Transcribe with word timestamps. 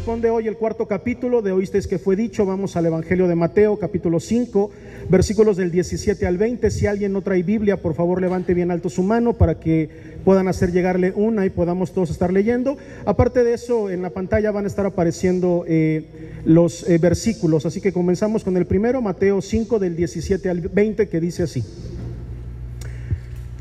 corresponde 0.00 0.30
hoy 0.30 0.48
el 0.48 0.56
cuarto 0.56 0.88
capítulo 0.88 1.42
de 1.42 1.52
Oísteis 1.52 1.86
que 1.86 1.98
fue 1.98 2.16
dicho. 2.16 2.46
Vamos 2.46 2.74
al 2.74 2.86
Evangelio 2.86 3.28
de 3.28 3.34
Mateo, 3.34 3.78
capítulo 3.78 4.18
5, 4.18 4.70
versículos 5.10 5.58
del 5.58 5.70
17 5.70 6.26
al 6.26 6.38
20. 6.38 6.70
Si 6.70 6.86
alguien 6.86 7.12
no 7.12 7.20
trae 7.20 7.42
Biblia, 7.42 7.76
por 7.76 7.94
favor 7.94 8.18
levante 8.18 8.54
bien 8.54 8.70
alto 8.70 8.88
su 8.88 9.02
mano 9.02 9.34
para 9.34 9.60
que 9.60 9.90
puedan 10.24 10.48
hacer 10.48 10.72
llegarle 10.72 11.12
una 11.14 11.44
y 11.44 11.50
podamos 11.50 11.92
todos 11.92 12.08
estar 12.08 12.32
leyendo. 12.32 12.78
Aparte 13.04 13.44
de 13.44 13.52
eso, 13.52 13.90
en 13.90 14.00
la 14.00 14.08
pantalla 14.08 14.50
van 14.52 14.64
a 14.64 14.68
estar 14.68 14.86
apareciendo 14.86 15.64
eh, 15.68 16.06
los 16.46 16.88
eh, 16.88 16.96
versículos. 16.96 17.66
Así 17.66 17.82
que 17.82 17.92
comenzamos 17.92 18.42
con 18.42 18.56
el 18.56 18.64
primero, 18.64 19.02
Mateo 19.02 19.42
5, 19.42 19.78
del 19.78 19.96
17 19.96 20.48
al 20.48 20.60
20, 20.62 21.10
que 21.10 21.20
dice 21.20 21.42
así. 21.42 21.62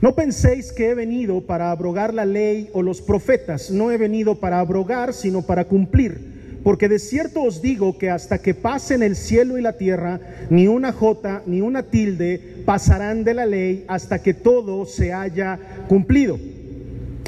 No 0.01 0.15
penséis 0.15 0.71
que 0.71 0.89
he 0.89 0.95
venido 0.95 1.41
para 1.41 1.71
abrogar 1.71 2.13
la 2.13 2.25
ley 2.25 2.69
o 2.71 2.81
los 2.81 3.01
profetas, 3.01 3.69
no 3.69 3.91
he 3.91 3.97
venido 3.97 4.39
para 4.39 4.61
abrogar, 4.61 5.13
sino 5.13 5.41
para 5.41 5.65
cumplir. 5.65 6.39
Porque 6.63 6.87
de 6.87 6.99
cierto 6.99 7.43
os 7.43 7.61
digo 7.61 7.97
que 7.97 8.09
hasta 8.09 8.37
que 8.37 8.53
pasen 8.53 9.03
el 9.03 9.15
cielo 9.15 9.57
y 9.57 9.61
la 9.61 9.77
tierra, 9.77 10.19
ni 10.49 10.67
una 10.67 10.93
jota 10.93 11.41
ni 11.45 11.61
una 11.61 11.83
tilde 11.83 12.63
pasarán 12.65 13.23
de 13.23 13.33
la 13.33 13.45
ley 13.45 13.85
hasta 13.87 14.21
que 14.21 14.33
todo 14.33 14.85
se 14.85 15.13
haya 15.13 15.59
cumplido. 15.87 16.37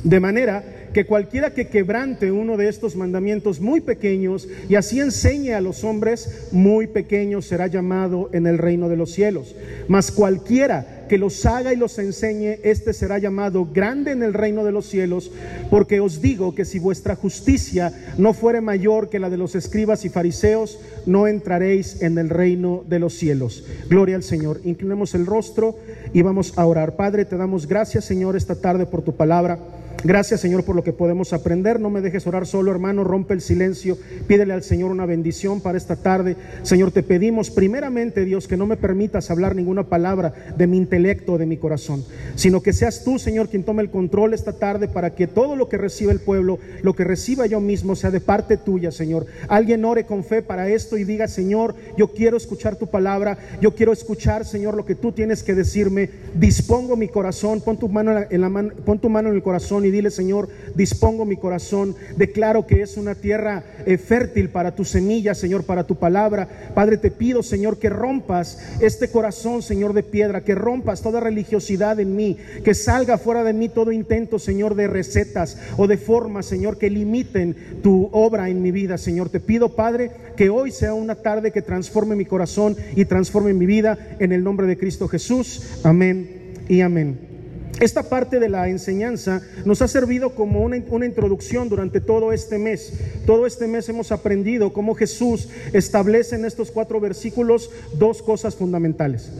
De 0.03 0.19
manera 0.19 0.63
que 0.93 1.05
cualquiera 1.05 1.53
que 1.53 1.67
quebrante 1.67 2.31
uno 2.31 2.57
de 2.57 2.67
estos 2.67 2.95
mandamientos 2.95 3.61
muy 3.61 3.81
pequeños 3.81 4.47
y 4.67 4.75
así 4.75 4.99
enseñe 4.99 5.53
a 5.53 5.61
los 5.61 5.83
hombres, 5.83 6.49
muy 6.51 6.87
pequeño 6.87 7.41
será 7.41 7.67
llamado 7.67 8.29
en 8.33 8.47
el 8.47 8.57
reino 8.57 8.89
de 8.89 8.97
los 8.97 9.11
cielos. 9.11 9.55
Mas 9.87 10.11
cualquiera 10.11 11.00
que 11.11 11.17
los 11.17 11.45
haga 11.45 11.73
y 11.73 11.75
los 11.75 11.99
enseñe, 11.99 12.59
este 12.63 12.93
será 12.93 13.19
llamado 13.19 13.67
grande 13.69 14.11
en 14.11 14.23
el 14.23 14.33
reino 14.33 14.63
de 14.63 14.71
los 14.71 14.85
cielos, 14.85 15.29
porque 15.69 15.99
os 15.99 16.21
digo 16.21 16.55
que 16.55 16.63
si 16.63 16.79
vuestra 16.79 17.17
justicia 17.17 17.91
no 18.17 18.33
fuere 18.33 18.61
mayor 18.61 19.09
que 19.09 19.19
la 19.19 19.29
de 19.29 19.35
los 19.35 19.53
escribas 19.55 20.05
y 20.05 20.09
fariseos, 20.09 20.79
no 21.05 21.27
entraréis 21.27 22.01
en 22.01 22.17
el 22.17 22.29
reino 22.29 22.85
de 22.87 22.99
los 22.99 23.13
cielos. 23.13 23.65
Gloria 23.89 24.15
al 24.15 24.23
Señor. 24.23 24.61
Inclinemos 24.63 25.13
el 25.13 25.25
rostro 25.25 25.75
y 26.13 26.21
vamos 26.21 26.57
a 26.57 26.65
orar. 26.65 26.95
Padre, 26.95 27.25
te 27.25 27.35
damos 27.35 27.67
gracias, 27.67 28.05
Señor, 28.05 28.37
esta 28.37 28.55
tarde 28.55 28.85
por 28.85 29.01
tu 29.01 29.13
palabra. 29.13 29.59
Gracias 30.03 30.41
Señor 30.41 30.63
por 30.63 30.75
lo 30.75 30.83
que 30.83 30.93
podemos 30.93 31.31
aprender. 31.31 31.79
No 31.79 31.91
me 31.91 32.01
dejes 32.01 32.25
orar 32.25 32.47
solo, 32.47 32.71
hermano. 32.71 33.03
Rompe 33.03 33.35
el 33.35 33.41
silencio. 33.41 33.97
Pídele 34.27 34.53
al 34.53 34.63
Señor 34.63 34.89
una 34.89 35.05
bendición 35.05 35.61
para 35.61 35.77
esta 35.77 35.95
tarde. 35.95 36.35
Señor, 36.63 36.91
te 36.91 37.03
pedimos 37.03 37.51
primeramente, 37.51 38.25
Dios, 38.25 38.47
que 38.47 38.57
no 38.57 38.65
me 38.65 38.77
permitas 38.77 39.29
hablar 39.29 39.55
ninguna 39.55 39.83
palabra 39.83 40.33
de 40.57 40.65
mi 40.65 40.77
intelecto 40.77 41.33
o 41.33 41.37
de 41.37 41.45
mi 41.45 41.57
corazón, 41.57 42.03
sino 42.35 42.61
que 42.61 42.73
seas 42.73 43.03
tú, 43.03 43.19
Señor, 43.19 43.49
quien 43.49 43.63
tome 43.63 43.83
el 43.83 43.91
control 43.91 44.33
esta 44.33 44.53
tarde 44.53 44.87
para 44.87 45.13
que 45.13 45.27
todo 45.27 45.55
lo 45.55 45.69
que 45.69 45.77
reciba 45.77 46.11
el 46.11 46.19
pueblo, 46.19 46.57
lo 46.81 46.95
que 46.95 47.03
reciba 47.03 47.45
yo 47.45 47.59
mismo, 47.59 47.95
sea 47.95 48.09
de 48.09 48.21
parte 48.21 48.57
tuya, 48.57 48.91
Señor. 48.91 49.27
Alguien 49.47 49.85
ore 49.85 50.05
con 50.05 50.23
fe 50.23 50.41
para 50.41 50.67
esto 50.67 50.97
y 50.97 51.03
diga, 51.03 51.27
Señor, 51.27 51.75
yo 51.97 52.07
quiero 52.09 52.37
escuchar 52.37 52.75
tu 52.75 52.87
palabra. 52.87 53.37
Yo 53.61 53.75
quiero 53.75 53.93
escuchar, 53.93 54.45
Señor, 54.45 54.75
lo 54.75 54.85
que 54.85 54.95
tú 54.95 55.11
tienes 55.11 55.43
que 55.43 55.53
decirme. 55.53 56.09
Dispongo 56.33 56.95
mi 56.95 57.07
corazón. 57.07 57.61
Pon 57.61 57.77
tu 57.77 57.87
mano 57.87 58.25
en 58.29 58.41
la 58.41 58.49
mano, 58.49 58.73
pon 58.83 58.97
tu 58.97 59.09
mano 59.09 59.29
en 59.29 59.35
el 59.35 59.43
corazón 59.43 59.85
y 59.85 59.90
dile, 59.91 60.11
Señor, 60.11 60.49
dispongo 60.75 61.25
mi 61.25 61.37
corazón, 61.37 61.95
declaro 62.17 62.65
que 62.65 62.81
es 62.81 62.97
una 62.97 63.15
tierra 63.15 63.63
eh, 63.85 63.97
fértil 63.97 64.49
para 64.49 64.75
tu 64.75 64.85
semilla, 64.85 65.35
Señor, 65.35 65.63
para 65.63 65.85
tu 65.85 65.95
palabra. 65.95 66.47
Padre, 66.73 66.97
te 66.97 67.11
pido, 67.11 67.43
Señor, 67.43 67.77
que 67.77 67.89
rompas 67.89 68.59
este 68.81 69.09
corazón, 69.09 69.61
Señor, 69.61 69.93
de 69.93 70.03
piedra, 70.03 70.43
que 70.43 70.55
rompas 70.55 71.01
toda 71.01 71.19
religiosidad 71.19 71.99
en 71.99 72.15
mí, 72.15 72.37
que 72.63 72.73
salga 72.73 73.17
fuera 73.17 73.43
de 73.43 73.53
mí 73.53 73.69
todo 73.69 73.91
intento, 73.91 74.39
Señor, 74.39 74.75
de 74.75 74.87
recetas 74.87 75.57
o 75.77 75.87
de 75.87 75.97
formas, 75.97 76.45
Señor, 76.45 76.77
que 76.77 76.89
limiten 76.89 77.55
tu 77.83 78.09
obra 78.11 78.49
en 78.49 78.61
mi 78.61 78.71
vida, 78.71 78.97
Señor. 78.97 79.29
Te 79.29 79.39
pido, 79.39 79.75
Padre, 79.75 80.11
que 80.35 80.49
hoy 80.49 80.71
sea 80.71 80.93
una 80.93 81.15
tarde 81.15 81.51
que 81.51 81.61
transforme 81.61 82.15
mi 82.15 82.25
corazón 82.25 82.75
y 82.95 83.05
transforme 83.05 83.53
mi 83.53 83.65
vida 83.65 83.97
en 84.19 84.31
el 84.31 84.43
nombre 84.43 84.67
de 84.67 84.77
Cristo 84.77 85.07
Jesús. 85.07 85.79
Amén 85.83 86.53
y 86.67 86.81
amén. 86.81 87.30
Esta 87.79 88.03
parte 88.03 88.39
de 88.39 88.49
la 88.49 88.69
enseñanza 88.69 89.41
nos 89.65 89.81
ha 89.81 89.87
servido 89.87 90.35
como 90.35 90.61
una, 90.61 90.75
introducción 90.77 91.69
durante 91.69 91.99
todo 91.99 92.31
este 92.31 92.59
mes. 92.59 92.93
Todo 93.25 93.47
este 93.47 93.67
mes 93.67 93.89
hemos 93.89 94.11
aprendido 94.11 94.71
cómo 94.73 94.93
Jesús 94.93 95.49
establece 95.73 96.35
en 96.35 96.45
estos 96.45 96.69
cuatro 96.69 96.99
versículos 96.99 97.71
dos 97.97 98.21
cosas 98.21 98.55
fundamentales. 98.55 99.31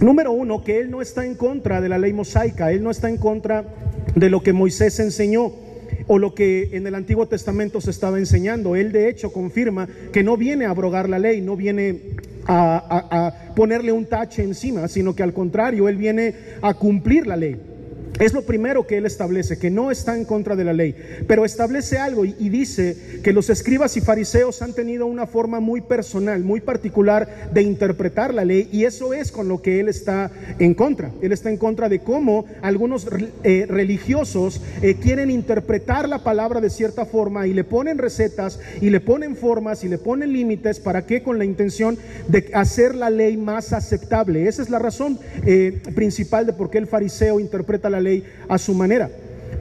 Número 0.00 0.32
uno, 0.32 0.62
que 0.64 0.80
Él 0.80 0.90
no 0.90 1.00
está 1.00 1.24
en 1.24 1.34
contra 1.34 1.80
de 1.80 1.88
la 1.88 1.98
ley 1.98 2.12
mosaica, 2.12 2.72
Él 2.72 2.82
no 2.82 2.90
está 2.90 3.08
en 3.08 3.16
contra 3.16 3.64
de 4.14 4.28
lo 4.28 4.42
que 4.42 4.52
Moisés 4.52 5.00
enseñó 5.00 5.52
o 6.06 6.18
lo 6.18 6.34
que 6.34 6.76
en 6.76 6.86
el 6.86 6.94
Antiguo 6.94 7.26
Testamento 7.26 7.80
se 7.80 7.90
estaba 7.90 8.18
enseñando. 8.18 8.76
Él 8.76 8.92
de 8.92 9.08
hecho 9.08 9.32
confirma 9.32 9.88
que 10.12 10.22
no 10.22 10.36
viene 10.36 10.66
a 10.66 10.70
abrogar 10.70 11.08
la 11.08 11.18
ley, 11.18 11.40
no 11.40 11.56
viene 11.56 12.00
a, 12.46 13.32
ponerle 13.54 13.92
un 13.92 14.06
tache 14.06 14.42
encima, 14.42 14.88
sino 14.88 15.14
que 15.14 15.22
al 15.22 15.32
contrario, 15.32 15.88
Él 15.88 15.96
viene 15.96 16.34
a 16.62 16.74
cumplir 16.74 17.26
la 17.26 17.36
ley. 17.36 17.73
Es 18.20 18.32
lo 18.32 18.42
primero 18.42 18.86
que 18.86 18.98
él 18.98 19.06
establece, 19.06 19.58
que 19.58 19.70
no 19.70 19.90
está 19.90 20.16
en 20.16 20.24
contra 20.24 20.54
de 20.54 20.62
la 20.62 20.72
ley, 20.72 20.94
pero 21.26 21.44
establece 21.44 21.98
algo 21.98 22.24
y, 22.24 22.32
dice 22.54 23.20
que 23.24 23.32
los 23.32 23.50
escribas 23.50 23.96
y 23.96 24.00
fariseos 24.00 24.62
han 24.62 24.72
tenido 24.72 25.06
una 25.06 25.26
forma 25.26 25.58
muy 25.58 25.80
personal, 25.80 26.44
muy 26.44 26.60
particular 26.60 27.50
de 27.52 27.62
interpretar 27.62 28.32
la 28.32 28.44
ley 28.44 28.68
y 28.70 28.84
eso 28.84 29.14
es 29.14 29.32
con 29.32 29.48
lo 29.48 29.60
que 29.60 29.80
él 29.80 29.88
está 29.88 30.30
en 30.60 30.74
contra. 30.74 31.10
Él 31.22 31.32
está 31.32 31.50
en 31.50 31.56
contra 31.56 31.88
de 31.88 31.98
cómo 31.98 32.44
algunos 32.62 33.08
eh, 33.42 33.66
religiosos 33.68 34.60
eh, 34.80 34.94
quieren 34.94 35.28
interpretar 35.28 36.08
la 36.08 36.22
palabra 36.22 36.60
de 36.60 36.70
cierta 36.70 37.06
forma 37.06 37.48
y 37.48 37.52
le 37.52 37.64
ponen 37.64 37.98
recetas 37.98 38.60
y 38.80 38.90
le 38.90 39.00
ponen 39.00 39.34
formas 39.34 39.82
y 39.82 39.88
le 39.88 39.98
ponen 39.98 40.32
límites 40.32 40.78
para 40.78 41.04
que 41.04 41.24
con 41.24 41.38
la 41.38 41.44
intención 41.44 41.98
de 42.28 42.48
hacer 42.54 42.94
la 42.94 43.10
ley 43.10 43.36
más 43.36 43.72
aceptable. 43.72 44.46
Esa 44.46 44.62
es 44.62 44.70
la 44.70 44.78
razón 44.78 45.18
eh, 45.44 45.82
principal 45.96 46.46
de 46.46 46.52
por 46.52 46.70
qué 46.70 46.78
el 46.78 46.86
fariseo 46.86 47.40
interpreta 47.40 47.90
la 47.90 48.00
ley 48.00 48.03
a 48.48 48.58
su 48.58 48.74
manera, 48.74 49.10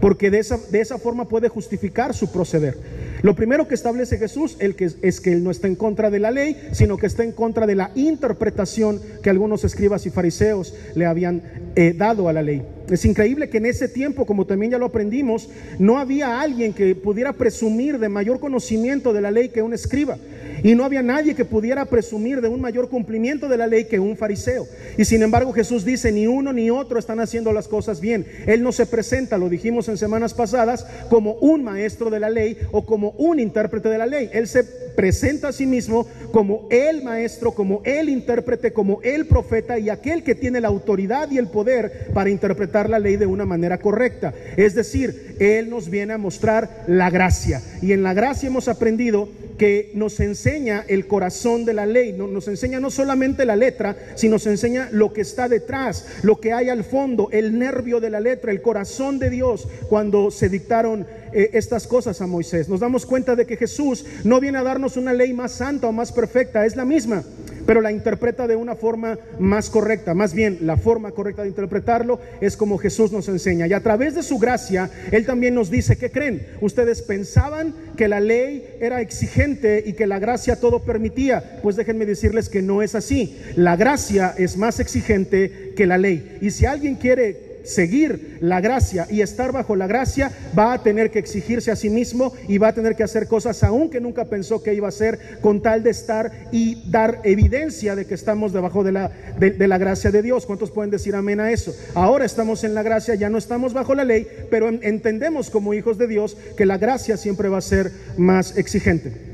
porque 0.02 0.30
de 0.30 0.40
esa, 0.40 0.58
de 0.72 0.82
esa 0.82 0.98
forma 0.98 1.28
puede 1.28 1.50
justificar 1.50 2.14
su 2.14 2.32
proceder. 2.32 2.78
Lo 3.24 3.36
primero 3.36 3.70
que 3.70 3.74
establece 3.74 4.18
Jesús 4.18 4.58
es 4.60 5.22
que 5.22 5.32
él 5.32 5.46
no 5.46 5.50
está 5.50 5.68
en 5.68 5.78
contra 5.78 6.10
de 6.10 6.20
la 6.20 6.30
ley, 6.30 6.58
sino 6.74 6.98
que 6.98 7.08
está 7.08 7.24
en 7.24 7.32
contra 7.32 7.66
de 7.66 7.76
la 7.76 7.90
interpretación 7.96 9.00
que 9.22 9.30
algunos 9.30 9.64
escribas 9.64 10.06
y 10.06 10.10
fariseos 10.10 10.76
le 10.94 11.06
habían 11.06 11.42
eh, 11.78 11.94
dado 11.98 12.28
a 12.28 12.34
la 12.34 12.42
ley. 12.42 12.64
Es 12.90 13.06
increíble 13.06 13.48
que 13.48 13.60
en 13.60 13.66
ese 13.66 13.88
tiempo, 13.88 14.26
como 14.26 14.46
también 14.46 14.74
ya 14.74 14.78
lo 14.78 14.88
aprendimos, 14.88 15.50
no 15.80 16.00
había 16.00 16.42
alguien 16.42 16.74
que 16.74 16.96
pudiera 16.96 17.32
presumir 17.32 17.98
de 17.98 18.10
mayor 18.10 18.42
conocimiento 18.42 19.14
de 19.14 19.22
la 19.22 19.32
ley 19.32 19.48
que 19.48 19.62
un 19.62 19.74
escriba. 19.74 20.18
Y 20.64 20.76
no 20.76 20.86
había 20.86 21.04
nadie 21.04 21.36
que 21.36 21.46
pudiera 21.46 21.86
presumir 21.86 22.42
de 22.42 22.48
un 22.48 22.62
mayor 22.62 22.90
cumplimiento 22.90 23.50
de 23.50 23.58
la 23.58 23.68
ley 23.68 23.86
que 23.86 24.00
un 24.00 24.16
fariseo. 24.16 24.66
Y 24.98 25.06
sin 25.06 25.22
embargo 25.22 25.52
Jesús 25.52 25.84
dice, 25.84 26.12
ni 26.12 26.26
uno 26.26 26.54
ni 26.54 26.70
otro 26.70 26.98
están 26.98 27.20
haciendo 27.20 27.52
las 27.52 27.68
cosas 27.68 28.00
bien. 28.00 28.26
Él 28.48 28.64
no 28.64 28.72
se 28.72 28.86
presenta, 28.86 29.38
lo 29.38 29.50
dijimos 29.50 29.90
en 29.90 29.98
semanas 29.98 30.34
pasadas, 30.34 30.86
como 31.10 31.34
un 31.34 31.64
maestro 31.64 32.10
de 32.10 32.20
la 32.20 32.30
ley 32.30 32.58
o 32.72 32.86
como 32.86 33.12
un 33.18 33.40
intérprete 33.40 33.90
de 33.90 33.98
la 33.98 34.08
ley. 34.08 34.30
Él 34.32 34.48
se 34.48 34.64
presenta 34.64 35.50
a 35.50 35.54
sí 35.54 35.66
mismo 35.66 36.08
como 36.32 36.68
el 36.70 37.04
maestro, 37.04 37.52
como 37.52 37.82
el 37.84 38.10
intérprete, 38.10 38.72
como 38.72 39.02
el 39.02 39.28
profeta 39.28 39.78
y 39.80 39.90
aquel 39.90 40.24
que 40.24 40.36
tiene 40.36 40.62
la 40.62 40.68
autoridad 40.70 41.30
y 41.32 41.38
el 41.38 41.48
poder 41.48 42.08
para 42.14 42.30
interpretar 42.30 42.90
la 42.90 43.00
ley 43.00 43.18
de 43.18 43.26
una 43.26 43.46
manera 43.46 43.80
correcta. 43.80 44.34
Es 44.56 44.76
decir, 44.76 45.33
Él 45.40 45.70
nos 45.70 45.90
viene 45.90 46.14
a 46.14 46.18
mostrar 46.18 46.84
la 46.88 47.10
gracia. 47.10 47.62
Y 47.82 47.92
en 47.92 48.04
la 48.04 48.14
gracia 48.14 48.48
hemos 48.48 48.68
aprendido 48.68 49.30
que 49.58 49.92
nos 49.94 50.20
enseña 50.20 50.84
el 50.88 51.08
corazón 51.08 51.66
de 51.66 51.74
la 51.74 51.86
ley, 51.86 52.14
nos 52.14 52.48
enseña 52.48 52.80
no 52.80 52.90
solamente 52.90 53.46
la 53.46 53.56
letra, 53.56 53.96
sino 54.16 54.34
nos 54.34 54.48
enseña 54.48 54.90
lo 54.92 55.14
que 55.14 55.22
está 55.22 55.48
detrás, 55.48 56.08
lo 56.24 56.40
que 56.40 56.54
hay 56.54 56.70
al 56.70 56.84
fondo, 56.84 57.30
el 57.32 57.58
nervio 57.58 58.00
de 58.00 58.10
la 58.10 58.20
letra, 58.20 58.52
el 58.52 58.62
corazón 58.62 59.20
de 59.20 59.30
Dios 59.30 59.68
cuando 59.90 60.32
se 60.32 60.50
dictaron 60.50 61.06
eh, 61.34 61.50
estas 61.54 61.88
cosas 61.88 62.22
a 62.22 62.28
Moisés. 62.28 62.70
Nos 62.70 62.80
damos 62.80 63.06
cuenta 63.06 63.36
de 63.36 63.46
que 63.46 63.58
Jesús 63.58 64.06
no 64.24 64.40
viene 64.40 64.58
a 64.58 64.64
darnos 64.64 64.98
una 64.98 65.14
ley 65.14 65.34
más 65.34 65.54
santa 65.54 65.88
o 65.88 65.92
más 65.92 66.12
perfecta, 66.12 66.66
es 66.66 66.76
la 66.76 66.86
misma, 66.86 67.24
pero 67.66 67.82
la 67.82 67.92
interpreta 67.92 68.48
de 68.48 68.56
una 68.56 68.76
forma 68.76 69.18
más 69.40 69.70
correcta. 69.70 70.14
Más 70.14 70.34
bien, 70.34 70.60
la 70.62 70.78
forma 70.78 71.12
correcta 71.12 71.44
de 71.44 71.50
interpretarlo 71.50 72.20
es 72.42 72.58
como 72.58 72.78
Jesús 72.78 73.12
nos 73.12 73.28
enseña. 73.30 73.68
Y 73.68 73.74
a 73.74 73.84
través 73.84 74.16
de 74.16 74.24
su 74.24 74.38
gracia, 74.38 74.90
Él 75.12 75.26
también 75.26 75.56
nos 75.56 75.70
dice, 75.70 75.98
¿qué 75.98 76.12
creen? 76.12 76.46
Ustedes 76.62 77.02
pensaban 77.02 77.74
que 77.98 78.08
la 78.08 78.20
ley 78.20 78.66
era 78.80 79.02
exigente 79.02 79.84
y 79.86 79.94
que 79.94 80.08
la 80.08 80.20
gracia 80.20 80.60
todo 80.60 80.84
permitía. 80.84 81.60
Pues 81.62 81.76
déjenme 81.76 82.06
decirles 82.06 82.50
que 82.50 82.62
no 82.62 82.82
es 82.82 82.96
así. 82.96 83.40
La 83.56 83.76
gracia 83.76 84.34
es 84.38 84.58
más 84.58 84.80
exigente 84.80 85.74
que 85.76 85.88
la 85.88 85.98
ley. 85.98 86.38
Y 86.42 86.52
si 86.52 86.66
alguien 86.66 86.96
quiere 86.96 87.53
seguir 87.64 88.38
la 88.42 88.62
gracia 88.62 89.08
y 89.10 89.22
estar 89.22 89.52
bajo 89.52 89.76
la 89.76 89.88
gracia, 89.88 90.32
va 90.58 90.74
a 90.74 90.84
tener 90.84 91.12
que 91.12 91.20
exigirse 91.20 91.72
a 91.72 91.76
sí 91.76 91.90
mismo 91.90 92.34
y 92.48 92.58
va 92.58 92.70
a 92.70 92.74
tener 92.74 92.96
que 92.96 93.04
hacer 93.04 93.28
cosas 93.28 93.64
aún 93.64 93.90
que 93.90 94.02
nunca 94.02 94.26
pensó 94.26 94.62
que 94.62 94.74
iba 94.74 94.88
a 94.88 94.90
hacer 94.90 95.40
con 95.42 95.62
tal 95.62 95.84
de 95.84 95.90
estar 95.90 96.32
y 96.52 96.90
dar 96.90 97.22
evidencia 97.24 97.96
de 97.96 98.06
que 98.06 98.14
estamos 98.14 98.54
debajo 98.54 98.84
de 98.84 98.92
la, 98.92 99.12
de, 99.40 99.68
la 99.68 99.78
gracia 99.78 100.12
de 100.12 100.22
Dios. 100.22 100.46
¿Cuántos 100.46 100.72
pueden 100.72 100.92
decir 100.92 101.16
amén 101.16 101.40
a 101.40 101.52
eso? 101.52 101.76
Ahora 101.96 102.26
estamos 102.26 102.64
en 102.64 102.74
la 102.74 102.84
gracia, 102.84 103.16
ya 103.16 103.30
no 103.30 103.38
estamos 103.38 103.74
bajo 103.74 103.96
la 103.96 104.04
ley, 104.04 104.28
pero 104.50 104.70
entendemos 104.70 105.50
como 105.50 105.74
hijos 105.74 105.98
de 105.98 106.08
Dios 106.08 106.38
que 106.58 106.66
la 106.66 106.78
gracia 106.78 107.18
siempre 107.18 107.50
va 107.50 107.58
a 107.58 107.62
ser 107.62 107.92
más 108.18 108.58
exigente. 108.58 109.34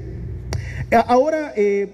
Ahora, 0.91 1.53
eh, 1.55 1.87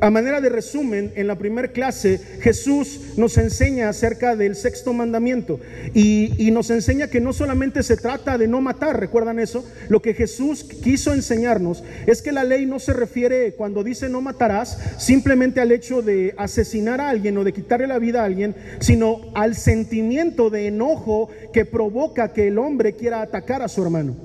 a 0.00 0.10
manera 0.10 0.40
de 0.40 0.48
resumen, 0.48 1.12
en 1.16 1.26
la 1.26 1.36
primera 1.36 1.68
clase 1.68 2.18
Jesús 2.40 3.00
nos 3.16 3.38
enseña 3.38 3.88
acerca 3.88 4.36
del 4.36 4.54
sexto 4.54 4.92
mandamiento 4.92 5.60
y, 5.94 6.50
nos 6.56 6.70
enseña 6.70 7.08
que 7.08 7.20
no 7.20 7.34
solamente 7.34 7.82
se 7.82 7.96
trata 7.96 8.38
de 8.38 8.48
no 8.48 8.62
matar, 8.62 8.98
¿recuerdan 8.98 9.38
eso? 9.38 9.64
Lo 9.88 10.00
que 10.00 10.14
Jesús 10.14 10.64
quiso 10.64 11.12
enseñarnos 11.12 11.84
es 12.06 12.22
que 12.22 12.32
la 12.32 12.44
ley 12.44 12.64
no 12.64 12.78
se 12.78 12.94
refiere 12.94 13.52
cuando 13.52 13.84
dice 13.84 14.08
no 14.08 14.22
matarás 14.22 14.78
simplemente 14.98 15.60
al 15.60 15.72
hecho 15.72 16.00
de 16.00 16.34
asesinar 16.38 17.00
a 17.00 17.10
alguien 17.10 17.36
o 17.36 17.44
de 17.44 17.52
quitarle 17.52 17.86
la 17.86 17.98
vida 17.98 18.22
a 18.22 18.24
alguien, 18.24 18.54
sino 18.80 19.20
al 19.34 19.54
sentimiento 19.54 20.48
de 20.48 20.68
enojo 20.68 21.28
que 21.52 21.66
provoca 21.66 22.32
que 22.32 22.48
el 22.48 22.58
hombre 22.58 22.94
quiera 22.94 23.20
atacar 23.20 23.60
a 23.60 23.68
su 23.68 23.82
hermano. 23.82 24.16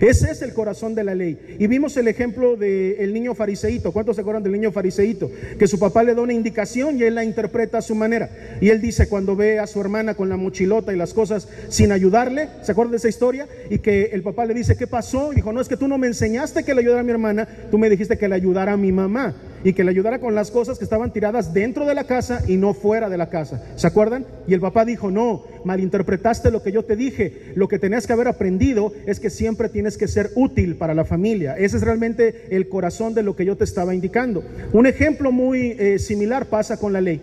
Ese 0.00 0.30
es 0.30 0.40
el 0.40 0.54
corazón 0.54 0.94
de 0.94 1.04
la 1.04 1.14
ley. 1.14 1.56
Y 1.58 1.66
vimos 1.66 1.96
el 1.96 2.08
ejemplo 2.08 2.56
del 2.56 3.12
niño 3.12 3.34
fariseíto. 3.34 3.92
¿Cuántos 3.92 4.16
se 4.16 4.22
acuerdan 4.22 4.42
del 4.42 4.52
niño 4.52 4.72
fariseíto? 4.72 5.30
Que 5.58 5.68
su 5.68 5.78
papá 5.78 6.02
le 6.02 6.14
da 6.14 6.22
una 6.22 6.32
indicación 6.32 6.98
y 6.98 7.02
él 7.02 7.14
la 7.14 7.24
interpreta 7.24 7.78
a 7.78 7.82
su 7.82 7.94
manera. 7.94 8.30
Y 8.60 8.70
él 8.70 8.80
dice 8.80 9.08
cuando 9.08 9.36
ve 9.36 9.58
a 9.58 9.66
su 9.66 9.80
hermana 9.80 10.14
con 10.14 10.28
la 10.28 10.36
mochilota 10.36 10.92
y 10.92 10.96
las 10.96 11.12
cosas 11.12 11.48
sin 11.68 11.92
ayudarle, 11.92 12.48
¿se 12.62 12.72
acuerdan 12.72 12.92
de 12.92 12.96
esa 12.96 13.08
historia? 13.08 13.46
Y 13.68 13.78
que 13.78 14.10
el 14.12 14.22
papá 14.22 14.46
le 14.46 14.54
dice, 14.54 14.76
¿qué 14.76 14.86
pasó? 14.86 15.30
Dijo, 15.34 15.52
no, 15.52 15.60
es 15.60 15.68
que 15.68 15.76
tú 15.76 15.86
no 15.86 15.98
me 15.98 16.06
enseñaste 16.06 16.64
que 16.64 16.74
le 16.74 16.80
ayudara 16.80 17.00
a 17.00 17.04
mi 17.04 17.10
hermana, 17.10 17.46
tú 17.70 17.78
me 17.78 17.90
dijiste 17.90 18.16
que 18.16 18.28
le 18.28 18.34
ayudara 18.34 18.72
a 18.72 18.76
mi 18.76 18.92
mamá 18.92 19.34
y 19.64 19.72
que 19.72 19.84
le 19.84 19.90
ayudara 19.90 20.20
con 20.20 20.34
las 20.34 20.50
cosas 20.50 20.78
que 20.78 20.84
estaban 20.84 21.12
tiradas 21.12 21.52
dentro 21.52 21.86
de 21.86 21.94
la 21.94 22.04
casa 22.04 22.42
y 22.46 22.56
no 22.56 22.74
fuera 22.74 23.08
de 23.08 23.18
la 23.18 23.28
casa. 23.28 23.62
¿Se 23.76 23.86
acuerdan? 23.86 24.26
Y 24.46 24.54
el 24.54 24.60
papá 24.60 24.84
dijo, 24.84 25.10
no, 25.10 25.44
malinterpretaste 25.64 26.50
lo 26.50 26.62
que 26.62 26.72
yo 26.72 26.84
te 26.84 26.96
dije. 26.96 27.52
Lo 27.54 27.68
que 27.68 27.78
tenías 27.78 28.06
que 28.06 28.12
haber 28.12 28.28
aprendido 28.28 28.92
es 29.06 29.20
que 29.20 29.30
siempre 29.30 29.68
tienes 29.68 29.98
que 29.98 30.08
ser 30.08 30.30
útil 30.34 30.76
para 30.76 30.94
la 30.94 31.04
familia. 31.04 31.56
Ese 31.56 31.76
es 31.76 31.82
realmente 31.82 32.46
el 32.50 32.68
corazón 32.68 33.14
de 33.14 33.22
lo 33.22 33.36
que 33.36 33.44
yo 33.44 33.56
te 33.56 33.64
estaba 33.64 33.94
indicando. 33.94 34.42
Un 34.72 34.86
ejemplo 34.86 35.32
muy 35.32 35.76
eh, 35.78 35.98
similar 35.98 36.46
pasa 36.46 36.76
con 36.76 36.92
la 36.92 37.00
ley. 37.00 37.20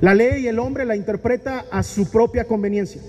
La 0.00 0.14
ley 0.14 0.46
el 0.46 0.58
hombre 0.58 0.84
la 0.84 0.96
interpreta 0.96 1.64
a 1.70 1.82
su 1.82 2.10
propia 2.10 2.44
conveniencia 2.44 3.00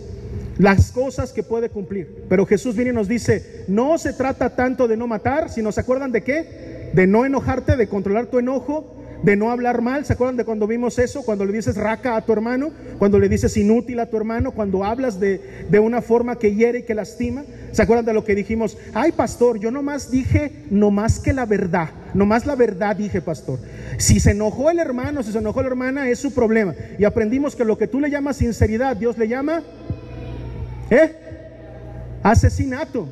las 0.58 0.92
cosas 0.92 1.34
que 1.34 1.44
puede 1.44 1.70
cumplir. 1.70 2.26
Pero 2.30 2.46
Jesús 2.46 2.76
viene 2.76 2.92
y 2.92 2.94
nos 2.94 3.08
dice, 3.08 3.66
no 3.68 3.98
se 3.98 4.14
trata 4.14 4.56
tanto 4.56 4.88
de 4.88 4.98
no 4.98 5.08
matar, 5.08 5.50
sino 5.50 5.72
se 5.72 5.82
acuerdan 5.82 6.12
de 6.12 6.24
qué? 6.24 6.77
De 6.94 7.08
no 7.08 7.26
enojarte, 7.26 7.76
de 7.76 7.88
controlar 7.88 8.28
tu 8.28 8.40
enojo, 8.40 8.98
de 9.24 9.36
no 9.36 9.52
hablar 9.52 9.82
mal. 9.82 10.06
¿Se 10.06 10.14
acuerdan 10.14 10.38
de 10.38 10.46
cuando 10.46 10.68
vimos 10.68 11.00
eso? 11.00 11.24
Cuando 11.24 11.46
le 11.46 11.54
dices 11.54 11.76
raca 11.76 12.16
a 12.16 12.22
tu 12.22 12.34
hermano, 12.34 12.72
cuando 13.00 13.20
le 13.20 13.30
dices 13.30 13.56
inútil 13.58 14.00
a 14.00 14.06
tu 14.08 14.18
hermano, 14.18 14.52
cuando 14.52 14.84
hablas 14.84 15.20
de, 15.20 15.66
de 15.70 15.80
una 15.80 16.02
forma 16.02 16.38
que 16.38 16.54
hiere 16.54 16.80
y 16.80 16.84
que 16.84 16.94
lastima. 16.94 17.44
¿Se 17.72 17.82
acuerdan 17.82 18.06
de 18.06 18.14
lo 18.14 18.24
que 18.24 18.36
dijimos? 18.36 18.78
Ay, 18.94 19.12
pastor, 19.12 19.60
yo 19.60 19.72
nomás 19.72 20.10
dije, 20.10 20.52
nomás 20.70 21.20
que 21.20 21.34
la 21.34 21.46
verdad, 21.46 21.90
nomás 22.14 22.46
la 22.46 22.56
verdad 22.56 22.96
dije, 22.96 23.22
pastor. 23.22 23.60
Si 23.98 24.20
se 24.20 24.32
enojó 24.32 24.70
el 24.70 24.80
hermano, 24.80 25.24
si 25.24 25.32
se 25.32 25.38
enojó 25.40 25.62
la 25.62 25.68
hermana, 25.68 26.10
es 26.10 26.20
su 26.20 26.34
problema. 26.34 26.74
Y 26.98 27.04
aprendimos 27.04 27.56
que 27.56 27.66
lo 27.66 27.78
que 27.78 27.88
tú 27.88 28.00
le 28.00 28.10
llamas 28.10 28.38
sinceridad, 28.38 28.96
Dios 28.96 29.18
le 29.18 29.28
llama, 29.28 29.64
¿eh? 30.90 31.16
Asesinato. 32.24 33.08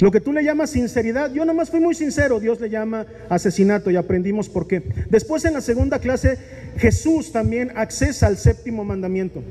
Lo 0.00 0.10
que 0.10 0.20
tú 0.20 0.32
le 0.32 0.42
llamas 0.42 0.70
sinceridad, 0.70 1.32
yo 1.32 1.44
nomás 1.44 1.70
fui 1.70 1.80
muy 1.80 1.94
sincero, 1.94 2.40
Dios 2.40 2.60
le 2.60 2.70
llama 2.70 3.06
asesinato 3.28 3.90
y 3.90 3.96
aprendimos 3.96 4.48
por 4.48 4.66
qué. 4.66 4.82
Después 5.10 5.44
en 5.44 5.54
la 5.54 5.60
segunda 5.60 5.98
clase, 5.98 6.38
Jesús 6.78 7.32
también 7.32 7.72
accesa 7.76 8.26
al 8.26 8.38
séptimo 8.38 8.84
mandamiento 8.84 9.42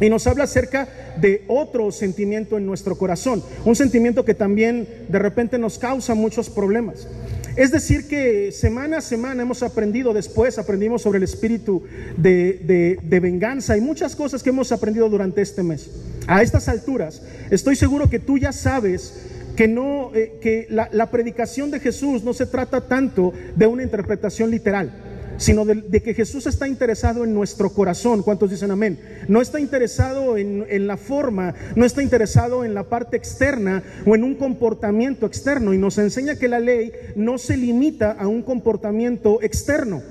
y 0.00 0.08
nos 0.08 0.26
habla 0.26 0.44
acerca 0.44 0.88
de 1.20 1.44
otro 1.46 1.92
sentimiento 1.92 2.56
en 2.56 2.66
nuestro 2.66 2.96
corazón, 2.96 3.42
un 3.64 3.76
sentimiento 3.76 4.24
que 4.24 4.34
también 4.34 4.88
de 5.08 5.18
repente 5.18 5.58
nos 5.58 5.78
causa 5.78 6.14
muchos 6.14 6.48
problemas. 6.48 7.06
Es 7.54 7.70
decir, 7.70 8.08
que 8.08 8.50
semana 8.50 8.98
a 8.98 9.00
semana 9.02 9.42
hemos 9.42 9.62
aprendido, 9.62 10.14
después 10.14 10.58
aprendimos 10.58 11.02
sobre 11.02 11.18
el 11.18 11.24
espíritu 11.24 11.82
de, 12.16 12.98
de, 13.02 13.20
venganza 13.20 13.76
y 13.76 13.82
muchas 13.82 14.16
cosas 14.16 14.42
que 14.42 14.48
hemos 14.48 14.72
aprendido 14.72 15.10
durante 15.10 15.42
este 15.42 15.62
mes. 15.62 15.90
A 16.26 16.42
estas 16.42 16.68
alturas, 16.68 17.20
estoy 17.50 17.76
seguro 17.76 18.08
que 18.08 18.18
tú 18.18 18.38
ya 18.38 18.52
sabes 18.52 19.31
que 19.56 19.68
no 19.68 20.10
eh, 20.14 20.38
que 20.40 20.66
la, 20.70 21.10
predicación 21.10 21.70
de 21.70 21.80
Jesús 21.80 22.22
no 22.24 22.32
se 22.32 22.46
trata 22.46 22.82
tanto 22.82 23.32
de 23.56 23.66
una 23.66 23.82
interpretación 23.82 24.50
literal 24.50 24.92
sino 25.38 25.64
de, 25.64 26.02
que 26.02 26.14
Jesús 26.14 26.46
está 26.46 26.68
interesado 26.68 27.24
en 27.24 27.34
nuestro 27.34 27.70
corazón. 27.70 28.22
¿Cuántos 28.22 28.50
dicen 28.50 28.70
amén? 28.70 29.00
No 29.26 29.40
está 29.40 29.58
interesado 29.58 30.36
en, 30.36 30.64
en, 30.68 30.86
la 30.86 30.96
forma, 30.96 31.54
no 31.74 31.84
está 31.84 32.00
interesado 32.00 32.64
en 32.64 32.74
la 32.74 32.84
parte 32.84 33.16
externa 33.16 33.82
o 34.06 34.14
en 34.14 34.22
un 34.22 34.36
comportamiento 34.36 35.26
externo. 35.26 35.74
Y 35.74 35.78
nos 35.78 35.98
enseña 35.98 36.36
que 36.36 36.46
la 36.46 36.60
ley 36.60 36.92
no 37.16 37.38
se 37.38 37.56
limita 37.56 38.12
a 38.12 38.28
un 38.28 38.42
comportamiento 38.42 39.42
externo 39.42 40.02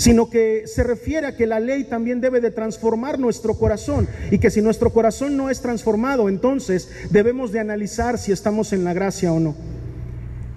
sino 0.00 0.30
que 0.30 0.62
se 0.66 0.82
refiere 0.82 1.26
a 1.26 1.36
que 1.36 1.46
la 1.46 1.60
ley 1.60 1.84
también 1.84 2.22
debe 2.22 2.40
de 2.40 2.50
transformar 2.50 3.18
nuestro 3.18 3.58
corazón 3.58 4.08
y 4.30 4.38
que 4.38 4.50
si 4.50 4.62
nuestro 4.62 4.94
corazón 4.94 5.36
no 5.36 5.50
es 5.50 5.60
transformado, 5.60 6.30
entonces 6.30 6.88
debemos 7.10 7.52
de 7.52 7.60
analizar 7.60 8.16
si 8.16 8.32
estamos 8.32 8.72
en 8.72 8.82
la 8.82 8.94
gracia 8.94 9.30
o 9.30 9.38
no. 9.38 9.54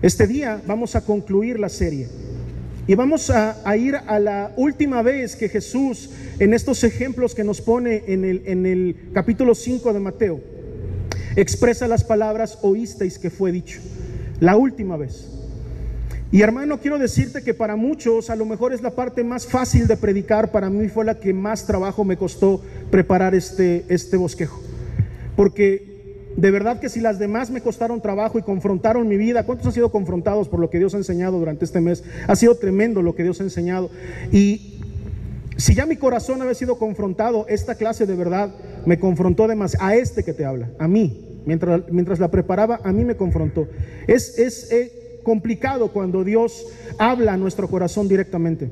Este 0.02 0.28
día 0.28 0.62
vamos 0.66 0.96
a 0.96 1.02
concluir 1.02 1.60
la 1.60 1.68
serie 1.68 2.08
y 2.88 2.96
vamos 2.96 3.30
a, 3.30 3.58
ir 3.76 3.98
a 4.08 4.18
la 4.18 4.54
última 4.56 5.02
vez 5.02 5.36
que 5.36 5.50
Jesús, 5.50 6.12
en 6.40 6.54
estos 6.54 6.86
ejemplos 6.86 7.36
que 7.36 7.44
nos 7.44 7.60
pone 7.60 8.06
en 8.08 8.24
el, 8.24 8.44
en 8.46 8.66
el 8.66 8.96
capítulo 9.14 9.56
5 9.56 9.92
de 9.92 10.00
Mateo, 10.00 10.40
expresa 11.36 11.86
las 11.90 12.06
palabras 12.06 12.60
oísteis 12.62 13.20
que 13.20 13.30
fue 13.30 13.52
dicho. 13.52 13.82
La 14.40 14.56
última 14.56 14.96
vez. 14.96 15.33
Y 16.34 16.42
hermano, 16.42 16.80
quiero 16.80 16.98
decirte 16.98 17.44
que 17.44 17.54
para 17.54 17.76
muchos 17.76 18.32
a 18.32 18.36
lo 18.36 18.44
mejor 18.44 18.74
es 18.74 18.82
la 18.82 18.90
parte 18.90 19.24
más 19.24 19.46
fácil 19.46 19.86
de 19.86 19.96
predicar, 19.96 20.50
para 20.50 20.68
mí 20.72 20.88
fue 20.88 21.06
la 21.06 21.20
que 21.20 21.32
más 21.32 21.68
trabajo 21.68 22.04
me 22.04 22.18
costó 22.18 22.60
preparar 22.90 23.36
este, 23.36 23.86
este 23.88 24.18
bosquejo. 24.18 24.60
Porque 25.36 26.34
de 26.36 26.50
verdad 26.50 26.80
que 26.80 26.90
si 26.90 27.02
las 27.02 27.20
demás 27.20 27.52
me 27.52 27.62
costaron 27.62 28.02
trabajo 28.02 28.40
y 28.40 28.42
confrontaron 28.42 29.08
mi 29.08 29.16
vida, 29.16 29.46
¿cuántos 29.46 29.68
han 29.68 29.74
sido 29.74 29.92
confrontados 29.92 30.50
por 30.50 30.60
lo 30.60 30.72
que 30.72 30.80
Dios 30.80 30.96
ha 30.96 30.98
enseñado 30.98 31.38
durante 31.38 31.66
este 31.66 31.82
mes? 31.82 32.04
Ha 32.28 32.36
sido 32.36 32.56
tremendo 32.56 33.04
lo 33.04 33.14
que 33.14 33.22
Dios 33.22 33.40
ha 33.40 33.44
enseñado. 33.44 33.92
Y 34.32 34.80
si 35.58 35.76
ya 35.76 35.86
mi 35.86 35.98
corazón 35.98 36.42
había 36.42 36.56
sido 36.56 36.80
confrontado, 36.80 37.46
esta 37.48 37.76
clase 37.76 38.08
de 38.08 38.16
verdad 38.16 38.56
me 38.88 38.98
confrontó 38.98 39.48
demasiado, 39.48 39.86
a 39.86 39.96
este 39.98 40.24
que 40.24 40.34
te 40.34 40.46
habla, 40.46 40.72
a 40.80 40.88
mí, 40.88 41.44
mientras, 41.46 41.84
mientras 41.92 42.18
la 42.18 42.32
preparaba, 42.32 42.80
a 42.84 42.92
mí 42.92 43.06
me 43.06 43.16
confrontó. 43.16 43.68
Es, 44.08 44.40
es, 44.40 44.72
eh, 44.72 45.03
complicado 45.24 45.92
cuando 45.92 46.24
Dios 46.24 46.66
habla 46.98 47.34
a 47.34 47.38
nuestro 47.38 47.68
corazón 47.68 48.08
directamente. 48.08 48.70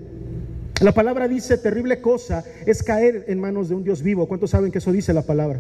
La 0.81 0.93
palabra 0.93 1.27
dice, 1.27 1.57
terrible 1.57 2.01
cosa 2.01 2.43
es 2.65 2.81
caer 2.81 3.25
en 3.27 3.39
manos 3.39 3.69
de 3.69 3.75
un 3.75 3.83
Dios 3.83 4.01
vivo. 4.01 4.27
¿Cuántos 4.27 4.49
saben 4.49 4.71
que 4.71 4.79
eso 4.79 4.91
dice 4.91 5.13
la 5.13 5.21
palabra? 5.21 5.59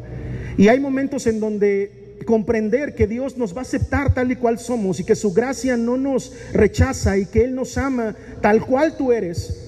Y 0.57 0.67
hay 0.67 0.79
momentos 0.79 1.27
en 1.27 1.39
donde 1.39 2.15
comprender 2.25 2.95
que 2.95 3.07
Dios 3.07 3.37
nos 3.37 3.55
va 3.55 3.59
a 3.59 3.61
aceptar 3.61 4.13
tal 4.13 4.31
y 4.31 4.35
cual 4.35 4.59
somos 4.59 4.99
y 4.99 5.03
que 5.03 5.15
su 5.15 5.33
gracia 5.33 5.77
no 5.77 5.97
nos 5.97 6.33
rechaza 6.53 7.17
y 7.17 7.25
que 7.25 7.43
Él 7.43 7.55
nos 7.55 7.77
ama 7.77 8.15
tal 8.41 8.65
cual 8.65 8.97
tú 8.97 9.11
eres. 9.11 9.67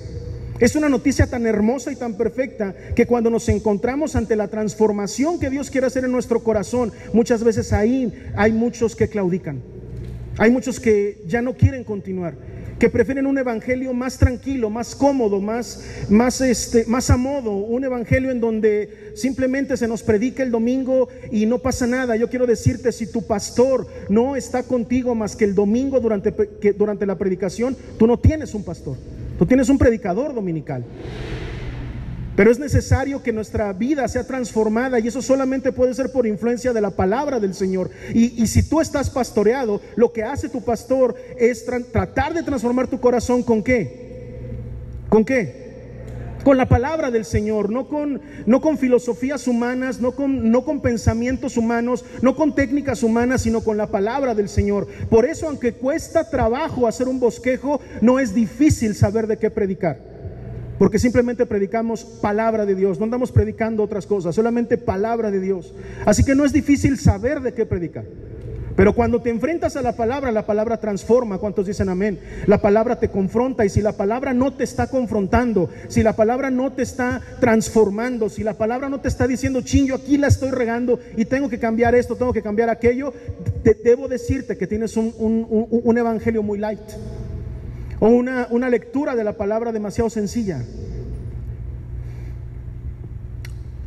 Es 0.60 0.76
una 0.76 0.90
noticia 0.90 1.28
tan 1.28 1.46
hermosa 1.46 1.92
y 1.92 1.96
tan 1.96 2.16
perfecta 2.16 2.74
que 2.96 3.06
cuando 3.06 3.30
nos 3.30 3.50
encontramos 3.50 4.16
ante 4.16 4.36
la 4.36 4.48
transformación 4.48 5.40
que 5.40 5.50
Dios 5.50 5.70
quiere 5.70 5.88
hacer 5.88 6.06
en 6.06 6.12
nuestro 6.12 6.44
corazón, 6.44 6.92
muchas 7.12 7.44
veces 7.44 7.74
ahí 7.74 8.14
hay 8.36 8.54
muchos 8.54 8.96
que 8.96 9.08
claudican. 9.08 9.62
Hay 10.38 10.50
muchos 10.50 10.80
que 10.80 11.22
ya 11.28 11.42
no 11.42 11.54
quieren 11.54 11.84
continuar, 11.84 12.34
que 12.80 12.90
prefieren 12.90 13.28
un 13.28 13.38
evangelio 13.38 13.94
más 13.94 14.18
tranquilo, 14.18 14.72
más 14.72 14.96
cómodo, 14.96 15.40
más, 15.40 15.86
más, 16.10 16.42
este, 16.42 16.86
más 16.88 17.12
a 17.12 17.18
modo, 17.18 17.52
un 17.52 17.84
evangelio 17.84 18.32
en 18.32 18.40
donde 18.40 19.12
simplemente 19.16 19.78
se 19.78 19.88
nos 19.88 20.02
predica 20.02 20.42
el 20.42 20.50
domingo 20.50 21.08
y 21.32 21.46
no 21.46 21.60
pasa 21.60 21.86
nada. 21.86 22.16
Yo 22.16 22.30
quiero 22.30 22.48
decirte, 22.48 22.92
si 22.92 23.12
tu 23.12 23.28
pastor 23.28 23.88
no 24.10 24.36
está 24.36 24.64
contigo 24.64 25.14
más 25.14 25.36
que 25.36 25.46
el 25.46 25.54
domingo 25.54 26.00
durante, 26.00 26.34
que 26.60 26.74
durante 26.74 27.06
la 27.06 27.18
predicación, 27.18 27.78
tú 28.00 28.08
no 28.08 28.18
tienes 28.18 28.56
un 28.56 28.64
pastor, 28.64 28.98
tú 29.38 29.46
tienes 29.46 29.70
un 29.70 29.78
predicador 29.78 30.34
dominical. 30.34 30.84
Pero 32.36 32.52
es 32.52 32.58
necesario 32.58 33.22
que 33.22 33.32
nuestra 33.32 33.72
vida 33.74 34.08
sea 34.08 34.26
transformada 34.26 35.00
y 35.00 35.08
eso 35.08 35.22
solamente 35.22 35.72
puede 35.72 35.94
ser 35.94 36.12
por 36.12 36.26
influencia 36.26 36.74
de 36.74 36.82
la 36.82 36.90
palabra 36.90 37.40
del 37.40 37.54
Señor. 37.54 37.92
Y, 38.14 38.48
si 38.48 38.64
tú 38.64 38.82
estás 38.82 39.10
pastoreado, 39.10 39.82
lo 39.96 40.12
que 40.12 40.24
hace 40.24 40.50
tu 40.50 40.64
pastor 40.64 41.16
es 41.38 41.66
tratar 41.66 42.34
de 42.34 42.42
transformar 42.42 42.88
tu 42.88 43.00
corazón 43.00 43.44
con 43.44 43.62
qué? 43.64 44.04
¿Con 45.10 45.24
qué? 45.24 45.64
con 46.44 46.58
la 46.58 46.68
palabra 46.68 47.10
del 47.10 47.24
Señor, 47.24 47.70
no 47.70 47.88
con, 47.88 48.22
no 48.46 48.60
con 48.60 48.78
filosofías 48.78 49.48
humanas, 49.48 50.02
no 50.02 50.12
con, 50.12 50.52
no 50.52 50.66
con 50.66 50.82
pensamientos 50.82 51.56
humanos, 51.56 52.04
no 52.22 52.36
con 52.36 52.54
técnicas 52.54 53.02
humanas, 53.02 53.44
sino 53.44 53.62
con 53.62 53.78
la 53.78 53.88
palabra 53.88 54.36
del 54.36 54.50
Señor. 54.50 54.88
Por 55.10 55.26
eso, 55.26 55.48
aunque 55.48 55.72
cuesta 55.72 56.30
trabajo 56.30 56.86
hacer 56.86 57.08
un 57.08 57.22
bosquejo, 57.22 57.80
no 58.02 58.20
es 58.20 58.36
difícil 58.36 58.94
saber 58.94 59.26
de 59.28 59.38
qué 59.38 59.50
predicar. 59.52 60.13
Porque 60.84 61.00
simplemente 61.00 61.46
predicamos 61.46 62.04
palabra 62.04 62.66
de 62.66 62.76
Dios, 62.76 63.00
no 63.00 63.06
andamos 63.06 63.32
predicando 63.32 63.84
otras 63.84 64.06
cosas, 64.06 64.36
solamente 64.36 64.78
palabra 64.78 65.32
de 65.32 65.40
Dios. 65.40 65.74
Así 66.06 66.26
que 66.26 66.36
no 66.36 66.44
es 66.44 66.52
difícil 66.52 67.00
saber 67.00 67.40
de 67.40 67.54
qué 67.54 67.66
predicar. 67.66 68.04
Pero 68.76 68.94
cuando 68.94 69.22
te 69.22 69.30
enfrentas 69.30 69.78
a 69.78 69.82
la 69.82 69.96
palabra, 69.96 70.34
la 70.34 70.46
palabra 70.46 70.82
transforma. 70.82 71.38
¿Cuántos 71.38 71.68
dicen 71.68 71.88
amén? 71.88 72.20
La 72.48 72.62
palabra 72.62 73.00
te 73.00 73.08
confronta 73.08 73.64
y 73.64 73.70
si 73.70 73.82
la 73.82 73.94
palabra 73.94 74.34
no 74.34 74.52
te 74.52 74.66
está 74.66 74.88
confrontando, 74.88 75.70
si 75.88 76.04
la 76.04 76.18
palabra 76.18 76.52
no 76.52 76.74
te 76.74 76.82
está 76.82 77.22
transformando, 77.40 78.28
si 78.28 78.44
la 78.44 78.56
palabra 78.56 78.90
no 78.90 79.00
te 79.00 79.08
está 79.08 79.26
diciendo, 79.26 79.62
ching, 79.62 79.86
yo 79.86 79.96
aquí 79.96 80.18
la 80.18 80.28
estoy 80.28 80.52
regando 80.52 81.00
y 81.16 81.24
tengo 81.24 81.48
que 81.48 81.60
cambiar 81.60 81.96
esto, 81.96 82.18
tengo 82.18 82.34
que 82.34 82.42
cambiar 82.42 82.70
aquello, 82.70 83.14
te, 83.64 83.74
debo 83.74 84.10
decirte 84.10 84.58
que 84.58 84.68
tienes 84.68 84.98
un, 84.98 85.14
un, 85.18 85.98
evangelio 85.98 86.44
muy 86.44 86.60
light 86.60 86.82
o 88.04 88.10
una, 88.10 88.48
una 88.50 88.70
lectura 88.70 89.16
de 89.16 89.24
la 89.24 89.38
palabra 89.38 89.72
demasiado 89.72 90.10
sencilla. 90.10 90.62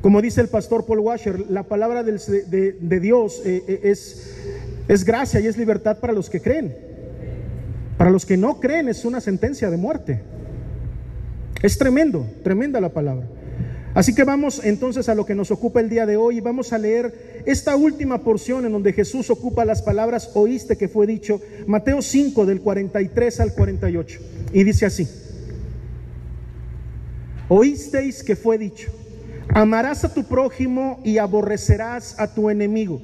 Como 0.00 0.23
dice 0.23 0.40
el 0.40 0.49
pastor 0.49 0.87
Paul 0.87 1.00
Washer, 1.00 1.50
la 1.50 1.64
palabra 1.64 2.02
de, 2.02 3.00
Dios 3.00 3.42
eh, 3.44 3.62
eh, 3.68 3.80
es 3.82 4.32
es 4.88 5.04
gracia 5.04 5.38
y 5.40 5.46
es 5.46 5.58
libertad 5.58 5.99
para 5.99 6.14
los 6.14 6.30
que 6.30 6.40
creen. 6.40 6.75
Para 7.99 8.08
los 8.08 8.25
que 8.25 8.38
no 8.38 8.58
creen 8.58 8.88
es 8.88 9.04
una 9.04 9.20
sentencia 9.20 9.68
de 9.68 9.76
muerte. 9.76 10.23
Es 11.62 11.76
tremendo, 11.76 12.26
tremenda 12.42 12.80
la 12.80 12.94
palabra. 12.94 13.26
Así 13.92 14.14
que 14.14 14.25
vamos 14.25 14.62
entonces 14.64 15.11
a 15.11 15.14
lo 15.14 15.26
que 15.26 15.35
nos 15.35 15.50
ocupa 15.50 15.80
el 15.80 15.90
día 15.90 16.06
de 16.06 16.16
hoy 16.16 16.38
y 16.38 16.40
vamos 16.40 16.73
a 16.73 16.78
leer 16.78 17.36
esta 17.46 17.76
última 17.76 18.22
porción 18.22 18.66
en 18.66 18.72
donde 18.72 18.92
Jesús 18.92 19.30
ocupa 19.30 19.64
las 19.64 19.80
palabras 19.80 20.30
oíste 20.34 20.76
que 20.76 20.88
fue 20.88 21.06
dicho, 21.06 21.40
Mateo 21.68 22.02
5 22.02 22.44
del 22.44 22.60
43 22.60 23.40
al 23.40 23.54
48. 23.54 24.20
Y 24.52 24.64
dice 24.64 24.84
así, 24.84 25.08
oísteis 27.48 28.24
que 28.24 28.34
fue 28.34 28.58
dicho, 28.58 28.90
amarás 29.48 30.04
a 30.04 30.12
tu 30.12 30.24
prójimo 30.24 31.00
y 31.04 31.18
aborrecerás 31.18 32.18
a 32.18 32.34
tu 32.34 32.50
enemigo. 32.50 33.00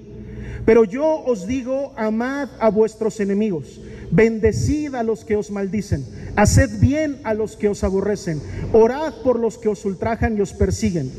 Pero 0.64 0.84
yo 0.84 1.22
os 1.24 1.46
digo, 1.46 1.92
amad 1.96 2.48
a 2.58 2.68
vuestros 2.68 3.20
enemigos, 3.20 3.80
bendecid 4.10 4.96
a 4.96 5.04
los 5.04 5.24
que 5.24 5.36
os 5.36 5.52
maldicen, 5.52 6.04
haced 6.34 6.80
bien 6.80 7.20
a 7.22 7.34
los 7.34 7.56
que 7.56 7.68
os 7.68 7.84
aborrecen, 7.84 8.40
orad 8.72 9.14
por 9.22 9.38
los 9.38 9.56
que 9.56 9.68
os 9.68 9.84
ultrajan 9.84 10.36
y 10.36 10.40
os 10.40 10.52
persiguen, 10.52 11.12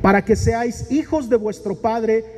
para 0.00 0.24
que 0.24 0.36
seáis 0.36 0.90
hijos 0.90 1.28
de 1.28 1.36
vuestro 1.36 1.76
Padre 1.76 2.37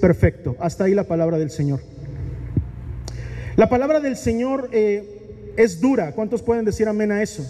perfecto. 0.00 0.56
Hasta 0.58 0.84
ahí 0.84 0.94
la 0.94 1.04
palabra 1.04 1.38
del 1.38 1.50
Señor. 1.50 1.80
La 3.56 3.68
palabra 3.68 4.00
del 4.00 4.16
Señor 4.16 4.68
eh, 4.72 5.54
es 5.56 5.80
dura. 5.80 6.12
¿Cuántos 6.12 6.42
pueden 6.42 6.64
decir 6.64 6.88
amén 6.88 7.10
a 7.12 7.22
eso? 7.22 7.44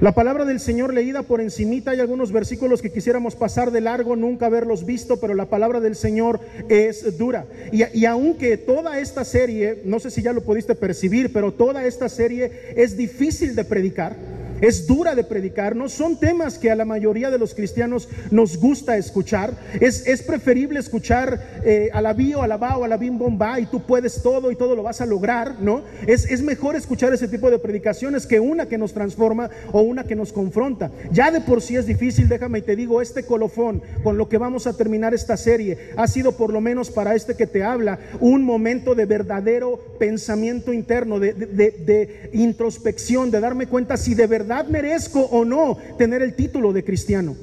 La 0.00 0.12
palabra 0.12 0.46
del 0.46 0.60
Señor 0.60 0.94
leída 0.94 1.24
por 1.24 1.42
encimita, 1.42 1.90
hay 1.90 2.00
algunos 2.00 2.32
versículos 2.32 2.80
que 2.80 2.90
quisiéramos 2.90 3.36
pasar 3.36 3.70
de 3.70 3.82
largo, 3.82 4.16
nunca 4.16 4.46
haberlos 4.46 4.86
visto, 4.86 5.20
pero 5.20 5.34
la 5.34 5.50
palabra 5.50 5.78
del 5.80 5.94
Señor 5.94 6.40
es 6.70 7.18
dura. 7.18 7.44
Y, 7.70 7.82
y, 7.92 8.06
aunque 8.06 8.56
toda 8.56 8.98
esta 8.98 9.26
serie, 9.26 9.82
no 9.84 10.00
sé 10.00 10.10
si 10.10 10.22
ya 10.22 10.32
lo 10.32 10.42
pudiste 10.42 10.74
percibir, 10.74 11.34
pero 11.34 11.52
toda 11.52 11.84
esta 11.84 12.08
serie 12.08 12.72
es 12.76 12.96
difícil 12.96 13.54
de 13.54 13.64
predicar 13.64 14.16
es 14.60 14.86
dura 14.86 15.14
de 15.14 15.24
predicar, 15.24 15.76
no 15.76 15.88
son 15.88 16.18
temas 16.18 16.58
que 16.58 16.70
a 16.70 16.74
la 16.74 16.84
mayoría 16.84 17.30
de 17.30 17.38
los 17.38 17.54
cristianos 17.54 18.08
nos 18.30 18.58
gusta 18.58 18.96
escuchar. 18.96 19.54
Es, 19.80 20.06
es 20.06 20.22
preferible 20.22 20.80
escuchar 20.80 21.60
eh, 21.64 21.90
a 21.92 22.00
la 22.02 22.12
bio, 22.12 22.42
a 22.42 22.48
la 22.48 22.56
ba 22.56 22.76
o 22.76 22.84
a 22.84 22.88
la 22.88 22.96
bim 22.96 23.18
bomba 23.18 23.58
y 23.60 23.66
tú 23.66 23.82
puedes 23.82 24.22
todo 24.22 24.50
y 24.50 24.56
todo 24.56 24.76
lo 24.76 24.82
vas 24.82 25.00
a 25.00 25.06
lograr, 25.06 25.56
¿no? 25.60 25.82
Es, 26.06 26.30
es 26.30 26.42
mejor 26.42 26.76
escuchar 26.76 27.12
ese 27.12 27.28
tipo 27.28 27.50
de 27.50 27.58
predicaciones 27.58 28.26
que 28.26 28.40
una 28.40 28.66
que 28.66 28.78
nos 28.78 28.92
transforma 28.92 29.50
o 29.72 29.80
una 29.80 30.04
que 30.04 30.16
nos 30.16 30.32
confronta. 30.32 30.90
Ya 31.10 31.30
de 31.30 31.40
por 31.40 31.62
sí 31.62 31.76
es 31.76 31.86
difícil, 31.86 32.28
déjame 32.28 32.58
y 32.58 32.62
te 32.62 32.76
digo, 32.76 33.00
este 33.00 33.24
colofón 33.24 33.82
con 34.02 34.18
lo 34.18 34.28
que 34.28 34.38
vamos 34.38 34.66
a 34.66 34.76
terminar 34.76 35.14
esta 35.14 35.36
serie 35.36 35.90
ha 35.96 36.06
sido 36.06 36.32
por 36.32 36.52
lo 36.52 36.60
menos 36.60 36.90
para 36.90 37.14
este 37.14 37.34
que 37.34 37.46
te 37.46 37.62
habla 37.62 37.98
un 38.20 38.44
momento 38.44 38.94
de 38.94 39.06
verdadero 39.06 39.78
pensamiento 39.98 40.72
interno, 40.72 41.18
de, 41.18 41.32
de, 41.32 41.46
de 41.46 42.30
introspección, 42.32 43.30
de 43.30 43.40
darme 43.40 43.66
cuenta 43.66 43.96
si 43.96 44.14
de 44.14 44.26
verdad 44.26 44.49
merezco 44.68 45.20
o 45.20 45.44
no 45.44 45.78
tener 45.96 46.22
el 46.22 46.34
título 46.34 46.72
de 46.72 46.84
cristiano. 46.84 47.36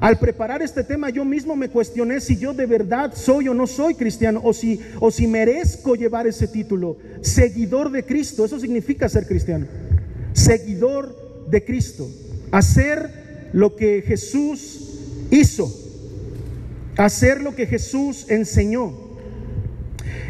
Al 0.00 0.18
preparar 0.18 0.60
este 0.60 0.84
tema 0.84 1.08
yo 1.08 1.24
mismo 1.24 1.56
me 1.56 1.70
cuestioné 1.70 2.20
si 2.20 2.36
yo 2.36 2.52
de 2.52 2.66
verdad 2.66 3.14
soy 3.14 3.48
o 3.48 3.54
no 3.54 3.66
soy 3.66 3.94
cristiano 3.94 4.40
o 4.44 4.52
si, 4.52 4.80
o 5.00 5.10
si 5.10 5.26
merezco 5.26 5.94
llevar 5.94 6.26
ese 6.26 6.48
título. 6.48 6.98
Seguidor 7.22 7.90
de 7.90 8.04
Cristo, 8.04 8.44
eso 8.44 8.60
significa 8.60 9.08
ser 9.08 9.26
cristiano. 9.26 9.66
Seguidor 10.34 11.48
de 11.48 11.64
Cristo. 11.64 12.10
Hacer 12.50 13.48
lo 13.52 13.74
que 13.74 14.02
Jesús 14.02 15.00
hizo. 15.30 15.72
Hacer 16.98 17.40
lo 17.40 17.54
que 17.54 17.66
Jesús 17.66 18.26
enseñó. 18.28 18.92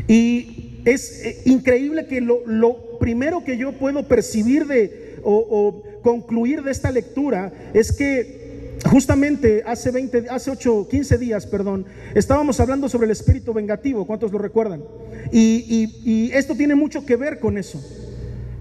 Y 0.06 0.80
es 0.84 1.24
eh, 1.24 1.42
increíble 1.44 2.06
que 2.06 2.20
lo, 2.20 2.46
lo 2.46 2.98
primero 3.00 3.42
que 3.42 3.56
yo 3.56 3.72
puedo 3.72 4.06
percibir 4.06 4.66
de, 4.66 5.05
o, 5.26 5.82
concluir 6.02 6.62
de 6.62 6.70
esta 6.70 6.90
lectura 6.92 7.52
es 7.74 7.90
que 7.90 8.78
justamente 8.88 9.64
hace 9.66 9.90
20, 9.90 10.26
hace 10.30 10.50
8, 10.50 10.86
15 10.88 11.18
días, 11.18 11.46
perdón, 11.46 11.86
estábamos 12.14 12.60
hablando 12.60 12.88
sobre 12.88 13.06
el 13.06 13.10
espíritu 13.10 13.52
vengativo, 13.52 14.06
¿cuántos 14.06 14.30
lo 14.30 14.38
recuerdan? 14.38 14.84
Y, 15.32 16.30
esto 16.32 16.54
tiene 16.54 16.74
mucho 16.74 17.04
que 17.04 17.16
ver 17.16 17.40
con 17.40 17.58
eso. 17.58 17.82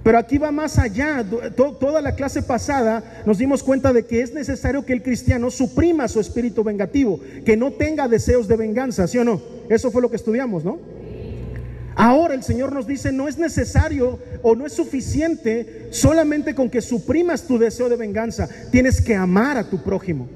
Pero 0.04 0.20
aquí 0.20 0.38
va 0.38 0.52
más 0.52 0.78
allá. 0.78 1.26
Toda 1.56 2.00
la 2.00 2.16
clase 2.16 2.44
pasada 2.44 3.24
nos 3.26 3.40
dimos 3.40 3.64
cuenta 3.64 3.92
de 3.92 4.06
que 4.06 4.22
es 4.22 4.34
necesario 4.34 4.86
que 4.86 4.94
el 4.94 5.02
cristiano 5.02 5.50
suprima 5.50 6.08
su 6.08 6.20
espíritu 6.20 6.64
vengativo, 6.64 7.20
que 7.44 7.58
no 7.58 7.74
tenga 7.74 8.08
deseos 8.08 8.48
de 8.48 8.56
venganza, 8.56 9.08
¿sí 9.08 9.18
o 9.18 9.24
no? 9.24 9.42
Eso 9.68 9.90
fue 9.92 10.04
lo 10.04 10.10
que 10.10 10.16
estudiamos, 10.16 10.64
¿no? 10.64 10.78
Ahora 11.96 12.34
el 12.34 12.44
Señor 12.44 12.74
nos 12.74 12.86
dice, 12.86 13.12
no 13.12 13.28
es 13.28 13.38
necesario 13.38 14.20
o 14.44 14.56
no 14.56 14.66
es 14.66 14.74
suficiente 14.74 15.88
solamente 15.92 16.54
con 16.54 16.70
que 16.70 16.82
suprimas 16.82 17.44
tu 17.48 17.58
deseo 17.58 17.88
de 17.88 17.96
venganza, 17.96 18.50
tienes 18.70 19.02
que 19.02 19.16
amar 19.16 19.58
a 19.58 19.70
tu 19.70 19.82
prójimo. 19.82 20.28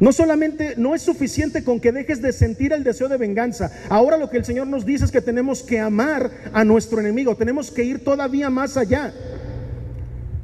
No 0.00 0.12
solamente, 0.12 0.74
no 0.76 0.94
es 0.94 1.02
suficiente 1.02 1.64
con 1.64 1.80
que 1.80 1.90
dejes 1.90 2.22
de 2.22 2.32
sentir 2.32 2.72
el 2.72 2.84
deseo 2.84 3.08
de 3.08 3.16
venganza. 3.16 3.72
Ahora 3.88 4.16
lo 4.16 4.30
que 4.30 4.36
el 4.36 4.44
Señor 4.44 4.66
nos 4.68 4.86
dice 4.86 5.06
es 5.06 5.10
que 5.10 5.20
tenemos 5.20 5.62
que 5.62 5.80
amar 5.80 6.30
a 6.52 6.64
nuestro 6.64 7.00
enemigo, 7.00 7.36
tenemos 7.36 7.70
que 7.70 7.82
ir 7.82 8.04
todavía 8.04 8.50
más 8.50 8.76
allá. 8.76 9.12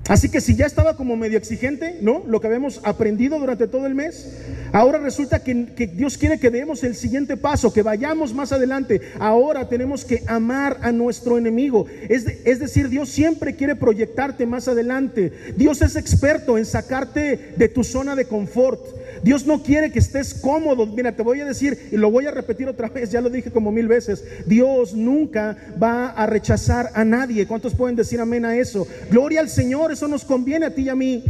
Así 0.07 0.29
que 0.29 0.43
si 0.43 0.55
ya 0.55 0.67
estaba 0.67 0.97
como 0.97 1.17
medio 1.17 1.39
exigente, 1.39 1.99
¿no? 2.03 2.23
Lo 2.27 2.39
que 2.39 2.47
habíamos 2.47 2.81
aprendido 2.85 3.39
durante 3.39 3.67
todo 3.67 3.87
el 3.87 3.95
mes, 3.95 4.29
ahora 4.73 4.99
resulta 4.99 5.43
que, 5.43 5.55
Dios 5.95 6.19
quiere 6.19 6.39
que 6.39 6.51
demos 6.51 6.85
el 6.85 6.95
siguiente 6.95 7.39
paso, 7.39 7.73
que 7.73 7.83
vayamos 7.83 8.35
más 8.35 8.53
adelante. 8.53 9.01
Ahora 9.19 9.67
tenemos 9.67 10.05
que 10.05 10.23
amar 10.27 10.77
a 10.83 10.93
nuestro 10.93 11.39
enemigo. 11.39 11.87
Es, 12.09 12.27
es 12.45 12.59
decir, 12.59 12.91
Dios 12.91 13.09
siempre 13.09 13.57
quiere 13.57 13.77
proyectarte 13.77 14.45
más 14.45 14.69
adelante. 14.69 15.33
Dios 15.57 15.81
es 15.81 15.97
experto 15.97 16.59
en 16.59 16.67
sacarte 16.67 17.55
de 17.57 17.69
tu 17.69 17.83
zona 17.83 18.15
de 18.15 18.27
confort. 18.27 19.04
Dios 19.25 19.47
no 19.47 19.63
quiere 19.63 19.91
que 19.91 19.99
estés 19.99 20.35
cómodo. 20.35 20.85
Mira, 20.85 21.17
te 21.17 21.23
voy 21.23 21.41
a 21.41 21.47
decir 21.47 21.89
y 21.91 21.97
lo 21.97 22.11
voy 22.11 22.27
a 22.27 22.31
repetir 22.31 22.69
otra 22.69 22.91
vez, 22.91 23.11
ya 23.11 23.23
lo 23.23 23.31
dije 23.31 23.51
como 23.51 23.73
mil 23.73 23.89
veces. 23.89 24.23
Dios 24.45 24.93
nunca 24.93 25.57
va 25.83 26.11
a 26.11 26.27
rechazar 26.27 26.91
a 26.93 27.07
nadie. 27.07 27.47
¿Cuántos 27.47 27.75
pueden 27.75 27.97
decir 27.97 28.21
amén 28.21 28.45
a 28.45 28.55
eso? 28.55 28.87
Gloria 29.11 29.41
al 29.41 29.49
Señor, 29.49 29.93
eso 29.93 30.09
nos 30.09 30.27
conviene 30.27 30.67
a 30.67 30.75
ti 30.75 30.83
y 30.83 30.89
a 30.91 30.95
mí. 30.95 31.25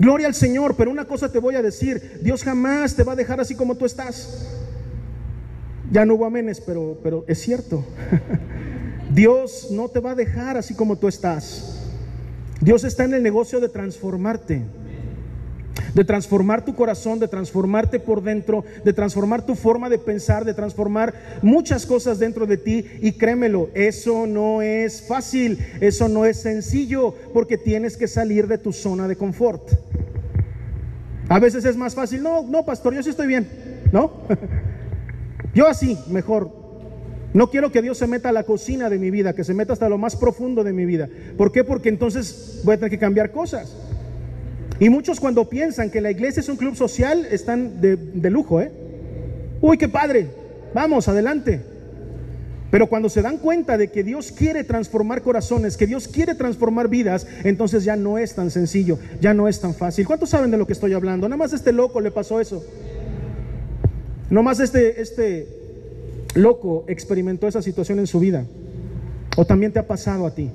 Gloria 0.00 0.26
al 0.26 0.34
Señor, 0.34 0.74
pero 0.76 0.90
una 0.90 1.04
cosa 1.04 1.30
te 1.30 1.38
voy 1.38 1.54
a 1.54 1.62
decir, 1.62 2.18
Dios 2.22 2.42
jamás 2.42 2.96
te 2.96 3.04
va 3.04 3.12
a 3.12 3.16
dejar 3.16 3.40
así 3.40 3.54
como 3.54 3.76
tú 3.76 3.86
estás. 3.86 4.44
Ya 5.92 6.04
no 6.04 6.16
hubo 6.16 6.26
amenes, 6.26 6.60
pero, 6.60 6.98
pero 7.04 7.24
es 7.28 7.40
cierto. 7.40 7.84
Dios 9.14 9.68
no 9.70 9.88
te 9.88 10.00
va 10.00 10.10
a 10.10 10.16
dejar 10.16 10.56
así 10.56 10.74
como 10.74 10.96
tú 10.96 11.06
estás. 11.06 11.78
Dios 12.60 12.82
está 12.82 13.04
en 13.04 13.14
el 13.14 13.22
negocio 13.22 13.60
de 13.60 13.68
transformarte. 13.68 14.64
De 15.94 16.04
transformar 16.04 16.64
tu 16.64 16.74
corazón, 16.74 17.18
de 17.18 17.28
transformarte 17.28 17.98
por 17.98 18.22
dentro, 18.22 18.64
de 18.84 18.92
transformar 18.92 19.44
tu 19.44 19.54
forma 19.54 19.88
de 19.88 19.98
pensar, 19.98 20.44
de 20.44 20.54
transformar 20.54 21.14
muchas 21.42 21.86
cosas 21.86 22.18
dentro 22.18 22.46
de 22.46 22.56
ti. 22.56 22.86
Y 23.00 23.12
créemelo, 23.12 23.70
eso 23.74 24.26
no 24.26 24.62
es 24.62 25.02
fácil, 25.02 25.58
eso 25.80 26.08
no 26.08 26.24
es 26.24 26.38
sencillo, 26.38 27.14
porque 27.32 27.58
tienes 27.58 27.96
que 27.96 28.08
salir 28.08 28.46
de 28.46 28.58
tu 28.58 28.72
zona 28.72 29.08
de 29.08 29.16
confort. 29.16 29.70
A 31.28 31.38
veces 31.38 31.64
es 31.64 31.76
más 31.76 31.94
fácil, 31.94 32.22
no, 32.22 32.42
no, 32.42 32.64
pastor, 32.64 32.94
yo 32.94 33.02
sí 33.02 33.10
estoy 33.10 33.26
bien, 33.26 33.48
¿no? 33.92 34.12
yo 35.54 35.66
así, 35.66 35.98
mejor. 36.08 36.66
No 37.34 37.50
quiero 37.50 37.70
que 37.70 37.82
Dios 37.82 37.98
se 37.98 38.06
meta 38.06 38.30
a 38.30 38.32
la 38.32 38.44
cocina 38.44 38.88
de 38.88 38.98
mi 38.98 39.10
vida, 39.10 39.34
que 39.34 39.44
se 39.44 39.52
meta 39.52 39.72
hasta 39.72 39.88
lo 39.88 39.98
más 39.98 40.16
profundo 40.16 40.64
de 40.64 40.72
mi 40.72 40.86
vida. 40.86 41.08
¿Por 41.36 41.52
qué? 41.52 41.64
Porque 41.64 41.88
entonces 41.88 42.60
voy 42.64 42.74
a 42.74 42.76
tener 42.78 42.90
que 42.90 42.98
cambiar 42.98 43.30
cosas. 43.30 43.76
Y 44.78 44.90
muchos 44.90 45.20
cuando 45.20 45.48
piensan 45.48 45.90
que 45.90 46.00
la 46.00 46.10
iglesia 46.10 46.40
es 46.40 46.48
un 46.48 46.56
club 46.56 46.76
social, 46.76 47.26
están 47.30 47.80
de, 47.80 48.30
lujo, 48.30 48.60
¿eh? 48.60 48.70
Uy, 49.60 49.78
qué 49.78 49.88
padre, 49.88 50.28
vamos, 50.74 51.08
adelante. 51.08 51.62
Pero 52.70 52.88
cuando 52.88 53.08
se 53.08 53.22
dan 53.22 53.38
cuenta 53.38 53.78
de 53.78 53.88
que 53.88 54.02
Dios 54.02 54.32
quiere 54.32 54.64
transformar 54.64 55.22
corazones, 55.22 55.76
que 55.76 55.86
Dios 55.86 56.08
quiere 56.08 56.34
transformar 56.34 56.88
vidas, 56.88 57.26
entonces 57.44 57.84
ya 57.84 57.96
no 57.96 58.18
es 58.18 58.34
tan 58.34 58.50
sencillo, 58.50 58.98
ya 59.20 59.32
no 59.32 59.48
es 59.48 59.60
tan 59.60 59.72
fácil. 59.72 60.06
¿Cuántos 60.06 60.30
saben 60.30 60.50
de 60.50 60.58
lo 60.58 60.66
que 60.66 60.74
estoy 60.74 60.92
hablando? 60.92 61.28
Nada 61.28 61.38
más 61.38 61.52
este 61.52 61.72
loco 61.72 62.00
le 62.00 62.10
pasó 62.10 62.40
eso. 62.40 62.62
Nada 64.28 64.42
más 64.42 64.60
este, 64.60 65.00
este 65.00 65.48
loco 66.34 66.84
experimentó 66.88 67.46
esa 67.46 67.62
situación 67.62 67.98
en 68.00 68.06
su 68.06 68.20
vida. 68.20 68.44
O 69.36 69.46
también 69.46 69.72
te 69.72 69.78
ha 69.78 69.86
pasado 69.86 70.26
a 70.26 70.34
ti. 70.34 70.50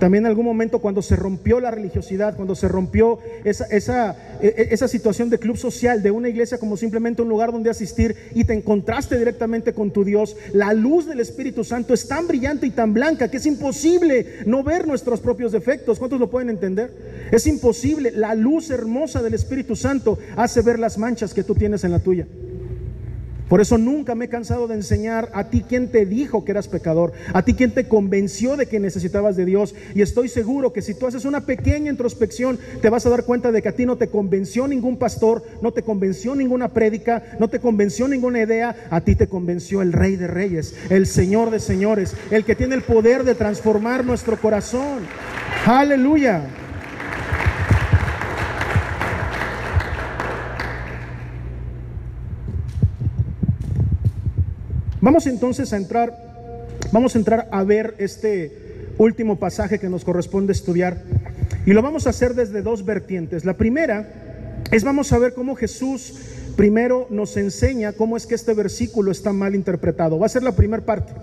También 0.00 0.24
en 0.24 0.30
algún 0.30 0.46
momento 0.46 0.78
cuando 0.78 1.02
se 1.02 1.14
rompió 1.14 1.60
la 1.60 1.70
religiosidad, 1.70 2.34
cuando 2.34 2.54
se 2.54 2.68
rompió 2.68 3.18
esa, 3.44 3.66
esa, 3.66 4.16
e, 4.40 4.46
e, 4.48 4.68
esa, 4.74 4.88
situación 4.88 5.28
de 5.28 5.38
club 5.38 5.58
social, 5.58 6.02
de 6.02 6.10
una 6.10 6.30
iglesia 6.30 6.58
como 6.58 6.78
simplemente 6.78 7.20
un 7.20 7.28
lugar 7.28 7.52
donde 7.52 7.68
asistir 7.68 8.16
y 8.34 8.44
te 8.44 8.54
encontraste 8.54 9.18
directamente 9.18 9.74
con 9.74 9.90
tu 9.90 10.02
Dios, 10.02 10.36
la 10.54 10.72
luz 10.72 11.06
del 11.06 11.20
Espíritu 11.20 11.64
Santo 11.64 11.92
es 11.92 12.08
tan 12.08 12.26
brillante 12.26 12.66
y 12.66 12.70
tan 12.70 12.94
blanca 12.94 13.30
que 13.30 13.36
es 13.36 13.44
imposible 13.44 14.40
no 14.46 14.64
ver 14.64 14.88
nuestros 14.88 15.20
propios 15.20 15.52
defectos. 15.52 15.98
¿Cuántos 15.98 16.18
lo 16.18 16.30
pueden 16.30 16.48
entender? 16.48 16.90
Es 17.30 17.46
imposible. 17.46 18.10
La 18.10 18.34
luz 18.34 18.70
hermosa 18.70 19.20
del 19.20 19.34
Espíritu 19.34 19.76
Santo 19.76 20.18
hace 20.34 20.62
ver 20.62 20.78
las 20.78 20.96
manchas 20.96 21.34
que 21.34 21.44
tú 21.44 21.54
tienes 21.54 21.84
en 21.84 21.90
la 21.92 21.98
tuya. 21.98 22.26
Por 23.50 23.60
eso 23.60 23.78
nunca 23.78 24.14
me 24.14 24.26
he 24.26 24.28
cansado 24.28 24.68
de 24.68 24.76
enseñar 24.76 25.28
a 25.34 25.50
ti 25.50 25.64
quien 25.68 25.88
te 25.90 26.06
dijo 26.06 26.44
que 26.44 26.52
eras 26.52 26.68
pecador, 26.68 27.12
a 27.34 27.42
ti 27.44 27.54
quien 27.54 27.72
te 27.72 27.88
convenció 27.88 28.56
de 28.56 28.66
que 28.66 28.78
necesitabas 28.78 29.34
de 29.34 29.44
Dios. 29.44 29.74
Y 29.92 30.02
estoy 30.02 30.28
seguro 30.28 30.72
que 30.72 30.82
si 30.82 30.94
tú 30.94 31.08
haces 31.08 31.24
una 31.24 31.40
pequeña 31.40 31.90
introspección, 31.90 32.60
te 32.80 32.88
vas 32.90 33.06
a 33.06 33.10
dar 33.10 33.24
cuenta 33.24 33.50
de 33.50 33.60
que 33.60 33.68
a 33.68 33.74
ti 33.74 33.86
no 33.86 33.96
te 33.96 34.06
convenció 34.06 34.68
ningún 34.68 34.98
pastor, 34.98 35.42
no 35.62 35.72
te 35.72 35.82
convenció 35.82 36.36
ninguna 36.36 36.68
prédica, 36.68 37.24
no 37.40 37.48
te 37.48 37.58
convenció 37.58 38.06
ninguna 38.06 38.40
idea, 38.40 38.86
a 38.88 39.00
ti 39.00 39.16
te 39.16 39.26
convenció 39.26 39.82
el 39.82 39.92
Rey 39.92 40.14
de 40.14 40.28
Reyes, 40.28 40.76
el 40.88 41.08
Señor 41.08 41.50
de 41.50 41.58
Señores, 41.58 42.14
el 42.30 42.44
que 42.44 42.54
tiene 42.54 42.76
el 42.76 42.82
poder 42.82 43.24
de 43.24 43.34
transformar 43.34 44.04
nuestro 44.04 44.40
corazón. 44.40 45.00
Aleluya. 45.66 46.59
Vamos 55.00 55.26
entonces 55.26 55.72
a 55.72 55.78
entrar, 55.78 56.14
vamos 56.92 57.14
a 57.14 57.18
entrar 57.18 57.48
a 57.50 57.64
ver 57.64 57.94
este 57.98 58.92
último 58.98 59.36
pasaje 59.36 59.78
que 59.78 59.88
nos 59.88 60.04
corresponde 60.04 60.52
estudiar. 60.52 60.98
Y 61.64 61.72
lo 61.72 61.80
vamos 61.80 62.06
a 62.06 62.10
hacer 62.10 62.34
desde 62.34 62.60
dos 62.60 62.84
vertientes. 62.84 63.46
La 63.46 63.54
primera 63.54 64.60
es 64.70 64.84
vamos 64.84 65.12
a 65.12 65.18
ver 65.18 65.32
cómo 65.32 65.56
Jesús 65.56 66.14
primero 66.54 67.06
nos 67.08 67.38
enseña 67.38 67.92
cómo 67.92 68.18
es 68.18 68.26
que 68.26 68.34
este 68.34 68.52
versículo 68.52 69.10
está 69.10 69.32
mal 69.32 69.54
interpretado. 69.54 70.18
Va 70.18 70.26
a 70.26 70.28
ser 70.28 70.42
la 70.42 70.52
primera 70.52 70.84
parte. 70.84 71.14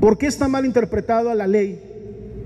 ¿Por 0.00 0.16
qué 0.16 0.28
está 0.28 0.46
mal 0.46 0.64
interpretado 0.64 1.34
la 1.34 1.48
ley? 1.48 1.82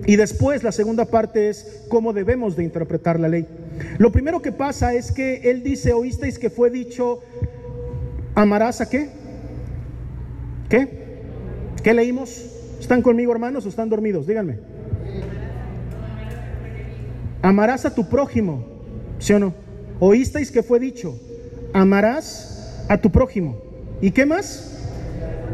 Y 0.07 0.17
después 0.17 0.63
la 0.63 0.73
segunda 0.73 1.05
parte 1.05 1.51
es 1.51 1.83
cómo 1.89 2.15
debemos 2.15 2.57
de 2.57 2.65
interpretar 2.65 3.21
la 3.21 3.29
ley. 3.29 3.47
Lo 3.99 4.11
primero 4.11 4.41
que 4.41 4.53
pasa 4.53 4.95
es 4.95 5.13
que 5.13 5.51
él 5.51 5.63
dice, 5.63 5.93
oísteis 5.93 6.39
que 6.39 6.49
fue 6.49 6.71
dicho, 6.71 7.21
amarás 8.35 8.81
a 8.81 8.89
qué? 8.89 9.11
¿Qué? 10.69 10.89
¿Qué 11.83 11.95
leímos? 11.95 12.45
¿Están 12.81 13.03
conmigo 13.03 13.33
hermanos 13.33 13.65
o 13.67 13.69
están 13.69 13.89
dormidos? 13.89 14.27
Díganme. 14.27 14.59
Amarás 17.43 17.85
a 17.87 17.95
tu 17.95 18.09
prójimo, 18.09 18.65
¿sí 19.19 19.33
o 19.33 19.39
no? 19.39 19.55
Oísteis 20.01 20.51
que 20.51 20.63
fue 20.63 20.81
dicho, 20.81 21.19
amarás 21.73 22.85
a 22.89 22.99
tu 22.99 23.11
prójimo. 23.11 23.59
¿Y 24.01 24.11
qué 24.11 24.27
más? 24.27 24.83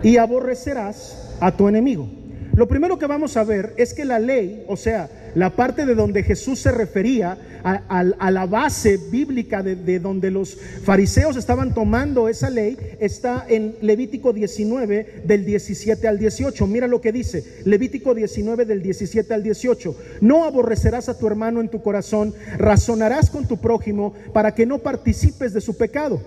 Y 0.03 0.17
aborrecerás 0.17 1.37
a 1.41 1.53
tu 1.53 1.69
enemigo. 1.69 2.09
Lo 2.55 2.69
primero 2.69 2.99
que 2.99 3.07
vamos 3.07 3.37
a 3.37 3.45
ver 3.45 3.73
es 3.79 3.95
que 3.95 4.05
la 4.05 4.19
ley, 4.19 4.65
o 4.69 4.77
sea, 4.77 5.09
la 5.35 5.51
parte 5.51 5.87
de 5.87 5.95
donde 5.95 6.23
Jesús 6.23 6.59
se 6.59 6.71
refería 6.71 7.39
a, 7.65 8.31
la 8.31 8.47
base 8.47 8.99
bíblica 8.99 9.63
de, 9.63 9.99
donde 9.99 10.31
los 10.31 10.59
fariseos 10.85 11.37
estaban 11.37 11.73
tomando 11.73 12.29
esa 12.29 12.51
ley, 12.51 12.77
está 13.01 13.47
en 13.49 13.77
Levítico 13.81 14.33
19 14.33 15.23
del 15.25 15.45
17 15.47 16.07
al 16.07 16.19
18. 16.19 16.67
Mira 16.67 16.87
lo 16.87 17.01
que 17.01 17.13
dice, 17.13 17.63
Levítico 17.65 18.15
19 18.15 18.67
del 18.67 18.83
17 18.83 19.33
al 19.33 19.43
18. 19.43 19.97
No 20.21 20.45
aborrecerás 20.45 21.09
a 21.09 21.17
tu 21.17 21.27
hermano 21.27 21.61
en 21.61 21.69
tu 21.69 21.81
corazón, 21.83 22.35
razonarás 22.59 23.31
con 23.31 23.47
tu 23.47 23.57
prójimo 23.57 24.13
para 24.35 24.55
que 24.55 24.67
no 24.67 24.79
participes 24.79 25.55
de 25.55 25.61
su 25.61 25.77
pecado. 25.77 26.21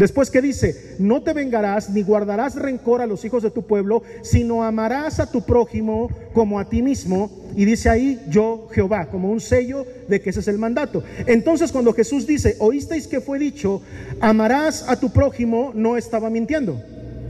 Después 0.00 0.30
que 0.30 0.40
dice, 0.40 0.96
no 0.98 1.22
te 1.22 1.34
vengarás 1.34 1.90
ni 1.90 2.02
guardarás 2.02 2.54
rencor 2.54 3.02
a 3.02 3.06
los 3.06 3.22
hijos 3.26 3.42
de 3.42 3.50
tu 3.50 3.66
pueblo, 3.66 4.02
sino 4.22 4.64
amarás 4.64 5.20
a 5.20 5.30
tu 5.30 5.42
prójimo 5.42 6.08
como 6.32 6.58
a 6.58 6.70
ti 6.70 6.80
mismo. 6.80 7.30
Y 7.54 7.66
dice 7.66 7.90
ahí, 7.90 8.18
yo 8.30 8.66
Jehová, 8.72 9.10
como 9.10 9.30
un 9.30 9.42
sello 9.42 9.84
de 10.08 10.22
que 10.22 10.30
ese 10.30 10.40
es 10.40 10.48
el 10.48 10.56
mandato. 10.56 11.04
Entonces 11.26 11.70
cuando 11.70 11.92
Jesús 11.92 12.26
dice, 12.26 12.56
oísteis 12.60 13.06
que 13.08 13.20
fue 13.20 13.38
dicho, 13.38 13.82
amarás 14.22 14.88
a 14.88 14.98
tu 14.98 15.12
prójimo, 15.12 15.72
no 15.74 15.98
estaba 15.98 16.30
mintiendo. 16.30 16.82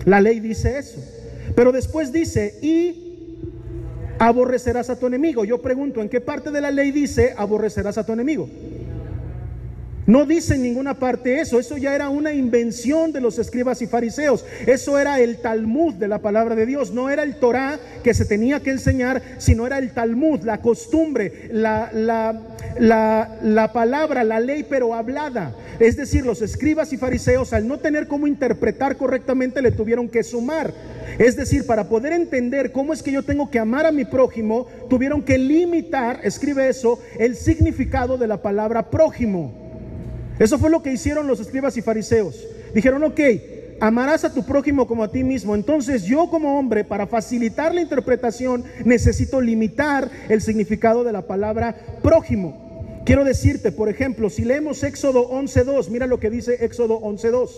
La 0.04 0.20
ley 0.20 0.38
dice 0.38 0.78
eso. 0.78 1.00
Pero 1.56 1.72
después 1.72 2.12
dice, 2.12 2.54
y 2.62 3.16
aborrecerás 4.20 4.90
a 4.90 4.96
tu 4.96 5.08
enemigo. 5.08 5.44
Yo 5.44 5.60
pregunto, 5.60 6.02
¿en 6.02 6.08
qué 6.08 6.20
parte 6.20 6.52
de 6.52 6.60
la 6.60 6.70
ley 6.70 6.92
dice 6.92 7.34
aborrecerás 7.36 7.98
a 7.98 8.06
tu 8.06 8.12
enemigo? 8.12 8.48
No 10.10 10.26
dice 10.26 10.56
en 10.56 10.62
ninguna 10.62 10.94
parte 10.98 11.40
eso, 11.40 11.60
eso 11.60 11.76
ya 11.76 11.94
era 11.94 12.08
una 12.08 12.32
invención 12.32 13.12
de 13.12 13.20
los 13.20 13.38
escribas 13.38 13.80
y 13.80 13.86
fariseos, 13.86 14.44
eso 14.66 14.98
era 14.98 15.20
el 15.20 15.36
Talmud 15.36 15.94
de 15.94 16.08
la 16.08 16.18
palabra 16.18 16.56
de 16.56 16.66
Dios, 16.66 16.90
no 16.90 17.10
era 17.10 17.22
el 17.22 17.36
Torah 17.36 17.78
que 18.02 18.12
se 18.12 18.24
tenía 18.24 18.58
que 18.58 18.72
enseñar, 18.72 19.22
sino 19.38 19.68
era 19.68 19.78
el 19.78 19.92
Talmud, 19.92 20.40
la 20.40 20.60
costumbre, 20.60 21.48
la, 21.52 21.92
la, 21.92 23.38
la 23.40 23.72
palabra, 23.72 24.24
la 24.24 24.40
ley, 24.40 24.66
pero 24.68 24.94
hablada. 24.94 25.54
Es 25.78 25.96
decir, 25.96 26.26
los 26.26 26.42
escribas 26.42 26.92
y 26.92 26.96
fariseos 26.96 27.52
al 27.52 27.68
no 27.68 27.78
tener 27.78 28.08
cómo 28.08 28.26
interpretar 28.26 28.96
correctamente 28.96 29.62
le 29.62 29.70
tuvieron 29.70 30.08
que 30.08 30.24
sumar. 30.24 30.74
Es 31.20 31.36
decir, 31.36 31.66
para 31.66 31.88
poder 31.88 32.14
entender 32.14 32.72
cómo 32.72 32.92
es 32.92 33.04
que 33.04 33.12
yo 33.12 33.22
tengo 33.22 33.48
que 33.48 33.60
amar 33.60 33.86
a 33.86 33.92
mi 33.92 34.04
prójimo, 34.04 34.66
tuvieron 34.88 35.22
que 35.22 35.38
limitar, 35.38 36.18
escribe 36.24 36.68
eso, 36.68 36.98
el 37.16 37.36
significado 37.36 38.18
de 38.18 38.26
la 38.26 38.42
palabra 38.42 38.90
prójimo. 38.90 39.69
Eso 40.40 40.58
fue 40.58 40.70
lo 40.70 40.82
que 40.82 40.90
hicieron 40.90 41.26
los 41.26 41.38
escribas 41.38 41.76
y 41.76 41.82
fariseos. 41.82 42.48
Dijeron, 42.74 43.04
ok, 43.04 43.20
amarás 43.78 44.24
a 44.24 44.32
tu 44.32 44.42
prójimo 44.42 44.86
como 44.86 45.04
a 45.04 45.12
ti 45.12 45.22
mismo. 45.22 45.54
Entonces 45.54 46.04
yo 46.04 46.30
como 46.30 46.58
hombre, 46.58 46.82
para 46.82 47.06
facilitar 47.06 47.74
la 47.74 47.82
interpretación, 47.82 48.64
necesito 48.86 49.42
limitar 49.42 50.10
el 50.30 50.40
significado 50.40 51.04
de 51.04 51.12
la 51.12 51.26
palabra 51.26 51.76
prójimo. 52.02 53.02
Quiero 53.04 53.24
decirte, 53.24 53.70
por 53.70 53.90
ejemplo, 53.90 54.30
si 54.30 54.46
leemos 54.46 54.82
Éxodo 54.82 55.30
11.2, 55.30 55.90
mira 55.90 56.06
lo 56.06 56.18
que 56.18 56.30
dice 56.30 56.64
Éxodo 56.64 56.98
11.2. 57.00 57.50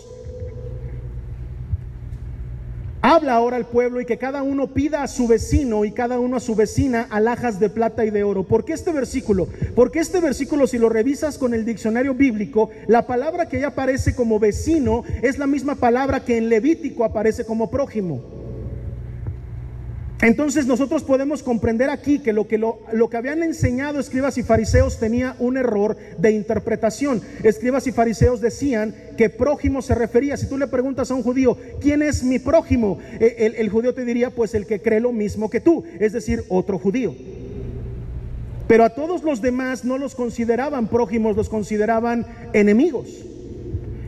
Habla 3.05 3.33
ahora 3.33 3.57
al 3.57 3.65
pueblo 3.65 3.99
y 3.99 4.05
que 4.05 4.17
cada 4.17 4.43
uno 4.43 4.67
pida 4.67 5.03
a 5.03 5.09
su 5.09 5.27
vecino 5.27 5.83
y 5.83 5.91
cada 5.91 6.21
uno 6.21 6.37
a 6.37 6.39
su 6.39 6.55
vecina 6.55 7.05
alhajas 7.09 7.59
de 7.59 7.69
plata 7.69 8.05
y 8.05 8.11
de 8.11 8.23
oro. 8.23 8.45
¿Por 8.45 8.63
qué 8.63 8.71
este 8.71 8.93
versículo? 8.93 9.49
Porque 9.75 9.99
este 9.99 10.21
versículo, 10.21 10.67
si 10.67 10.77
lo 10.77 10.87
revisas 10.87 11.37
con 11.37 11.53
el 11.53 11.65
diccionario 11.65 12.13
bíblico, 12.13 12.69
la 12.87 13.05
palabra 13.05 13.49
que 13.49 13.59
ya 13.59 13.67
aparece 13.67 14.15
como 14.15 14.39
vecino 14.39 15.03
es 15.21 15.37
la 15.37 15.47
misma 15.47 15.75
palabra 15.75 16.23
que 16.23 16.37
en 16.37 16.47
Levítico 16.47 17.03
aparece 17.03 17.43
como 17.43 17.69
prójimo. 17.69 18.21
Entonces 20.21 20.65
nosotros 20.65 21.03
podemos 21.03 21.43
comprender 21.43 21.89
aquí 21.89 22.19
que 22.19 22.31
lo 22.31 22.47
que, 22.47 22.57
lo, 22.57 22.79
que 23.09 23.17
habían 23.17 23.43
enseñado 23.43 23.99
escribas 23.99 24.37
y 24.37 24.43
fariseos 24.43 24.97
tenía 24.97 25.35
un 25.39 25.57
error 25.57 25.97
de 26.17 26.31
interpretación. 26.31 27.21
Escribas 27.43 27.87
y 27.87 27.91
fariseos 27.91 28.39
decían 28.39 28.95
que 29.17 29.29
prójimo 29.29 29.81
se 29.81 29.95
refería. 29.95 30.37
Si 30.37 30.47
tú 30.47 30.57
le 30.57 30.67
preguntas 30.67 31.11
a 31.11 31.15
un 31.15 31.23
judío, 31.23 31.57
¿quién 31.81 32.01
es 32.01 32.23
mi 32.23 32.39
prójimo? 32.39 32.99
E, 33.19 33.35
el, 33.39 33.55
el 33.55 33.69
judío 33.69 33.93
te 33.93 34.05
diría, 34.05 34.29
pues 34.29 34.53
el 34.53 34.65
que 34.65 34.81
cree 34.81 35.01
lo 35.01 35.11
mismo 35.11 35.49
que 35.49 35.59
tú, 35.59 35.83
es 35.99 36.13
decir, 36.13 36.45
otro 36.47 36.79
judío. 36.79 37.13
Pero 38.67 38.85
a 38.85 38.91
todos 38.91 39.23
los 39.23 39.41
demás 39.41 39.83
no 39.83 39.97
los 39.97 40.15
consideraban 40.15 40.87
prójimos, 40.87 41.35
los 41.35 41.49
consideraban 41.49 42.25
enemigos. 42.53 43.25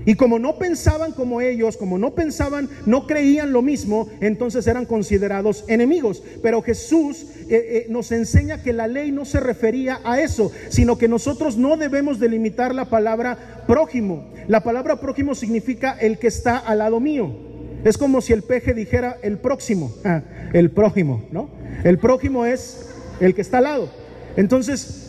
Y 0.05 0.15
como 0.15 0.37
no 0.37 0.57
pensaban 0.57 1.11
como 1.11 1.41
ellos, 1.41 1.77
como 1.77 1.97
no 1.97 2.13
pensaban, 2.13 2.69
no 2.85 3.07
creían 3.07 3.51
lo 3.51 3.61
mismo, 3.61 4.07
entonces 4.21 4.67
eran 4.67 4.85
considerados 4.85 5.65
enemigos. 5.67 6.21
Pero 6.43 6.61
Jesús 6.61 7.25
eh, 7.49 7.49
eh, 7.49 7.85
nos 7.89 8.11
enseña 8.11 8.61
que 8.61 8.73
la 8.73 8.87
ley 8.87 9.11
no 9.11 9.25
se 9.25 9.39
refería 9.39 9.99
a 10.03 10.21
eso, 10.21 10.51
sino 10.69 10.97
que 10.97 11.07
nosotros 11.07 11.57
no 11.57 11.75
debemos 11.77 12.19
delimitar 12.19 12.75
la 12.75 12.85
palabra 12.85 13.63
prójimo. 13.67 14.27
La 14.47 14.63
palabra 14.63 14.99
prójimo 14.99 15.33
significa 15.33 15.97
el 15.99 16.19
que 16.19 16.27
está 16.27 16.57
al 16.57 16.79
lado 16.79 16.99
mío. 16.99 17.35
Es 17.83 17.97
como 17.97 18.21
si 18.21 18.33
el 18.33 18.43
peje 18.43 18.73
dijera 18.73 19.17
el 19.21 19.37
próximo, 19.37 19.91
ah, 20.03 20.21
el 20.53 20.71
prójimo, 20.71 21.23
¿no? 21.31 21.49
El 21.83 21.99
prójimo 21.99 22.45
es 22.45 22.89
el 23.19 23.35
que 23.35 23.41
está 23.41 23.59
al 23.59 23.65
lado. 23.65 23.89
Entonces, 24.37 25.05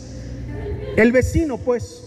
el 0.95 1.11
vecino, 1.11 1.57
pues, 1.57 2.03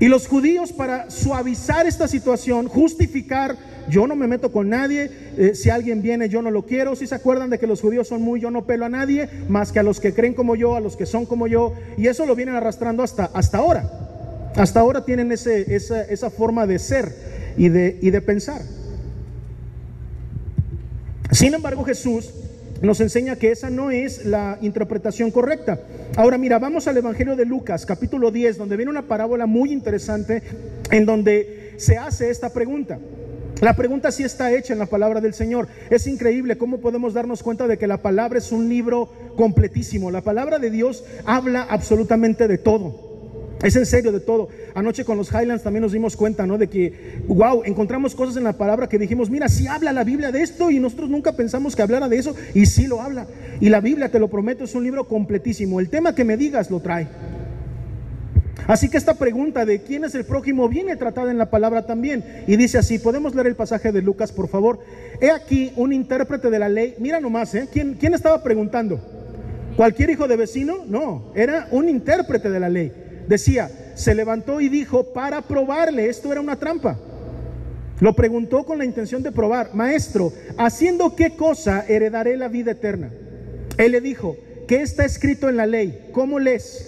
y 0.00 0.08
los 0.08 0.26
judíos 0.26 0.72
para 0.72 1.10
suavizar 1.10 1.86
esta 1.86 2.08
situación, 2.08 2.68
justificar, 2.68 3.56
yo 3.90 4.06
no 4.06 4.16
me 4.16 4.26
meto 4.26 4.50
con 4.50 4.70
nadie, 4.70 5.10
eh, 5.36 5.54
si 5.54 5.68
alguien 5.68 6.00
viene 6.00 6.30
yo 6.30 6.40
no 6.40 6.50
lo 6.50 6.64
quiero, 6.64 6.96
si 6.96 7.06
se 7.06 7.14
acuerdan 7.14 7.50
de 7.50 7.58
que 7.58 7.66
los 7.66 7.82
judíos 7.82 8.08
son 8.08 8.22
muy 8.22 8.40
yo 8.40 8.50
no 8.50 8.64
pelo 8.64 8.86
a 8.86 8.88
nadie, 8.88 9.28
más 9.48 9.72
que 9.72 9.78
a 9.78 9.82
los 9.82 10.00
que 10.00 10.14
creen 10.14 10.32
como 10.32 10.56
yo, 10.56 10.74
a 10.74 10.80
los 10.80 10.96
que 10.96 11.04
son 11.04 11.26
como 11.26 11.46
yo, 11.46 11.74
y 11.98 12.06
eso 12.06 12.24
lo 12.24 12.34
vienen 12.34 12.54
arrastrando 12.54 13.02
hasta, 13.02 13.26
hasta 13.26 13.58
ahora. 13.58 13.90
Hasta 14.56 14.80
ahora 14.80 15.04
tienen 15.04 15.30
ese, 15.32 15.76
esa, 15.76 16.02
esa 16.02 16.30
forma 16.30 16.66
de 16.66 16.78
ser 16.78 17.14
y 17.58 17.68
de, 17.68 17.98
y 18.00 18.10
de 18.10 18.22
pensar. 18.22 18.62
Sin 21.30 21.52
embargo, 21.52 21.84
Jesús 21.84 22.30
nos 22.82 23.00
enseña 23.00 23.36
que 23.36 23.50
esa 23.50 23.70
no 23.70 23.90
es 23.90 24.24
la 24.24 24.58
interpretación 24.62 25.30
correcta. 25.30 25.80
Ahora 26.16 26.38
mira, 26.38 26.58
vamos 26.58 26.88
al 26.88 26.96
Evangelio 26.96 27.36
de 27.36 27.44
Lucas, 27.44 27.84
capítulo 27.84 28.30
10, 28.30 28.56
donde 28.56 28.76
viene 28.76 28.90
una 28.90 29.02
parábola 29.02 29.46
muy 29.46 29.72
interesante 29.72 30.42
en 30.90 31.04
donde 31.04 31.74
se 31.76 31.98
hace 31.98 32.30
esta 32.30 32.52
pregunta. 32.52 32.98
La 33.60 33.76
pregunta 33.76 34.10
sí 34.10 34.22
está 34.22 34.52
hecha 34.52 34.72
en 34.72 34.78
la 34.78 34.86
palabra 34.86 35.20
del 35.20 35.34
Señor. 35.34 35.68
Es 35.90 36.06
increíble 36.06 36.56
cómo 36.56 36.78
podemos 36.78 37.12
darnos 37.12 37.42
cuenta 37.42 37.66
de 37.66 37.76
que 37.76 37.86
la 37.86 37.98
palabra 37.98 38.38
es 38.38 38.52
un 38.52 38.70
libro 38.70 39.12
completísimo. 39.36 40.10
La 40.10 40.22
palabra 40.22 40.58
de 40.58 40.70
Dios 40.70 41.04
habla 41.26 41.66
absolutamente 41.68 42.48
de 42.48 42.56
todo. 42.56 43.09
Es 43.62 43.76
en 43.76 43.84
serio 43.84 44.10
de 44.10 44.20
todo. 44.20 44.48
Anoche 44.74 45.04
con 45.04 45.18
los 45.18 45.30
Highlands 45.30 45.62
también 45.62 45.82
nos 45.82 45.92
dimos 45.92 46.16
cuenta, 46.16 46.46
¿no? 46.46 46.56
De 46.56 46.68
que, 46.68 47.22
wow, 47.28 47.62
encontramos 47.64 48.14
cosas 48.14 48.36
en 48.36 48.44
la 48.44 48.54
palabra 48.54 48.88
que 48.88 48.98
dijimos, 48.98 49.28
mira, 49.28 49.48
sí 49.48 49.66
habla 49.66 49.92
la 49.92 50.02
Biblia 50.02 50.32
de 50.32 50.42
esto 50.42 50.70
y 50.70 50.78
nosotros 50.78 51.10
nunca 51.10 51.32
pensamos 51.32 51.76
que 51.76 51.82
hablara 51.82 52.08
de 52.08 52.16
eso 52.16 52.34
y 52.54 52.64
sí 52.66 52.86
lo 52.86 53.02
habla. 53.02 53.26
Y 53.60 53.68
la 53.68 53.80
Biblia, 53.80 54.10
te 54.10 54.18
lo 54.18 54.28
prometo, 54.28 54.64
es 54.64 54.74
un 54.74 54.82
libro 54.82 55.06
completísimo. 55.06 55.78
El 55.78 55.90
tema 55.90 56.14
que 56.14 56.24
me 56.24 56.38
digas 56.38 56.70
lo 56.70 56.80
trae. 56.80 57.08
Así 58.66 58.88
que 58.88 58.96
esta 58.96 59.14
pregunta 59.14 59.66
de 59.66 59.82
quién 59.82 60.04
es 60.04 60.14
el 60.14 60.24
prójimo 60.24 60.68
viene 60.68 60.96
tratada 60.96 61.30
en 61.30 61.38
la 61.38 61.50
palabra 61.50 61.84
también. 61.84 62.24
Y 62.46 62.56
dice 62.56 62.78
así, 62.78 62.98
podemos 62.98 63.34
leer 63.34 63.48
el 63.48 63.56
pasaje 63.56 63.92
de 63.92 64.00
Lucas, 64.00 64.32
por 64.32 64.48
favor. 64.48 64.78
He 65.20 65.30
aquí 65.30 65.72
un 65.76 65.92
intérprete 65.92 66.48
de 66.48 66.58
la 66.58 66.68
ley. 66.70 66.94
Mira 66.98 67.20
nomás, 67.20 67.54
¿eh? 67.54 67.68
¿Quién, 67.70 67.94
quién 67.94 68.14
estaba 68.14 68.42
preguntando? 68.42 69.00
¿Cualquier 69.76 70.10
hijo 70.10 70.28
de 70.28 70.36
vecino? 70.36 70.78
No, 70.86 71.32
era 71.34 71.68
un 71.72 71.88
intérprete 71.88 72.48
de 72.48 72.60
la 72.60 72.68
ley 72.70 72.92
decía, 73.30 73.70
se 73.94 74.14
levantó 74.14 74.60
y 74.60 74.68
dijo 74.68 75.14
para 75.14 75.40
probarle, 75.40 76.08
esto 76.08 76.30
era 76.30 76.40
una 76.40 76.56
trampa. 76.56 76.98
Lo 78.00 78.14
preguntó 78.14 78.64
con 78.64 78.78
la 78.78 78.84
intención 78.84 79.22
de 79.22 79.32
probar, 79.32 79.74
maestro, 79.74 80.32
¿haciendo 80.58 81.14
qué 81.14 81.36
cosa 81.36 81.84
heredaré 81.88 82.36
la 82.36 82.48
vida 82.48 82.72
eterna? 82.72 83.10
Él 83.78 83.92
le 83.92 84.00
dijo, 84.00 84.36
¿qué 84.66 84.82
está 84.82 85.04
escrito 85.04 85.48
en 85.48 85.56
la 85.56 85.66
ley? 85.66 86.08
¿Cómo 86.12 86.38
lees? 86.38 86.86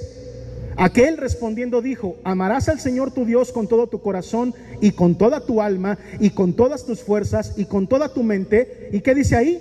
Aquel 0.76 1.16
respondiendo 1.18 1.80
dijo, 1.80 2.16
amarás 2.24 2.68
al 2.68 2.80
Señor 2.80 3.12
tu 3.12 3.24
Dios 3.24 3.52
con 3.52 3.68
todo 3.68 3.86
tu 3.86 4.00
corazón 4.00 4.54
y 4.80 4.92
con 4.92 5.16
toda 5.16 5.44
tu 5.44 5.60
alma 5.60 5.98
y 6.18 6.30
con 6.30 6.54
todas 6.54 6.84
tus 6.86 7.02
fuerzas 7.02 7.54
y 7.56 7.66
con 7.66 7.86
toda 7.86 8.12
tu 8.12 8.22
mente. 8.22 8.88
¿Y 8.92 9.00
qué 9.00 9.14
dice 9.14 9.36
ahí? 9.36 9.60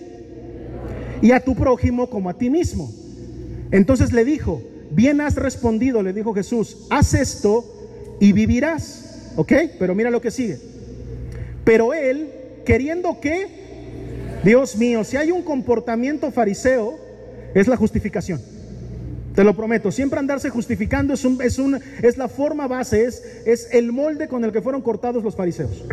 Y 1.22 1.32
a 1.34 1.42
tu 1.42 1.54
prójimo 1.54 2.10
como 2.10 2.30
a 2.30 2.38
ti 2.38 2.50
mismo. 2.50 2.90
Entonces 3.72 4.14
le 4.14 4.24
dijo, 4.24 4.62
bien 4.92 5.22
has 5.22 5.36
respondido, 5.36 6.04
le 6.04 6.14
dijo 6.14 6.34
Jesús, 6.34 6.86
haz 6.90 7.14
esto 7.14 7.66
y 8.20 8.32
vivirás. 8.34 9.32
¿Ok? 9.36 9.54
Pero 9.80 9.96
mira 9.96 10.12
lo 10.12 10.22
que 10.22 10.32
sigue. 10.32 10.60
Pero 11.64 11.94
él, 11.94 12.30
queriendo 12.66 13.20
que, 13.20 13.48
Dios 14.44 14.76
mío, 14.76 15.04
si 15.04 15.18
hay 15.18 15.32
un 15.32 15.44
comportamiento 15.44 16.32
fariseo, 16.32 17.00
es 17.54 17.68
la 17.68 17.78
justificación. 17.78 18.42
Te 19.36 19.44
lo 19.46 19.56
prometo, 19.56 19.92
siempre 19.92 20.20
andarse 20.20 20.50
justificando 20.50 21.14
es, 21.14 21.24
un, 21.24 21.42
es, 21.42 21.58
es 22.04 22.18
la 22.18 22.28
forma 22.28 22.68
base, 22.68 23.06
es, 23.06 23.24
es 23.46 23.70
el 23.72 23.94
molde 23.94 24.28
con 24.28 24.44
el 24.44 24.52
que 24.52 24.62
fueron 24.62 24.82
cortados 24.82 25.24
los 25.24 25.36
fariseos. 25.36 25.86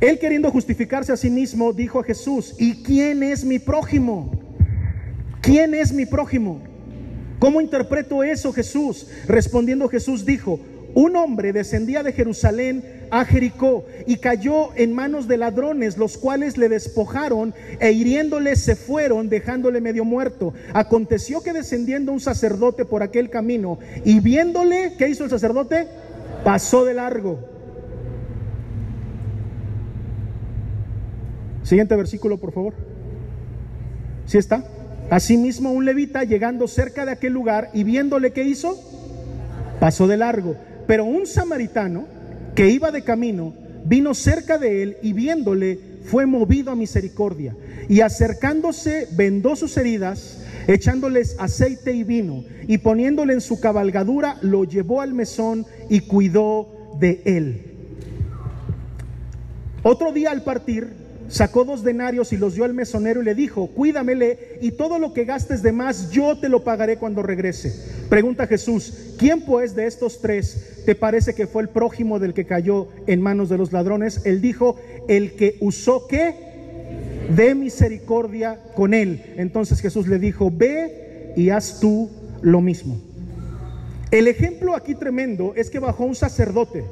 Él 0.00 0.18
queriendo 0.18 0.50
justificarse 0.50 1.12
a 1.12 1.16
sí 1.16 1.30
mismo, 1.30 1.72
dijo 1.72 2.00
a 2.00 2.04
Jesús, 2.04 2.56
¿y 2.58 2.82
quién 2.82 3.22
es 3.22 3.44
mi 3.44 3.58
prójimo? 3.58 4.32
¿Quién 5.42 5.74
es 5.74 5.92
mi 5.92 6.06
prójimo? 6.06 6.62
¿Cómo 7.40 7.62
interpreto 7.62 8.22
eso 8.22 8.52
Jesús? 8.52 9.06
Respondiendo 9.26 9.88
Jesús 9.88 10.26
dijo, 10.26 10.60
un 10.94 11.16
hombre 11.16 11.54
descendía 11.54 12.02
de 12.02 12.12
Jerusalén 12.12 13.06
a 13.10 13.24
Jericó 13.24 13.86
y 14.06 14.18
cayó 14.18 14.74
en 14.76 14.92
manos 14.92 15.26
de 15.26 15.38
ladrones, 15.38 15.96
los 15.96 16.18
cuales 16.18 16.58
le 16.58 16.68
despojaron 16.68 17.54
e 17.80 17.92
hiriéndole 17.92 18.56
se 18.56 18.76
fueron, 18.76 19.30
dejándole 19.30 19.80
medio 19.80 20.04
muerto. 20.04 20.52
Aconteció 20.74 21.42
que 21.42 21.54
descendiendo 21.54 22.12
un 22.12 22.20
sacerdote 22.20 22.84
por 22.84 23.02
aquel 23.02 23.30
camino 23.30 23.78
y 24.04 24.20
viéndole, 24.20 24.94
¿qué 24.98 25.08
hizo 25.08 25.24
el 25.24 25.30
sacerdote? 25.30 25.88
Pasó 26.44 26.84
de 26.84 26.92
largo. 26.92 27.38
Siguiente 31.62 31.96
versículo, 31.96 32.36
por 32.36 32.52
favor. 32.52 32.74
¿Sí 34.26 34.36
está? 34.36 34.62
Asimismo, 35.10 35.72
un 35.72 35.84
levita 35.84 36.22
llegando 36.22 36.68
cerca 36.68 37.04
de 37.04 37.12
aquel 37.12 37.32
lugar 37.32 37.70
y 37.74 37.82
viéndole 37.82 38.32
qué 38.32 38.44
hizo, 38.44 38.80
pasó 39.80 40.06
de 40.06 40.16
largo. 40.16 40.56
Pero 40.86 41.04
un 41.04 41.26
samaritano 41.26 42.06
que 42.54 42.70
iba 42.70 42.92
de 42.92 43.02
camino 43.02 43.52
vino 43.84 44.14
cerca 44.14 44.56
de 44.56 44.82
él 44.82 44.96
y 45.02 45.12
viéndole 45.12 45.80
fue 46.04 46.26
movido 46.26 46.70
a 46.70 46.76
misericordia. 46.76 47.56
Y 47.88 48.02
acercándose 48.02 49.08
vendó 49.16 49.56
sus 49.56 49.76
heridas, 49.76 50.44
echándoles 50.68 51.34
aceite 51.40 51.92
y 51.92 52.04
vino, 52.04 52.44
y 52.68 52.78
poniéndole 52.78 53.32
en 53.32 53.40
su 53.40 53.60
cabalgadura, 53.60 54.36
lo 54.42 54.62
llevó 54.64 55.00
al 55.00 55.12
mesón 55.12 55.66
y 55.88 56.00
cuidó 56.00 56.68
de 57.00 57.20
él. 57.24 57.66
Otro 59.82 60.12
día 60.12 60.30
al 60.30 60.44
partir, 60.44 60.99
sacó 61.30 61.64
dos 61.64 61.82
denarios 61.82 62.32
y 62.32 62.36
los 62.36 62.54
dio 62.54 62.64
al 62.64 62.74
mesonero 62.74 63.22
y 63.22 63.24
le 63.24 63.34
dijo, 63.34 63.68
cuídamele 63.68 64.58
y 64.60 64.72
todo 64.72 64.98
lo 64.98 65.14
que 65.14 65.24
gastes 65.24 65.62
de 65.62 65.72
más 65.72 66.10
yo 66.10 66.38
te 66.38 66.48
lo 66.48 66.64
pagaré 66.64 66.98
cuando 66.98 67.22
regrese. 67.22 67.72
Pregunta 68.08 68.46
Jesús, 68.46 69.14
¿quién 69.16 69.42
pues 69.42 69.74
de 69.74 69.86
estos 69.86 70.20
tres 70.20 70.82
te 70.84 70.94
parece 70.94 71.34
que 71.34 71.46
fue 71.46 71.62
el 71.62 71.68
prójimo 71.68 72.18
del 72.18 72.34
que 72.34 72.44
cayó 72.44 72.88
en 73.06 73.22
manos 73.22 73.48
de 73.48 73.58
los 73.58 73.72
ladrones? 73.72 74.22
Él 74.24 74.40
dijo, 74.40 74.76
el 75.08 75.36
que 75.36 75.56
usó 75.60 76.06
qué? 76.08 76.34
De 77.34 77.54
misericordia 77.54 78.58
con 78.74 78.92
él. 78.92 79.34
Entonces 79.36 79.80
Jesús 79.80 80.08
le 80.08 80.18
dijo, 80.18 80.50
ve 80.52 81.32
y 81.36 81.50
haz 81.50 81.78
tú 81.80 82.10
lo 82.42 82.60
mismo. 82.60 83.00
El 84.10 84.26
ejemplo 84.26 84.74
aquí 84.74 84.96
tremendo 84.96 85.52
es 85.54 85.70
que 85.70 85.78
bajó 85.78 86.04
un 86.04 86.16
sacerdote 86.16 86.84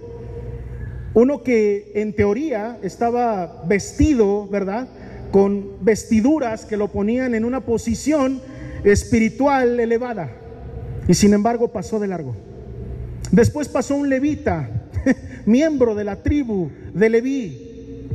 uno 1.19 1.43
que 1.43 1.91
en 1.95 2.13
teoría 2.13 2.79
estaba 2.83 3.65
vestido, 3.67 4.47
¿verdad? 4.47 4.89
Con 5.33 5.85
vestiduras 5.85 6.65
que 6.65 6.77
lo 6.77 6.89
ponían 6.89 7.35
en 7.35 7.45
una 7.45 7.61
posición 7.61 8.41
espiritual 8.85 9.81
elevada. 9.81 10.31
Y 11.09 11.15
sin 11.15 11.35
embargo 11.35 11.69
pasó 11.69 11.99
de 11.99 12.07
largo. 12.07 12.37
Después 13.33 13.69
pasó 13.69 13.97
un 13.97 14.09
levita, 14.09 14.71
miembro 15.47 15.95
de 15.95 16.05
la 16.05 16.23
tribu 16.23 16.71
de 16.95 17.11
Leví, 17.11 18.09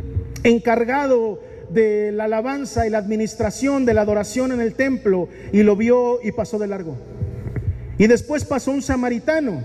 encargado 0.44 1.42
de 1.70 2.12
la 2.12 2.26
alabanza 2.26 2.88
y 2.88 2.90
la 2.90 3.00
administración 3.00 3.86
de 3.86 3.94
la 3.94 4.02
adoración 4.02 4.52
en 4.52 4.62
el 4.62 4.76
templo, 4.76 5.28
y 5.52 5.64
lo 5.64 5.76
vio 5.76 6.20
y 6.24 6.32
pasó 6.32 6.58
de 6.58 6.68
largo. 6.68 6.96
Y 7.98 8.08
después 8.08 8.46
pasó 8.46 8.72
un 8.72 8.82
samaritano, 8.82 9.64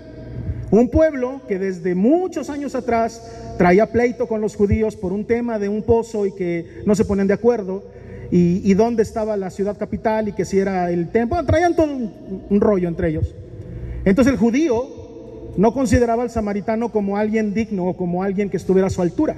un 0.70 0.88
pueblo 0.90 1.40
que 1.48 1.58
desde 1.58 1.94
muchos 1.94 2.50
años 2.50 2.74
atrás 2.74 3.22
traía 3.56 3.86
pleito 3.86 4.26
con 4.26 4.40
los 4.40 4.54
judíos 4.54 4.96
por 4.96 5.12
un 5.12 5.24
tema 5.24 5.58
de 5.58 5.68
un 5.68 5.82
pozo 5.82 6.26
y 6.26 6.32
que 6.32 6.82
no 6.84 6.94
se 6.94 7.04
ponen 7.04 7.26
de 7.26 7.34
acuerdo. 7.34 7.84
Y, 8.30 8.74
dónde 8.74 9.02
estaba 9.02 9.38
la 9.38 9.48
ciudad 9.48 9.78
capital 9.78 10.28
y 10.28 10.32
que 10.32 10.44
si 10.44 10.58
era 10.58 10.90
el 10.90 11.08
templo. 11.08 11.42
Traían 11.46 11.74
todo 11.74 11.86
un, 11.86 12.60
rollo 12.60 12.86
entre 12.86 13.08
ellos. 13.08 13.34
Entonces 14.04 14.34
el 14.34 14.38
judío 14.38 15.54
no 15.56 15.72
consideraba 15.72 16.24
al 16.24 16.30
samaritano 16.30 16.92
como 16.92 17.16
alguien 17.16 17.54
digno 17.54 17.86
o 17.86 17.96
como 17.96 18.22
alguien 18.22 18.50
que 18.50 18.58
estuviera 18.58 18.88
a 18.88 18.90
su 18.90 19.00
altura. 19.00 19.36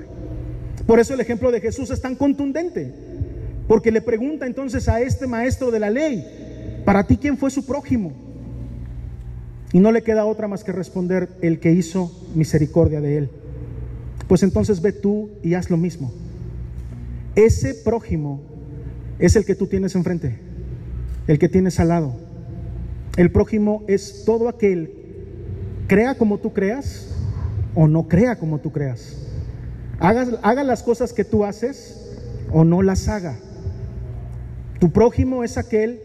Por 0.88 0.98
eso 0.98 1.14
el 1.14 1.20
ejemplo 1.20 1.52
de 1.52 1.60
Jesús 1.60 1.90
es 1.90 2.00
tan 2.00 2.16
contundente. 2.16 2.92
Porque 3.68 3.92
le 3.92 4.00
pregunta 4.00 4.46
entonces 4.46 4.88
a 4.88 5.00
este 5.00 5.28
maestro 5.28 5.70
de 5.70 5.78
la 5.78 5.90
ley, 5.90 6.82
¿para 6.84 7.04
ti 7.04 7.16
quién 7.16 7.38
fue 7.38 7.52
su 7.52 7.64
prójimo? 7.64 8.12
Y 9.72 9.78
no 9.78 9.92
le 9.92 10.02
queda 10.02 10.26
otra 10.26 10.48
más 10.48 10.64
que 10.64 10.72
responder, 10.72 11.28
el 11.42 11.60
que 11.60 11.72
hizo 11.72 12.12
misericordia 12.34 13.00
de 13.00 13.18
él. 13.18 13.30
Pues 14.26 14.42
entonces 14.42 14.80
ve 14.80 14.92
tú 14.92 15.30
y 15.42 15.54
haz 15.54 15.70
lo 15.70 15.76
mismo. 15.76 16.12
Ese 17.36 17.74
prójimo 17.74 18.40
es 19.18 19.36
el 19.36 19.44
que 19.44 19.54
tú 19.54 19.66
tienes 19.66 19.94
enfrente, 19.94 20.38
el 21.26 21.38
que 21.38 21.48
tienes 21.48 21.78
al 21.78 21.88
lado. 21.88 22.14
El 23.16 23.30
prójimo 23.30 23.84
es 23.86 24.24
todo 24.24 24.48
aquel, 24.48 24.92
crea 25.86 26.16
como 26.16 26.38
tú 26.38 26.52
creas 26.52 27.08
o 27.74 27.86
no 27.86 28.08
crea 28.08 28.36
como 28.36 28.58
tú 28.58 28.72
creas. 28.72 29.16
haga 30.00 30.64
las 30.64 30.82
cosas 30.82 31.12
que 31.12 31.24
tú 31.24 31.44
haces 31.44 32.00
o 32.52 32.64
no 32.64 32.82
las 32.82 33.08
haga. 33.08 33.36
Tu 34.80 34.90
prójimo 34.90 35.44
es 35.44 35.58
aquel 35.58 36.00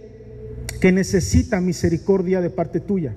que 0.82 0.92
necesita 0.92 1.62
misericordia 1.62 2.42
de 2.42 2.50
parte 2.50 2.80
tuya. 2.80 3.16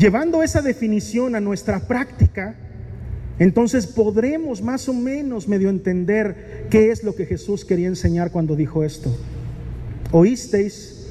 Llevando 0.00 0.42
esa 0.42 0.62
definición 0.62 1.34
a 1.34 1.40
nuestra 1.40 1.80
práctica, 1.80 2.54
entonces 3.38 3.86
podremos 3.86 4.62
más 4.62 4.88
o 4.88 4.94
menos 4.94 5.46
medio 5.46 5.68
entender 5.68 6.68
qué 6.70 6.90
es 6.90 7.04
lo 7.04 7.14
que 7.14 7.26
Jesús 7.26 7.66
quería 7.66 7.86
enseñar 7.86 8.30
cuando 8.30 8.56
dijo 8.56 8.82
esto. 8.82 9.14
Oísteis, 10.10 11.06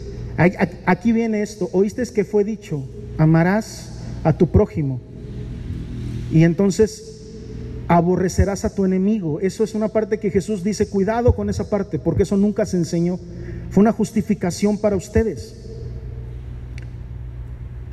aquí 0.88 1.12
viene 1.12 1.44
esto, 1.44 1.70
oísteis 1.72 2.10
que 2.10 2.26
fue 2.26 2.44
dicho, 2.44 2.84
amarás 3.20 3.92
a 4.24 4.36
tu 4.36 4.48
prójimo. 4.48 5.00
Y 6.32 6.44
entonces 6.44 7.28
aborrecerás 7.88 8.66
a 8.66 8.74
tu 8.74 8.86
enemigo. 8.86 9.40
Eso 9.40 9.64
es 9.64 9.76
una 9.76 9.90
parte 9.90 10.18
que 10.18 10.32
Jesús 10.32 10.64
dice, 10.64 10.90
cuidado 10.90 11.36
con 11.36 11.52
esa 11.52 11.70
parte, 11.70 12.00
porque 12.00 12.24
eso 12.24 12.38
nunca 12.38 12.66
se 12.66 12.78
enseñó. 12.78 13.20
Fue 13.70 13.82
una 13.82 13.92
justificación 13.92 14.80
para 14.80 14.96
ustedes. 14.96 15.59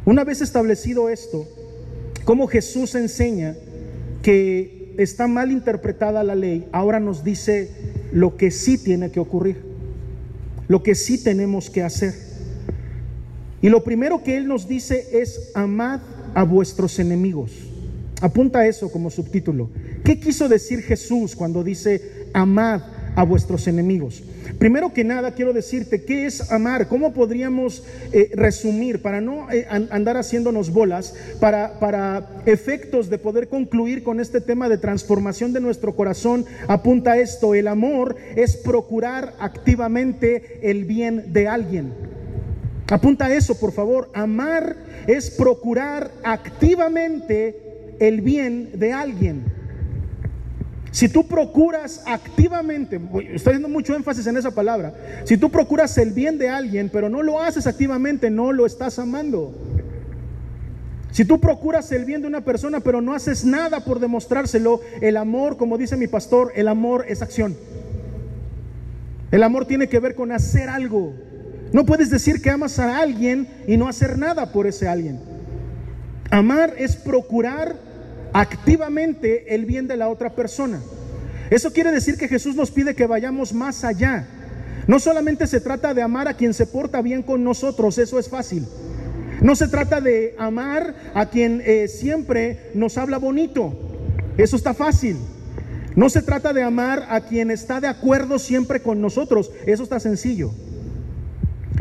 Una 0.06 0.22
vez 0.22 0.40
establecido 0.40 1.08
esto, 1.08 1.48
como 2.24 2.46
Jesús 2.46 2.94
enseña 2.94 3.56
que 4.22 4.94
está 4.98 5.26
mal 5.26 5.50
interpretada 5.50 6.22
la 6.22 6.36
ley, 6.36 6.68
ahora 6.70 7.00
nos 7.00 7.24
dice 7.24 7.70
lo 8.12 8.36
que 8.36 8.52
sí 8.52 8.78
tiene 8.78 9.10
que 9.10 9.18
ocurrir, 9.18 9.56
lo 10.68 10.84
que 10.84 10.94
sí 10.94 11.22
tenemos 11.22 11.70
que 11.70 11.82
hacer. 11.82 12.14
Y 13.60 13.68
lo 13.68 13.82
primero 13.82 14.22
que 14.22 14.36
Él 14.36 14.46
nos 14.46 14.68
dice 14.68 15.08
es, 15.10 15.50
amad 15.54 16.00
a 16.34 16.44
vuestros 16.44 17.00
enemigos. 17.00 17.50
Apunta 18.20 18.64
eso 18.64 18.92
como 18.92 19.10
subtítulo. 19.10 19.70
¿Qué 20.04 20.20
quiso 20.20 20.48
decir 20.48 20.82
Jesús 20.82 21.34
cuando 21.34 21.64
dice 21.64 22.28
amad 22.32 22.80
a 23.16 23.24
vuestros 23.24 23.66
enemigos? 23.66 24.22
Primero 24.58 24.92
que 24.92 25.04
nada 25.04 25.32
quiero 25.32 25.52
decirte 25.52 26.04
qué 26.04 26.26
es 26.26 26.50
amar, 26.50 26.88
cómo 26.88 27.12
podríamos 27.12 27.84
eh, 28.12 28.30
resumir 28.34 29.02
para 29.02 29.20
no 29.20 29.50
eh, 29.50 29.66
andar 29.68 30.16
haciéndonos 30.16 30.72
bolas, 30.72 31.14
para, 31.40 31.78
para 31.78 32.42
efectos 32.46 33.10
de 33.10 33.18
poder 33.18 33.48
concluir 33.48 34.02
con 34.02 34.20
este 34.20 34.40
tema 34.40 34.68
de 34.68 34.78
transformación 34.78 35.52
de 35.52 35.60
nuestro 35.60 35.94
corazón, 35.94 36.46
apunta 36.68 37.18
esto, 37.18 37.54
el 37.54 37.68
amor 37.68 38.16
es 38.36 38.56
procurar 38.56 39.34
activamente 39.38 40.60
el 40.62 40.84
bien 40.84 41.32
de 41.32 41.48
alguien. 41.48 41.92
Apunta 42.88 43.34
eso, 43.34 43.58
por 43.58 43.72
favor, 43.72 44.10
amar 44.14 44.76
es 45.06 45.30
procurar 45.30 46.12
activamente 46.22 47.96
el 47.98 48.20
bien 48.20 48.70
de 48.74 48.92
alguien. 48.92 49.55
Si 50.96 51.10
tú 51.10 51.26
procuras 51.26 52.00
activamente, 52.06 52.98
estoy 53.34 53.50
haciendo 53.50 53.68
mucho 53.68 53.94
énfasis 53.94 54.26
en 54.28 54.38
esa 54.38 54.52
palabra, 54.52 54.94
si 55.24 55.36
tú 55.36 55.50
procuras 55.50 55.98
el 55.98 56.12
bien 56.12 56.38
de 56.38 56.48
alguien, 56.48 56.88
pero 56.88 57.10
no 57.10 57.22
lo 57.22 57.42
haces 57.42 57.66
activamente, 57.66 58.30
no 58.30 58.50
lo 58.50 58.64
estás 58.64 58.98
amando. 58.98 59.54
Si 61.10 61.26
tú 61.26 61.38
procuras 61.38 61.92
el 61.92 62.06
bien 62.06 62.22
de 62.22 62.28
una 62.28 62.40
persona, 62.40 62.80
pero 62.80 63.02
no 63.02 63.12
haces 63.12 63.44
nada 63.44 63.84
por 63.84 64.00
demostrárselo, 64.00 64.80
el 65.02 65.18
amor, 65.18 65.58
como 65.58 65.76
dice 65.76 65.98
mi 65.98 66.06
pastor, 66.06 66.52
el 66.54 66.66
amor 66.66 67.04
es 67.06 67.20
acción. 67.20 67.58
El 69.30 69.42
amor 69.42 69.66
tiene 69.66 69.90
que 69.90 70.00
ver 70.00 70.14
con 70.14 70.32
hacer 70.32 70.70
algo. 70.70 71.12
No 71.74 71.84
puedes 71.84 72.08
decir 72.08 72.40
que 72.40 72.48
amas 72.48 72.78
a 72.78 73.00
alguien 73.00 73.46
y 73.66 73.76
no 73.76 73.86
hacer 73.86 74.16
nada 74.16 74.50
por 74.50 74.66
ese 74.66 74.88
alguien. 74.88 75.20
Amar 76.30 76.72
es 76.78 76.96
procurar 76.96 77.84
activamente 78.32 79.54
el 79.54 79.64
bien 79.64 79.86
de 79.86 79.96
la 79.96 80.08
otra 80.08 80.34
persona. 80.34 80.80
Eso 81.50 81.72
quiere 81.72 81.92
decir 81.92 82.16
que 82.16 82.28
Jesús 82.28 82.56
nos 82.56 82.70
pide 82.70 82.94
que 82.94 83.06
vayamos 83.06 83.52
más 83.52 83.84
allá. 83.84 84.26
No 84.86 84.98
solamente 84.98 85.46
se 85.46 85.60
trata 85.60 85.94
de 85.94 86.02
amar 86.02 86.28
a 86.28 86.34
quien 86.34 86.54
se 86.54 86.66
porta 86.66 87.02
bien 87.02 87.22
con 87.22 87.42
nosotros, 87.42 87.98
eso 87.98 88.18
es 88.18 88.28
fácil. 88.28 88.66
No 89.40 89.54
se 89.54 89.68
trata 89.68 90.00
de 90.00 90.34
amar 90.38 90.94
a 91.14 91.26
quien 91.26 91.62
eh, 91.64 91.88
siempre 91.88 92.70
nos 92.74 92.96
habla 92.96 93.18
bonito, 93.18 93.74
eso 94.38 94.56
está 94.56 94.74
fácil. 94.74 95.16
No 95.94 96.10
se 96.10 96.22
trata 96.22 96.52
de 96.52 96.62
amar 96.62 97.06
a 97.08 97.22
quien 97.22 97.50
está 97.50 97.80
de 97.80 97.88
acuerdo 97.88 98.38
siempre 98.38 98.80
con 98.80 99.00
nosotros, 99.00 99.50
eso 99.66 99.82
está 99.82 99.98
sencillo. 99.98 100.52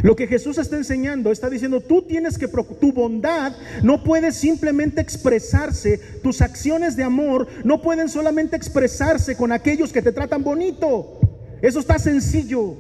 Lo 0.02 0.16
que 0.16 0.28
Jesús 0.28 0.58
está 0.58 0.78
enseñando, 0.78 1.32
está 1.32 1.50
diciendo, 1.50 1.82
tú 1.82 2.02
tienes 2.02 2.38
que, 2.38 2.48
tu 2.48 2.92
bondad 2.92 3.54
no 3.84 4.04
puede 4.04 4.32
simplemente 4.32 5.02
expresarse, 5.02 5.98
tus 6.22 6.42
acciones 6.42 6.96
de 6.96 7.04
amor 7.04 7.48
no 7.64 7.82
pueden 7.82 8.10
solamente 8.10 8.56
expresarse 8.56 9.36
con 9.36 9.52
aquellos 9.52 9.92
que 9.92 10.02
te 10.02 10.12
tratan 10.12 10.44
bonito. 10.44 11.20
Eso 11.62 11.80
está 11.80 11.98
sencillo. 11.98 12.76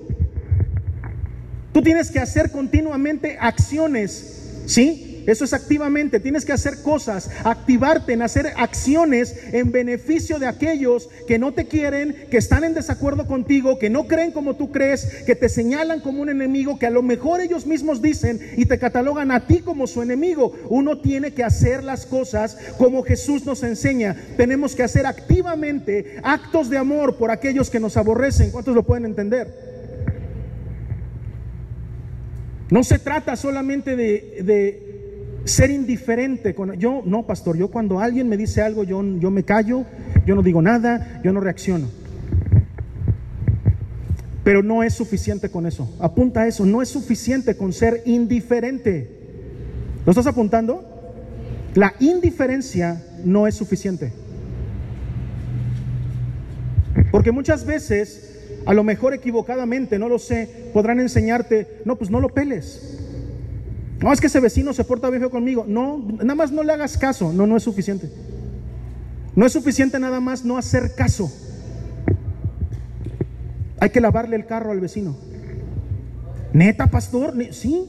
Tú 1.71 1.81
tienes 1.81 2.11
que 2.11 2.19
hacer 2.19 2.51
continuamente 2.51 3.37
acciones, 3.39 4.63
¿sí? 4.65 5.14
Eso 5.25 5.45
es 5.45 5.53
activamente. 5.53 6.19
Tienes 6.19 6.45
que 6.45 6.53
hacer 6.53 6.81
cosas, 6.81 7.29
activarte 7.43 8.13
en 8.13 8.21
hacer 8.21 8.53
acciones 8.57 9.35
en 9.51 9.71
beneficio 9.71 10.39
de 10.39 10.47
aquellos 10.47 11.09
que 11.27 11.39
no 11.39 11.53
te 11.53 11.65
quieren, 11.65 12.27
que 12.29 12.37
están 12.37 12.63
en 12.63 12.73
desacuerdo 12.73 13.25
contigo, 13.25 13.79
que 13.79 13.89
no 13.89 14.07
creen 14.07 14.31
como 14.31 14.55
tú 14.55 14.71
crees, 14.71 15.23
que 15.25 15.35
te 15.35 15.49
señalan 15.49 16.01
como 16.01 16.21
un 16.21 16.29
enemigo, 16.29 16.77
que 16.77 16.85
a 16.85 16.91
lo 16.91 17.01
mejor 17.01 17.41
ellos 17.41 17.65
mismos 17.65 18.01
dicen 18.01 18.39
y 18.57 18.65
te 18.65 18.79
catalogan 18.79 19.31
a 19.31 19.47
ti 19.47 19.59
como 19.59 19.87
su 19.87 20.01
enemigo. 20.01 20.53
Uno 20.69 20.99
tiene 20.99 21.33
que 21.33 21.43
hacer 21.43 21.83
las 21.83 22.05
cosas 22.05 22.57
como 22.77 23.03
Jesús 23.03 23.45
nos 23.45 23.63
enseña. 23.63 24.15
Tenemos 24.37 24.75
que 24.75 24.83
hacer 24.83 25.05
activamente 25.05 26.19
actos 26.23 26.69
de 26.69 26.77
amor 26.77 27.17
por 27.17 27.31
aquellos 27.31 27.69
que 27.69 27.79
nos 27.79 27.97
aborrecen. 27.97 28.51
¿Cuántos 28.51 28.75
lo 28.75 28.83
pueden 28.83 29.05
entender? 29.05 29.75
No 32.69 32.83
se 32.83 32.97
trata 32.97 33.35
solamente 33.35 33.95
de, 33.95 34.84
ser 35.45 35.69
indiferente 35.69 36.55
con 36.55 36.73
yo 36.73 37.03
no 37.05 37.25
pastor 37.25 37.55
yo 37.55 37.69
cuando 37.69 37.99
alguien 37.99 38.27
me 38.27 38.35
dice 38.35 38.61
algo 38.61 38.83
yo, 38.83 39.03
yo 39.19 39.29
me 39.31 39.43
callo 39.43 39.85
yo 40.25 40.35
no 40.35 40.41
digo 40.41 40.61
nada 40.61 41.21
yo 41.23 41.31
no 41.31 41.39
reacciono. 41.39 41.87
Pero 44.43 44.61
no 44.61 44.83
es 44.83 44.93
suficiente 44.93 45.49
con 45.49 45.65
eso. 45.65 45.91
Apunta 45.99 46.41
a 46.41 46.47
eso 46.47 46.65
no 46.65 46.81
es 46.81 46.89
suficiente 46.89 47.55
con 47.55 47.73
ser 47.73 48.01
indiferente. 48.05 49.09
¿lo 50.05 50.11
estás 50.11 50.27
apuntando? 50.27 50.91
la 51.75 51.93
indiferencia 51.99 53.03
no 53.23 53.47
es 53.47 53.55
suficiente. 53.55 54.13
Porque 57.11 57.31
muchas 57.31 57.65
veces 57.65 58.61
a 58.65 58.73
lo 58.73 58.83
mejor 58.83 59.13
equivocadamente 59.13 59.99
no 59.99 60.09
lo 60.09 60.17
sé 60.17 60.69
podrán 60.73 60.99
enseñarte 60.99 61.81
no 61.85 61.97
pues 61.97 62.09
no 62.09 62.19
lo 62.19 62.29
peles 62.29 63.04
no, 64.01 64.11
es 64.11 64.19
que 64.19 64.27
ese 64.27 64.39
vecino 64.39 64.73
se 64.73 64.83
porta 64.83 65.09
feo 65.09 65.29
conmigo. 65.29 65.65
No, 65.67 65.97
nada 66.17 66.35
más 66.35 66.51
no 66.51 66.63
le 66.63 66.73
hagas 66.73 66.97
caso. 66.97 67.31
No, 67.31 67.47
no 67.47 67.57
es 67.57 67.63
suficiente. 67.63 68.09
No 69.35 69.45
es 69.45 69.53
suficiente 69.53 69.99
nada 69.99 70.19
más 70.19 70.43
no 70.43 70.57
hacer 70.57 70.95
caso. 70.95 71.31
Hay 73.79 73.89
que 73.89 74.01
lavarle 74.01 74.35
el 74.35 74.45
carro 74.45 74.71
al 74.71 74.79
vecino. 74.79 75.15
Neta, 76.53 76.87
pastor, 76.87 77.33
sí, 77.51 77.85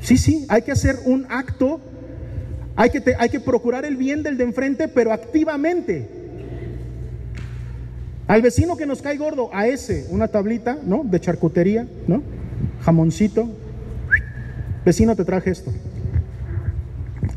sí, 0.00 0.16
sí. 0.16 0.46
Hay 0.48 0.62
que 0.62 0.72
hacer 0.72 1.00
un 1.04 1.26
acto. 1.30 1.80
Hay 2.76 2.90
que, 2.90 3.02
hay 3.18 3.28
que 3.28 3.40
procurar 3.40 3.84
el 3.84 3.96
bien 3.96 4.22
del 4.22 4.38
de 4.38 4.44
enfrente, 4.44 4.88
pero 4.88 5.12
activamente. 5.12 6.08
Al 8.26 8.42
vecino 8.42 8.76
que 8.76 8.86
nos 8.86 9.02
cae 9.02 9.18
gordo, 9.18 9.50
a 9.52 9.66
ese, 9.66 10.06
una 10.10 10.28
tablita, 10.28 10.78
¿no? 10.84 11.02
De 11.04 11.18
charcutería, 11.20 11.86
¿no? 12.06 12.22
Jamoncito, 12.82 13.50
Vecino, 14.84 15.14
te 15.16 15.24
traje 15.24 15.50
esto. 15.50 15.72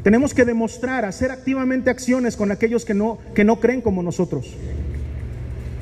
Tenemos 0.01 0.33
que 0.33 0.45
demostrar, 0.45 1.05
hacer 1.05 1.31
activamente 1.31 1.89
acciones 1.89 2.35
con 2.35 2.51
aquellos 2.51 2.85
que 2.85 2.93
no, 2.93 3.19
que 3.33 3.43
no 3.43 3.59
creen 3.59 3.81
como 3.81 4.03
nosotros. 4.03 4.55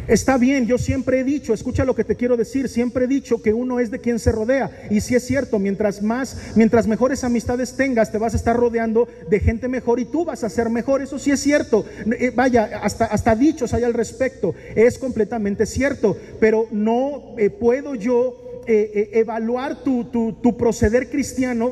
Está 0.08 0.38
bien, 0.38 0.66
yo 0.66 0.78
siempre 0.78 1.20
he 1.20 1.24
dicho, 1.24 1.54
escucha 1.54 1.86
lo 1.86 1.96
que 1.96 2.04
te 2.04 2.16
quiero 2.16 2.36
decir, 2.36 2.68
siempre 2.68 3.06
he 3.06 3.08
dicho 3.08 3.42
que 3.42 3.54
uno 3.54 3.80
es 3.80 3.92
de 3.92 4.00
quien 4.00 4.20
se 4.20 4.32
rodea. 4.32 4.70
Y 4.90 5.00
si 5.02 5.16
es 5.16 5.26
cierto, 5.26 5.58
mientras 5.58 6.02
más, 6.02 6.52
mientras 6.56 6.86
mejores 6.86 7.24
amistades 7.24 7.78
tengas, 7.78 8.12
te 8.12 8.18
vas 8.18 8.34
a 8.34 8.38
estar 8.38 8.56
rodeando 8.56 9.08
de 9.30 9.40
gente 9.40 9.68
mejor 9.68 10.00
y 10.00 10.06
tú 10.06 10.26
vas 10.26 10.44
a 10.44 10.50
ser 10.50 10.70
mejor. 10.70 11.02
Eso 11.02 11.18
sí 11.18 11.32
es 11.32 11.40
cierto. 11.40 11.86
Eh, 12.20 12.32
vaya, 12.36 12.82
hasta, 12.82 13.06
hasta 13.06 13.36
dichos 13.36 13.74
hay 13.74 13.84
al 13.84 13.94
respecto. 13.94 14.54
Es 14.76 14.98
completamente 14.98 15.66
cierto. 15.66 16.18
Pero 16.40 16.68
no 16.72 17.36
eh, 17.38 17.50
puedo 17.50 17.96
yo 17.96 18.41
eh, 18.68 19.10
evaluar 19.14 19.84
tu, 19.84 20.04
tu, 20.04 20.58
proceder 20.58 21.10
cristiano, 21.10 21.72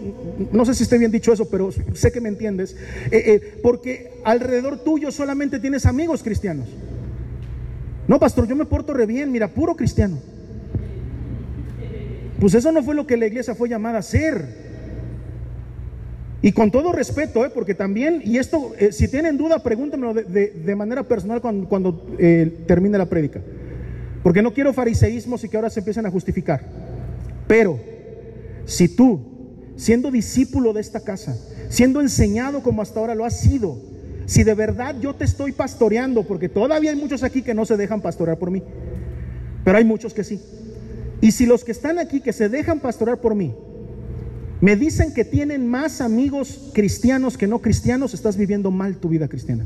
no 0.52 0.65
sé 0.65 0.73
si 0.73 0.84
esté 0.84 0.97
bien 0.97 1.12
dicho 1.12 1.32
eso, 1.32 1.49
pero 1.49 1.71
sé 1.71 2.12
que 2.12 2.21
me 2.21 2.30
entiendes, 2.30 2.75
porque 3.62 4.12
alrededor 4.23 4.84
tuyo 4.84 5.12
solamente 5.12 5.60
tienes 5.60 5.86
amigos 5.86 6.23
cristianos. 6.23 6.67
No, 8.08 8.19
pastor, 8.19 8.47
yo 8.47 8.56
me 8.56 8.65
porto 8.65 8.93
re 8.93 9.06
bien, 9.06 9.32
mira, 9.32 9.47
puro 9.49 9.75
cristiano. 9.75 10.17
Pues 12.39 12.54
eso 12.54 12.71
no 12.71 12.82
fue 12.82 12.95
lo 12.95 13.06
que 13.06 13.17
la 13.17 13.28
iglesia 13.28 13.54
fue 13.54 13.69
llamada 13.69 13.99
a 13.99 14.02
ser. 14.02 14.69
Y 16.41 16.54
con 16.54 16.71
todo 16.71 16.93
respeto, 16.93 17.45
¿eh? 17.45 17.52
porque 17.54 17.75
también, 17.75 18.21
y 18.23 18.38
esto, 18.38 18.71
eh, 18.80 18.93
si 18.93 19.10
tienen 19.10 19.38
duda, 19.38 19.62
pregúntenmelo 19.62 20.13
de, 20.13 20.75
manera 20.75 21.04
personal 21.04 21.41
cuando, 21.41 22.15
eh, 22.17 22.63
termine 22.65 22.97
la 22.97 23.08
prédica. 23.08 23.41
Porque 24.23 24.41
no 24.41 24.53
quiero 24.53 24.73
fariseísmos 24.73 25.43
y 25.43 25.49
que 25.49 25.58
ahora 25.58 25.69
se 25.69 25.79
empiecen 25.79 26.05
a 26.05 26.12
justificar. 26.12 26.62
Pero, 27.47 27.79
si 28.65 28.89
tú, 28.89 29.21
siendo 29.75 30.12
discípulo 30.12 30.73
de 30.73 30.82
esta 30.82 30.99
casa, 30.99 31.38
siendo 31.69 32.01
enseñado 32.01 32.62
como 32.62 32.82
hasta 32.82 32.99
ahora 32.99 33.15
lo 33.15 33.25
has 33.25 33.39
sido, 33.39 33.77
si 34.25 34.43
de 34.43 34.53
verdad 34.53 34.95
yo 34.99 35.15
te 35.15 35.25
estoy 35.25 35.53
pastoreando, 35.53 36.23
porque 36.23 36.49
todavía 36.49 36.91
hay 36.91 36.97
muchos 36.97 37.23
aquí 37.23 37.41
que 37.41 37.53
no 37.53 37.65
se 37.65 37.77
dejan 37.77 38.01
pastorear 38.01 38.38
por 38.38 38.51
mí, 38.51 38.62
pero 39.63 39.77
hay 39.77 39.86
muchos 39.86 40.13
que 40.13 40.23
sí. 40.23 40.39
Y 41.21 41.32
si 41.32 41.45
los 41.45 41.63
que 41.63 41.71
están 41.71 41.97
aquí 41.97 42.21
que 42.21 42.34
se 42.34 42.49
dejan 42.49 42.79
pastorear 42.79 43.19
por 43.19 43.36
mí, 43.36 43.55
me 44.62 44.75
dicen 44.75 45.13
que 45.13 45.23
tienen 45.25 45.67
más 45.67 46.01
amigos 46.01 46.71
cristianos 46.73 47.38
que 47.38 47.47
no 47.47 47.60
cristianos, 47.60 48.13
estás 48.13 48.38
viviendo 48.38 48.71
mal 48.71 48.97
tu 48.97 49.10
vida 49.10 49.27
cristiana. 49.27 49.65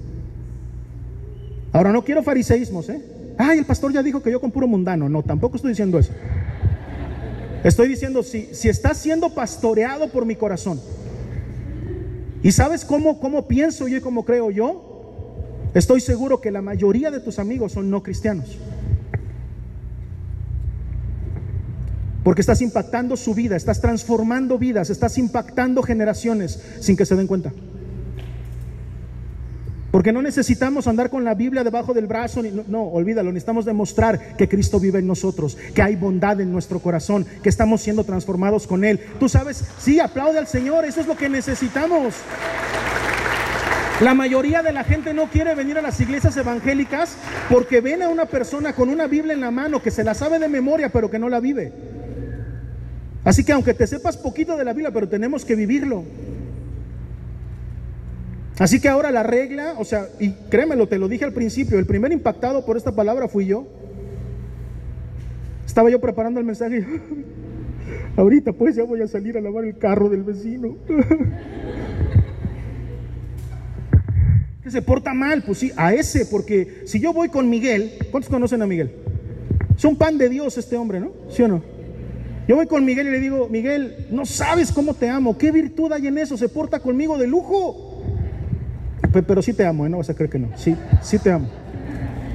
Ahora 1.71 1.91
no 1.91 2.03
quiero 2.05 2.21
fariseísmos, 2.21 2.89
¿eh? 2.89 3.01
Ay, 3.37 3.59
el 3.59 3.65
pastor 3.65 3.91
ya 3.91 4.03
dijo 4.03 4.21
que 4.21 4.31
yo 4.31 4.39
con 4.39 4.51
puro 4.51 4.67
mundano. 4.67 5.09
No, 5.09 5.23
tampoco 5.23 5.55
estoy 5.55 5.71
diciendo 5.71 5.99
eso. 5.99 6.11
Estoy 7.63 7.87
diciendo, 7.87 8.23
si, 8.23 8.49
si 8.53 8.69
estás 8.69 8.97
siendo 8.97 9.33
pastoreado 9.33 10.09
por 10.09 10.25
mi 10.25 10.35
corazón, 10.35 10.79
¿Y 12.43 12.51
sabes 12.51 12.83
cómo, 12.83 13.21
cómo 13.21 13.47
pienso 13.47 13.87
yo 13.87 13.97
y 13.97 14.01
cómo 14.01 14.25
creo 14.25 14.51
yo? 14.51 14.89
Estoy 15.73 16.01
seguro 16.01 16.41
que 16.41 16.51
la 16.51 16.61
mayoría 16.61 17.09
de 17.09 17.21
tus 17.21 17.39
amigos 17.39 17.71
son 17.71 17.89
no 17.89 18.03
cristianos. 18.03 18.57
Porque 22.21 22.41
estás 22.41 22.61
impactando 22.61 23.15
su 23.15 23.33
vida, 23.33 23.55
estás 23.55 23.79
transformando 23.79 24.59
vidas, 24.59 24.89
estás 24.89 25.17
impactando 25.17 25.81
generaciones 25.81 26.61
sin 26.81 26.97
que 26.97 27.05
se 27.05 27.15
den 27.15 27.27
cuenta. 27.27 27.53
Porque 29.93 30.11
no 30.11 30.23
necesitamos 30.23 30.87
andar 30.87 31.11
con 31.11 31.23
la 31.23 31.35
Biblia 31.35 31.63
debajo 31.63 31.93
del 31.93 32.07
brazo, 32.07 32.41
no, 32.41 32.63
no, 32.67 32.81
olvídalo, 32.81 33.31
necesitamos 33.31 33.63
demostrar 33.63 34.35
que 34.35 34.49
Cristo 34.49 34.79
vive 34.79 34.97
en 34.97 35.05
nosotros, 35.05 35.55
que 35.75 35.83
hay 35.83 35.95
bondad 35.95 36.41
en 36.41 36.51
nuestro 36.51 36.79
corazón, 36.79 37.27
que 37.43 37.49
estamos 37.49 37.83
siendo 37.83 38.03
transformados 38.03 38.65
con 38.65 38.83
Él. 38.85 38.99
Tú 39.19 39.29
sabes, 39.29 39.63
sí, 39.77 39.99
aplaude 39.99 40.39
al 40.39 40.47
Señor, 40.47 40.83
eso 40.83 40.99
es 40.99 41.05
lo 41.05 41.15
que 41.15 41.29
necesitamos. 41.29 42.15
La 44.01 44.15
mayoría 44.15 44.63
de 44.63 44.73
la 44.73 44.83
gente 44.83 45.13
no 45.13 45.29
quiere 45.29 45.53
venir 45.53 45.77
a 45.77 45.83
las 45.83 46.01
iglesias 46.01 46.35
evangélicas 46.37 47.15
porque 47.47 47.79
ven 47.79 48.01
a 48.01 48.09
una 48.09 48.25
persona 48.25 48.73
con 48.73 48.89
una 48.89 49.05
Biblia 49.05 49.35
en 49.35 49.41
la 49.41 49.51
mano 49.51 49.83
que 49.83 49.91
se 49.91 50.03
la 50.03 50.15
sabe 50.15 50.39
de 50.39 50.47
memoria 50.47 50.89
pero 50.89 51.11
que 51.11 51.19
no 51.19 51.29
la 51.29 51.39
vive. 51.39 51.71
Así 53.23 53.43
que 53.43 53.51
aunque 53.51 53.75
te 53.75 53.85
sepas 53.85 54.17
poquito 54.17 54.57
de 54.57 54.65
la 54.65 54.73
Biblia, 54.73 54.91
pero 54.91 55.07
tenemos 55.07 55.45
que 55.45 55.53
vivirlo. 55.53 56.03
Así 58.59 58.79
que 58.79 58.87
ahora 58.87 59.11
la 59.11 59.23
regla, 59.23 59.73
o 59.79 59.85
sea, 59.85 60.07
y 60.19 60.31
créemelo, 60.49 60.87
te 60.87 60.99
lo 60.99 61.07
dije 61.07 61.25
al 61.25 61.33
principio, 61.33 61.79
el 61.79 61.87
primer 61.87 62.11
impactado 62.11 62.65
por 62.65 62.77
esta 62.77 62.91
palabra 62.91 63.27
fui 63.27 63.47
yo. 63.47 63.67
Estaba 65.65 65.89
yo 65.89 65.99
preparando 65.99 66.39
el 66.39 66.45
mensaje. 66.45 66.85
Ahorita 68.15 68.53
pues 68.53 68.75
ya 68.75 68.83
voy 68.83 69.01
a 69.01 69.07
salir 69.07 69.37
a 69.37 69.41
lavar 69.41 69.65
el 69.65 69.77
carro 69.77 70.07
del 70.07 70.21
vecino. 70.23 70.77
que 74.63 74.69
se 74.71 74.81
porta 74.81 75.13
mal, 75.13 75.43
pues 75.43 75.57
sí, 75.57 75.71
a 75.75 75.93
ese, 75.93 76.25
porque 76.25 76.83
si 76.85 76.99
yo 76.99 77.11
voy 77.11 77.29
con 77.29 77.49
Miguel, 77.49 77.93
¿cuántos 78.11 78.29
conocen 78.29 78.61
a 78.61 78.67
Miguel? 78.67 78.91
Es 79.75 79.83
un 79.83 79.97
pan 79.97 80.17
de 80.17 80.29
Dios 80.29 80.57
este 80.57 80.77
hombre, 80.77 80.99
¿no? 80.99 81.11
¿Sí 81.29 81.41
o 81.41 81.47
no? 81.47 81.61
Yo 82.47 82.55
voy 82.55 82.67
con 82.67 82.85
Miguel 82.85 83.07
y 83.07 83.11
le 83.11 83.19
digo, 83.19 83.49
Miguel, 83.49 84.07
no 84.11 84.25
sabes 84.25 84.71
cómo 84.71 84.93
te 84.93 85.09
amo, 85.09 85.37
qué 85.37 85.51
virtud 85.51 85.91
hay 85.91 86.07
en 86.07 86.17
eso, 86.17 86.37
se 86.37 86.49
porta 86.49 86.79
conmigo 86.79 87.17
de 87.17 87.27
lujo. 87.27 87.82
Pero 89.21 89.41
sí 89.41 89.53
te 89.53 89.65
amo, 89.65 89.85
¿eh? 89.85 89.89
no 89.89 89.97
vas 89.97 90.09
a 90.09 90.15
creer 90.15 90.31
que 90.31 90.39
no. 90.39 90.49
Sí, 90.57 90.75
sí 91.01 91.19
te 91.19 91.31
amo. 91.31 91.47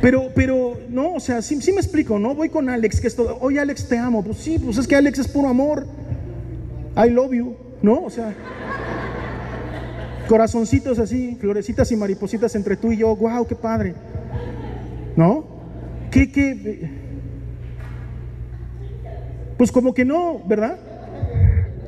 Pero, 0.01 0.31
pero, 0.35 0.79
no, 0.89 1.15
o 1.15 1.21
sea, 1.21 1.43
sí, 1.43 1.57
me 1.73 1.81
explico, 1.81 2.19
¿no? 2.19 2.35
Voy 2.35 2.49
con 2.49 2.69
Alex, 2.69 3.01
que 3.01 3.09
esto, 3.09 3.37
oye 3.41 3.59
Alex, 3.59 3.89
te 3.89 3.99
amo. 3.99 4.23
Pues 4.23 4.39
sí, 4.39 4.59
pues 4.59 4.79
es 4.79 4.87
que 4.87 4.95
Alex 4.95 5.19
es 5.19 5.29
puro 5.29 5.49
amor. 5.49 5.87
I 6.97 7.11
love 7.11 7.33
you, 7.33 7.57
¿no? 7.83 8.05
O 8.05 8.11
sea, 8.11 8.33
corazoncitos 10.29 10.99
así, 11.01 11.37
florecitas 11.41 11.91
y 11.91 11.97
maripositas 11.97 12.55
entre 12.55 12.77
tú 12.77 12.93
y 12.93 12.99
yo. 12.99 13.17
¡Wow, 13.17 13.47
qué 13.47 13.57
padre! 13.57 13.95
¿No? 15.17 15.47
¿Qué, 16.13 16.31
qué? 16.31 16.91
Pues 19.57 19.73
como 19.73 19.93
que 19.95 20.05
no, 20.05 20.41
¿verdad? 20.47 20.79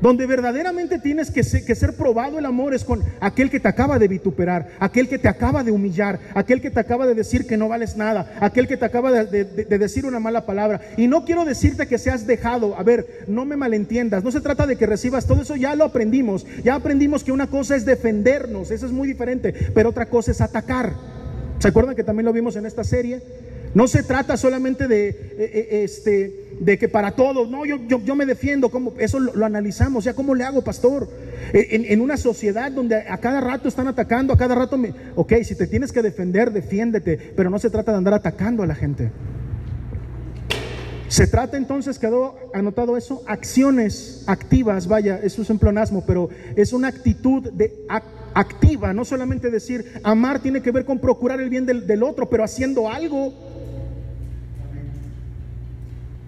Donde 0.01 0.27
verdaderamente 0.27 0.99
tienes 0.99 1.31
que 1.31 1.43
ser, 1.43 1.95
probado 1.95 2.39
el 2.39 2.47
amor 2.47 2.75
es 2.75 2.85
con 2.85 3.03
aquel 3.21 3.51
que 3.51 3.61
te 3.61 3.69
acaba 3.69 3.99
de 3.99 4.09
vituperar, 4.09 4.69
aquel 4.79 5.09
que 5.09 5.19
te 5.19 5.29
acaba 5.29 5.63
de 5.63 5.73
humillar, 5.73 6.21
aquel 6.35 6.61
que 6.61 6.71
te 6.71 6.81
acaba 6.81 7.07
de 7.07 7.15
decir 7.15 7.47
que 7.47 7.57
no 7.57 7.69
vales 7.69 7.97
nada, 7.97 8.33
aquel 8.41 8.67
que 8.67 8.77
te 8.77 8.85
acaba 8.85 9.11
de, 9.11 9.45
de, 9.45 9.79
decir 9.79 10.07
una 10.07 10.21
mala 10.21 10.47
palabra. 10.47 10.81
Y 10.97 11.07
no 11.07 11.25
quiero 11.25 11.45
decirte 11.45 11.87
que 11.87 11.99
seas 11.99 12.27
dejado, 12.27 12.77
a 12.77 12.83
ver, 12.83 13.25
no 13.27 13.45
me 13.45 13.57
malentiendas, 13.57 14.25
no 14.25 14.31
se 14.31 14.41
trata 14.41 14.67
de 14.67 14.77
que 14.77 14.87
recibas 14.87 15.27
todo 15.27 15.43
eso, 15.43 15.57
ya 15.57 15.75
lo 15.75 15.85
aprendimos, 15.85 16.47
ya 16.65 16.75
aprendimos 16.75 17.25
que 17.25 17.33
una 17.33 17.49
cosa 17.49 17.77
es 17.77 17.85
defendernos, 17.85 18.71
eso 18.71 18.87
es 18.87 18.93
muy 18.93 19.09
diferente, 19.09 19.53
pero 19.75 19.91
otra 19.91 20.07
cosa 20.07 20.31
es 20.31 20.41
atacar. 20.41 20.95
¿Se 21.59 21.69
acuerdan 21.69 21.95
que 21.95 22.05
también 22.05 22.25
lo 22.25 22.33
vimos 22.33 22.57
en 22.57 22.65
esta 22.65 22.85
serie? 22.85 23.21
No 23.75 23.87
se 23.87 24.03
trata 24.03 24.37
solamente 24.37 24.89
de, 24.89 25.09
eh, 25.09 25.17
eh, 25.39 25.83
este, 25.85 26.57
de 26.59 26.77
que 26.79 26.89
para 26.89 27.13
todos, 27.13 27.49
no, 27.49 27.65
yo, 27.65 27.79
yo, 27.87 28.17
me 28.17 28.27
defiendo, 28.27 28.69
como 28.69 28.95
eso 28.99 29.21
lo, 29.21 29.45
analizamos, 29.47 30.05
ya 30.05 30.15
cómo 30.15 30.35
le 30.35 30.45
hago, 30.45 30.63
pastor. 30.63 31.09
En, 31.53 31.85
en, 31.85 32.01
una 32.01 32.17
sociedad 32.17 32.71
donde 32.71 32.97
a 32.97 33.19
cada 33.19 33.41
rato 33.41 33.69
están 33.69 33.89
atacando, 33.89 34.33
a 34.33 34.37
cada 34.37 34.55
rato 34.55 34.77
me... 34.77 34.93
Ok, 35.17 35.35
si 35.43 35.55
te 35.55 35.67
tienes 35.67 35.93
que 35.93 36.03
defender, 36.03 36.53
defiéndete, 36.53 37.17
pero 37.37 37.51
no 37.51 37.59
se 37.59 37.71
trata 37.71 37.93
de 37.93 37.99
andar 37.99 38.15
atacando 38.15 38.63
a 38.63 38.67
la 38.67 38.75
gente. 38.75 39.11
Se 41.11 41.27
trata 41.27 41.57
entonces, 41.57 41.99
quedó 41.99 42.37
anotado 42.55 42.97
eso, 42.97 43.25
acciones 43.27 44.23
activas, 44.29 44.87
vaya, 44.87 45.19
eso 45.21 45.43
es 45.43 45.51
un 45.51 45.59
plonasmo, 45.59 46.05
pero 46.07 46.29
es 46.55 46.73
una 46.73 46.87
actitud 46.87 47.51
de 47.51 47.85
activa, 48.33 48.93
no 48.93 49.05
solamente 49.05 49.51
decir, 49.51 50.01
amar 50.05 50.39
tiene 50.41 50.63
que 50.63 50.71
ver 50.71 50.85
con 50.85 51.01
procurar 51.01 51.41
el 51.41 51.51
bien 51.51 51.67
del, 51.67 51.85
del 51.89 52.05
otro, 52.05 52.31
pero 52.31 52.45
haciendo 52.45 52.89
algo. 52.89 53.50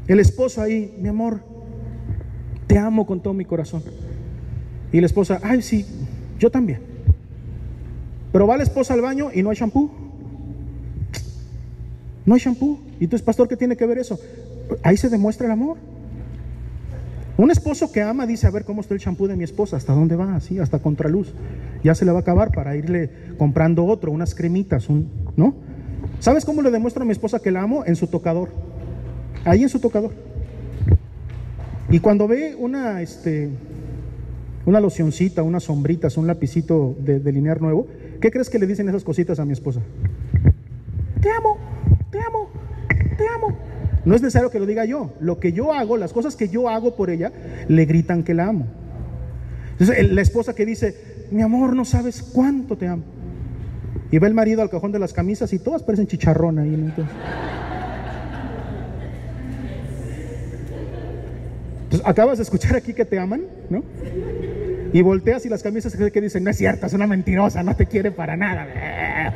El 0.09 0.21
esposo 0.21 0.61
ahí, 0.61 0.97
mi 1.01 1.09
amor, 1.09 1.41
te 2.67 2.79
amo 2.79 3.07
con 3.07 3.21
todo 3.21 3.35
mi 3.35 3.45
corazón. 3.45 3.83
Y 4.93 5.01
la 5.01 5.07
esposa, 5.07 5.41
ay, 5.43 5.63
sí, 5.63 5.87
yo 6.39 6.51
también. 6.51 6.81
Pero 8.33 8.47
va 8.47 8.57
la 8.57 8.63
esposa 8.63 8.95
al 8.95 9.01
baño 9.01 9.31
y 9.33 9.43
no 9.43 9.51
hay 9.51 9.57
shampoo. 9.57 9.91
No 12.25 12.35
hay 12.35 12.41
shampoo. 12.41 12.79
Y 12.99 13.07
tú, 13.07 13.19
pastor, 13.21 13.49
¿qué 13.49 13.57
tiene 13.57 13.77
que 13.77 13.87
ver 13.87 13.99
eso? 13.99 14.19
Ahí 14.83 14.97
se 14.97 15.09
demuestra 15.09 15.47
el 15.47 15.53
amor. 15.53 15.77
Un 17.37 17.51
esposo 17.51 17.91
que 17.91 18.03
ama 18.03 18.27
dice, 18.27 18.47
a 18.47 18.51
ver 18.51 18.65
cómo 18.65 18.83
está 18.83 18.95
el 18.95 19.01
shampoo 19.01 19.27
de 19.27 19.37
mi 19.37 19.45
esposa, 19.45 19.77
hasta 19.77 19.95
dónde 19.95 20.17
va, 20.17 20.37
así, 20.37 20.59
hasta 20.59 20.81
contraluz. 20.81 21.33
Ya 21.83 21.95
se 21.95 22.05
le 22.05 22.13
va 22.13 22.19
a 22.19 22.21
acabar 22.21 22.53
para 22.53 22.77
irle 22.77 23.11
comprando 23.39 23.87
otro, 23.87 24.13
unas 24.13 24.35
cremitas, 24.35 24.89
un, 24.89 25.09
¿no? 25.37 25.55
¿Sabes 26.21 26.45
cómo 26.45 26.63
le 26.63 26.71
demuestro 26.71 27.03
a 27.03 27.07
mi 27.07 27.13
esposa 27.13 27.41
que 27.41 27.51
la 27.51 27.63
amo? 27.63 27.85
En 27.87 27.97
su 27.97 28.07
tocador 28.07 28.51
ahí 29.45 29.63
en 29.63 29.69
su 29.69 29.81
tocador. 29.81 30.13
Y 31.91 32.01
cuando 32.01 32.27
ve 32.27 32.55
una, 32.59 33.03
este, 33.03 33.51
una 34.65 34.81
locioncita, 34.81 35.43
unas 35.43 35.65
sombritas, 35.65 36.17
un 36.17 36.27
lapicito 36.27 36.97
de 36.99 37.21
delinear 37.21 37.61
nuevo, 37.61 37.87
¿qué 38.21 38.31
crees 38.31 38.49
que 38.49 38.59
le 38.59 38.67
dicen 38.67 38.89
esas 38.89 39.05
cositas 39.05 39.39
a 39.39 39.45
mi 39.45 39.53
esposa? 39.53 39.81
Te 41.21 41.31
amo, 41.31 41.59
te 42.11 42.19
amo, 42.19 42.49
te 43.17 43.29
amo. 43.29 43.57
No 44.05 44.15
es 44.15 44.23
necesario 44.23 44.51
que 44.51 44.59
lo 44.59 44.67
diga 44.67 44.85
yo. 44.85 45.13
Lo 45.21 45.39
que 45.39 45.53
yo 45.53 45.73
hago, 45.73 45.97
las 45.97 46.13
cosas 46.13 46.35
que 46.35 46.49
yo 46.49 46.69
hago 46.69 46.97
por 46.97 47.11
ella, 47.11 47.33
le 47.69 47.85
gritan 47.85 48.25
que 48.25 48.35
la 48.35 48.49
amo. 48.49 48.67
Entonces, 49.73 50.11
la 50.11 50.21
esposa 50.23 50.55
que 50.55 50.67
dice, 50.67 50.97
mi 51.31 51.43
amor, 51.43 51.75
no 51.77 51.85
sabes 51.85 52.23
cuánto 52.23 52.77
te 52.77 52.89
amo. 52.89 53.05
Y 54.11 54.19
ve 54.19 54.29
el 54.29 54.35
marido 54.35 54.63
al 54.63 54.71
cajón 54.71 54.93
de 54.93 54.99
las 54.99 55.13
camisas 55.13 55.53
y 55.53 55.59
todas 55.59 55.83
parecen 55.83 56.07
chicharrón 56.07 56.59
ahí. 56.59 56.75
Entonces, 56.75 57.15
Pues 62.03 62.11
acabas 62.11 62.39
de 62.39 62.43
escuchar 62.43 62.75
aquí 62.77 62.93
que 62.95 63.05
te 63.05 63.19
aman, 63.19 63.43
¿no? 63.71 63.83
Y 64.93 65.03
volteas 65.03 65.47
y 65.47 65.49
las 65.49 65.63
camisas 65.63 65.95
que 65.97 66.21
dicen, 66.21 66.45
no 66.45 66.51
es 66.51 66.59
cierto, 66.59 66.87
es 66.87 66.93
una 66.93 67.07
mentirosa, 67.07 67.63
no 67.63 67.77
te 67.77 67.87
quiere 67.87 68.11
para 68.11 68.37
nada. 68.37 68.67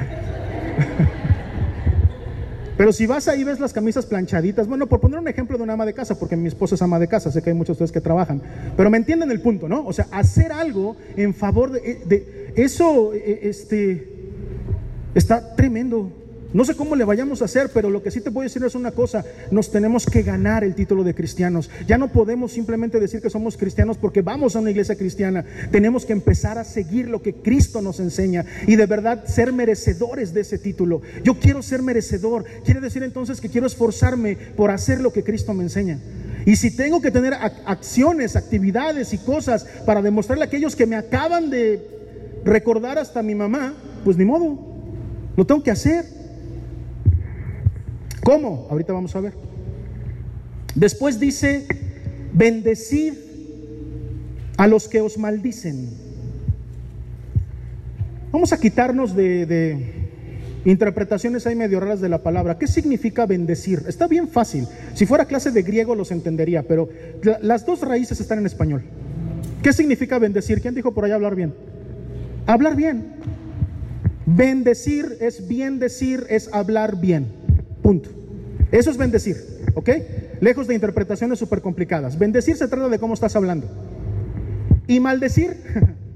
Pero 2.76 2.92
si 2.92 3.06
vas 3.06 3.26
ahí 3.28 3.42
ves 3.42 3.58
las 3.58 3.72
camisas 3.72 4.04
planchaditas, 4.04 4.66
bueno, 4.68 4.86
por 4.86 5.00
poner 5.00 5.18
un 5.18 5.28
ejemplo 5.28 5.56
de 5.56 5.62
una 5.62 5.72
ama 5.72 5.86
de 5.86 5.94
casa, 5.94 6.18
porque 6.18 6.36
mi 6.36 6.48
esposa 6.48 6.74
es 6.74 6.82
ama 6.82 6.98
de 6.98 7.08
casa, 7.08 7.30
sé 7.30 7.40
que 7.40 7.48
hay 7.50 7.56
muchos 7.56 7.78
de 7.78 7.84
ustedes 7.84 7.92
que 7.92 8.02
trabajan, 8.02 8.42
pero 8.76 8.90
me 8.90 8.98
entienden 8.98 9.30
el 9.30 9.40
punto, 9.40 9.66
¿no? 9.66 9.86
O 9.86 9.94
sea, 9.94 10.08
hacer 10.10 10.52
algo 10.52 10.96
en 11.16 11.32
favor 11.32 11.70
de, 11.70 11.80
de 12.04 12.52
eso, 12.56 13.14
e, 13.14 13.48
este, 13.48 14.06
está 15.14 15.54
tremendo. 15.54 16.25
No 16.56 16.64
sé 16.64 16.74
cómo 16.74 16.96
le 16.96 17.04
vayamos 17.04 17.42
a 17.42 17.44
hacer, 17.44 17.68
pero 17.68 17.90
lo 17.90 18.02
que 18.02 18.10
sí 18.10 18.22
te 18.22 18.30
puedo 18.30 18.44
decir 18.44 18.64
es 18.64 18.74
una 18.74 18.90
cosa, 18.90 19.26
nos 19.50 19.70
tenemos 19.70 20.06
que 20.06 20.22
ganar 20.22 20.64
el 20.64 20.74
título 20.74 21.04
de 21.04 21.14
cristianos. 21.14 21.68
Ya 21.86 21.98
no 21.98 22.10
podemos 22.10 22.50
simplemente 22.50 22.98
decir 22.98 23.20
que 23.20 23.28
somos 23.28 23.58
cristianos 23.58 23.98
porque 23.98 24.22
vamos 24.22 24.56
a 24.56 24.60
una 24.60 24.70
iglesia 24.70 24.96
cristiana. 24.96 25.44
Tenemos 25.70 26.06
que 26.06 26.14
empezar 26.14 26.56
a 26.56 26.64
seguir 26.64 27.10
lo 27.10 27.20
que 27.20 27.34
Cristo 27.34 27.82
nos 27.82 28.00
enseña 28.00 28.46
y 28.66 28.76
de 28.76 28.86
verdad 28.86 29.26
ser 29.26 29.52
merecedores 29.52 30.32
de 30.32 30.40
ese 30.40 30.56
título. 30.56 31.02
Yo 31.22 31.38
quiero 31.38 31.60
ser 31.60 31.82
merecedor. 31.82 32.46
Quiere 32.64 32.80
decir 32.80 33.02
entonces 33.02 33.42
que 33.42 33.50
quiero 33.50 33.66
esforzarme 33.66 34.38
por 34.56 34.70
hacer 34.70 35.02
lo 35.02 35.12
que 35.12 35.24
Cristo 35.24 35.52
me 35.52 35.64
enseña. 35.64 35.98
Y 36.46 36.56
si 36.56 36.74
tengo 36.74 37.02
que 37.02 37.10
tener 37.10 37.34
acciones, 37.34 38.34
actividades 38.34 39.12
y 39.12 39.18
cosas 39.18 39.66
para 39.84 40.00
demostrarle 40.00 40.44
a 40.44 40.46
aquellos 40.46 40.74
que 40.74 40.86
me 40.86 40.96
acaban 40.96 41.50
de 41.50 41.86
recordar 42.46 42.96
hasta 42.96 43.22
mi 43.22 43.34
mamá, 43.34 43.74
pues 44.04 44.16
ni 44.16 44.24
modo, 44.24 44.58
lo 45.36 45.44
tengo 45.44 45.62
que 45.62 45.70
hacer. 45.70 46.15
¿Cómo? 48.26 48.66
Ahorita 48.68 48.92
vamos 48.92 49.14
a 49.14 49.20
ver. 49.20 49.34
Después 50.74 51.20
dice, 51.20 51.64
bendecid 52.32 53.14
a 54.56 54.66
los 54.66 54.88
que 54.88 55.00
os 55.00 55.16
maldicen. 55.16 55.90
Vamos 58.32 58.52
a 58.52 58.58
quitarnos 58.58 59.14
de, 59.14 60.10
interpretaciones 60.64 61.46
ahí 61.46 61.54
medio 61.54 61.78
raras 61.78 62.00
de 62.00 62.08
la 62.08 62.24
palabra. 62.24 62.58
¿Qué 62.58 62.66
significa 62.66 63.26
bendecir? 63.26 63.84
Está 63.86 64.08
bien 64.08 64.26
fácil. 64.26 64.66
Si 64.94 65.06
fuera 65.06 65.26
clase 65.26 65.52
de 65.52 65.62
griego 65.62 65.94
los 65.94 66.10
entendería, 66.10 66.64
pero 66.64 66.88
las 67.42 67.64
dos 67.64 67.82
raíces 67.82 68.20
están 68.20 68.40
en 68.40 68.46
español. 68.46 68.82
¿Qué 69.62 69.72
significa 69.72 70.18
bendecir? 70.18 70.60
¿Quién 70.60 70.74
dijo 70.74 70.92
por 70.92 71.04
ahí 71.04 71.12
hablar 71.12 71.36
bien? 71.36 71.54
Hablar 72.48 72.74
bien. 72.74 73.06
Bendecir 74.26 75.16
es 75.20 75.46
bien 75.46 75.78
decir, 75.78 76.26
es 76.28 76.52
hablar 76.52 77.00
bien. 77.00 77.45
Punto. 77.86 78.10
Eso 78.72 78.90
es 78.90 78.96
bendecir, 78.96 79.36
¿ok? 79.74 79.90
Lejos 80.40 80.66
de 80.66 80.74
interpretaciones 80.74 81.38
súper 81.38 81.60
complicadas. 81.60 82.18
Bendecir 82.18 82.56
se 82.56 82.66
trata 82.66 82.88
de 82.88 82.98
cómo 82.98 83.14
estás 83.14 83.36
hablando. 83.36 83.68
Y 84.88 84.98
maldecir, 84.98 85.56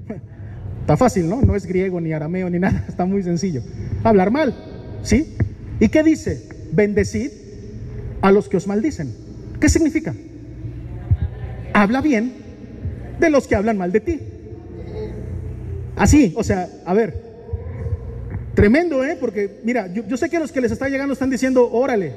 está 0.80 0.96
fácil, 0.96 1.28
¿no? 1.28 1.42
No 1.42 1.54
es 1.54 1.66
griego, 1.66 2.00
ni 2.00 2.12
arameo, 2.12 2.50
ni 2.50 2.58
nada, 2.58 2.84
está 2.88 3.06
muy 3.06 3.22
sencillo. 3.22 3.62
Hablar 4.02 4.32
mal, 4.32 4.52
¿sí? 5.04 5.36
¿Y 5.78 5.90
qué 5.90 6.02
dice? 6.02 6.48
Bendecid 6.72 7.30
a 8.20 8.32
los 8.32 8.48
que 8.48 8.56
os 8.56 8.66
maldicen. 8.66 9.14
¿Qué 9.60 9.68
significa? 9.68 10.12
Habla 11.72 12.00
bien 12.00 12.32
de 13.20 13.30
los 13.30 13.46
que 13.46 13.54
hablan 13.54 13.78
mal 13.78 13.92
de 13.92 14.00
ti. 14.00 14.20
Así, 15.94 16.34
o 16.36 16.42
sea, 16.42 16.68
a 16.84 16.94
ver, 16.94 17.30
Tremendo, 18.61 19.02
¿eh? 19.02 19.16
Porque, 19.18 19.58
mira, 19.64 19.86
yo, 19.90 20.18
sé 20.18 20.28
que 20.28 20.38
los 20.38 20.52
que 20.52 20.61
les 20.61 20.70
está 20.70 20.86
llegando 20.90 21.14
están 21.14 21.30
diciendo, 21.30 21.70
órale. 21.72 22.12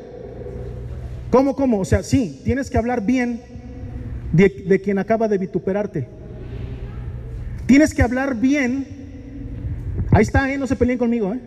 ¿Cómo, 1.31 1.55
cómo? 1.55 1.79
O 1.79 1.85
sea, 1.85 2.03
sí, 2.03 2.41
tienes 2.43 2.69
que 2.69 2.77
hablar 2.77 3.05
bien 3.05 3.39
de, 4.33 4.49
de 4.67 4.81
quien 4.81 4.99
acaba 4.99 5.29
de 5.29 5.37
vituperarte. 5.37 6.05
Tienes 7.65 7.93
que 7.93 8.01
hablar 8.01 8.35
bien. 8.35 8.85
Ahí 10.11 10.23
está, 10.23 10.51
¿eh? 10.51 10.57
No 10.57 10.67
se 10.67 10.75
peleen 10.75 10.99
conmigo, 10.99 11.33
¿eh? 11.33 11.39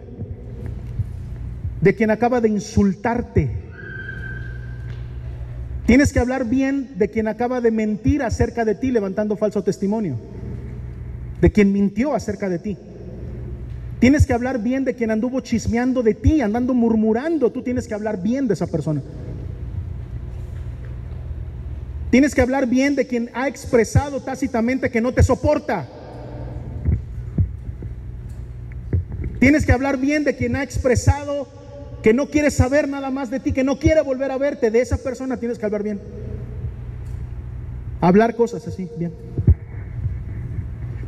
De 1.82 1.94
quien 1.94 2.10
acaba 2.10 2.40
de 2.40 2.48
insultarte. 2.48 3.50
Tienes 5.84 6.10
que 6.10 6.20
hablar 6.20 6.46
bien 6.46 6.92
de 6.96 7.10
quien 7.10 7.28
acaba 7.28 7.60
de 7.60 7.70
mentir 7.70 8.22
acerca 8.22 8.64
de 8.64 8.74
ti 8.74 8.90
levantando 8.92 9.36
falso 9.36 9.62
testimonio. 9.62 10.18
De 11.42 11.52
quien 11.52 11.70
mintió 11.70 12.14
acerca 12.14 12.48
de 12.48 12.60
ti. 12.60 12.78
Tienes 13.98 14.26
que 14.26 14.34
hablar 14.34 14.62
bien 14.62 14.84
de 14.84 14.94
quien 14.94 15.10
anduvo 15.10 15.40
chismeando 15.40 16.02
de 16.02 16.14
ti, 16.14 16.40
andando 16.40 16.74
murmurando. 16.74 17.50
Tú 17.50 17.62
tienes 17.62 17.88
que 17.88 17.94
hablar 17.94 18.22
bien 18.22 18.46
de 18.46 18.54
esa 18.54 18.66
persona. 18.66 19.02
Tienes 22.10 22.34
que 22.34 22.42
hablar 22.42 22.66
bien 22.66 22.94
de 22.94 23.06
quien 23.06 23.30
ha 23.34 23.48
expresado 23.48 24.20
tácitamente 24.22 24.90
que 24.90 25.00
no 25.00 25.12
te 25.12 25.22
soporta. 25.22 25.86
Tienes 29.38 29.64
que 29.64 29.72
hablar 29.72 29.98
bien 29.98 30.24
de 30.24 30.36
quien 30.36 30.56
ha 30.56 30.62
expresado 30.62 31.48
que 32.02 32.14
no 32.14 32.28
quiere 32.28 32.50
saber 32.50 32.88
nada 32.88 33.10
más 33.10 33.30
de 33.30 33.40
ti, 33.40 33.52
que 33.52 33.64
no 33.64 33.78
quiere 33.78 34.02
volver 34.02 34.30
a 34.30 34.38
verte. 34.38 34.70
De 34.70 34.80
esa 34.80 34.98
persona 34.98 35.38
tienes 35.38 35.58
que 35.58 35.66
hablar 35.66 35.82
bien. 35.82 36.00
Hablar 38.00 38.36
cosas 38.36 38.66
así, 38.68 38.88
bien. 38.98 39.12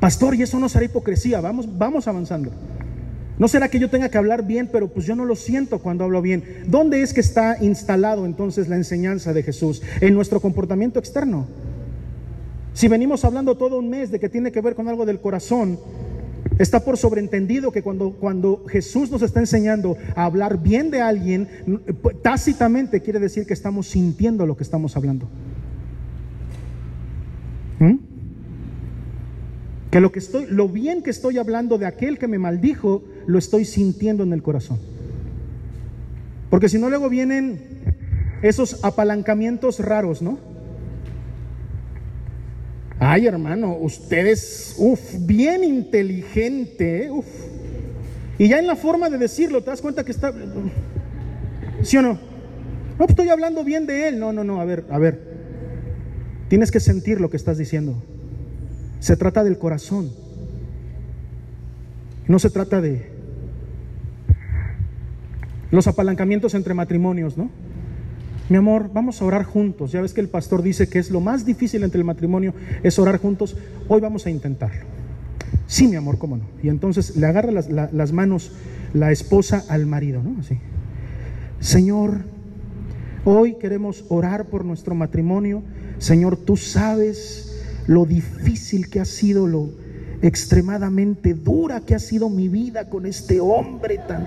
Pastor, 0.00 0.34
y 0.34 0.42
eso 0.42 0.58
no 0.58 0.68
será 0.68 0.84
hipocresía. 0.84 1.40
Vamos, 1.40 1.78
vamos 1.78 2.08
avanzando. 2.08 2.50
¿No 3.38 3.46
será 3.46 3.68
que 3.68 3.78
yo 3.78 3.88
tenga 3.88 4.08
que 4.08 4.18
hablar 4.18 4.44
bien, 4.46 4.68
pero 4.70 4.88
pues 4.88 5.06
yo 5.06 5.14
no 5.14 5.24
lo 5.24 5.36
siento 5.36 5.78
cuando 5.78 6.04
hablo 6.04 6.20
bien? 6.20 6.64
¿Dónde 6.66 7.02
es 7.02 7.14
que 7.14 7.20
está 7.20 7.56
instalado 7.62 8.26
entonces 8.26 8.68
la 8.68 8.76
enseñanza 8.76 9.32
de 9.32 9.44
Jesús? 9.44 9.80
En 10.00 10.14
nuestro 10.14 10.40
comportamiento 10.40 10.98
externo. 10.98 11.46
Si 12.74 12.88
venimos 12.88 13.24
hablando 13.24 13.56
todo 13.56 13.78
un 13.78 13.90
mes 13.90 14.10
de 14.10 14.18
que 14.18 14.28
tiene 14.28 14.50
que 14.50 14.60
ver 14.60 14.74
con 14.74 14.88
algo 14.88 15.06
del 15.06 15.20
corazón, 15.20 15.78
está 16.58 16.84
por 16.84 16.96
sobreentendido 16.96 17.70
que 17.70 17.82
cuando, 17.82 18.12
cuando 18.12 18.64
Jesús 18.68 19.10
nos 19.10 19.22
está 19.22 19.40
enseñando 19.40 19.96
a 20.16 20.24
hablar 20.24 20.60
bien 20.60 20.90
de 20.90 21.00
alguien, 21.00 21.48
tácitamente 22.22 23.00
quiere 23.00 23.20
decir 23.20 23.46
que 23.46 23.54
estamos 23.54 23.88
sintiendo 23.88 24.46
lo 24.46 24.56
que 24.56 24.64
estamos 24.64 24.96
hablando. 24.96 25.28
¿Mm? 27.78 27.94
Que 29.90 30.00
lo 30.00 30.12
que 30.12 30.18
estoy, 30.18 30.46
lo 30.46 30.68
bien 30.68 31.02
que 31.02 31.10
estoy 31.10 31.38
hablando 31.38 31.78
de 31.78 31.86
aquel 31.86 32.18
que 32.18 32.28
me 32.28 32.38
maldijo, 32.38 33.04
lo 33.28 33.38
estoy 33.38 33.66
sintiendo 33.66 34.22
en 34.22 34.32
el 34.32 34.42
corazón. 34.42 34.78
Porque 36.48 36.70
si 36.70 36.78
no, 36.78 36.88
luego 36.88 37.10
vienen 37.10 37.60
esos 38.40 38.82
apalancamientos 38.82 39.80
raros, 39.80 40.22
¿no? 40.22 40.38
Ay, 42.98 43.26
hermano, 43.26 43.76
usted 43.78 44.26
es, 44.26 44.74
uff, 44.78 44.98
bien 45.20 45.62
inteligente, 45.62 47.04
¿eh? 47.04 47.10
uff. 47.10 47.26
Y 48.38 48.48
ya 48.48 48.60
en 48.60 48.66
la 48.66 48.76
forma 48.76 49.10
de 49.10 49.18
decirlo, 49.18 49.62
te 49.62 49.70
das 49.70 49.82
cuenta 49.82 50.04
que 50.04 50.12
está, 50.12 50.32
¿sí 51.82 51.98
o 51.98 52.02
no? 52.02 52.12
No, 52.14 52.18
pues 52.96 53.10
estoy 53.10 53.28
hablando 53.28 53.62
bien 53.62 53.84
de 53.84 54.08
él. 54.08 54.18
No, 54.18 54.32
no, 54.32 54.42
no, 54.42 54.62
a 54.62 54.64
ver, 54.64 54.86
a 54.88 54.98
ver. 54.98 55.20
Tienes 56.48 56.70
que 56.70 56.80
sentir 56.80 57.20
lo 57.20 57.28
que 57.28 57.36
estás 57.36 57.58
diciendo. 57.58 58.02
Se 59.00 59.18
trata 59.18 59.44
del 59.44 59.58
corazón. 59.58 60.10
No 62.26 62.38
se 62.38 62.48
trata 62.48 62.80
de 62.80 63.17
los 65.70 65.86
apalancamientos 65.86 66.54
entre 66.54 66.74
matrimonios, 66.74 67.36
¿no? 67.36 67.50
Mi 68.48 68.56
amor, 68.56 68.90
vamos 68.92 69.20
a 69.20 69.26
orar 69.26 69.44
juntos. 69.44 69.92
Ya 69.92 70.00
ves 70.00 70.14
que 70.14 70.22
el 70.22 70.28
pastor 70.28 70.62
dice 70.62 70.88
que 70.88 70.98
es 70.98 71.10
lo 71.10 71.20
más 71.20 71.44
difícil 71.44 71.84
entre 71.84 71.98
el 71.98 72.04
matrimonio, 72.04 72.54
es 72.82 72.98
orar 72.98 73.18
juntos. 73.18 73.56
Hoy 73.88 74.00
vamos 74.00 74.24
a 74.24 74.30
intentarlo. 74.30 74.84
Sí, 75.66 75.86
mi 75.86 75.96
amor, 75.96 76.16
cómo 76.18 76.38
no. 76.38 76.44
Y 76.62 76.68
entonces 76.68 77.16
le 77.16 77.26
agarra 77.26 77.52
las, 77.52 77.68
las 77.68 78.12
manos 78.12 78.52
la 78.94 79.12
esposa 79.12 79.64
al 79.68 79.84
marido, 79.84 80.22
¿no? 80.22 80.40
Así. 80.40 80.58
Señor, 81.60 82.22
hoy 83.24 83.54
queremos 83.54 84.04
orar 84.08 84.46
por 84.46 84.64
nuestro 84.64 84.94
matrimonio. 84.94 85.62
Señor, 85.98 86.38
tú 86.38 86.56
sabes 86.56 87.62
lo 87.86 88.06
difícil 88.06 88.88
que 88.88 89.00
ha 89.00 89.04
sido, 89.04 89.46
lo 89.46 89.68
extremadamente 90.22 91.34
dura 91.34 91.80
que 91.80 91.94
ha 91.94 91.98
sido 91.98 92.30
mi 92.30 92.48
vida 92.48 92.88
con 92.88 93.04
este 93.04 93.40
hombre 93.40 93.98
tan... 94.06 94.26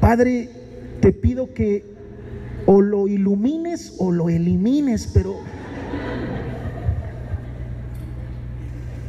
Padre, 0.00 0.50
te 1.00 1.12
pido 1.12 1.52
que 1.52 1.84
o 2.66 2.80
lo 2.80 3.06
ilumines 3.08 3.94
o 3.98 4.10
lo 4.10 4.28
elimines, 4.28 5.08
pero... 5.12 5.36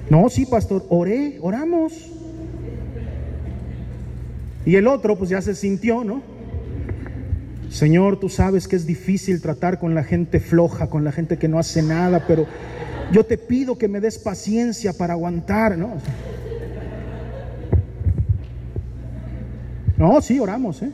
No, 0.10 0.30
sí, 0.30 0.46
pastor, 0.46 0.86
oré, 0.90 1.38
oramos. 1.42 1.94
Y 4.66 4.76
el 4.76 4.88
otro 4.88 5.18
pues 5.18 5.30
ya 5.30 5.42
se 5.42 5.56
sintió, 5.56 6.04
¿no? 6.04 6.22
Señor, 7.70 8.20
tú 8.20 8.30
sabes 8.30 8.68
que 8.68 8.76
es 8.76 8.86
difícil 8.86 9.42
tratar 9.42 9.80
con 9.80 9.94
la 9.94 10.04
gente 10.04 10.40
floja, 10.40 10.90
con 10.90 11.04
la 11.04 11.12
gente 11.12 11.38
que 11.38 11.48
no 11.48 11.60
hace 11.60 11.82
nada, 11.82 12.26
pero 12.26 12.46
yo 13.12 13.26
te 13.26 13.38
pido 13.38 13.78
que 13.78 13.88
me 13.88 14.00
des 14.00 14.18
paciencia 14.18 14.94
para 14.94 15.14
aguantar, 15.14 15.78
¿no? 15.78 15.96
No, 19.98 20.22
sí, 20.22 20.40
oramos, 20.40 20.82
¿eh? 20.84 20.92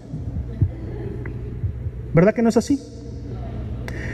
¿Verdad 2.13 2.33
que 2.33 2.41
no 2.41 2.49
es 2.49 2.57
así? 2.57 2.79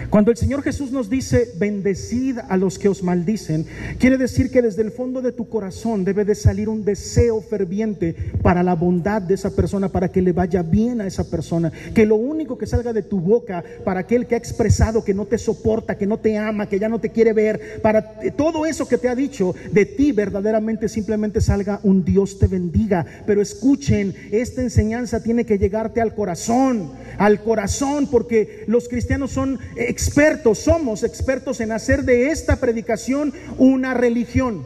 Cuando 0.10 0.32
el 0.32 0.38
Señor 0.38 0.64
Jesús 0.64 0.92
nos 0.92 1.08
dice, 1.08 1.52
bendecid 1.58 2.40
a 2.50 2.58
los 2.58 2.80
que 2.80 2.90
os 2.90 3.04
maldicen, 3.04 3.68
quiere 4.00 4.18
decir 4.18 4.50
que 4.50 4.64
desde 4.64 4.82
el 4.82 4.92
fondo 4.92 5.22
de 5.22 5.32
tu 5.32 5.48
corazón 5.48 6.04
debe 6.04 6.26
de 6.26 6.34
salir 6.34 6.68
un 6.68 6.84
deseo 6.84 7.42
ferviente 7.42 8.16
para 8.42 8.64
la 8.64 8.74
bondad 8.74 9.22
de 9.22 9.36
esa 9.36 9.56
persona, 9.56 9.90
para 9.90 10.10
que 10.12 10.24
le 10.24 10.32
vaya 10.32 10.64
bien 10.64 11.00
a 11.00 11.06
esa 11.06 11.30
persona. 11.30 11.72
Que 11.94 12.08
lo 12.08 12.16
único 12.16 12.58
que 12.58 12.66
salga 12.66 12.92
de 12.92 13.04
tu 13.04 13.20
boca 13.20 13.64
para 13.84 14.00
aquel 14.00 14.26
que 14.26 14.34
ha 14.34 14.40
expresado 14.40 15.04
que 15.04 15.14
no 15.14 15.28
te 15.28 15.38
soporta, 15.38 15.96
que 15.96 16.08
no 16.08 16.18
te 16.18 16.38
ama, 16.38 16.68
que 16.68 16.80
ya 16.80 16.90
no 16.90 17.00
te 17.00 17.12
quiere 17.12 17.34
ver, 17.34 17.80
para 17.84 18.20
todo 18.36 18.66
eso 18.66 18.88
que 18.88 18.98
te 18.98 19.10
ha 19.10 19.16
dicho 19.16 19.54
de 19.72 19.86
ti 19.86 20.12
verdaderamente 20.12 20.90
simplemente 20.90 21.40
salga 21.40 21.82
un 21.84 22.04
Dios 22.04 22.40
te 22.40 22.48
bendiga. 22.48 23.06
Pero 23.28 23.42
escuchen, 23.42 24.16
esta 24.32 24.64
enseñanza 24.64 25.22
tiene 25.22 25.46
que 25.46 25.60
llegarte 25.60 26.02
al 26.02 26.16
corazón, 26.16 26.94
al 27.20 27.44
corazón, 27.44 28.08
porque 28.08 28.64
los 28.66 28.90
cristianos 28.90 29.32
son 29.32 29.60
expertos, 30.00 30.60
somos 30.60 31.04
expertos 31.04 31.60
en 31.60 31.74
hacer 31.74 32.04
de 32.04 32.30
esta 32.30 32.56
predicación 32.56 33.34
una 33.58 33.94
religión. 33.94 34.66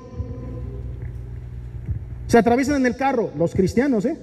Se 2.28 2.38
atraviesan 2.38 2.76
en 2.76 2.86
el 2.86 2.96
carro, 2.96 3.32
los 3.36 3.56
cristianos, 3.56 4.06
¿eh? 4.06 4.16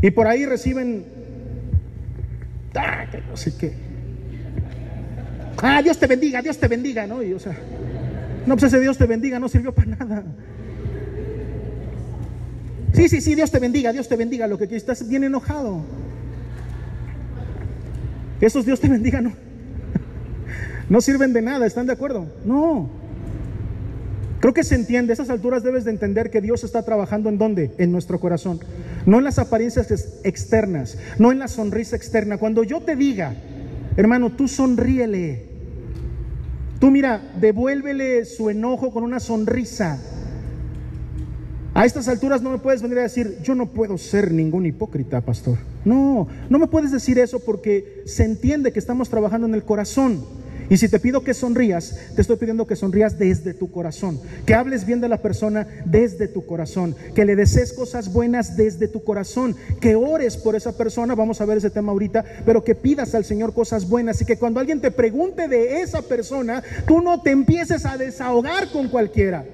Y 0.00 0.10
por 0.12 0.28
ahí 0.28 0.46
reciben, 0.46 1.04
ah, 2.76 3.06
no 3.28 3.36
sé 3.36 3.56
qué. 3.56 3.72
Ah, 5.60 5.82
Dios 5.82 5.98
te 5.98 6.06
bendiga, 6.06 6.42
Dios 6.42 6.58
te 6.58 6.68
bendiga, 6.68 7.06
¿no? 7.08 7.24
Y 7.24 7.32
o 7.32 7.40
sea, 7.40 7.56
no, 8.46 8.54
pues 8.54 8.72
ese 8.72 8.80
Dios 8.80 8.98
te 8.98 9.06
bendiga 9.06 9.40
no 9.40 9.48
sirvió 9.48 9.74
para 9.74 9.96
nada. 9.96 10.24
Sí, 12.92 13.08
sí, 13.08 13.20
sí, 13.20 13.34
Dios 13.34 13.50
te 13.50 13.58
bendiga, 13.58 13.92
Dios 13.92 14.08
te 14.08 14.14
bendiga, 14.14 14.46
lo 14.46 14.58
que 14.58 14.64
estás 14.76 15.08
bien 15.08 15.24
enojado. 15.24 15.82
Esos 18.42 18.66
Dios 18.66 18.80
te 18.80 18.88
bendiga, 18.88 19.20
no. 19.20 19.32
No 20.88 21.00
sirven 21.00 21.32
de 21.32 21.40
nada, 21.40 21.64
¿están 21.64 21.86
de 21.86 21.92
acuerdo? 21.92 22.26
No. 22.44 22.90
Creo 24.40 24.52
que 24.52 24.64
se 24.64 24.74
entiende, 24.74 25.12
a 25.12 25.14
esas 25.14 25.30
alturas 25.30 25.62
debes 25.62 25.84
de 25.84 25.92
entender 25.92 26.28
que 26.28 26.40
Dios 26.40 26.64
está 26.64 26.82
trabajando 26.82 27.28
en 27.28 27.38
dónde? 27.38 27.70
En 27.78 27.92
nuestro 27.92 28.18
corazón. 28.18 28.58
No 29.06 29.18
en 29.18 29.24
las 29.24 29.38
apariencias 29.38 30.18
externas, 30.24 30.98
no 31.20 31.30
en 31.30 31.38
la 31.38 31.46
sonrisa 31.46 31.94
externa. 31.94 32.36
Cuando 32.36 32.64
yo 32.64 32.80
te 32.80 32.96
diga, 32.96 33.36
hermano, 33.96 34.32
tú 34.32 34.48
sonríele. 34.48 35.46
Tú 36.80 36.90
mira, 36.90 37.22
devuélvele 37.40 38.24
su 38.24 38.50
enojo 38.50 38.90
con 38.90 39.04
una 39.04 39.20
sonrisa. 39.20 40.00
A 41.74 41.86
estas 41.86 42.06
alturas 42.06 42.42
no 42.42 42.50
me 42.50 42.58
puedes 42.58 42.82
venir 42.82 42.98
a 42.98 43.02
decir, 43.02 43.38
yo 43.42 43.54
no 43.54 43.66
puedo 43.66 43.96
ser 43.96 44.30
ningún 44.30 44.66
hipócrita, 44.66 45.22
pastor. 45.22 45.56
No, 45.86 46.28
no 46.50 46.58
me 46.58 46.66
puedes 46.66 46.92
decir 46.92 47.18
eso 47.18 47.40
porque 47.40 48.02
se 48.04 48.24
entiende 48.24 48.72
que 48.72 48.78
estamos 48.78 49.08
trabajando 49.08 49.46
en 49.46 49.54
el 49.54 49.62
corazón. 49.62 50.22
Y 50.68 50.76
si 50.76 50.88
te 50.88 51.00
pido 51.00 51.24
que 51.24 51.32
sonrías, 51.32 51.98
te 52.14 52.20
estoy 52.20 52.36
pidiendo 52.36 52.66
que 52.66 52.76
sonrías 52.76 53.18
desde 53.18 53.54
tu 53.54 53.70
corazón, 53.70 54.20
que 54.46 54.54
hables 54.54 54.84
bien 54.84 55.00
de 55.00 55.08
la 55.08 55.22
persona 55.22 55.66
desde 55.86 56.28
tu 56.28 56.44
corazón, 56.44 56.94
que 57.14 57.24
le 57.24 57.36
desees 57.36 57.72
cosas 57.72 58.12
buenas 58.12 58.56
desde 58.56 58.86
tu 58.86 59.02
corazón, 59.02 59.56
que 59.80 59.96
ores 59.96 60.36
por 60.36 60.54
esa 60.54 60.76
persona, 60.76 61.14
vamos 61.14 61.40
a 61.40 61.46
ver 61.46 61.58
ese 61.58 61.70
tema 61.70 61.92
ahorita, 61.92 62.24
pero 62.44 62.64
que 62.64 62.74
pidas 62.74 63.14
al 63.14 63.24
Señor 63.24 63.54
cosas 63.54 63.88
buenas 63.88 64.20
y 64.20 64.24
que 64.26 64.38
cuando 64.38 64.60
alguien 64.60 64.80
te 64.80 64.90
pregunte 64.90 65.48
de 65.48 65.80
esa 65.80 66.02
persona, 66.02 66.62
tú 66.86 67.00
no 67.00 67.22
te 67.22 67.30
empieces 67.30 67.84
a 67.86 67.96
desahogar 67.96 68.70
con 68.70 68.88
cualquiera. 68.88 69.44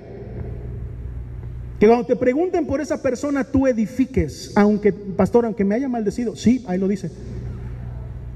Que 1.79 1.87
cuando 1.87 2.07
te 2.07 2.17
pregunten 2.17 2.67
por 2.67 2.81
esa 2.81 3.01
persona, 3.01 3.45
tú 3.45 3.67
edifiques, 3.67 4.53
aunque, 4.57 4.93
pastor, 4.93 5.45
aunque 5.45 5.65
me 5.65 5.77
haya 5.77 5.89
maldecido, 5.89 6.35
sí, 6.35 6.65
ahí 6.67 6.79
lo 6.79 6.89
dice. 6.89 7.11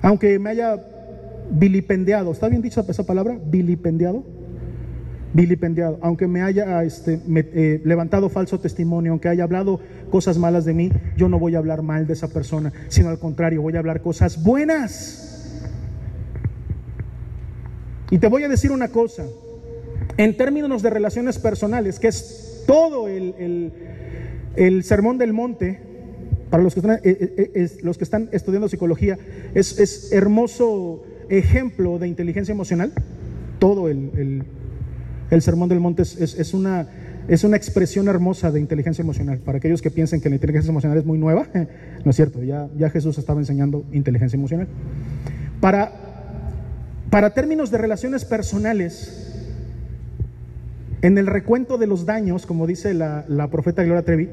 Aunque 0.00 0.38
me 0.38 0.50
haya 0.50 0.80
vilipendiado, 1.50 2.30
¿está 2.30 2.48
bien 2.48 2.62
dicha 2.62 2.84
esa 2.88 3.04
palabra? 3.04 3.36
Vilipendiado. 3.44 4.24
Vilipendiado, 5.34 5.98
aunque 6.02 6.26
me 6.26 6.42
haya 6.42 6.84
este, 6.84 7.18
eh, 7.34 7.80
levantado 7.84 8.28
falso 8.28 8.60
testimonio, 8.60 9.12
aunque 9.12 9.28
haya 9.28 9.44
hablado 9.44 9.80
cosas 10.10 10.36
malas 10.36 10.66
de 10.66 10.74
mí, 10.74 10.92
yo 11.16 11.26
no 11.28 11.38
voy 11.38 11.54
a 11.54 11.58
hablar 11.58 11.80
mal 11.80 12.06
de 12.06 12.12
esa 12.12 12.28
persona, 12.28 12.70
sino 12.88 13.08
al 13.08 13.18
contrario, 13.18 13.62
voy 13.62 13.74
a 13.74 13.78
hablar 13.78 14.02
cosas 14.02 14.42
buenas. 14.42 15.58
Y 18.10 18.18
te 18.18 18.28
voy 18.28 18.42
a 18.42 18.48
decir 18.48 18.72
una 18.72 18.88
cosa, 18.88 19.24
en 20.18 20.36
términos 20.36 20.82
de 20.82 20.90
relaciones 20.90 21.38
personales, 21.38 21.98
que 21.98 22.08
es 22.08 22.51
todo 22.66 23.08
el, 23.08 23.72
sermón 24.82 25.18
del 25.18 25.32
monte, 25.32 25.80
para 26.50 26.62
los 26.62 26.74
que 26.74 26.80
están, 26.80 26.96
eh, 26.96 27.00
eh, 27.04 27.50
eh, 27.54 27.70
los 27.82 27.96
que 27.98 28.04
están 28.04 28.28
estudiando 28.32 28.68
psicología, 28.68 29.18
es, 29.54 30.12
hermoso 30.12 31.02
ejemplo 31.28 31.98
de 31.98 32.08
inteligencia 32.08 32.52
emocional. 32.52 32.92
Todo 33.58 33.88
el, 33.88 34.44
sermón 35.40 35.68
del 35.68 35.80
monte 35.80 36.02
es, 36.02 36.54
una, 36.54 36.88
es 37.28 37.44
una 37.44 37.56
expresión 37.56 38.08
hermosa 38.08 38.50
de 38.50 38.60
inteligencia 38.60 39.02
emocional. 39.02 39.38
Para 39.38 39.58
aquellos 39.58 39.80
que 39.80 39.90
piensen 39.90 40.20
que 40.20 40.28
la 40.28 40.34
inteligencia 40.34 40.70
emocional 40.70 40.98
es 40.98 41.04
muy 41.04 41.18
nueva, 41.18 41.46
no 42.04 42.10
es 42.10 42.16
cierto, 42.16 42.42
ya, 42.42 42.68
ya 42.76 42.90
Jesús 42.90 43.16
estaba 43.18 43.40
enseñando 43.40 43.84
inteligencia 43.92 44.36
emocional. 44.36 44.68
Para, 45.60 45.92
para 47.08 47.30
términos 47.30 47.70
de 47.70 47.78
relaciones 47.78 48.24
personales, 48.24 49.21
en 51.02 51.18
el 51.18 51.26
recuento 51.26 51.78
de 51.78 51.88
los 51.88 52.06
daños, 52.06 52.46
como 52.46 52.66
dice 52.66 52.94
la, 52.94 53.48
profeta 53.50 53.82
Gloria 53.82 54.04
Trevi, 54.04 54.30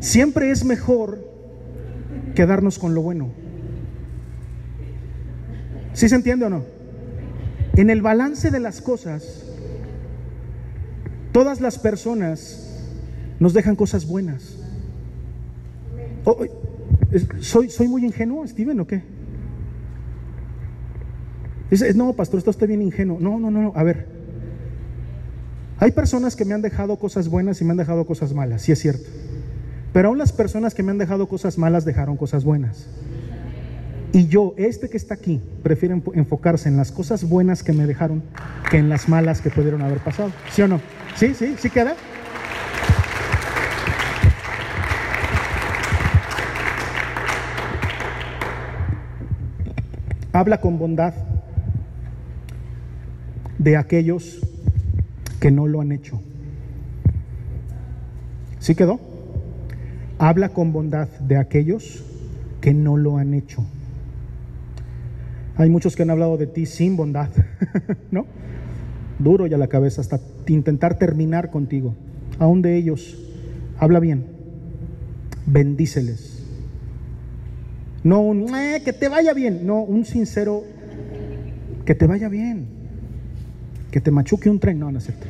siempre 0.00 0.50
es 0.50 0.64
mejor 0.64 1.18
quedarnos 2.34 2.78
con 2.78 2.94
lo 2.94 3.00
bueno. 3.00 3.30
¿Sí 5.94 6.10
se 6.10 6.14
entiende 6.14 6.44
o 6.44 6.50
no? 6.50 6.64
En 7.74 7.88
el 7.88 8.02
balance 8.02 8.50
de 8.50 8.60
las 8.60 8.82
cosas, 8.82 9.44
todas 11.32 11.62
las 11.62 11.78
personas 11.78 12.84
nos 13.40 13.54
dejan 13.54 13.76
cosas 13.76 14.06
buenas. 14.06 14.58
Oh, 16.24 16.36
¿soy, 17.40 17.70
¿Soy 17.70 17.88
muy 17.88 18.04
ingenuo, 18.04 18.46
Steven, 18.46 18.80
o 18.80 18.86
qué? 18.86 19.02
Dice, 21.70 21.94
no, 21.94 22.12
pastor, 22.12 22.42
está 22.46 22.66
bien 22.66 22.82
ingenuo. 22.82 23.18
No, 23.18 23.40
no, 23.40 23.50
no, 23.50 23.72
a 23.74 23.82
ver. 23.82 24.15
Hay 25.78 25.90
personas 25.90 26.36
que 26.36 26.46
me 26.46 26.54
han 26.54 26.62
dejado 26.62 26.98
cosas 26.98 27.28
buenas 27.28 27.60
y 27.60 27.64
me 27.64 27.72
han 27.72 27.76
dejado 27.76 28.06
cosas 28.06 28.32
malas, 28.32 28.62
sí 28.62 28.72
es 28.72 28.78
cierto. 28.78 29.10
Pero 29.92 30.08
aún 30.08 30.16
las 30.18 30.32
personas 30.32 30.74
que 30.74 30.82
me 30.82 30.90
han 30.90 30.98
dejado 30.98 31.28
cosas 31.28 31.58
malas 31.58 31.84
dejaron 31.84 32.16
cosas 32.16 32.44
buenas. 32.44 32.86
Y 34.12 34.28
yo, 34.28 34.54
este 34.56 34.88
que 34.88 34.96
está 34.96 35.14
aquí, 35.14 35.42
prefiero 35.62 36.00
enfocarse 36.14 36.70
en 36.70 36.78
las 36.78 36.92
cosas 36.92 37.28
buenas 37.28 37.62
que 37.62 37.74
me 37.74 37.86
dejaron 37.86 38.22
que 38.70 38.78
en 38.78 38.88
las 38.88 39.08
malas 39.10 39.42
que 39.42 39.50
pudieron 39.50 39.82
haber 39.82 39.98
pasado. 39.98 40.32
¿Sí 40.50 40.62
o 40.62 40.68
no? 40.68 40.80
¿Sí? 41.14 41.34
¿Sí? 41.34 41.56
¿Sí 41.58 41.68
queda? 41.68 41.94
Habla 50.32 50.60
con 50.60 50.78
bondad 50.78 51.12
de 53.58 53.76
aquellos 53.76 54.45
que 55.40 55.50
no 55.50 55.66
lo 55.66 55.80
han 55.80 55.92
hecho. 55.92 56.20
¿Sí 58.58 58.74
quedó? 58.74 58.98
Habla 60.18 60.50
con 60.50 60.72
bondad 60.72 61.08
de 61.20 61.36
aquellos 61.36 62.04
que 62.60 62.72
no 62.74 62.96
lo 62.96 63.18
han 63.18 63.34
hecho. 63.34 63.64
Hay 65.56 65.70
muchos 65.70 65.96
que 65.96 66.02
han 66.02 66.10
hablado 66.10 66.36
de 66.36 66.46
ti 66.46 66.66
sin 66.66 66.96
bondad, 66.96 67.30
¿no? 68.10 68.26
Duro 69.18 69.46
ya 69.46 69.56
la 69.56 69.68
cabeza 69.68 70.00
hasta 70.00 70.20
intentar 70.46 70.98
terminar 70.98 71.50
contigo. 71.50 71.94
Aún 72.38 72.60
de 72.60 72.76
ellos, 72.76 73.18
habla 73.78 74.00
bien, 74.00 74.26
bendíceles. 75.46 76.44
No 78.04 78.20
un 78.20 78.54
eh, 78.54 78.82
que 78.84 78.92
te 78.92 79.08
vaya 79.08 79.32
bien, 79.32 79.66
no, 79.66 79.82
un 79.82 80.04
sincero 80.04 80.64
que 81.84 81.94
te 81.94 82.06
vaya 82.06 82.28
bien 82.28 82.75
que 83.90 84.00
te 84.00 84.10
machuque 84.10 84.50
un 84.50 84.60
tren, 84.60 84.78
no, 84.78 84.90
no 84.90 84.98
es 84.98 85.04
cierto. 85.04 85.26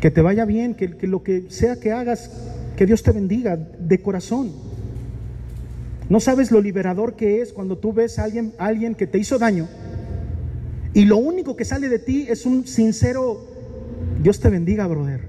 Que 0.00 0.10
te 0.10 0.20
vaya 0.20 0.44
bien, 0.44 0.74
que, 0.74 0.88
lo 1.06 1.22
que 1.22 1.44
sea 1.48 1.76
que 1.76 1.92
hagas, 1.92 2.30
que 2.76 2.86
Dios 2.86 3.02
te 3.02 3.12
bendiga 3.12 3.56
de 3.56 4.00
corazón. 4.00 4.52
No 6.08 6.20
sabes 6.20 6.50
lo 6.50 6.60
liberador 6.60 7.14
que 7.14 7.40
es 7.40 7.52
cuando 7.52 7.78
tú 7.78 7.92
ves 7.92 8.18
a 8.18 8.24
alguien, 8.24 8.52
alguien 8.58 8.94
que 8.94 9.06
te 9.06 9.18
hizo 9.18 9.38
daño 9.38 9.68
y 10.94 11.06
lo 11.06 11.16
único 11.16 11.56
que 11.56 11.64
sale 11.64 11.88
de 11.88 11.98
ti 11.98 12.26
es 12.28 12.44
un 12.44 12.66
sincero, 12.66 13.40
Dios 14.22 14.40
te 14.40 14.50
bendiga, 14.50 14.86
brother. 14.86 15.20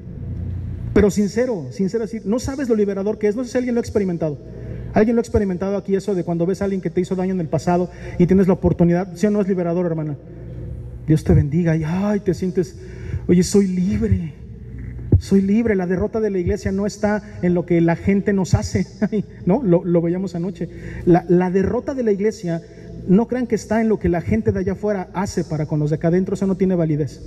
Pero 0.93 1.09
sincero, 1.09 1.68
sincero 1.72 2.03
decir, 2.03 2.24
no 2.26 2.39
sabes 2.39 2.68
lo 2.68 2.76
liberador 2.76 3.18
que 3.18 3.28
es, 3.28 3.36
no 3.36 3.43
sé 3.43 3.51
si 3.51 3.57
alguien 3.57 3.76
lo 3.76 3.80
ha 3.80 3.82
experimentado. 3.82 4.38
¿Alguien 4.93 5.16
lo 5.16 5.22
ha 5.22 5.24
experimentado 5.24 5.78
aquí 5.78 5.95
eso 5.95 6.14
de 6.14 6.24
cuando 6.24 6.45
ves 6.45 6.61
a 6.61 6.66
alguien 6.66 6.82
que 6.82 6.89
te 6.89 7.01
hizo 7.01 7.16
daño 7.16 7.34
en 7.34 7.39
el 7.39 7.47
pasado 7.47 7.89
y 8.20 8.28
tienes 8.28 8.47
la 8.47 8.53
oportunidad? 8.53 9.16
¿Sí 9.16 9.26
o 9.26 9.32
no 9.32 9.41
es 9.41 9.47
liberador, 9.47 9.86
hermana? 9.86 10.18
Dios 11.07 11.23
te 11.23 11.33
bendiga 11.33 11.75
y 11.75 11.83
ay, 11.83 12.19
te 12.21 12.33
sientes, 12.33 12.77
oye, 13.27 13.43
soy 13.43 13.67
libre, 13.67 14.33
Soy 15.23 15.41
libre. 15.41 15.75
La 15.75 15.87
derrota 15.87 16.19
de 16.19 16.29
la 16.29 16.37
iglesia 16.37 16.73
no 16.73 16.85
está 16.85 17.23
en 17.41 17.53
lo 17.53 17.65
que 17.65 17.79
la 17.79 17.95
gente 17.95 18.33
nos 18.33 18.53
hace. 18.53 18.85
¿No? 19.45 19.63
Lo, 19.63 20.01
veíamos 20.01 20.35
anoche. 20.35 20.67
La, 21.05 21.23
la, 21.29 21.49
derrota 21.49 21.93
de 21.93 22.03
la 22.03 22.11
iglesia, 22.11 22.61
no 23.07 23.29
crean 23.29 23.47
que 23.47 23.55
está 23.55 23.79
en 23.79 23.87
lo 23.87 23.99
que 23.99 24.09
la 24.09 24.19
gente 24.19 24.51
de 24.51 24.59
allá 24.59 24.73
afuera 24.73 25.07
hace 25.13 25.45
para 25.45 25.65
con 25.65 25.79
los 25.79 25.91
de 25.91 25.95
acá 25.95 26.09
adentro. 26.09 26.35
Eso 26.35 26.45
no 26.45 26.57
tiene 26.57 26.75
validez. 26.75 27.21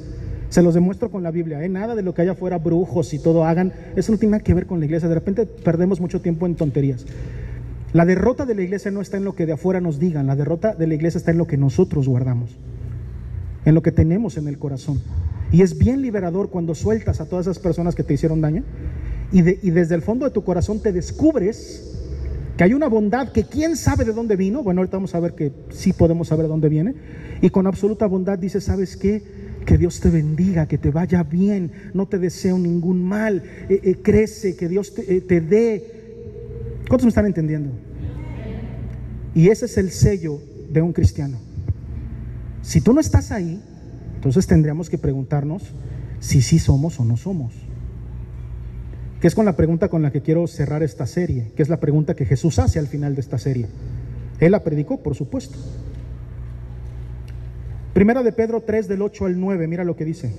Se 0.50 0.60
los 0.60 0.74
demuestro 0.74 1.10
con 1.10 1.22
la 1.22 1.30
Biblia. 1.30 1.64
¿eh? 1.64 1.70
Nada 1.70 1.94
de 1.94 2.02
lo 2.02 2.12
que 2.12 2.20
allá 2.20 2.32
afuera 2.32 2.58
brujos 2.58 3.14
y 3.14 3.18
todo 3.18 3.46
hagan. 3.46 3.72
Eso 3.96 4.12
no 4.12 4.18
tiene 4.18 4.32
nada 4.32 4.44
que 4.44 4.52
ver 4.52 4.66
con 4.66 4.78
la 4.78 4.84
iglesia. 4.84 5.08
De 5.08 5.14
repente 5.14 5.46
perdemos 5.46 5.98
mucho 5.98 6.20
tiempo 6.20 6.44
en 6.44 6.54
tonterías. 6.54 7.06
La 7.94 8.04
derrota 8.04 8.44
de 8.44 8.54
la 8.54 8.60
iglesia 8.60 8.90
no 8.90 9.00
está 9.00 9.16
en 9.16 9.24
lo 9.24 9.34
que 9.34 9.46
de 9.46 9.52
afuera 9.52 9.80
nos 9.80 9.98
digan. 9.98 10.26
La 10.26 10.36
derrota 10.36 10.74
de 10.74 10.86
la 10.86 10.94
iglesia 10.94 11.16
está 11.16 11.30
en 11.30 11.38
lo 11.38 11.46
que 11.46 11.56
nosotros 11.56 12.06
guardamos. 12.06 12.58
En 13.66 13.74
lo 13.74 13.82
que 13.82 13.92
tenemos 13.92 14.38
en 14.38 14.48
el 14.48 14.58
corazón. 14.58 15.02
Y 15.52 15.60
es 15.60 15.76
bien 15.76 16.00
liberador 16.00 16.48
cuando 16.48 16.74
sueltas 16.74 17.20
a 17.20 17.26
todas 17.26 17.46
esas 17.46 17.58
personas 17.58 17.94
que 17.94 18.02
te 18.02 18.14
hicieron 18.14 18.40
daño 18.40 18.64
y, 19.32 19.42
desde 19.42 19.94
el 19.94 20.02
fondo 20.02 20.24
de 20.24 20.30
tu 20.30 20.44
corazón 20.44 20.80
te 20.80 20.92
descubres 20.92 21.92
que 22.56 22.64
hay 22.64 22.72
una 22.74 22.88
bondad 22.88 23.32
que 23.32 23.44
quién 23.44 23.76
sabe 23.76 24.04
de 24.04 24.12
dónde 24.12 24.36
vino. 24.36 24.62
Bueno, 24.62 24.80
ahorita 24.80 24.96
vamos 24.96 25.14
a 25.14 25.20
ver 25.20 25.34
que 25.34 25.52
sí 25.70 25.92
podemos 25.92 26.28
saber 26.28 26.44
de 26.44 26.48
dónde 26.48 26.68
viene. 26.68 26.94
Y 27.42 27.50
con 27.50 27.66
absoluta 27.66 28.06
bondad 28.06 28.38
dices, 28.38 28.64
¿sabes 28.64 28.96
qué? 28.96 29.22
Que 29.66 29.76
Dios 29.76 30.00
te 30.00 30.10
bendiga, 30.10 30.66
que 30.66 30.78
te 30.78 30.90
vaya 30.90 31.22
bien, 31.22 31.70
no 31.92 32.06
te 32.06 32.18
deseo 32.18 32.58
ningún 32.58 33.02
mal, 33.02 33.42
eh, 33.68 33.80
eh, 33.82 33.96
crece, 34.00 34.56
que 34.56 34.68
Dios 34.68 34.94
te, 34.94 35.16
eh, 35.16 35.20
te 35.20 35.40
dé. 35.40 35.84
¿Cuántos 36.88 37.04
me 37.04 37.08
están 37.10 37.26
entendiendo? 37.26 37.70
Y 39.34 39.48
ese 39.48 39.66
es 39.66 39.76
el 39.76 39.90
sello 39.90 40.40
de 40.70 40.80
un 40.80 40.92
cristiano. 40.92 41.45
Si 42.66 42.80
tú 42.80 42.92
no 42.92 43.00
estás 43.00 43.30
ahí, 43.30 43.60
entonces 44.16 44.48
tendríamos 44.48 44.90
que 44.90 44.98
preguntarnos 44.98 45.62
si 46.18 46.42
sí 46.42 46.58
somos 46.58 46.98
o 46.98 47.04
no 47.04 47.16
somos. 47.16 47.52
Que 49.20 49.28
es 49.28 49.36
con 49.36 49.44
la 49.44 49.54
pregunta 49.54 49.88
con 49.88 50.02
la 50.02 50.10
que 50.10 50.20
quiero 50.20 50.44
cerrar 50.48 50.82
esta 50.82 51.06
serie, 51.06 51.52
que 51.54 51.62
es 51.62 51.68
la 51.68 51.78
pregunta 51.78 52.16
que 52.16 52.26
Jesús 52.26 52.58
hace 52.58 52.80
al 52.80 52.88
final 52.88 53.14
de 53.14 53.20
esta 53.20 53.38
serie. 53.38 53.68
Él 54.40 54.50
la 54.50 54.64
predicó, 54.64 55.00
por 55.00 55.14
supuesto. 55.14 55.56
Primera 57.94 58.24
de 58.24 58.32
Pedro 58.32 58.60
3 58.60 58.88
del 58.88 59.00
8 59.00 59.26
al 59.26 59.38
9, 59.38 59.68
mira 59.68 59.84
lo 59.84 59.94
que 59.94 60.04
dice. 60.04 60.32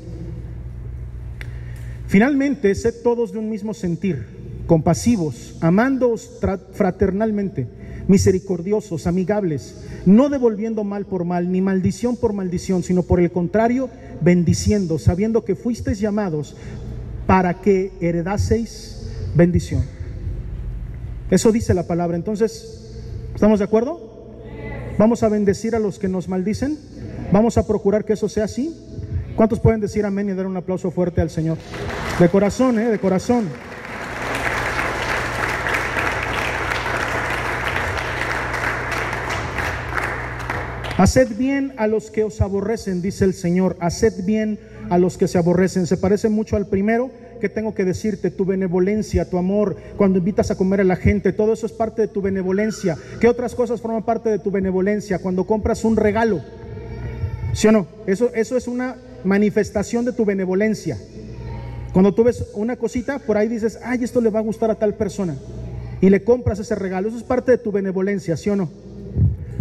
Finalmente, 2.08 2.76
sed 2.76 2.96
todos 3.06 3.32
de 3.32 3.40
un 3.40 3.50
mismo 3.50 3.74
sentir, 3.74 4.66
compasivos, 4.68 5.58
amándoos 5.62 6.42
fraternalmente 6.74 7.87
misericordiosos, 8.08 9.08
amigables, 9.08 9.76
no 10.06 10.30
devolviendo 10.30 10.84
mal 10.84 11.06
por 11.06 11.26
mal, 11.26 11.52
ni 11.52 11.62
maldición 11.62 12.16
por 12.16 12.34
maldición, 12.34 12.84
sino 12.84 13.04
por 13.04 13.20
el 13.20 13.32
contrario, 13.32 13.90
bendiciendo, 14.22 15.00
sabiendo 15.00 15.44
que 15.44 15.56
fuisteis 15.56 16.00
llamados 16.00 16.56
para 17.26 17.62
que 17.62 17.92
heredaseis 18.00 19.10
bendición. 19.36 19.84
Eso 21.30 21.52
dice 21.52 21.74
la 21.74 21.84
palabra. 21.86 22.16
Entonces, 22.16 22.94
¿estamos 23.36 23.60
de 23.60 23.66
acuerdo? 23.66 24.00
¿Vamos 24.98 25.24
a 25.24 25.30
bendecir 25.30 25.76
a 25.76 25.80
los 25.80 26.00
que 26.00 26.08
nos 26.08 26.30
maldicen? 26.30 26.78
¿Vamos 27.32 27.58
a 27.58 27.68
procurar 27.68 28.06
que 28.06 28.14
eso 28.14 28.30
sea 28.30 28.46
así? 28.46 28.76
¿Cuántos 29.36 29.60
pueden 29.60 29.82
decir 29.82 30.06
amén 30.06 30.30
y 30.30 30.34
dar 30.34 30.48
un 30.48 30.58
aplauso 30.58 30.90
fuerte 30.90 31.22
al 31.22 31.30
Señor? 31.30 31.58
De 32.20 32.30
corazón, 32.30 32.80
¿eh? 32.80 32.86
De 32.90 32.98
corazón. 32.98 33.48
Haced 40.98 41.38
bien 41.38 41.74
a 41.78 41.86
los 41.86 42.10
que 42.10 42.24
os 42.24 42.42
aborrecen, 42.42 43.04
dice 43.04 43.24
el 43.24 43.36
Señor. 43.36 43.78
Haced 43.80 44.26
bien 44.26 44.58
a 44.90 44.98
los 44.98 45.16
que 45.16 45.28
se 45.28 45.38
aborrecen. 45.38 45.86
Se 45.86 45.96
parece 45.96 46.28
mucho 46.28 46.56
al 46.56 46.66
primero 46.66 47.12
que 47.40 47.50
tengo 47.50 47.76
que 47.76 47.86
decirte, 47.86 48.32
tu 48.32 48.46
benevolencia, 48.46 49.30
tu 49.30 49.38
amor, 49.38 49.78
cuando 49.96 50.18
invitas 50.18 50.50
a 50.50 50.56
comer 50.56 50.82
a 50.82 50.84
la 50.84 50.96
gente, 50.96 51.34
todo 51.34 51.54
eso 51.54 51.68
es 51.68 51.72
parte 51.72 52.02
de 52.02 52.08
tu 52.08 52.24
benevolencia. 52.24 52.98
¿Qué 53.20 53.28
otras 53.28 53.54
cosas 53.54 53.80
forman 53.80 54.02
parte 54.02 54.30
de 54.32 54.40
tu 54.40 54.50
benevolencia? 54.50 55.20
Cuando 55.20 55.46
compras 55.46 55.84
un 55.84 55.98
regalo, 55.98 56.42
¿sí 57.54 57.68
o 57.68 57.72
no? 57.72 57.86
Eso, 58.08 58.32
eso 58.34 58.58
es 58.58 58.68
una 58.68 58.96
manifestación 59.24 60.04
de 60.04 60.14
tu 60.14 60.26
benevolencia. 60.26 60.98
Cuando 61.94 62.16
tú 62.16 62.24
ves 62.24 62.44
una 62.56 62.76
cosita, 62.76 63.20
por 63.20 63.38
ahí 63.38 63.48
dices, 63.48 63.78
ay, 63.84 64.04
esto 64.04 64.20
le 64.20 64.32
va 64.32 64.40
a 64.40 64.42
gustar 64.42 64.72
a 64.72 64.76
tal 64.76 64.96
persona. 64.96 65.38
Y 66.02 66.10
le 66.10 66.24
compras 66.24 66.58
ese 66.58 66.74
regalo. 66.74 67.08
Eso 67.08 67.18
es 67.18 67.24
parte 67.24 67.52
de 67.52 67.60
tu 67.60 67.72
benevolencia, 67.72 68.36
¿sí 68.36 68.50
o 68.50 68.56
no? 68.56 68.87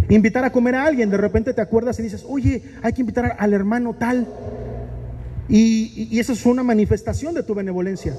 Invitar 0.09 0.45
a 0.45 0.51
comer 0.51 0.75
a 0.77 0.85
alguien, 0.85 1.11
de 1.11 1.17
repente 1.17 1.53
te 1.53 1.61
acuerdas 1.61 1.99
y 1.99 2.03
dices, 2.03 2.25
oye, 2.29 2.63
hay 2.83 2.93
que 2.93 3.01
invitar 3.01 3.37
al 3.39 3.53
hermano 3.53 3.95
tal. 3.95 4.27
Y, 5.49 6.19
eso 6.19 6.33
es 6.33 6.45
una 6.47 6.63
manifestación 6.63 7.35
de 7.35 7.43
tu 7.43 7.55
benevolencia. 7.55 8.15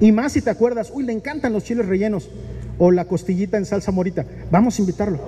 Y 0.00 0.12
más 0.12 0.32
si 0.32 0.42
te 0.42 0.50
acuerdas, 0.50 0.90
uy, 0.92 1.04
le 1.04 1.12
encantan 1.12 1.52
los 1.52 1.64
chiles 1.64 1.86
rellenos 1.86 2.30
o 2.78 2.90
la 2.90 3.04
costillita 3.04 3.56
en 3.56 3.66
salsa 3.66 3.92
morita. 3.92 4.24
Vamos 4.50 4.78
a 4.78 4.82
invitarlo. 4.82 5.18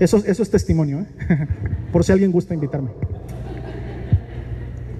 Eso, 0.00 0.22
eso 0.26 0.42
es 0.42 0.50
testimonio, 0.50 1.00
¿eh? 1.00 1.06
por 1.92 2.04
si 2.04 2.12
alguien 2.12 2.32
gusta 2.32 2.54
invitarme. 2.54 2.90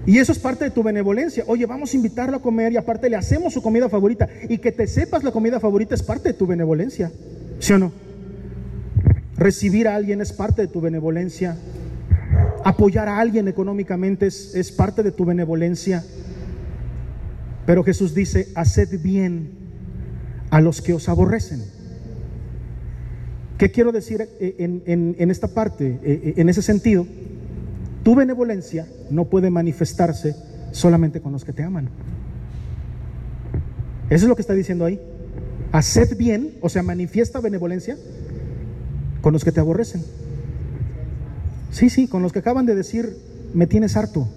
Y 0.05 0.19
eso 0.19 0.31
es 0.31 0.39
parte 0.39 0.65
de 0.65 0.71
tu 0.71 0.83
benevolencia. 0.83 1.43
Oye, 1.47 1.65
vamos 1.65 1.93
a 1.93 1.97
invitarlo 1.97 2.37
a 2.37 2.41
comer 2.41 2.71
y 2.71 2.77
aparte 2.77 3.09
le 3.09 3.15
hacemos 3.15 3.53
su 3.53 3.61
comida 3.61 3.89
favorita. 3.89 4.29
Y 4.49 4.59
que 4.59 4.71
te 4.71 4.87
sepas 4.87 5.23
la 5.23 5.31
comida 5.31 5.59
favorita 5.59 5.95
es 5.95 6.03
parte 6.03 6.29
de 6.29 6.33
tu 6.35 6.45
benevolencia. 6.45 7.11
¿Sí 7.59 7.73
o 7.73 7.79
no? 7.79 7.91
Recibir 9.37 9.87
a 9.87 9.95
alguien 9.95 10.21
es 10.21 10.31
parte 10.31 10.61
de 10.61 10.67
tu 10.67 10.81
benevolencia. 10.81 11.57
Apoyar 12.63 13.09
a 13.09 13.19
alguien 13.19 13.47
económicamente 13.47 14.27
es, 14.27 14.71
parte 14.71 15.03
de 15.03 15.11
tu 15.11 15.25
benevolencia. 15.25 16.03
Pero 17.65 17.83
Jesús 17.83 18.15
dice, 18.15 18.49
haced 18.55 19.01
bien 19.01 19.49
a 20.51 20.61
los 20.61 20.81
que 20.81 20.93
os 20.93 21.09
aborrecen. 21.09 21.63
¿Qué 23.57 23.71
quiero 23.71 23.91
decir 23.91 24.27
en, 24.39 24.83
en 25.17 25.31
esta 25.31 25.47
parte? 25.47 25.99
E, 26.03 26.33
e, 26.37 26.41
en 26.41 26.49
ese 26.49 26.61
sentido, 26.61 27.05
tu 28.03 28.15
benevolencia 28.15 28.87
no 29.09 29.25
puede 29.25 29.49
manifestarse 29.49 30.35
solamente 30.71 31.21
con 31.21 31.31
los 31.31 31.43
que 31.43 31.53
te 31.53 31.63
aman. 31.63 31.89
Eso 34.09 34.25
es 34.25 34.29
lo 34.29 34.35
que 34.35 34.41
está 34.41 34.53
diciendo 34.53 34.85
ahí. 34.85 34.99
Haced 35.71 36.15
bien, 36.15 36.55
o 36.61 36.69
sea, 36.69 36.83
manifiesta 36.83 37.41
benevolencia 37.41 37.97
con 39.25 39.33
los 39.33 39.43
que 39.43 39.51
te 39.51 39.59
aborrecen. 39.59 40.03
Sí, 41.71 41.89
sí, 41.89 42.07
con 42.07 42.21
los 42.21 42.31
que 42.31 42.37
acaban 42.37 42.67
de 42.67 42.75
decir, 42.75 43.17
me 43.55 43.65
tienes 43.65 43.97
harto. 43.97 44.27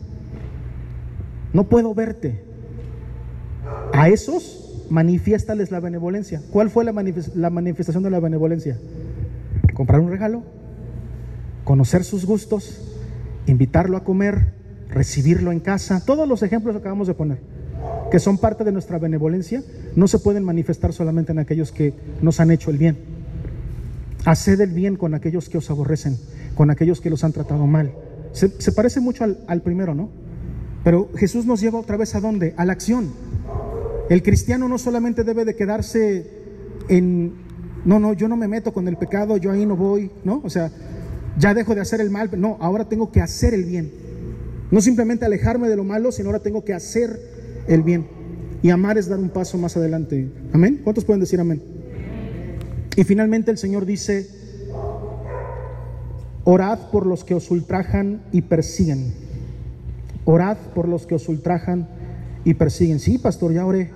No 1.53 1.65
puedo 1.65 1.93
verte. 1.95 2.43
A 3.93 4.09
esos 4.09 4.87
manifiéstales 4.89 5.71
la 5.71 5.81
benevolencia. 5.81 6.41
¿Cuál 6.51 6.71
fue 6.71 6.87
la, 6.87 6.95
manifestación 6.95 8.03
de 8.03 8.09
la 8.09 8.19
benevolencia? 8.19 8.79
Comprar 9.75 10.01
un 10.01 10.09
regalo, 10.09 10.43
conocer 11.65 12.03
sus 12.03 12.25
gustos, 12.25 12.81
invitarlo 13.45 13.99
a 13.99 14.05
comer, 14.05 14.55
recibirlo 14.89 15.53
en 15.53 15.61
casa. 15.61 16.03
Todos 16.03 16.27
los 16.27 16.43
ejemplos 16.43 16.73
que 16.73 16.79
acabamos 16.79 17.09
de 17.09 17.13
poner, 17.13 17.41
que 18.11 18.21
son 18.21 18.39
parte 18.39 18.65
de 18.65 18.73
nuestra 18.73 18.99
benevolencia, 18.99 19.63
no 19.97 20.09
se 20.09 20.19
pueden 20.19 20.45
manifestar 20.45 20.95
solamente 20.95 21.33
en 21.33 21.41
aquellos 21.41 21.73
que 21.73 21.93
nos 22.23 22.41
han 22.41 22.51
hecho 22.51 22.71
el 22.71 22.79
bien. 22.79 23.08
Haced 24.25 24.61
el 24.61 24.71
bien 24.71 24.97
con 24.97 25.15
aquellos 25.15 25.49
que 25.49 25.59
os 25.59 25.71
aborrecen, 25.71 26.19
con 26.55 26.71
aquellos 26.71 27.01
que 27.01 27.11
los 27.11 27.25
han 27.25 27.33
tratado 27.33 27.67
mal. 27.67 27.93
Se, 28.33 28.73
parece 28.73 29.01
mucho 29.01 29.25
al, 29.25 29.63
primero, 29.63 29.95
¿no? 29.95 30.11
Pero 30.85 31.11
Jesús 31.17 31.47
nos 31.47 31.61
lleva 31.61 31.79
otra 31.79 31.97
vez 31.97 32.15
a 32.15 32.21
dónde? 32.21 32.55
A 32.57 32.65
la 32.65 32.73
acción. 32.73 33.13
El 34.11 34.23
cristiano 34.23 34.69
no 34.69 34.79
solamente 34.79 35.25
debe 35.25 35.45
de 35.45 35.57
quedarse 35.57 36.31
en, 36.89 37.35
no, 37.85 37.99
no, 37.99 38.13
yo 38.13 38.29
no 38.29 38.37
me 38.37 38.49
meto 38.49 38.73
con 38.73 38.89
el 38.89 38.97
pecado, 38.97 39.37
yo 39.37 39.51
ahí 39.51 39.67
no 39.67 39.77
voy, 39.77 40.11
¿no? 40.25 40.41
O 40.45 40.51
sea, 40.51 40.71
ya 41.39 41.55
dejo 41.55 41.75
de 41.75 41.81
hacer 41.81 42.01
el 42.01 42.11
mal, 42.11 42.31
no, 42.37 42.57
ahora 42.61 42.89
tengo 42.89 43.11
que 43.11 43.21
hacer 43.21 43.55
el 43.55 43.65
bien. 43.65 43.91
No 44.71 44.81
simplemente 44.81 45.25
alejarme 45.25 45.69
de 45.69 45.77
lo 45.77 45.85
malo, 45.85 46.13
sino 46.13 46.29
ahora 46.29 46.41
tengo 46.41 46.65
que 46.65 46.75
hacer 46.75 47.19
el 47.67 47.83
bien. 47.83 48.07
Y 48.63 48.71
amar 48.71 48.99
es 48.99 49.09
dar 49.09 49.19
un 49.19 49.31
paso 49.31 49.57
más 49.57 49.77
adelante. 49.77 50.29
Amén. 50.53 50.81
¿Cuántos 50.83 51.05
pueden 51.05 51.21
decir 51.21 51.41
amén? 51.41 51.63
Y 52.99 53.05
finalmente 53.05 53.53
el 53.53 53.59
Señor 53.59 53.87
dice, 53.87 54.29
orad 56.43 56.91
por 56.91 57.07
los 57.07 57.23
que 57.23 57.33
os 57.33 57.49
ultrajan 57.49 58.23
y 58.33 58.43
persiguen. 58.43 59.15
Orad 60.25 60.57
por 60.75 60.89
los 60.89 61.07
que 61.07 61.15
os 61.15 61.29
ultrajan 61.29 61.87
y 62.43 62.55
persiguen. 62.55 62.99
Sí, 62.99 63.19
pastor, 63.19 63.53
ya 63.53 63.65
oré. 63.65 63.93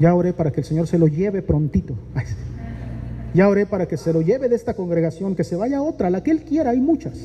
Ya 0.00 0.16
oré 0.16 0.32
para 0.32 0.50
que 0.50 0.62
el 0.62 0.66
Señor 0.66 0.88
se 0.88 0.98
lo 0.98 1.06
lleve 1.06 1.42
prontito. 1.42 1.94
Ya 3.34 3.48
oré 3.48 3.66
para 3.66 3.86
que 3.86 3.96
se 3.96 4.12
lo 4.12 4.20
lleve 4.20 4.48
de 4.48 4.56
esta 4.56 4.74
congregación, 4.74 5.36
que 5.36 5.44
se 5.44 5.54
vaya 5.54 5.78
a 5.78 5.82
otra, 5.82 6.10
la 6.10 6.24
que 6.24 6.32
Él 6.32 6.42
quiera, 6.42 6.70
hay 6.70 6.80
muchas. 6.80 7.20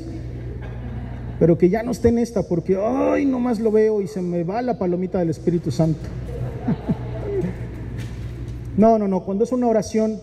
Pero 1.40 1.58
que 1.58 1.70
ya 1.70 1.82
no 1.82 1.90
esté 1.90 2.10
en 2.10 2.20
esta, 2.20 2.44
porque, 2.44 2.78
ay, 2.80 3.26
nomás 3.26 3.60
lo 3.60 3.72
veo 3.72 4.00
y 4.00 4.08
se 4.08 4.22
me 4.22 4.44
va 4.44 4.62
la 4.62 4.78
palomita 4.78 5.18
del 5.18 5.32
Espíritu 5.32 5.72
Santo. 5.72 6.02
No, 8.78 9.00
no, 9.00 9.08
no, 9.08 9.24
cuando 9.24 9.44
es 9.44 9.52
una 9.52 9.66
oración 9.66 10.20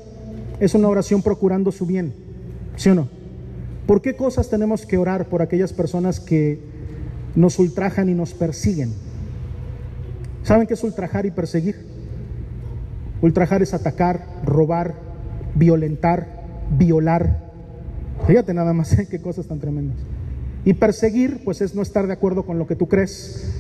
es 0.64 0.74
una 0.74 0.88
oración 0.88 1.22
procurando 1.22 1.72
su 1.72 1.86
bien, 1.86 2.14
¿sí 2.76 2.88
o 2.90 2.94
no? 2.94 3.08
¿Por 3.86 4.00
qué 4.00 4.16
cosas 4.16 4.48
tenemos 4.48 4.86
que 4.86 4.96
orar 4.96 5.28
por 5.28 5.42
aquellas 5.42 5.72
personas 5.72 6.20
que 6.20 6.58
nos 7.34 7.58
ultrajan 7.58 8.08
y 8.08 8.14
nos 8.14 8.32
persiguen? 8.32 8.92
¿Saben 10.42 10.66
qué 10.66 10.74
es 10.74 10.82
ultrajar 10.82 11.26
y 11.26 11.30
perseguir? 11.30 11.76
Ultrajar 13.20 13.62
es 13.62 13.74
atacar, 13.74 14.26
robar, 14.44 14.94
violentar, 15.54 16.44
violar. 16.78 17.44
Fíjate 18.26 18.54
nada 18.54 18.72
más 18.72 18.96
qué 19.10 19.20
cosas 19.20 19.46
tan 19.46 19.60
tremendas. 19.60 19.96
Y 20.64 20.74
perseguir, 20.74 21.42
pues 21.44 21.60
es 21.60 21.74
no 21.74 21.82
estar 21.82 22.06
de 22.06 22.14
acuerdo 22.14 22.46
con 22.46 22.58
lo 22.58 22.66
que 22.66 22.76
tú 22.76 22.88
crees, 22.88 23.52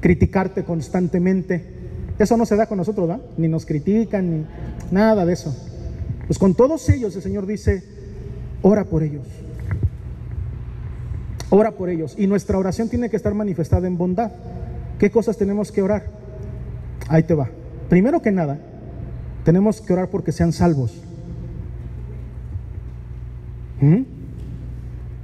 criticarte 0.00 0.62
constantemente. 0.64 1.64
Eso 2.20 2.36
no 2.36 2.46
se 2.46 2.54
da 2.54 2.66
con 2.66 2.78
nosotros, 2.78 3.08
¿verdad? 3.08 3.24
Ni 3.36 3.48
nos 3.48 3.66
critican, 3.66 4.30
ni 4.30 4.46
nada 4.92 5.26
de 5.26 5.32
eso. 5.32 5.54
Pues 6.26 6.38
con 6.38 6.54
todos 6.54 6.88
ellos 6.88 7.14
el 7.16 7.22
Señor 7.22 7.46
dice, 7.46 7.84
ora 8.62 8.84
por 8.84 9.02
ellos. 9.02 9.26
Ora 11.50 11.72
por 11.72 11.88
ellos. 11.88 12.14
Y 12.18 12.26
nuestra 12.26 12.58
oración 12.58 12.88
tiene 12.88 13.08
que 13.08 13.16
estar 13.16 13.34
manifestada 13.34 13.86
en 13.86 13.96
bondad. 13.96 14.32
¿Qué 14.98 15.10
cosas 15.10 15.36
tenemos 15.36 15.70
que 15.70 15.82
orar? 15.82 16.06
Ahí 17.08 17.22
te 17.22 17.34
va. 17.34 17.48
Primero 17.88 18.20
que 18.20 18.32
nada, 18.32 18.58
tenemos 19.44 19.80
que 19.80 19.92
orar 19.92 20.10
porque 20.10 20.32
sean 20.32 20.52
salvos. 20.52 20.92
¿Mm? 23.80 24.02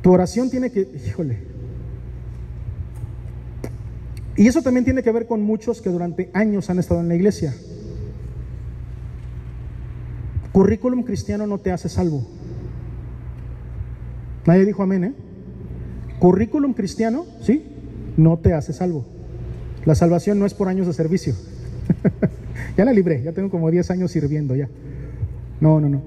Tu 0.02 0.12
oración 0.12 0.50
tiene 0.50 0.70
que, 0.70 0.88
híjole. 1.06 1.38
Y 4.36 4.46
eso 4.46 4.62
también 4.62 4.84
tiene 4.84 5.02
que 5.02 5.12
ver 5.12 5.26
con 5.26 5.42
muchos 5.42 5.80
que 5.80 5.90
durante 5.90 6.30
años 6.32 6.70
han 6.70 6.78
estado 6.78 7.00
en 7.00 7.08
la 7.08 7.14
iglesia. 7.14 7.54
Currículum 10.52 11.02
cristiano 11.02 11.46
no 11.46 11.58
te 11.58 11.72
hace 11.72 11.88
salvo. 11.88 12.26
Nadie 14.46 14.66
dijo 14.66 14.82
amén, 14.82 15.04
¿eh? 15.04 15.12
Currículum 16.18 16.74
cristiano, 16.74 17.26
¿sí? 17.40 17.64
No 18.16 18.38
te 18.38 18.52
hace 18.52 18.72
salvo. 18.72 19.04
La 19.84 19.94
salvación 19.94 20.38
no 20.38 20.46
es 20.46 20.54
por 20.54 20.68
años 20.68 20.86
de 20.86 20.92
servicio. 20.92 21.34
ya 22.76 22.84
la 22.84 22.92
libré, 22.92 23.22
ya 23.22 23.32
tengo 23.32 23.50
como 23.50 23.70
10 23.70 23.90
años 23.90 24.10
sirviendo 24.10 24.54
ya. 24.54 24.68
No, 25.60 25.80
no, 25.80 25.88
no. 25.88 26.02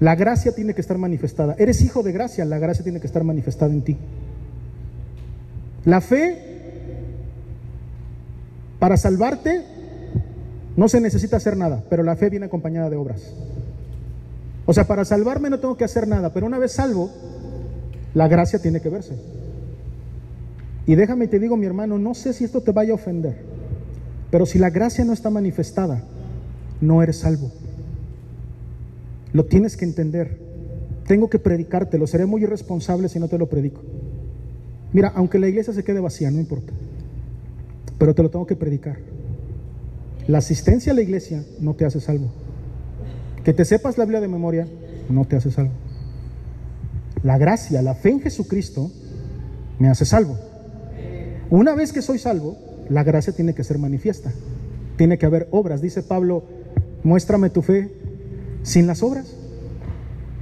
La 0.00 0.14
gracia 0.14 0.54
tiene 0.54 0.74
que 0.74 0.80
estar 0.80 0.96
manifestada. 0.96 1.56
Eres 1.58 1.82
hijo 1.82 2.02
de 2.02 2.12
gracia, 2.12 2.44
la 2.44 2.58
gracia 2.58 2.84
tiene 2.84 3.00
que 3.00 3.06
estar 3.06 3.24
manifestada 3.24 3.72
en 3.72 3.82
ti. 3.82 3.96
La 5.84 6.00
fe, 6.00 6.38
para 8.78 8.96
salvarte, 8.96 9.64
no 10.78 10.88
se 10.88 11.00
necesita 11.00 11.38
hacer 11.38 11.56
nada, 11.56 11.82
pero 11.90 12.04
la 12.04 12.14
fe 12.14 12.30
viene 12.30 12.46
acompañada 12.46 12.88
de 12.88 12.94
obras. 12.94 13.34
O 14.64 14.72
sea, 14.72 14.86
para 14.86 15.04
salvarme 15.04 15.50
no 15.50 15.58
tengo 15.58 15.76
que 15.76 15.82
hacer 15.82 16.06
nada, 16.06 16.32
pero 16.32 16.46
una 16.46 16.56
vez 16.56 16.70
salvo, 16.70 17.10
la 18.14 18.28
gracia 18.28 18.60
tiene 18.60 18.80
que 18.80 18.88
verse. 18.88 19.16
Y 20.86 20.94
déjame 20.94 21.26
te 21.26 21.40
digo, 21.40 21.56
mi 21.56 21.66
hermano, 21.66 21.98
no 21.98 22.14
sé 22.14 22.32
si 22.32 22.44
esto 22.44 22.60
te 22.60 22.70
vaya 22.70 22.92
a 22.92 22.94
ofender, 22.94 23.38
pero 24.30 24.46
si 24.46 24.60
la 24.60 24.70
gracia 24.70 25.04
no 25.04 25.12
está 25.12 25.30
manifestada, 25.30 26.04
no 26.80 27.02
eres 27.02 27.16
salvo. 27.16 27.50
Lo 29.32 29.46
tienes 29.46 29.76
que 29.76 29.84
entender. 29.84 30.38
Tengo 31.08 31.28
que 31.28 31.40
predicártelo. 31.40 32.06
Seré 32.06 32.24
muy 32.24 32.44
irresponsable 32.44 33.08
si 33.08 33.18
no 33.18 33.26
te 33.26 33.36
lo 33.36 33.48
predico. 33.48 33.80
Mira, 34.92 35.12
aunque 35.16 35.40
la 35.40 35.48
iglesia 35.48 35.72
se 35.72 35.82
quede 35.82 35.98
vacía, 35.98 36.30
no 36.30 36.38
importa. 36.38 36.72
Pero 37.98 38.14
te 38.14 38.22
lo 38.22 38.30
tengo 38.30 38.46
que 38.46 38.54
predicar. 38.54 39.17
La 40.28 40.38
asistencia 40.38 40.92
a 40.92 40.94
la 40.94 41.00
iglesia 41.00 41.42
no 41.58 41.74
te 41.74 41.86
hace 41.86 42.00
salvo. 42.00 42.30
Que 43.44 43.54
te 43.54 43.64
sepas 43.64 43.96
la 43.96 44.04
Biblia 44.04 44.20
de 44.20 44.28
memoria 44.28 44.68
no 45.08 45.24
te 45.24 45.36
hace 45.36 45.50
salvo. 45.50 45.72
La 47.22 47.38
gracia, 47.38 47.80
la 47.80 47.94
fe 47.94 48.10
en 48.10 48.20
Jesucristo 48.20 48.90
me 49.78 49.88
hace 49.88 50.04
salvo. 50.04 50.38
Una 51.48 51.74
vez 51.74 51.94
que 51.94 52.02
soy 52.02 52.18
salvo, 52.18 52.58
la 52.90 53.04
gracia 53.04 53.32
tiene 53.32 53.54
que 53.54 53.64
ser 53.64 53.78
manifiesta. 53.78 54.30
Tiene 54.96 55.16
que 55.16 55.24
haber 55.24 55.48
obras. 55.50 55.80
Dice 55.80 56.02
Pablo, 56.02 56.44
muéstrame 57.04 57.48
tu 57.48 57.62
fe 57.62 57.90
sin 58.62 58.86
las 58.86 59.02
obras. 59.02 59.34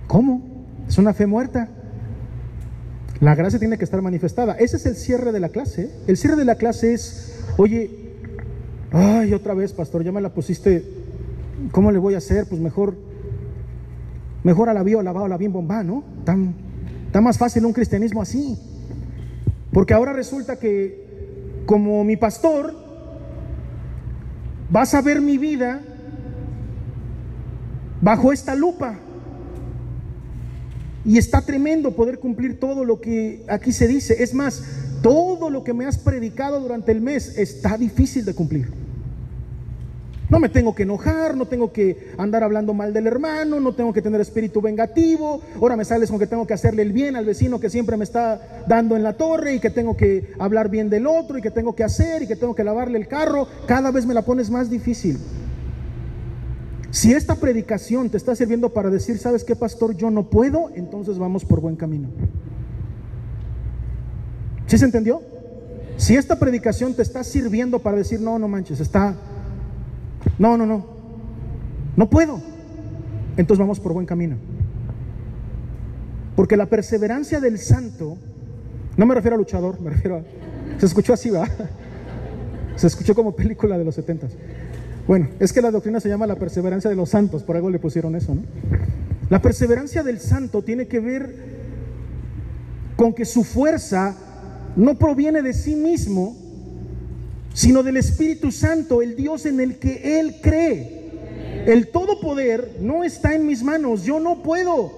¿Cómo? 0.09 0.43
Es 0.89 0.99
una 0.99 1.15
fe 1.15 1.27
muerta. 1.27 1.69
La 3.21 3.37
gracia 3.37 3.61
tiene 3.61 3.79
que 3.79 3.85
estar 3.85 4.03
manifestada. 4.03 4.55
Ese 4.55 4.79
es 4.79 4.87
el 4.87 4.97
cierre 4.97 5.31
de 5.31 5.39
la 5.39 5.51
clase. 5.51 5.93
El 6.09 6.17
cierre 6.17 6.35
de 6.35 6.45
la 6.45 6.57
clase 6.57 6.93
es, 6.93 7.37
oye, 7.57 8.06
ay, 8.97 9.35
otra 9.35 9.55
vez, 9.55 9.73
pastor, 9.73 10.03
ya 10.03 10.11
me 10.11 10.21
la 10.21 10.33
pusiste, 10.33 10.83
¿cómo 11.71 11.93
le 11.93 11.99
voy 11.99 12.15
a 12.15 12.19
hacer? 12.19 12.47
Pues 12.49 12.61
mejor, 12.61 12.97
mejor 14.43 14.69
a 14.69 14.75
la 14.75 14.83
bio, 14.83 15.03
lavado, 15.03 15.29
la 15.29 15.37
bien 15.37 15.53
bomba, 15.53 15.83
¿no? 15.83 16.03
Tan, 16.25 16.55
tan 17.13 17.23
más 17.23 17.37
fácil 17.37 17.67
un 17.67 17.73
cristianismo 17.73 18.23
así. 18.23 18.59
Porque 19.73 19.93
ahora 19.93 20.15
resulta 20.15 20.59
que, 20.59 21.65
como 21.67 22.05
mi 22.05 22.17
pastor, 22.17 22.75
vas 24.71 24.95
a 24.95 25.03
ver 25.03 25.21
mi 25.21 25.37
vida 25.37 25.83
bajo 28.01 28.33
esta 28.33 28.55
lupa. 28.55 28.99
Y 31.05 31.19
está 31.19 31.43
tremendo 31.43 31.95
poder 31.95 32.19
cumplir 32.19 32.59
todo 32.59 32.85
lo 32.85 33.01
que 33.01 33.45
aquí 33.49 33.73
se 33.73 33.87
dice. 33.87 34.23
Es 34.23 34.33
más, 34.33 34.65
todo 35.03 35.51
lo 35.51 35.63
que 35.63 35.75
me 35.75 35.85
has 35.85 35.99
predicado 35.99 36.61
durante 36.61 36.91
el 36.93 37.01
mes 37.01 37.37
está 37.37 37.77
difícil 37.77 38.25
de 38.25 38.35
cumplir. 38.35 38.86
No 40.29 40.41
me 40.41 40.49
tengo 40.49 40.75
que 40.75 40.83
enojar, 40.83 41.37
no 41.37 41.47
tengo 41.47 41.73
que 41.73 42.13
andar 42.19 42.43
hablando 42.43 42.75
mal 42.75 42.93
del 42.93 43.07
hermano, 43.07 43.61
no 43.61 43.75
tengo 43.75 43.93
que 43.93 44.03
tener 44.03 44.21
espíritu 44.21 44.61
vengativo. 44.61 45.41
Ahora 45.61 45.77
me 45.77 45.85
sales 45.85 46.11
con 46.11 46.19
que 46.19 46.27
tengo 46.27 46.47
que 46.47 46.55
hacerle 46.55 46.83
el 46.83 46.93
bien 46.93 47.15
al 47.15 47.25
vecino 47.25 47.61
que 47.61 47.71
siempre 47.71 47.97
me 47.97 48.03
está 48.03 48.65
dando 48.67 48.97
en 48.97 49.05
la 49.05 49.17
torre 49.17 49.55
y 49.55 49.61
que 49.61 49.71
tengo 49.71 49.97
que 49.97 50.33
hablar 50.41 50.69
bien 50.69 50.91
del 50.91 51.07
otro 51.07 51.39
y 51.39 51.43
que 51.43 51.53
tengo 51.53 51.77
que 51.77 51.85
hacer 51.85 52.23
y 52.23 52.27
que 52.27 52.35
tengo 52.35 52.57
que 52.57 52.65
lavarle 52.65 52.99
el 52.99 53.07
carro. 53.07 53.47
Cada 53.69 53.93
vez 53.93 54.05
me 54.05 54.15
la 54.15 54.23
pones 54.23 54.51
más 54.51 54.69
difícil. 54.69 55.19
Si 56.91 57.13
esta 57.13 57.37
predicación 57.37 58.11
te 58.11 58.17
está 58.17 58.35
sirviendo 58.35 58.73
para 58.73 58.91
decir, 58.91 59.19
¿sabes 59.19 59.45
qué, 59.45 59.55
pastor? 59.55 59.97
Yo 59.97 60.11
no 60.11 60.29
puedo, 60.29 60.71
entonces 60.75 61.19
vamos 61.19 61.45
por 61.45 61.61
buen 61.61 61.77
camino. 61.77 62.09
¿Sí 64.67 64.77
se 64.77 64.87
entendió? 64.87 65.23
Si 65.99 66.17
esta 66.17 66.37
predicación 66.37 66.95
te 66.95 67.03
está 67.03 67.23
sirviendo 67.23 67.79
para 67.79 67.97
decir, 67.97 68.21
no, 68.21 68.41
no 68.41 68.49
manches, 68.49 68.81
está... 68.81 69.15
No, 70.39 70.57
no, 70.57 70.67
no. 70.67 70.87
No 71.97 72.11
puedo. 72.11 72.41
Entonces 73.37 73.59
vamos 73.59 73.81
por 73.81 73.93
buen 73.93 74.07
camino. 74.07 74.37
Porque 76.35 76.57
la 76.57 76.67
perseverancia 76.67 77.41
del 77.41 77.59
santo, 77.59 78.17
no 78.97 79.07
me 79.07 79.15
refiero 79.15 79.37
a 79.37 79.39
luchador, 79.39 79.81
me 79.81 79.91
refiero 79.91 80.17
a... 80.17 80.79
Se 80.79 80.87
escuchó 80.87 81.15
así, 81.15 81.31
¿va? 81.31 81.49
Se 82.77 82.87
escuchó 82.87 83.15
como 83.15 83.35
película 83.35 83.79
de 83.79 83.85
los 83.85 83.95
setentas. 83.95 84.33
Bueno, 85.07 85.29
es 85.41 85.53
que 85.53 85.63
la 85.63 85.71
doctrina 85.71 86.01
se 86.01 86.09
llama 86.09 86.27
la 86.27 86.35
perseverancia 86.35 86.91
de 86.91 86.97
los 86.97 87.11
santos, 87.11 87.43
por 87.43 87.57
algo 87.57 87.71
le 87.71 87.79
pusieron 87.79 88.17
eso, 88.17 88.35
¿no? 88.35 88.43
La 89.31 89.41
perseverancia 89.41 90.03
del 90.03 90.21
santo 90.21 90.63
tiene 90.63 90.87
que 90.87 91.01
ver 91.01 91.35
con 92.97 93.13
que 93.13 93.25
su 93.25 93.45
fuerza 93.45 94.17
no 94.77 94.99
proviene 94.99 95.43
de 95.43 95.53
sí 95.53 95.75
mismo, 95.75 96.37
sino 97.57 97.83
del 97.83 97.97
Espíritu 97.97 98.53
Santo, 98.53 99.01
el 99.01 99.17
Dios 99.17 99.47
en 99.47 99.61
el 99.61 99.79
que 99.79 100.21
Él 100.21 100.37
cree. 100.43 101.65
El 101.67 101.89
todo 101.89 102.21
poder 102.21 102.77
no 102.81 103.03
está 103.03 103.35
en 103.35 103.47
mis 103.47 103.63
manos, 103.63 104.05
yo 104.05 104.21
no 104.21 104.43
puedo, 104.43 104.93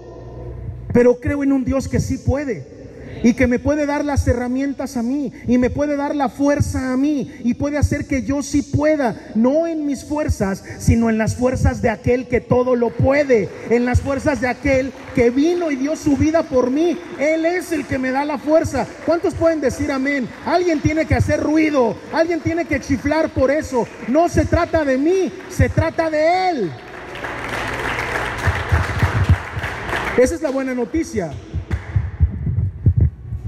pero 0.92 1.20
creo 1.20 1.44
en 1.44 1.52
un 1.52 1.64
Dios 1.64 1.86
que 1.86 2.00
sí 2.00 2.18
puede 2.18 2.77
y 3.22 3.34
que 3.34 3.46
me 3.46 3.58
puede 3.58 3.86
dar 3.86 4.04
las 4.04 4.26
herramientas 4.26 4.96
a 4.96 5.02
mí 5.02 5.32
y 5.46 5.58
me 5.58 5.70
puede 5.70 5.96
dar 5.96 6.14
la 6.14 6.28
fuerza 6.28 6.92
a 6.92 6.96
mí 6.96 7.32
y 7.44 7.54
puede 7.54 7.78
hacer 7.78 8.06
que 8.06 8.22
yo 8.22 8.42
sí 8.42 8.62
pueda, 8.62 9.16
no 9.34 9.66
en 9.66 9.86
mis 9.86 10.04
fuerzas, 10.04 10.62
sino 10.78 11.10
en 11.10 11.18
las 11.18 11.36
fuerzas 11.36 11.82
de 11.82 11.90
aquel 11.90 12.28
que 12.28 12.40
todo 12.40 12.76
lo 12.76 12.90
puede, 12.90 13.48
en 13.70 13.84
las 13.84 14.00
fuerzas 14.00 14.40
de 14.40 14.48
aquel 14.48 14.92
que 15.14 15.30
vino 15.30 15.70
y 15.70 15.76
dio 15.76 15.96
su 15.96 16.16
vida 16.16 16.42
por 16.42 16.70
mí. 16.70 16.98
Él 17.18 17.44
es 17.44 17.72
el 17.72 17.86
que 17.86 17.98
me 17.98 18.10
da 18.10 18.24
la 18.24 18.38
fuerza. 18.38 18.86
¿Cuántos 19.06 19.34
pueden 19.34 19.60
decir 19.60 19.90
amén? 19.90 20.28
Alguien 20.46 20.80
tiene 20.80 21.06
que 21.06 21.14
hacer 21.14 21.40
ruido, 21.40 21.96
alguien 22.12 22.40
tiene 22.40 22.64
que 22.64 22.80
chiflar 22.80 23.30
por 23.30 23.50
eso. 23.50 23.86
No 24.08 24.28
se 24.28 24.44
trata 24.44 24.84
de 24.84 24.98
mí, 24.98 25.32
se 25.50 25.68
trata 25.68 26.10
de 26.10 26.50
Él. 26.50 26.72
Esa 30.18 30.34
es 30.34 30.42
la 30.42 30.50
buena 30.50 30.74
noticia. 30.74 31.30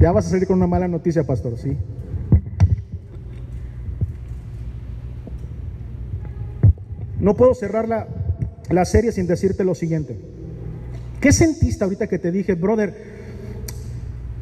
Ya 0.01 0.12
vas 0.12 0.26
a 0.26 0.30
salir 0.30 0.48
con 0.48 0.57
una 0.57 0.66
mala 0.66 0.88
noticia, 0.88 1.24
pastor, 1.24 1.59
¿sí? 1.59 1.76
No 7.20 7.36
puedo 7.36 7.53
cerrar 7.53 7.86
la, 7.86 8.09
la 8.70 8.86
serie 8.86 9.12
sin 9.12 9.26
decirte 9.26 9.62
lo 9.62 9.74
siguiente. 9.74 10.18
¿Qué 11.20 11.32
sentiste 11.32 11.84
ahorita 11.84 12.07
que 12.07 12.18
te 12.18 12.32
dije, 12.32 12.55
brother? 12.55 12.94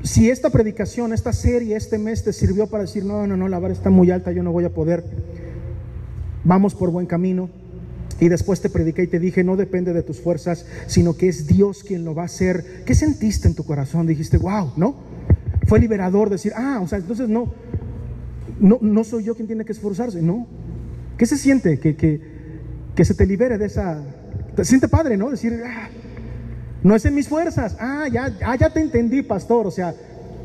Si 0.05 0.31
esta 0.31 0.51
predicación, 0.51 1.13
esta 1.13 1.33
serie, 1.33 1.75
este 1.75 1.99
mes 1.99 2.23
te 2.23 2.33
sirvió 2.33 2.69
para 2.69 2.85
decir, 2.85 3.05
no, 3.05 3.27
no, 3.27 3.37
no, 3.37 3.49
la 3.49 3.59
vara 3.59 3.75
está 3.75 3.91
muy 3.91 4.13
alta, 4.13 4.31
yo 4.31 4.45
no 4.45 4.53
voy 4.53 4.65
a 4.65 4.71
poder, 4.71 5.03
vamos 6.45 6.77
por 6.77 6.93
buen 6.93 7.07
camino. 7.07 7.51
Y 8.21 8.29
después 8.29 8.61
te 8.61 8.71
prediqué 8.71 9.03
y 9.03 9.07
te 9.09 9.19
dije, 9.19 9.43
no 9.43 9.57
depende 9.57 9.93
de 9.93 10.05
tus 10.05 10.21
fuerzas, 10.21 10.67
sino 10.87 11.17
que 11.17 11.29
es 11.29 11.49
Dios 11.49 11.83
quien 11.83 12.05
lo 12.05 12.15
va 12.15 12.23
a 12.23 12.27
hacer. 12.27 12.85
¿Qué 12.85 12.95
sentiste 12.95 13.49
en 13.49 13.55
tu 13.55 13.65
corazón? 13.65 14.07
Dijiste, 14.07 14.39
wow, 14.39 14.73
¿no? 14.77 14.95
Fue 15.69 15.79
liberador 15.79 16.31
decir, 16.31 16.53
ah, 16.57 16.81
o 16.83 16.89
sea, 16.89 16.99
entonces 16.99 17.29
no, 17.29 17.53
no, 18.59 18.79
no 18.81 19.05
soy 19.05 19.23
yo 19.25 19.35
quien 19.35 19.47
tiene 19.47 19.65
que 19.65 19.73
esforzarse, 19.73 20.21
no. 20.21 20.47
¿Qué 21.17 21.27
se 21.27 21.37
siente? 21.37 21.79
Que, 21.79 21.95
que, 21.95 22.21
que 22.95 23.05
se 23.05 23.15
te 23.15 23.27
libere 23.27 23.59
de 23.59 23.67
esa... 23.67 24.03
Se 24.57 24.65
siente 24.65 24.89
padre, 24.89 25.17
¿no? 25.17 25.31
Decir, 25.31 25.61
ah, 25.65 25.91
no 26.83 26.97
es 26.97 27.05
en 27.05 27.15
mis 27.15 27.29
fuerzas. 27.29 27.77
Ah 27.79 28.09
ya, 28.11 28.35
ah, 28.45 28.57
ya 28.57 28.71
te 28.71 28.81
entendí, 28.81 29.23
pastor. 29.23 29.67
O 29.67 29.71
sea, 29.71 29.95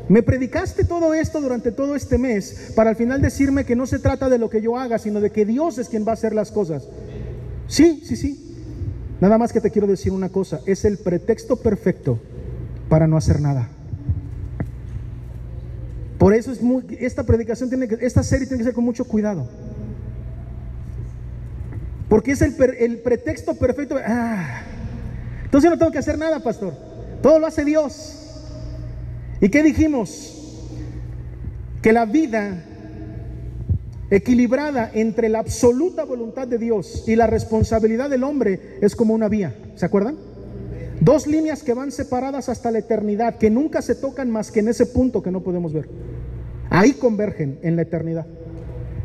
me 0.08 0.22
predicaste 0.22 0.84
todo 0.84 1.14
esto 1.14 1.40
durante 1.40 1.72
todo 1.72 1.96
este 1.96 2.18
mes 2.18 2.72
para 2.76 2.90
al 2.90 2.96
final 2.96 3.22
decirme 3.22 3.64
que 3.64 3.76
no 3.76 3.86
se 3.86 3.98
trata 3.98 4.28
de 4.28 4.38
lo 4.38 4.50
que 4.50 4.60
yo 4.60 4.76
haga, 4.76 4.98
sino 4.98 5.20
de 5.20 5.30
que 5.30 5.46
Dios 5.46 5.78
es 5.78 5.88
quien 5.88 6.06
va 6.06 6.10
a 6.10 6.14
hacer 6.14 6.34
las 6.34 6.52
cosas. 6.52 6.86
Sí, 7.66 8.02
sí, 8.04 8.16
sí. 8.16 8.56
Nada 9.20 9.38
más 9.38 9.52
que 9.52 9.60
te 9.60 9.70
quiero 9.70 9.86
decir 9.86 10.12
una 10.12 10.28
cosa, 10.28 10.60
es 10.66 10.84
el 10.84 10.98
pretexto 10.98 11.56
perfecto 11.56 12.18
para 12.88 13.06
no 13.06 13.16
hacer 13.16 13.40
nada. 13.40 13.70
Por 16.18 16.34
eso 16.34 16.52
es 16.52 16.62
muy, 16.62 16.84
esta 17.00 17.24
predicación 17.24 17.68
tiene 17.68 17.88
que, 17.88 17.98
esta 18.00 18.22
serie 18.22 18.46
tiene 18.46 18.58
que 18.58 18.64
ser 18.64 18.74
con 18.74 18.84
mucho 18.84 19.04
cuidado. 19.04 19.48
Porque 22.08 22.32
es 22.32 22.42
el, 22.42 22.54
el 22.78 22.98
pretexto 22.98 23.54
perfecto. 23.54 23.96
Ah, 24.04 24.62
entonces 25.44 25.68
yo 25.68 25.74
no 25.74 25.78
tengo 25.78 25.92
que 25.92 25.98
hacer 25.98 26.18
nada, 26.18 26.40
pastor. 26.40 26.74
Todo 27.22 27.38
lo 27.38 27.46
hace 27.46 27.64
Dios. 27.64 28.20
¿Y 29.40 29.48
qué 29.48 29.62
dijimos? 29.62 30.70
Que 31.82 31.92
la 31.92 32.06
vida 32.06 32.64
equilibrada 34.10 34.90
entre 34.94 35.28
la 35.28 35.40
absoluta 35.40 36.04
voluntad 36.04 36.46
de 36.46 36.58
Dios 36.58 37.04
y 37.06 37.16
la 37.16 37.26
responsabilidad 37.26 38.10
del 38.10 38.24
hombre 38.24 38.78
es 38.80 38.94
como 38.94 39.14
una 39.14 39.28
vía. 39.28 39.54
¿Se 39.74 39.86
acuerdan? 39.86 40.33
Dos 41.00 41.26
líneas 41.26 41.62
que 41.62 41.74
van 41.74 41.92
separadas 41.92 42.48
hasta 42.48 42.70
la 42.70 42.78
eternidad, 42.78 43.36
que 43.36 43.50
nunca 43.50 43.82
se 43.82 43.94
tocan 43.94 44.30
más 44.30 44.50
que 44.50 44.60
en 44.60 44.68
ese 44.68 44.86
punto 44.86 45.22
que 45.22 45.30
no 45.30 45.42
podemos 45.42 45.72
ver. 45.72 45.88
Ahí 46.70 46.92
convergen 46.92 47.58
en 47.62 47.76
la 47.76 47.82
eternidad. 47.82 48.26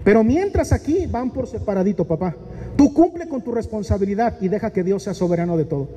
Pero 0.03 0.23
mientras 0.23 0.71
aquí 0.71 1.07
van 1.07 1.31
por 1.31 1.47
separadito, 1.47 2.05
papá. 2.05 2.35
Tú 2.75 2.93
cumple 2.93 3.27
con 3.27 3.41
tu 3.41 3.51
responsabilidad 3.51 4.37
y 4.41 4.47
deja 4.47 4.71
que 4.71 4.83
Dios 4.83 5.03
sea 5.03 5.13
soberano 5.13 5.57
de 5.57 5.65
todo. 5.65 5.89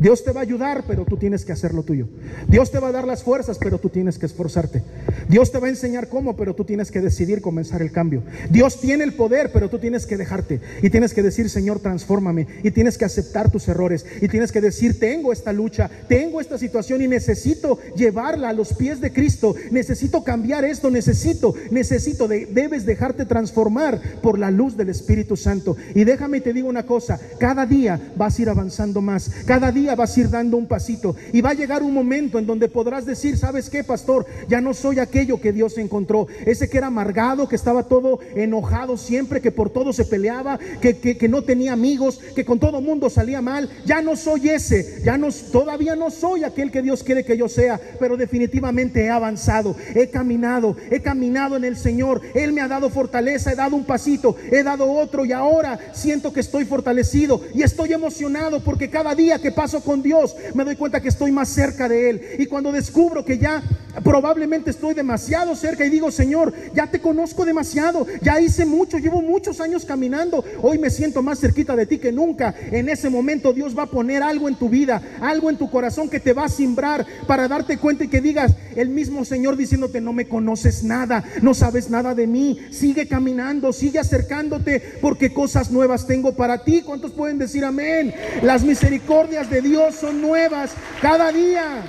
Dios 0.00 0.24
te 0.24 0.32
va 0.32 0.40
a 0.40 0.42
ayudar, 0.42 0.84
pero 0.88 1.04
tú 1.04 1.18
tienes 1.18 1.44
que 1.44 1.52
hacer 1.52 1.74
lo 1.74 1.82
tuyo. 1.82 2.08
Dios 2.48 2.70
te 2.70 2.78
va 2.78 2.88
a 2.88 2.92
dar 2.92 3.06
las 3.06 3.22
fuerzas, 3.22 3.58
pero 3.58 3.78
tú 3.78 3.90
tienes 3.90 4.18
que 4.18 4.24
esforzarte. 4.24 4.82
Dios 5.28 5.52
te 5.52 5.58
va 5.58 5.66
a 5.66 5.70
enseñar 5.70 6.08
cómo, 6.08 6.36
pero 6.36 6.54
tú 6.54 6.64
tienes 6.64 6.90
que 6.90 7.02
decidir 7.02 7.42
comenzar 7.42 7.82
el 7.82 7.92
cambio. 7.92 8.22
Dios 8.48 8.80
tiene 8.80 9.04
el 9.04 9.12
poder, 9.12 9.50
pero 9.52 9.68
tú 9.68 9.78
tienes 9.78 10.06
que 10.06 10.16
dejarte. 10.16 10.60
Y 10.82 10.88
tienes 10.88 11.12
que 11.12 11.22
decir, 11.22 11.50
Señor, 11.50 11.80
transfórmame. 11.80 12.46
Y 12.62 12.70
tienes 12.70 12.96
que 12.96 13.04
aceptar 13.04 13.50
tus 13.50 13.68
errores. 13.68 14.06
Y 14.22 14.28
tienes 14.28 14.50
que 14.50 14.62
decir, 14.62 14.98
tengo 14.98 15.32
esta 15.32 15.52
lucha, 15.52 15.90
tengo 16.08 16.40
esta 16.40 16.56
situación 16.56 17.02
y 17.02 17.08
necesito 17.08 17.78
llevarla 17.94 18.48
a 18.48 18.52
los 18.54 18.72
pies 18.72 19.00
de 19.00 19.12
Cristo. 19.12 19.54
Necesito 19.70 20.24
cambiar 20.24 20.64
esto, 20.64 20.90
necesito, 20.90 21.54
necesito. 21.70 22.26
debes 22.26 22.86
dejarte 22.86 23.26
transformar 23.26 24.00
por 24.22 24.38
la 24.38 24.50
luz 24.50 24.76
del 24.76 24.88
Espíritu 24.88 25.36
Santo. 25.36 25.76
Y 25.94 26.04
déjame 26.10 26.40
te 26.40 26.52
digo 26.52 26.68
una 26.68 26.84
cosa, 26.84 27.20
cada 27.38 27.64
día 27.66 28.00
vas 28.16 28.36
a 28.36 28.42
ir 28.42 28.48
avanzando 28.48 29.00
más, 29.00 29.30
cada 29.46 29.70
día 29.70 29.94
vas 29.94 30.16
a 30.16 30.20
ir 30.20 30.28
dando 30.28 30.56
un 30.56 30.66
pasito 30.66 31.14
y 31.32 31.40
va 31.40 31.50
a 31.50 31.54
llegar 31.54 31.84
un 31.84 31.94
momento 31.94 32.40
en 32.40 32.46
donde 32.46 32.68
podrás 32.68 33.06
decir, 33.06 33.38
¿sabes 33.38 33.70
qué, 33.70 33.84
pastor? 33.84 34.26
Ya 34.48 34.60
no 34.60 34.74
soy 34.74 34.98
aquello 34.98 35.40
que 35.40 35.52
Dios 35.52 35.78
encontró, 35.78 36.26
ese 36.46 36.68
que 36.68 36.78
era 36.78 36.88
amargado, 36.88 37.48
que 37.48 37.54
estaba 37.54 37.84
todo 37.84 38.18
enojado 38.34 38.96
siempre, 38.96 39.40
que 39.40 39.52
por 39.52 39.70
todo 39.70 39.92
se 39.92 40.04
peleaba, 40.04 40.58
que, 40.80 40.98
que, 40.98 41.28
no 41.28 41.42
tenía 41.42 41.74
amigos, 41.74 42.18
que 42.34 42.44
con 42.44 42.58
todo 42.58 42.80
mundo 42.80 43.08
salía 43.08 43.40
mal, 43.40 43.70
ya 43.86 44.02
no 44.02 44.16
soy 44.16 44.48
ese, 44.48 45.02
ya 45.04 45.16
no, 45.16 45.28
todavía 45.52 45.94
no 45.94 46.10
soy 46.10 46.42
aquel 46.42 46.72
que 46.72 46.82
Dios 46.82 47.04
quiere 47.04 47.24
que 47.24 47.36
yo 47.36 47.48
sea, 47.48 47.80
pero 48.00 48.16
definitivamente 48.16 49.04
he 49.04 49.10
avanzado, 49.10 49.76
he 49.94 50.08
caminado, 50.08 50.76
he 50.90 51.00
caminado 51.02 51.56
en 51.56 51.64
el 51.64 51.76
Señor, 51.76 52.20
Él 52.34 52.52
me 52.52 52.62
ha 52.62 52.68
dado 52.68 52.90
fortaleza, 52.90 53.52
he 53.52 53.56
dado 53.56 53.76
un 53.76 53.84
pasito, 53.84 54.34
he 54.50 54.64
dado 54.64 54.90
otro 54.90 55.24
y 55.24 55.30
ahora 55.30 55.78
siento 56.00 56.32
que 56.32 56.40
estoy 56.40 56.64
fortalecido 56.64 57.42
y 57.54 57.62
estoy 57.62 57.92
emocionado 57.92 58.60
porque 58.64 58.90
cada 58.90 59.14
día 59.14 59.38
que 59.38 59.52
paso 59.52 59.80
con 59.82 60.02
Dios 60.02 60.34
me 60.54 60.64
doy 60.64 60.76
cuenta 60.76 61.00
que 61.00 61.08
estoy 61.08 61.30
más 61.32 61.48
cerca 61.48 61.88
de 61.88 62.10
Él. 62.10 62.22
Y 62.38 62.46
cuando 62.46 62.72
descubro 62.72 63.24
que 63.24 63.38
ya 63.38 63.62
probablemente 64.04 64.70
estoy 64.70 64.94
demasiado 64.94 65.54
cerca 65.56 65.84
y 65.84 65.90
digo, 65.90 66.10
Señor, 66.10 66.54
ya 66.74 66.86
te 66.86 67.00
conozco 67.00 67.44
demasiado, 67.44 68.06
ya 68.22 68.40
hice 68.40 68.64
mucho, 68.64 68.98
llevo 68.98 69.20
muchos 69.20 69.60
años 69.60 69.84
caminando, 69.84 70.44
hoy 70.62 70.78
me 70.78 70.90
siento 70.90 71.22
más 71.22 71.40
cerquita 71.40 71.76
de 71.76 71.86
ti 71.86 71.98
que 71.98 72.12
nunca. 72.12 72.54
En 72.70 72.88
ese 72.88 73.10
momento 73.10 73.52
Dios 73.52 73.76
va 73.76 73.84
a 73.84 73.90
poner 73.90 74.22
algo 74.22 74.48
en 74.48 74.54
tu 74.54 74.68
vida, 74.68 75.02
algo 75.20 75.50
en 75.50 75.56
tu 75.56 75.70
corazón 75.70 76.08
que 76.08 76.20
te 76.20 76.32
va 76.32 76.44
a 76.44 76.48
simbrar 76.48 77.06
para 77.26 77.48
darte 77.48 77.78
cuenta 77.78 78.04
y 78.04 78.08
que 78.08 78.20
digas, 78.20 78.52
el 78.76 78.88
mismo 78.88 79.24
Señor 79.24 79.56
diciéndote, 79.56 80.00
no 80.00 80.12
me 80.12 80.28
conoces 80.28 80.84
nada, 80.84 81.24
no 81.42 81.54
sabes 81.54 81.90
nada 81.90 82.14
de 82.14 82.26
mí, 82.26 82.58
sigue 82.70 83.08
caminando, 83.08 83.72
sigue 83.72 83.98
acercándote 83.98 84.80
porque 85.00 85.32
cosas 85.32 85.70
nuevas 85.70 85.89
tengo 85.98 86.32
para 86.32 86.58
ti. 86.58 86.82
¿Cuántos 86.82 87.12
pueden 87.12 87.38
decir 87.38 87.64
amén? 87.64 88.14
Las 88.42 88.62
misericordias 88.62 89.50
de 89.50 89.60
Dios 89.60 89.94
son 89.96 90.20
nuevas 90.20 90.72
cada 91.00 91.30
día. 91.32 91.82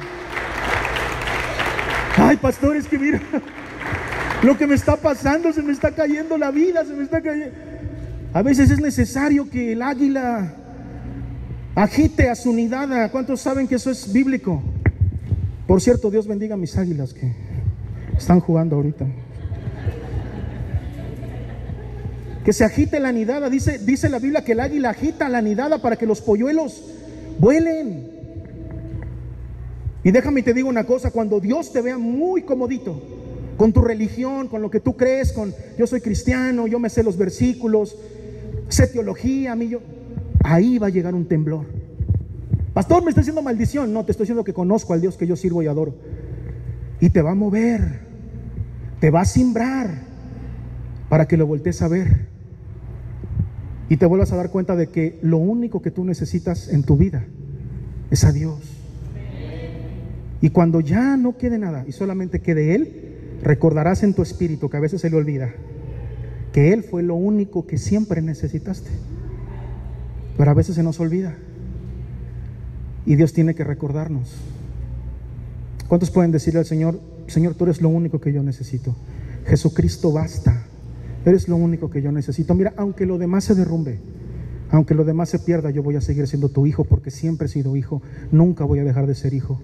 Ay, 2.17 2.37
pastores, 2.37 2.87
que 2.87 2.97
mira 2.97 3.21
lo 4.43 4.57
que 4.57 4.67
me 4.67 4.75
está 4.75 4.95
pasando, 4.95 5.53
se 5.53 5.61
me 5.61 5.71
está 5.71 5.91
cayendo 5.91 6.37
la 6.37 6.51
vida, 6.51 6.83
se 6.85 6.93
me 6.93 7.03
está 7.03 7.21
cayendo. 7.21 7.55
A 8.33 8.41
veces 8.41 8.69
es 8.71 8.79
necesario 8.79 9.49
que 9.49 9.73
el 9.73 9.81
águila 9.81 10.53
agite 11.75 12.29
a 12.29 12.35
su 12.35 12.53
nidada. 12.53 13.09
¿Cuántos 13.11 13.41
saben 13.41 13.67
que 13.67 13.75
eso 13.75 13.91
es 13.91 14.11
bíblico? 14.11 14.61
Por 15.67 15.81
cierto, 15.81 16.11
Dios 16.11 16.27
bendiga 16.27 16.55
a 16.55 16.57
mis 16.57 16.77
águilas 16.77 17.13
que 17.13 17.33
están 18.17 18.39
jugando 18.39 18.75
ahorita. 18.75 19.05
Que 22.43 22.53
se 22.53 22.63
agite 22.63 22.99
la 22.99 23.11
nidada. 23.11 23.49
Dice, 23.49 23.79
dice 23.79 24.09
la 24.09 24.19
Biblia 24.19 24.43
que 24.43 24.53
el 24.53 24.59
águila 24.59 24.91
agita 24.91 25.29
la 25.29 25.41
nidada 25.41 25.81
para 25.81 25.95
que 25.95 26.05
los 26.05 26.21
polluelos 26.21 26.83
vuelen. 27.39 28.09
Y 30.03 30.11
déjame 30.11 30.41
te 30.41 30.53
digo 30.53 30.67
una 30.67 30.85
cosa, 30.85 31.11
cuando 31.11 31.39
Dios 31.39 31.71
te 31.71 31.81
vea 31.81 31.97
muy 31.97 32.41
comodito 32.41 32.99
con 33.57 33.71
tu 33.71 33.81
religión, 33.81 34.47
con 34.47 34.61
lo 34.61 34.71
que 34.71 34.79
tú 34.79 34.97
crees, 34.97 35.31
con 35.31 35.53
yo 35.77 35.85
soy 35.85 36.01
cristiano, 36.01 36.65
yo 36.65 36.79
me 36.79 36.89
sé 36.89 37.03
los 37.03 37.17
versículos, 37.17 37.95
sé 38.67 38.87
teología, 38.87 39.51
a 39.51 39.55
mí 39.55 39.69
yo, 39.69 39.81
ahí 40.43 40.79
va 40.79 40.87
a 40.87 40.89
llegar 40.89 41.13
un 41.13 41.27
temblor. 41.27 41.67
Pastor, 42.73 43.03
me 43.03 43.09
está 43.09 43.21
diciendo 43.21 43.43
maldición. 43.43 43.93
No, 43.93 44.05
te 44.05 44.11
estoy 44.11 44.23
diciendo 44.23 44.43
que 44.43 44.53
conozco 44.53 44.93
al 44.93 45.01
Dios 45.01 45.17
que 45.17 45.27
yo 45.27 45.35
sirvo 45.35 45.61
y 45.61 45.67
adoro. 45.67 45.93
Y 46.99 47.09
te 47.09 47.21
va 47.21 47.31
a 47.31 47.35
mover, 47.35 47.99
te 48.99 49.11
va 49.11 49.21
a 49.21 49.25
simbrar 49.25 50.03
para 51.09 51.27
que 51.27 51.37
lo 51.37 51.45
voltees 51.45 51.81
a 51.81 51.87
ver 51.87 52.30
y 53.91 53.97
te 53.97 54.05
vuelvas 54.05 54.31
a 54.31 54.37
dar 54.37 54.51
cuenta 54.51 54.77
de 54.77 54.87
que 54.87 55.19
lo 55.21 55.35
único 55.35 55.81
que 55.81 55.91
tú 55.91 56.05
necesitas 56.05 56.69
en 56.69 56.83
tu 56.83 56.95
vida 56.95 57.25
es 58.09 58.23
a 58.23 58.31
Dios. 58.31 58.61
Y 60.39 60.51
cuando 60.51 60.79
ya 60.79 61.17
no 61.17 61.37
quede 61.37 61.57
nada 61.57 61.83
y 61.85 61.91
solamente 61.91 62.39
quede 62.39 62.73
Él, 62.73 63.39
recordarás 63.43 64.03
en 64.03 64.13
tu 64.13 64.21
espíritu, 64.21 64.69
que 64.69 64.77
a 64.77 64.79
veces 64.79 65.01
se 65.01 65.09
le 65.09 65.17
olvida, 65.17 65.51
que 66.53 66.71
Él 66.71 66.83
fue 66.83 67.03
lo 67.03 67.15
único 67.15 67.67
que 67.67 67.77
siempre 67.77 68.21
necesitaste. 68.21 68.91
Pero 70.37 70.49
a 70.49 70.53
veces 70.53 70.75
se 70.75 70.83
nos 70.83 71.01
olvida. 71.01 71.35
Y 73.05 73.15
Dios 73.15 73.33
tiene 73.33 73.55
que 73.55 73.65
recordarnos. 73.65 74.37
¿Cuántos 75.89 76.11
pueden 76.11 76.31
decirle 76.31 76.61
al 76.61 76.65
Señor, 76.65 77.01
Señor, 77.27 77.55
tú 77.55 77.65
eres 77.65 77.81
lo 77.81 77.89
único 77.89 78.21
que 78.21 78.31
yo 78.31 78.41
necesito? 78.41 78.95
Jesucristo 79.47 80.13
basta. 80.13 80.70
Eres 81.25 81.47
lo 81.47 81.55
único 81.55 81.89
que 81.89 82.01
yo 82.01 82.11
necesito. 82.11 82.55
Mira, 82.55 82.73
aunque 82.77 83.05
lo 83.05 83.17
demás 83.17 83.43
se 83.43 83.55
derrumbe, 83.55 83.99
aunque 84.71 84.95
lo 84.95 85.03
demás 85.03 85.29
se 85.29 85.39
pierda, 85.39 85.69
yo 85.69 85.83
voy 85.83 85.95
a 85.95 86.01
seguir 86.01 86.27
siendo 86.27 86.49
tu 86.49 86.65
hijo 86.65 86.83
porque 86.83 87.11
siempre 87.11 87.45
he 87.45 87.49
sido 87.49 87.75
hijo. 87.75 88.01
Nunca 88.31 88.63
voy 88.63 88.79
a 88.79 88.83
dejar 88.83 89.05
de 89.05 89.15
ser 89.15 89.33
hijo. 89.33 89.61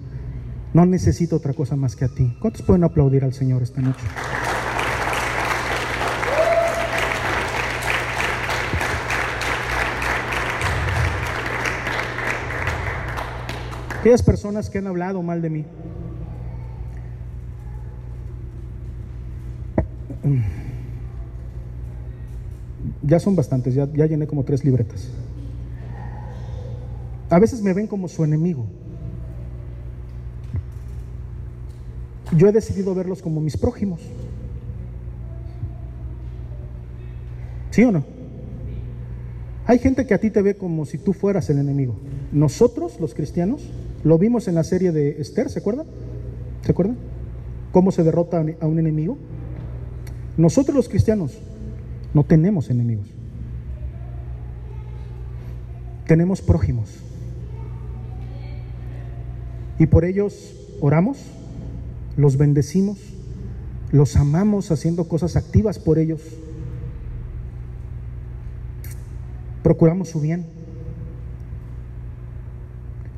No 0.74 0.86
necesito 0.86 1.38
otra 1.38 1.53
cosa 1.53 1.76
más 1.76 1.95
que 1.95 2.05
a 2.05 2.10
ti. 2.10 2.38
¿Cuántos 2.41 2.62
pueden 2.62 2.84
aplaudir 2.84 3.24
al 3.24 3.34
Señor 3.34 3.64
esta 3.64 3.82
noche? 3.82 4.05
Aquellas 13.99 14.22
personas 14.22 14.70
que 14.70 14.78
han 14.78 14.88
hablado 14.88 15.24
mal 15.24 15.41
de 15.41 15.49
mí. 15.49 15.66
Ya 23.03 23.19
son 23.19 23.35
bastantes, 23.35 23.73
ya, 23.73 23.87
ya 23.93 24.05
llené 24.05 24.27
como 24.27 24.43
tres 24.43 24.63
libretas. 24.65 25.07
A 27.29 27.39
veces 27.39 27.61
me 27.61 27.73
ven 27.73 27.87
como 27.87 28.07
su 28.07 28.23
enemigo. 28.23 28.65
Yo 32.35 32.47
he 32.47 32.51
decidido 32.51 32.93
verlos 32.93 33.21
como 33.21 33.41
mis 33.41 33.57
prójimos. 33.57 34.01
¿Sí 37.71 37.83
o 37.83 37.91
no? 37.91 38.03
Hay 39.65 39.79
gente 39.79 40.05
que 40.05 40.13
a 40.13 40.17
ti 40.17 40.31
te 40.31 40.41
ve 40.41 40.55
como 40.55 40.85
si 40.85 40.97
tú 40.97 41.13
fueras 41.13 41.49
el 41.49 41.59
enemigo. 41.59 41.95
Nosotros, 42.31 42.99
los 42.99 43.13
cristianos, 43.13 43.69
lo 44.03 44.17
vimos 44.17 44.47
en 44.47 44.55
la 44.55 44.63
serie 44.63 44.91
de 44.91 45.21
Esther, 45.21 45.49
¿se 45.49 45.59
acuerdan? 45.59 45.85
¿Se 46.63 46.71
acuerdan? 46.71 46.97
¿Cómo 47.71 47.91
se 47.91 48.03
derrota 48.03 48.43
a 48.61 48.65
un 48.65 48.79
enemigo? 48.79 49.17
Nosotros 50.37 50.75
los 50.75 50.89
cristianos 50.89 51.37
no 52.14 52.24
tenemos 52.24 52.70
enemigos. 52.70 53.08
Tenemos 56.05 56.41
prójimos. 56.41 56.89
Y 59.80 59.86
por 59.86 60.05
ellos 60.05 60.55
oramos, 60.82 61.18
los 62.16 62.38
bendecimos, 62.38 62.97
los 63.91 64.16
amamos 64.16 64.72
haciendo 64.72 65.08
cosas 65.08 65.36
activas 65.36 65.80
por 65.80 65.99
ellos. 65.99 66.22
Procuramos 69.64 70.10
su 70.10 70.22
bien. 70.22 70.45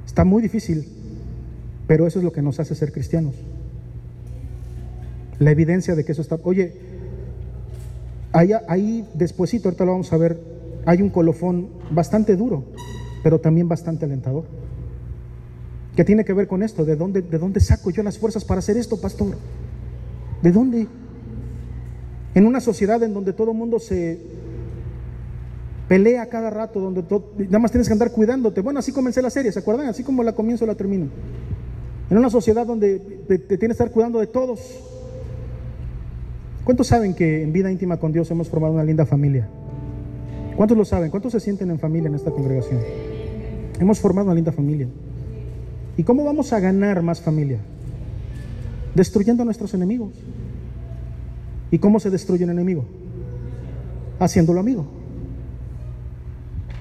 Está 0.06 0.26
muy 0.26 0.42
difícil, 0.42 0.88
pero 1.88 2.08
eso 2.08 2.20
es 2.20 2.26
lo 2.26 2.32
que 2.32 2.42
nos 2.42 2.60
hace 2.60 2.76
ser 2.76 2.92
cristianos. 2.92 3.36
La 5.38 5.52
evidencia 5.52 5.96
de 5.96 6.04
que 6.04 6.12
eso 6.12 6.22
está... 6.22 6.38
Oye, 6.44 6.89
ahí, 8.32 8.52
ahí 8.68 9.08
despuesito, 9.14 9.70
ahorita 9.70 9.86
lo 9.86 9.92
vamos 9.92 10.12
a 10.14 10.18
ver, 10.18 10.40
hay 10.86 11.02
un 11.02 11.10
colofón 11.10 11.70
bastante 11.92 12.36
duro, 12.36 12.64
pero 13.24 13.40
también 13.40 13.68
bastante 13.68 14.06
alentador. 14.06 14.44
¿Qué 15.96 16.06
tiene 16.06 16.24
que 16.24 16.34
ver 16.34 16.48
con 16.48 16.64
esto? 16.64 16.86
¿De 16.86 16.96
dónde, 16.96 17.22
¿De 17.22 17.38
dónde 17.38 17.60
saco 17.60 17.90
yo 17.90 18.04
las 18.04 18.18
fuerzas 18.18 18.46
para 18.46 18.60
hacer 18.60 18.78
esto, 18.78 19.00
pastor? 19.02 19.36
¿De 20.42 20.52
dónde? 20.52 20.88
En 22.34 22.46
una 22.46 22.62
sociedad 22.62 23.02
en 23.04 23.14
donde 23.14 23.34
todo 23.34 23.52
el 23.52 23.58
mundo 23.58 23.80
se 23.80 24.20
pelea 25.88 26.30
cada 26.30 26.50
rato, 26.52 26.80
donde 26.80 27.04
nada 27.46 27.60
más 27.60 27.72
tienes 27.72 27.88
que 27.88 27.94
andar 27.94 28.12
cuidándote. 28.12 28.62
Bueno, 28.62 28.80
así 28.80 28.92
comencé 28.92 29.22
la 29.22 29.30
serie, 29.30 29.52
¿se 29.52 29.60
acuerdan? 29.60 29.88
Así 29.88 30.04
como 30.04 30.24
la 30.24 30.34
comienzo, 30.34 30.66
la 30.66 30.76
termino. 30.76 31.08
En 32.10 32.18
una 32.18 32.30
sociedad 32.30 32.66
donde 32.66 33.00
te, 33.28 33.40
te 33.40 33.58
tienes 33.58 33.76
que 33.76 33.84
estar 33.84 33.92
cuidando 33.92 34.20
de 34.20 34.28
todos. 34.28 34.60
¿Cuántos 36.70 36.86
saben 36.86 37.16
que 37.16 37.42
en 37.42 37.52
vida 37.52 37.72
íntima 37.72 37.98
con 37.98 38.12
Dios 38.12 38.30
hemos 38.30 38.48
formado 38.48 38.76
una 38.76 38.84
linda 38.84 39.04
familia? 39.04 39.48
¿Cuántos 40.56 40.78
lo 40.78 40.86
saben? 40.86 41.10
¿Cuántos 41.10 41.32
se 41.32 41.40
sienten 41.40 41.72
en 41.72 41.80
familia 41.80 42.10
en 42.10 42.14
esta 42.14 42.30
congregación? 42.30 42.80
Hemos 43.80 44.00
formado 44.00 44.28
una 44.28 44.36
linda 44.36 44.52
familia. 44.52 44.88
¿Y 45.98 46.04
cómo 46.04 46.24
vamos 46.24 46.54
a 46.54 46.60
ganar 46.60 47.02
más 47.02 47.22
familia? 47.22 47.58
Destruyendo 48.94 49.42
a 49.42 49.46
nuestros 49.46 49.74
enemigos. 49.74 50.14
¿Y 51.72 51.80
cómo 51.80 52.00
se 52.00 52.12
destruye 52.12 52.44
un 52.44 52.52
enemigo? 52.52 52.86
Haciéndolo 54.20 54.60
amigo. 54.60 54.86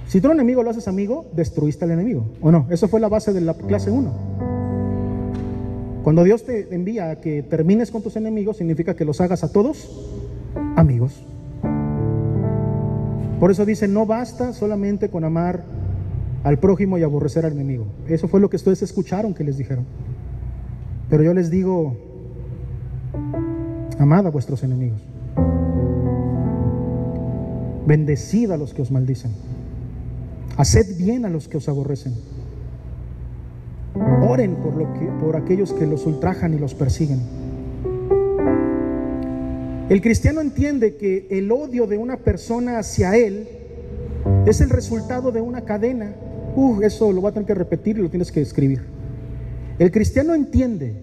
Si 0.06 0.20
tú 0.20 0.28
un 0.28 0.34
enemigo 0.34 0.62
lo 0.62 0.68
haces 0.68 0.86
amigo, 0.86 1.24
destruiste 1.34 1.86
al 1.86 1.92
enemigo. 1.92 2.26
¿O 2.42 2.52
no? 2.52 2.66
Eso 2.68 2.88
fue 2.88 3.00
la 3.00 3.08
base 3.08 3.32
de 3.32 3.40
la 3.40 3.54
clase 3.54 3.90
1. 3.90 4.47
Cuando 6.02 6.24
Dios 6.24 6.44
te 6.44 6.74
envía 6.74 7.10
a 7.10 7.16
que 7.16 7.42
termines 7.42 7.90
con 7.90 8.02
tus 8.02 8.16
enemigos, 8.16 8.56
significa 8.56 8.94
que 8.94 9.04
los 9.04 9.20
hagas 9.20 9.44
a 9.44 9.52
todos 9.52 9.90
amigos. 10.76 11.22
Por 13.40 13.50
eso 13.50 13.64
dice, 13.64 13.86
no 13.86 14.06
basta 14.06 14.52
solamente 14.52 15.10
con 15.10 15.24
amar 15.24 15.62
al 16.44 16.58
prójimo 16.58 16.98
y 16.98 17.02
aborrecer 17.02 17.44
al 17.44 17.52
enemigo. 17.52 17.86
Eso 18.08 18.28
fue 18.28 18.40
lo 18.40 18.50
que 18.50 18.56
ustedes 18.56 18.82
escucharon 18.82 19.34
que 19.34 19.44
les 19.44 19.58
dijeron. 19.58 19.84
Pero 21.08 21.22
yo 21.22 21.34
les 21.34 21.50
digo, 21.50 21.96
amad 23.98 24.26
a 24.26 24.30
vuestros 24.30 24.62
enemigos. 24.62 25.00
Bendecid 27.86 28.50
a 28.50 28.56
los 28.56 28.74
que 28.74 28.82
os 28.82 28.90
maldicen. 28.90 29.30
Haced 30.56 30.96
bien 30.96 31.24
a 31.24 31.30
los 31.30 31.48
que 31.48 31.56
os 31.56 31.68
aborrecen. 31.68 32.14
Oren 34.28 34.56
por, 34.56 34.74
lo 34.74 34.92
que, 34.94 35.06
por 35.20 35.36
aquellos 35.36 35.72
que 35.72 35.86
los 35.86 36.06
ultrajan 36.06 36.54
y 36.54 36.58
los 36.58 36.74
persiguen. 36.74 37.20
El 39.88 40.00
cristiano 40.00 40.40
entiende 40.40 40.96
que 40.96 41.26
el 41.30 41.50
odio 41.50 41.86
de 41.86 41.96
una 41.96 42.18
persona 42.18 42.78
hacia 42.78 43.16
él 43.16 43.48
es 44.46 44.60
el 44.60 44.70
resultado 44.70 45.32
de 45.32 45.40
una 45.40 45.62
cadena 45.62 46.14
Uh, 46.60 46.82
eso 46.82 47.12
lo 47.12 47.20
voy 47.20 47.30
a 47.30 47.32
tener 47.32 47.46
que 47.46 47.54
repetir 47.54 47.98
y 47.98 48.02
lo 48.02 48.10
tienes 48.10 48.32
que 48.32 48.40
escribir. 48.40 48.82
El 49.78 49.92
cristiano 49.92 50.34
entiende 50.34 50.96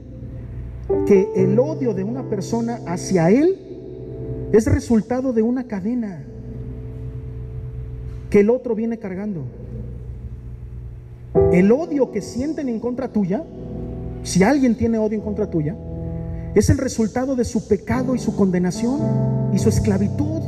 que 1.07 1.29
el 1.33 1.57
odio 1.57 1.93
de 1.93 2.03
una 2.03 2.29
persona 2.29 2.81
hacia 2.85 3.29
él 3.29 3.57
es 4.51 4.65
resultado 4.65 5.31
de 5.31 5.43
una 5.43 5.63
cadena 5.65 6.23
que 8.29 8.41
el 8.41 8.49
otro 8.49 8.75
viene 8.75 8.97
cargando. 8.97 9.45
El 11.51 11.71
odio 11.71 12.11
que 12.11 12.21
sienten 12.21 12.69
en 12.69 12.79
contra 12.79 13.09
tuya, 13.09 13.43
si 14.23 14.43
alguien 14.43 14.75
tiene 14.75 14.97
odio 14.97 15.17
en 15.17 15.23
contra 15.23 15.49
tuya, 15.49 15.75
es 16.55 16.69
el 16.69 16.77
resultado 16.77 17.36
de 17.36 17.43
su 17.43 17.67
pecado 17.67 18.15
y 18.15 18.19
su 18.19 18.36
condenación 18.36 19.01
y 19.53 19.59
su 19.59 19.69
esclavitud. 19.69 20.41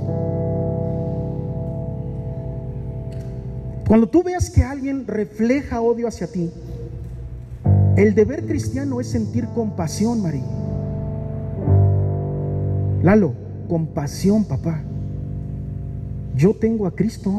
Cuando 3.87 4.07
tú 4.07 4.23
veas 4.23 4.49
que 4.49 4.63
alguien 4.63 5.05
refleja 5.07 5.81
odio 5.81 6.07
hacia 6.07 6.27
ti, 6.27 6.49
el 7.97 8.15
deber 8.15 8.45
cristiano 8.45 9.01
es 9.01 9.07
sentir 9.07 9.47
compasión, 9.47 10.21
María. 10.21 10.43
Lalo, 13.01 13.33
compasión, 13.67 14.45
papá. 14.45 14.81
Yo 16.35 16.53
tengo 16.53 16.85
a 16.85 16.91
Cristo. 16.95 17.33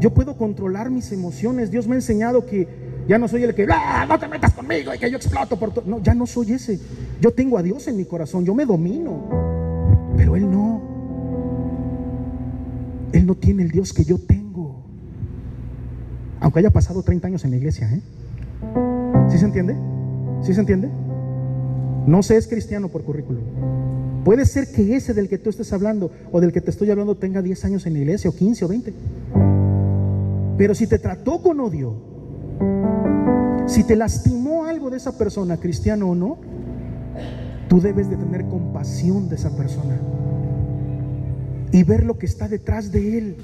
Yo 0.00 0.14
puedo 0.14 0.36
controlar 0.36 0.90
mis 0.90 1.10
emociones. 1.12 1.70
Dios 1.70 1.86
me 1.86 1.94
ha 1.94 1.98
enseñado 1.98 2.46
que 2.46 2.68
ya 3.08 3.18
no 3.18 3.28
soy 3.28 3.44
el 3.44 3.54
que, 3.54 3.66
¡Ah, 3.70 4.06
no 4.08 4.18
te 4.18 4.28
metas 4.28 4.52
conmigo 4.52 4.94
y 4.94 4.98
que 4.98 5.10
yo 5.10 5.16
exploto 5.16 5.58
por 5.58 5.72
todo. 5.72 5.84
No, 5.86 6.02
ya 6.02 6.14
no 6.14 6.26
soy 6.26 6.52
ese. 6.52 6.78
Yo 7.20 7.32
tengo 7.32 7.58
a 7.58 7.62
Dios 7.62 7.88
en 7.88 7.96
mi 7.96 8.04
corazón. 8.04 8.44
Yo 8.44 8.54
me 8.54 8.64
domino. 8.64 10.14
Pero 10.16 10.36
Él 10.36 10.50
no. 10.50 10.82
Él 13.12 13.26
no 13.26 13.34
tiene 13.34 13.62
el 13.62 13.70
Dios 13.70 13.92
que 13.92 14.04
yo 14.04 14.18
tengo 14.18 14.38
aunque 16.40 16.60
haya 16.60 16.70
pasado 16.70 17.02
30 17.02 17.26
años 17.26 17.44
en 17.44 17.50
la 17.50 17.56
iglesia. 17.56 17.90
¿eh? 17.92 18.00
¿Sí 19.30 19.38
se 19.38 19.44
entiende? 19.44 19.76
¿Sí 20.42 20.54
se 20.54 20.60
entiende? 20.60 20.88
No 22.06 22.22
se 22.22 22.36
es 22.36 22.46
cristiano 22.46 22.88
por 22.88 23.02
currículum. 23.02 23.42
Puede 24.24 24.44
ser 24.46 24.70
que 24.70 24.96
ese 24.96 25.14
del 25.14 25.28
que 25.28 25.38
tú 25.38 25.50
estés 25.50 25.72
hablando 25.72 26.10
o 26.32 26.40
del 26.40 26.52
que 26.52 26.60
te 26.60 26.70
estoy 26.70 26.90
hablando 26.90 27.16
tenga 27.16 27.42
10 27.42 27.64
años 27.64 27.86
en 27.86 27.94
la 27.94 27.98
iglesia 28.00 28.30
o 28.30 28.34
15 28.34 28.64
o 28.64 28.68
20. 28.68 28.94
Pero 30.58 30.74
si 30.74 30.88
te 30.88 30.98
trató 30.98 31.40
con 31.40 31.60
odio, 31.60 31.94
si 33.66 33.84
te 33.84 33.94
lastimó 33.94 34.64
algo 34.64 34.90
de 34.90 34.96
esa 34.96 35.16
persona, 35.16 35.56
cristiano 35.56 36.10
o 36.10 36.14
no, 36.16 36.38
tú 37.68 37.80
debes 37.80 38.10
de 38.10 38.16
tener 38.16 38.44
compasión 38.46 39.28
de 39.28 39.36
esa 39.36 39.56
persona 39.56 39.96
y 41.70 41.84
ver 41.84 42.04
lo 42.04 42.18
que 42.18 42.26
está 42.26 42.48
detrás 42.48 42.90
de 42.90 43.18
él. 43.18 43.36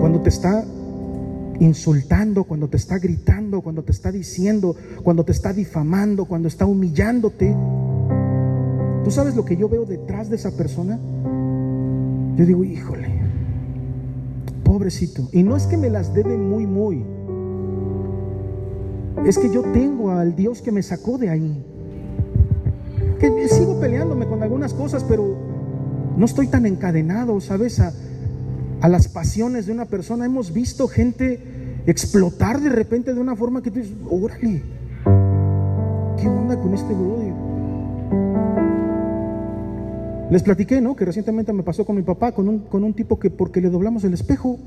Cuando 0.00 0.20
te 0.20 0.30
está 0.30 0.64
insultando, 1.60 2.44
cuando 2.44 2.68
te 2.68 2.78
está 2.78 2.98
gritando, 2.98 3.60
cuando 3.60 3.84
te 3.84 3.92
está 3.92 4.10
diciendo, 4.10 4.74
cuando 5.04 5.24
te 5.24 5.32
está 5.32 5.52
difamando, 5.52 6.24
cuando 6.24 6.48
está 6.48 6.66
humillándote. 6.66 7.54
¿Tú 9.04 9.10
sabes 9.10 9.36
lo 9.36 9.44
que 9.44 9.56
yo 9.56 9.68
veo 9.68 9.84
detrás 9.84 10.30
de 10.30 10.36
esa 10.36 10.50
persona? 10.56 10.98
Yo 12.36 12.46
digo, 12.46 12.64
híjole, 12.64 13.08
pobrecito. 14.64 15.28
Y 15.32 15.42
no 15.42 15.56
es 15.56 15.66
que 15.66 15.76
me 15.76 15.90
las 15.90 16.14
debe 16.14 16.36
muy, 16.36 16.66
muy. 16.66 17.04
Es 19.26 19.38
que 19.38 19.52
yo 19.52 19.62
tengo 19.62 20.10
al 20.10 20.34
Dios 20.34 20.62
que 20.62 20.72
me 20.72 20.82
sacó 20.82 21.18
de 21.18 21.30
ahí. 21.30 21.64
Que 23.18 23.48
sigo 23.48 23.78
peleándome 23.78 24.26
con 24.26 24.42
algunas 24.42 24.72
cosas, 24.72 25.04
pero 25.04 25.36
no 26.16 26.24
estoy 26.24 26.46
tan 26.46 26.66
encadenado, 26.66 27.40
¿sabes? 27.40 27.80
A, 27.80 27.92
las 28.88 29.08
pasiones 29.08 29.66
de 29.66 29.72
una 29.72 29.84
persona. 29.84 30.24
Hemos 30.24 30.52
visto 30.52 30.88
gente 30.88 31.82
explotar 31.86 32.60
de 32.60 32.70
repente 32.70 33.12
de 33.12 33.20
una 33.20 33.36
forma 33.36 33.62
que 33.62 33.70
tú 33.70 33.80
dices, 33.80 33.94
órale, 34.08 34.62
¿qué 36.18 36.28
onda 36.28 36.56
con 36.58 36.74
este 36.74 36.94
brother? 36.94 37.34
Les 40.30 40.42
platiqué, 40.42 40.80
¿no? 40.80 40.94
Que 40.94 41.04
recientemente 41.04 41.52
me 41.52 41.62
pasó 41.62 41.84
con 41.84 41.96
mi 41.96 42.02
papá, 42.02 42.32
con 42.32 42.48
un, 42.48 42.58
con 42.60 42.84
un 42.84 42.94
tipo 42.94 43.18
que 43.18 43.30
porque 43.30 43.60
le 43.60 43.68
doblamos 43.68 44.04
el 44.04 44.14
espejo, 44.14 44.58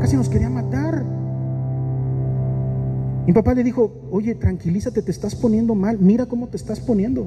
casi 0.00 0.16
nos 0.16 0.28
quería 0.28 0.48
matar. 0.48 1.04
Mi 3.26 3.32
papá 3.32 3.54
le 3.54 3.64
dijo, 3.64 3.92
oye, 4.10 4.34
tranquilízate, 4.34 5.02
te 5.02 5.10
estás 5.10 5.34
poniendo 5.34 5.74
mal, 5.74 5.98
mira 5.98 6.26
cómo 6.26 6.48
te 6.48 6.56
estás 6.56 6.80
poniendo. 6.80 7.26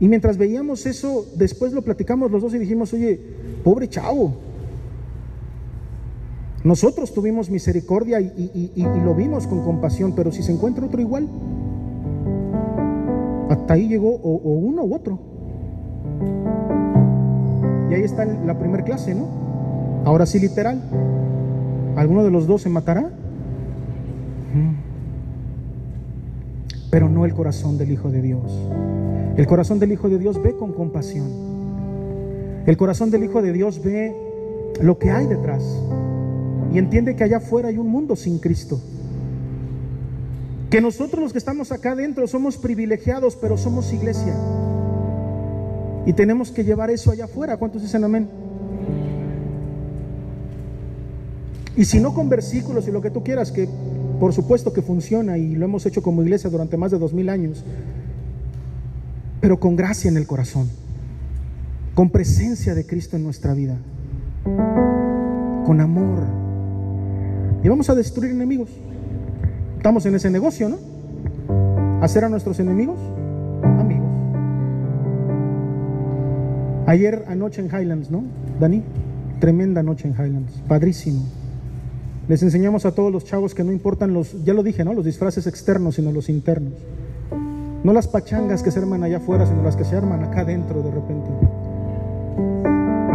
Y 0.00 0.08
mientras 0.08 0.36
veíamos 0.36 0.86
eso, 0.86 1.26
después 1.36 1.72
lo 1.72 1.82
platicamos 1.82 2.30
los 2.30 2.42
dos 2.42 2.54
y 2.54 2.58
dijimos, 2.58 2.92
oye, 2.92 3.20
pobre 3.64 3.88
chavo. 3.88 4.34
Nosotros 6.62 7.12
tuvimos 7.12 7.50
misericordia 7.50 8.20
y, 8.20 8.72
lo 9.04 9.14
vimos 9.14 9.46
con 9.46 9.64
compasión, 9.64 10.14
pero 10.14 10.32
si 10.32 10.42
se 10.42 10.52
encuentra 10.52 10.84
otro 10.84 11.00
igual, 11.00 11.28
hasta 13.48 13.74
ahí 13.74 13.88
llegó 13.88 14.16
o, 14.16 14.36
uno 14.36 14.82
u 14.84 14.94
otro. 14.94 15.18
Y 17.90 17.94
ahí 17.94 18.02
está 18.02 18.24
la 18.24 18.58
primera 18.58 18.84
clase, 18.84 19.14
¿no? 19.14 19.26
Ahora 20.04 20.26
sí, 20.26 20.38
literal. 20.38 20.80
¿Alguno 21.96 22.24
de 22.24 22.30
los 22.30 22.46
dos 22.46 22.62
se 22.62 22.68
matará? 22.68 23.10
pero 26.90 27.08
no 27.08 27.24
el 27.24 27.34
corazón 27.34 27.78
del 27.78 27.92
Hijo 27.92 28.10
de 28.10 28.22
Dios. 28.22 28.42
El 29.36 29.46
corazón 29.46 29.78
del 29.78 29.92
Hijo 29.92 30.08
de 30.08 30.18
Dios 30.18 30.42
ve 30.42 30.56
con 30.56 30.72
compasión. 30.72 31.28
El 32.66 32.76
corazón 32.76 33.10
del 33.10 33.24
Hijo 33.24 33.42
de 33.42 33.52
Dios 33.52 33.82
ve 33.82 34.14
lo 34.80 34.98
que 34.98 35.10
hay 35.10 35.26
detrás 35.26 35.64
y 36.72 36.78
entiende 36.78 37.16
que 37.16 37.24
allá 37.24 37.38
afuera 37.38 37.68
hay 37.68 37.78
un 37.78 37.88
mundo 37.88 38.16
sin 38.16 38.38
Cristo. 38.38 38.80
Que 40.70 40.80
nosotros 40.80 41.22
los 41.22 41.32
que 41.32 41.38
estamos 41.38 41.72
acá 41.72 41.92
adentro 41.92 42.26
somos 42.26 42.58
privilegiados, 42.58 43.36
pero 43.36 43.56
somos 43.56 43.92
iglesia. 43.92 44.34
Y 46.08 46.14
tenemos 46.14 46.50
que 46.50 46.64
llevar 46.64 46.90
eso 46.90 47.10
allá 47.10 47.26
afuera. 47.26 47.58
¿Cuántos 47.58 47.82
dicen 47.82 48.02
amén? 48.02 48.30
Y 51.76 51.84
si 51.84 52.00
no 52.00 52.14
con 52.14 52.30
versículos 52.30 52.88
y 52.88 52.90
lo 52.90 53.02
que 53.02 53.10
tú 53.10 53.22
quieras, 53.22 53.52
que 53.52 53.68
por 54.18 54.32
supuesto 54.32 54.72
que 54.72 54.80
funciona 54.80 55.36
y 55.36 55.54
lo 55.54 55.66
hemos 55.66 55.84
hecho 55.84 56.02
como 56.02 56.22
iglesia 56.22 56.48
durante 56.48 56.78
más 56.78 56.92
de 56.92 56.98
dos 56.98 57.12
mil 57.12 57.28
años, 57.28 57.62
pero 59.42 59.60
con 59.60 59.76
gracia 59.76 60.08
en 60.08 60.16
el 60.16 60.26
corazón, 60.26 60.70
con 61.94 62.08
presencia 62.08 62.74
de 62.74 62.86
Cristo 62.86 63.16
en 63.16 63.24
nuestra 63.24 63.52
vida, 63.52 63.76
con 65.66 65.78
amor. 65.78 66.24
Y 67.62 67.68
vamos 67.68 67.90
a 67.90 67.94
destruir 67.94 68.30
enemigos. 68.30 68.70
Estamos 69.76 70.06
en 70.06 70.14
ese 70.14 70.30
negocio, 70.30 70.70
¿no? 70.70 70.78
Hacer 72.00 72.24
a 72.24 72.30
nuestros 72.30 72.58
enemigos 72.60 72.96
Ayer 76.88 77.26
anoche 77.28 77.60
en 77.60 77.66
Highlands, 77.66 78.10
¿no? 78.10 78.24
Dani, 78.58 78.82
tremenda 79.40 79.82
noche 79.82 80.08
en 80.08 80.14
Highlands, 80.14 80.62
padrísimo. 80.66 81.20
Les 82.28 82.42
enseñamos 82.42 82.86
a 82.86 82.92
todos 82.92 83.12
los 83.12 83.26
chavos 83.26 83.54
que 83.54 83.62
no 83.62 83.72
importan 83.72 84.14
los, 84.14 84.42
ya 84.42 84.54
lo 84.54 84.62
dije, 84.62 84.86
¿no? 84.86 84.94
Los 84.94 85.04
disfraces 85.04 85.46
externos, 85.46 85.96
sino 85.96 86.12
los 86.12 86.30
internos. 86.30 86.72
No 87.84 87.92
las 87.92 88.08
pachangas 88.08 88.62
que 88.62 88.70
se 88.70 88.78
arman 88.78 89.02
allá 89.02 89.18
afuera, 89.18 89.44
sino 89.44 89.62
las 89.62 89.76
que 89.76 89.84
se 89.84 89.96
arman 89.96 90.24
acá 90.24 90.40
adentro 90.40 90.82
de 90.82 90.90
repente. 90.90 91.30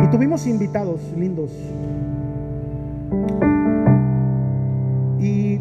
Y 0.04 0.08
tuvimos 0.12 0.46
invitados 0.46 1.02
lindos. 1.18 1.50
Y 5.20 5.60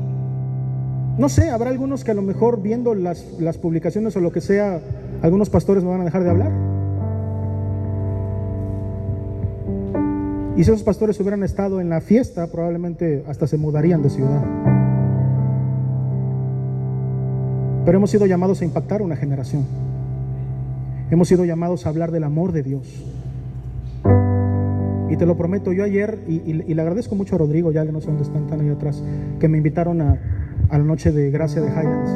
no 1.17 1.31
sé, 1.31 1.49
habrá 1.49 1.71
algunos 1.71 2.05
que 2.05 2.11
a 2.11 2.15
lo 2.15 2.21
mejor 2.21 2.61
viendo 2.61 2.95
las, 2.95 3.25
las 3.41 3.57
publicaciones 3.57 4.15
o 4.17 4.21
lo 4.21 4.33
que 4.33 4.43
sea, 4.43 4.83
algunos 5.23 5.49
pastores 5.49 5.83
me 5.83 5.89
van 5.89 6.03
a 6.03 6.05
dejar 6.05 6.25
de 6.25 6.29
hablar. 6.29 6.72
Y 10.57 10.65
si 10.65 10.71
esos 10.71 10.83
pastores 10.83 11.19
hubieran 11.21 11.43
estado 11.43 11.81
en 11.81 11.89
la 11.89 12.01
fiesta, 12.03 12.47
probablemente 12.49 13.25
hasta 13.27 13.47
se 13.47 13.57
mudarían 13.57 14.03
de 14.03 14.11
ciudad. 14.11 14.43
Pero 17.87 17.99
hemos 17.99 18.11
sido 18.11 18.27
llamados 18.27 18.61
a 18.61 18.65
impactar 18.65 19.01
una 19.01 19.17
generación. 19.17 19.65
Hemos 21.11 21.29
sido 21.29 21.45
llamados 21.45 21.87
a 21.87 21.89
hablar 21.89 22.11
del 22.11 22.25
amor 22.25 22.53
de 22.53 22.63
Dios. 22.63 22.87
Y 25.11 25.17
te 25.17 25.27
lo 25.27 25.37
prometo, 25.37 25.73
yo 25.73 25.85
ayer, 25.85 26.19
y, 26.29 26.53
le 26.53 26.83
agradezco 26.83 27.15
mucho 27.15 27.35
a 27.35 27.39
Rodrigo, 27.39 27.73
ya 27.73 27.85
que 27.85 27.93
no 27.93 28.01
sé 28.01 28.07
dónde 28.09 28.23
están, 28.23 28.47
tan 28.47 28.61
ahí 28.61 28.69
atrás, 28.69 29.03
que 29.41 29.49
me 29.49 29.59
invitaron 29.59 30.01
a, 30.01 30.19
a 30.69 30.79
la 30.79 30.85
noche 30.85 31.13
de 31.13 31.31
gracia 31.31 31.61
de 31.61 31.69
Highlands. 31.69 32.11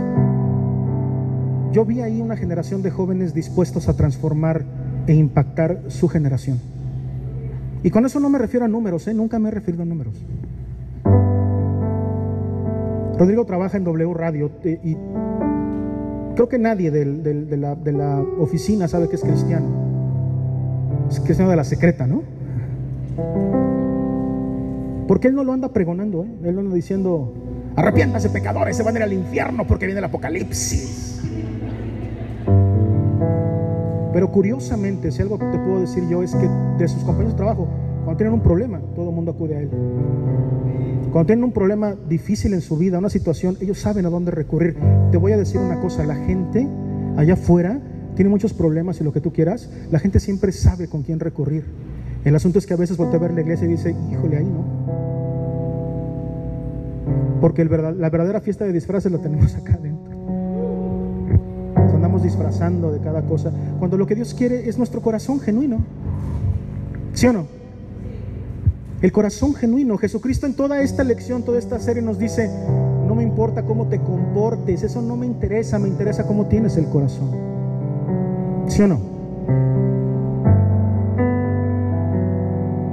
Yo 1.73 1.85
vi 1.85 2.01
ahí 2.01 2.21
una 2.21 2.37
generación 2.37 2.83
de 2.83 2.91
jóvenes 2.91 3.35
dispuestos 3.35 3.89
a 3.89 3.97
transformar 3.97 4.65
e 5.07 5.15
impactar 5.15 5.83
su 5.89 6.09
generación. 6.09 6.76
Y 7.87 7.91
con 7.93 8.05
eso 8.05 8.19
no 8.19 8.29
me 8.29 8.37
refiero 8.41 8.67
a 8.67 8.69
números, 8.69 9.07
¿eh? 9.07 9.15
nunca 9.15 9.39
me 9.39 9.49
he 9.49 9.53
referido 9.53 9.85
a 9.85 9.87
números. 9.87 10.17
Rodrigo 13.17 13.45
trabaja 13.45 13.77
en 13.77 13.85
W 13.85 14.13
Radio 14.13 14.51
eh, 14.65 14.81
y 14.83 14.97
creo 16.35 16.49
que 16.49 16.59
nadie 16.59 16.91
de, 16.91 17.93
la, 17.93 18.25
oficina 18.41 18.89
sabe 18.89 19.09
que 19.09 19.15
es 19.15 19.23
cristiano. 19.23 19.69
Es 21.09 21.21
cristiano 21.21 21.49
de 21.49 21.57
la 21.57 21.63
secreta, 21.63 22.09
¿no? 22.09 22.25
Porque 25.07 25.29
él 25.29 25.37
no 25.37 25.45
lo 25.45 25.53
anda 25.53 25.69
pregonando, 25.69 26.25
¿eh? 26.25 26.29
él 26.43 26.57
lo 26.57 26.63
anda 26.63 26.75
diciendo, 26.75 27.35
arrepiéntase 27.77 28.31
pecadores, 28.31 28.77
se 28.77 28.83
van 28.83 28.97
a 28.97 28.99
ir 28.99 29.03
al 29.05 29.13
infierno 29.13 29.65
porque 29.65 29.87
viene 29.87 30.01
el 30.01 30.07
apocalipsis. 30.07 31.16
Pero 34.17 34.33
curiosamente, 34.33 35.13
si 35.13 35.21
algo 35.21 35.37
te 35.37 35.59
puedo 35.59 35.83
decir 35.83 36.09
yo 36.09 36.23
es 36.23 36.35
que 36.35 36.49
de 36.79 36.89
sus 36.89 37.05
compañeros 37.05 37.35
de 37.35 37.37
trabajo, 37.37 37.69
cuando 38.03 38.17
tienen 38.17 38.33
un 38.33 38.41
problema, 38.41 38.81
todo 38.95 39.11
el 39.11 39.15
mundo 39.15 39.33
acude 39.33 39.57
a 39.57 39.61
él. 39.61 39.69
Cuando 41.13 41.27
tienen 41.27 41.45
un 41.45 41.53
problema 41.53 41.95
difícil 42.09 42.55
en 42.55 42.63
su 42.63 42.79
vida, 42.79 42.99
una 42.99 43.11
situación, 43.11 43.59
ellos 43.61 43.79
saben 43.79 44.07
a 44.07 44.09
dónde 44.09 44.31
recurrir. 44.31 44.75
Te 45.11 45.19
voy 45.19 45.33
a 45.33 45.37
decir 45.37 45.61
una 45.61 45.79
cosa, 45.83 46.07
la 46.07 46.15
gente 46.15 46.67
allá 47.19 47.35
afuera 47.35 47.79
tiene 48.15 48.31
muchos 48.31 48.55
problemas 48.55 48.99
y 49.03 49.05
lo 49.05 49.13
que 49.13 49.21
tú 49.21 49.35
quieras, 49.35 49.69
la 49.91 49.99
gente 49.99 50.19
siempre 50.19 50.51
sabe 50.51 50.89
con 50.89 51.03
quién 51.03 51.21
recurrir. 51.21 51.67
El 52.25 52.35
asunto 52.35 52.59
es 52.59 52.65
que 52.65 52.73
a 52.73 52.79
veces 52.79 52.97
voltea 52.97 53.19
a 53.19 53.23
ver 53.23 53.35
la 53.35 53.43
iglesia 53.43 53.67
y 53.67 53.73
dice, 53.73 53.95
híjole, 54.11 54.39
ahí 54.39 54.47
no. 54.47 54.65
Porque 57.43 57.67
la 57.67 58.09
verdadera 58.09 58.41
fiesta 58.41 58.65
de 58.65 58.73
disfraces 58.73 59.13
la 59.13 59.19
tenemos 59.19 59.55
acá 59.57 59.75
adentro 59.75 59.96
disfrazando 62.23 62.93
de 62.93 63.01
cada 63.01 63.23
cosa, 63.23 63.51
cuando 63.79 63.97
lo 63.97 64.07
que 64.07 64.15
Dios 64.15 64.35
quiere 64.35 64.69
es 64.69 64.79
nuestro 64.79 65.01
corazón 65.01 65.41
genuino. 65.41 65.79
¿Sí 67.13 67.27
o 67.27 67.33
no? 67.33 67.47
El 69.03 69.13
corazón 69.13 69.55
genuino. 69.55 69.99
Jesucristo 69.99 70.47
en 70.47 70.55
toda 70.55 70.81
esta 70.81 71.05
lección, 71.05 71.43
toda 71.43 71.59
esta 71.59 71.79
serie 71.79 72.03
nos 72.03 72.19
dice, 72.19 72.51
no 73.07 73.15
me 73.15 73.23
importa 73.23 73.63
cómo 73.63 73.87
te 73.87 74.01
comportes, 74.01 74.83
eso 74.83 75.03
no 75.03 75.17
me 75.17 75.27
interesa, 75.27 75.79
me 75.79 75.89
interesa 75.89 76.27
cómo 76.27 76.47
tienes 76.47 76.77
el 76.77 76.87
corazón. 76.87 77.31
¿Sí 78.69 78.83
o 78.83 78.89
no? 78.89 79.17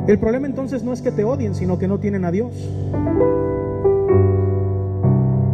El 0.08 0.20
problema 0.20 0.48
entonces 0.48 0.84
no 0.84 0.92
es 0.92 1.02
que 1.02 1.12
te 1.12 1.24
odien, 1.24 1.56
sino 1.56 1.80
que 1.80 1.88
no 1.88 1.98
tienen 2.00 2.26
a 2.26 2.32
Dios. 2.32 2.54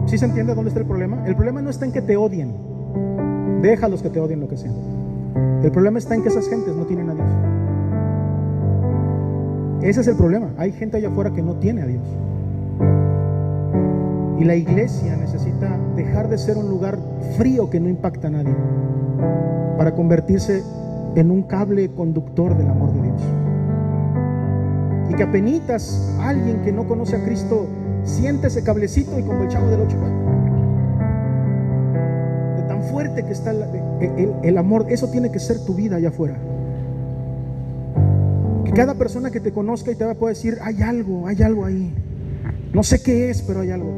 ¿Sí 0.07 0.17
se 0.17 0.26
entiende 0.26 0.55
dónde 0.55 0.70
está 0.70 0.80
el 0.80 0.88
problema? 0.88 1.24
El 1.28 1.36
problema 1.36 1.61
no 1.61 1.70
está 1.70 1.86
en 1.86 1.91
que 1.91 2.01
te 2.01 2.17
odien. 2.17 2.55
Déjalos 3.62 4.01
que 4.01 4.10
te 4.10 4.20
odien 4.20 4.39
lo 4.39 4.47
que 4.47 4.57
sea. 4.57 4.72
El 5.64 5.72
problema 5.72 5.99
está 5.99 6.16
en 6.16 6.24
que 6.24 6.30
esas 6.30 6.47
gentes 6.47 6.76
no 6.76 6.86
tienen 6.86 7.10
a 7.10 7.14
Dios. 7.14 7.28
Ese 9.82 10.01
es 10.01 10.07
el 10.07 10.16
problema. 10.16 10.51
Hay 10.57 10.72
gente 10.72 10.97
allá 10.97 11.10
afuera 11.10 11.32
que 11.32 11.41
no 11.41 11.55
tiene 11.55 11.82
a 11.82 11.86
Dios. 11.86 12.03
Y 14.39 14.45
la 14.45 14.55
iglesia 14.55 15.18
necesita 15.18 15.78
dejar 15.97 16.30
de 16.30 16.38
ser 16.38 16.57
un 16.57 16.70
lugar 16.70 16.97
frío 17.38 17.70
que 17.70 17.80
no 17.80 17.89
impacta 17.89 18.28
a 18.28 18.32
nadie 18.32 18.55
para 19.78 19.93
convertirse 19.93 20.64
en 21.16 21.32
un 21.32 21.43
cable 21.43 21.89
conductor 21.89 22.57
del 22.57 22.70
amor 22.70 22.93
de 22.93 23.01
Dios. 23.01 23.22
Y 25.10 25.14
que 25.16 25.24
apenas 25.24 26.16
alguien 26.22 26.62
que 26.62 26.72
no 26.72 26.88
conoce 26.88 27.18
a 27.18 27.24
Cristo 27.24 27.68
siente 28.03 28.47
ese 28.47 28.64
cablecito 28.64 29.20
y 29.20 29.24
como 29.24 29.43
el 29.43 29.49
chavo 29.49 29.68
del 29.68 29.82
ocho 29.82 29.97
fuerte 32.90 33.24
que 33.24 33.32
está 33.32 33.52
el, 33.52 34.58
amor, 34.58 34.88
eso 34.90 35.10
tiene 35.10 35.32
que 35.32 35.40
ser 35.40 35.60
tu 35.66 35.76
vida 35.76 35.98
allá 35.98 36.10
afuera. 36.10 36.38
Que 38.66 38.72
cada 38.72 38.96
persona 38.96 39.32
que 39.32 39.40
te 39.40 39.52
conozca 39.52 39.92
y 39.92 39.96
te 39.96 40.06
va 40.06 40.12
a 40.12 40.16
poder 40.16 40.36
decir, 40.36 40.58
hay 40.62 40.82
algo, 40.82 41.28
hay 41.28 41.42
algo 41.42 41.66
ahí. 41.66 41.94
No 42.74 42.84
sé 42.84 43.02
qué 43.02 43.30
es, 43.30 43.42
pero 43.42 43.62
hay 43.62 43.72
algo. 43.72 43.92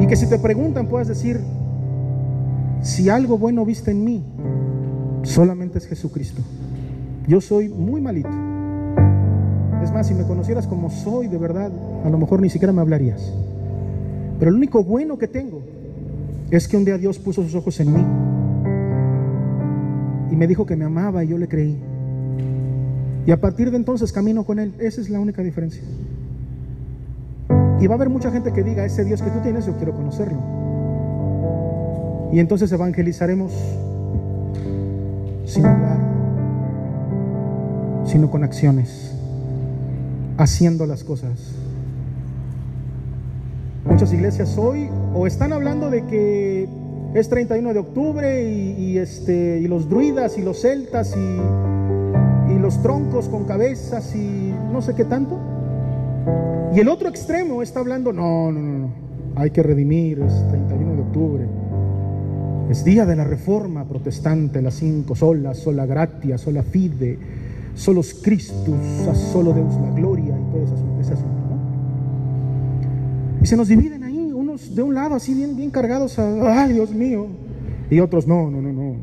Y 0.00 0.06
que 0.06 0.16
si 0.16 0.26
te 0.26 0.38
preguntan 0.38 0.88
puedas 0.88 1.08
decir, 1.08 1.40
si 2.82 3.08
algo 3.08 3.38
bueno 3.38 3.64
viste 3.64 3.90
en 3.90 4.04
mí, 4.04 4.24
solamente 5.22 5.78
es 5.78 5.86
Jesucristo. 5.86 6.42
Yo 7.26 7.40
soy 7.40 7.68
muy 7.68 8.00
malito. 8.00 8.30
Es 9.82 9.92
más, 9.92 10.06
si 10.06 10.14
me 10.14 10.24
conocieras 10.24 10.66
como 10.66 10.90
soy 10.90 11.28
de 11.28 11.38
verdad, 11.38 11.70
a 12.04 12.08
lo 12.10 12.18
mejor 12.18 12.40
ni 12.40 12.50
siquiera 12.50 12.72
me 12.72 12.80
hablarías. 12.80 13.32
Pero 14.38 14.50
el 14.50 14.56
único 14.56 14.84
bueno 14.84 15.18
que 15.18 15.28
tengo 15.28 15.77
es 16.50 16.68
que 16.68 16.76
un 16.76 16.84
día 16.84 16.96
Dios 16.98 17.18
puso 17.18 17.42
sus 17.42 17.54
ojos 17.54 17.78
en 17.80 17.92
mí 17.92 18.04
y 20.30 20.36
me 20.36 20.46
dijo 20.46 20.64
que 20.66 20.76
me 20.76 20.84
amaba 20.84 21.24
y 21.24 21.28
yo 21.28 21.38
le 21.38 21.48
creí. 21.48 21.78
Y 23.26 23.30
a 23.30 23.40
partir 23.40 23.70
de 23.70 23.76
entonces 23.76 24.12
camino 24.12 24.44
con 24.44 24.58
Él. 24.58 24.74
Esa 24.78 25.00
es 25.00 25.10
la 25.10 25.20
única 25.20 25.42
diferencia. 25.42 25.82
Y 27.80 27.86
va 27.86 27.94
a 27.94 27.96
haber 27.96 28.08
mucha 28.08 28.30
gente 28.30 28.52
que 28.52 28.62
diga, 28.62 28.84
ese 28.84 29.04
Dios 29.04 29.20
que 29.22 29.30
tú 29.30 29.40
tienes, 29.40 29.66
yo 29.66 29.76
quiero 29.76 29.94
conocerlo. 29.94 30.38
Y 32.32 32.40
entonces 32.40 32.72
evangelizaremos 32.72 33.52
sin 35.44 35.64
hablar, 35.66 35.98
sino 38.06 38.30
con 38.30 38.44
acciones, 38.44 39.14
haciendo 40.36 40.86
las 40.86 41.04
cosas. 41.04 41.52
Muchas 43.84 44.12
iglesias 44.12 44.56
hoy 44.58 44.90
o 45.14 45.26
están 45.26 45.52
hablando 45.52 45.90
de 45.90 46.04
que 46.06 46.68
es 47.14 47.28
31 47.28 47.72
de 47.72 47.78
octubre 47.78 48.44
y, 48.50 48.98
este, 48.98 49.58
y 49.60 49.66
los 49.66 49.88
druidas 49.88 50.36
y 50.38 50.42
los 50.42 50.60
celtas 50.60 51.16
y, 51.16 52.52
y 52.52 52.58
los 52.58 52.82
troncos 52.82 53.28
con 53.28 53.44
cabezas 53.44 54.14
y 54.14 54.52
no 54.72 54.82
sé 54.82 54.94
qué 54.94 55.04
tanto. 55.04 55.38
Y 56.74 56.80
el 56.80 56.88
otro 56.88 57.08
extremo 57.08 57.62
está 57.62 57.80
hablando, 57.80 58.12
no, 58.12 58.52
no, 58.52 58.60
no, 58.60 58.78
no, 58.78 58.90
hay 59.36 59.50
que 59.50 59.62
redimir, 59.62 60.20
es 60.20 60.48
31 60.48 60.94
de 60.94 61.00
octubre. 61.00 61.44
Es 62.70 62.84
día 62.84 63.06
de 63.06 63.16
la 63.16 63.24
reforma 63.24 63.84
protestante, 63.88 64.60
las 64.60 64.74
cinco 64.74 65.14
solas, 65.14 65.58
sola 65.58 65.86
gratia, 65.86 66.36
sola 66.36 66.62
fide, 66.62 67.18
solos 67.74 68.20
Christus, 68.22 69.08
a 69.08 69.14
solo 69.14 69.54
Deus 69.54 69.74
la 69.80 69.90
gloria 69.92 70.34
y 70.38 70.52
todo 70.52 71.00
ese 71.00 71.14
asunto. 71.14 71.38
Y 73.40 73.46
se 73.46 73.56
nos 73.56 73.68
unos 73.70 73.97
de 74.78 74.84
un 74.84 74.94
lado 74.94 75.16
así 75.16 75.34
bien, 75.34 75.56
bien 75.56 75.70
cargados 75.70 76.20
ay 76.20 76.72
Dios 76.72 76.92
mío, 76.92 77.26
y 77.90 77.98
otros 77.98 78.28
no, 78.28 78.48
no, 78.48 78.62
no, 78.62 78.72
no, 78.72 78.96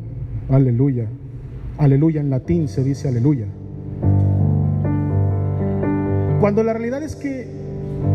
aleluya. 0.49 1.05
Aleluya 1.77 2.21
en 2.21 2.29
latín 2.29 2.69
se 2.69 2.81
dice 2.81 3.09
aleluya. 3.09 3.45
Cuando 6.39 6.63
la 6.63 6.71
realidad 6.71 7.03
es 7.03 7.17
que 7.17 7.45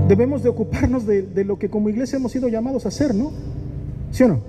debemos 0.09 0.43
de 0.43 0.49
ocuparnos 0.49 1.05
de, 1.05 1.21
de, 1.21 1.45
lo 1.45 1.59
que 1.59 1.69
como 1.69 1.91
iglesia 1.91 2.17
hemos 2.17 2.33
sido 2.33 2.49
llamados 2.49 2.87
a 2.87 2.89
hacer, 2.89 3.15
¿no? 3.15 3.31
¿Sí 4.11 4.23
o 4.23 4.29
no? 4.29 4.41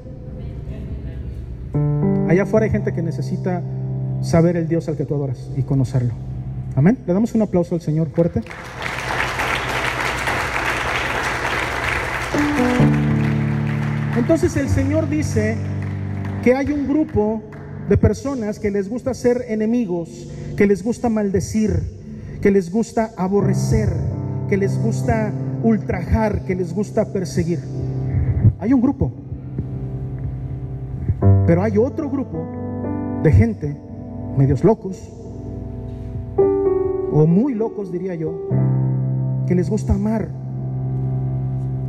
Allá 2.30 2.44
afuera 2.44 2.66
hay 2.66 2.72
gente 2.72 2.94
que 2.94 3.02
necesita 3.02 3.62
saber 4.22 4.56
el 4.56 4.70
Dios 4.70 4.88
al 4.88 4.96
que 4.96 5.04
tú 5.04 5.16
adoras 5.16 5.52
y 5.58 5.64
conocerlo. 5.64 6.14
Amén. 6.76 6.98
Le 7.06 7.14
damos 7.14 7.36
un 7.36 7.42
aplauso 7.42 7.76
al 7.76 7.82
Señor 7.82 8.08
fuerte. 8.08 8.42
Entonces 14.18 14.58
el 14.58 14.68
Señor 14.68 15.10
dice 15.10 15.56
que 16.44 16.54
hay 16.54 16.72
un 16.72 16.86
grupo 16.86 17.42
de 17.88 17.98
personas 17.98 18.60
que 18.60 18.70
les 18.70 18.90
gusta 18.90 19.14
ser 19.14 19.46
enemigos, 19.48 20.30
que 20.58 20.68
les 20.68 20.84
gusta 20.84 21.08
maldecir, 21.08 21.72
que 22.42 22.52
les 22.52 22.72
gusta 22.72 23.12
aborrecer, 23.16 23.90
que 24.50 24.58
les 24.58 24.78
gusta 24.78 25.32
ultrajar, 25.64 26.44
que 26.44 26.56
les 26.56 26.74
gusta 26.74 27.14
perseguir. 27.14 27.60
Hay 28.60 28.74
un 28.74 28.82
grupo. 28.82 29.12
Pero 31.48 31.64
hay 31.64 31.78
otro 31.78 32.10
grupo 32.10 32.46
de 33.24 33.32
gente, 33.32 33.78
medios 34.38 34.64
locos, 34.64 34.98
o 37.14 37.26
muy 37.26 37.54
locos 37.54 37.92
diría 37.92 38.16
yo, 38.16 38.50
que 39.48 39.56
les 39.56 39.70
gusta 39.70 39.94
amar, 39.94 40.30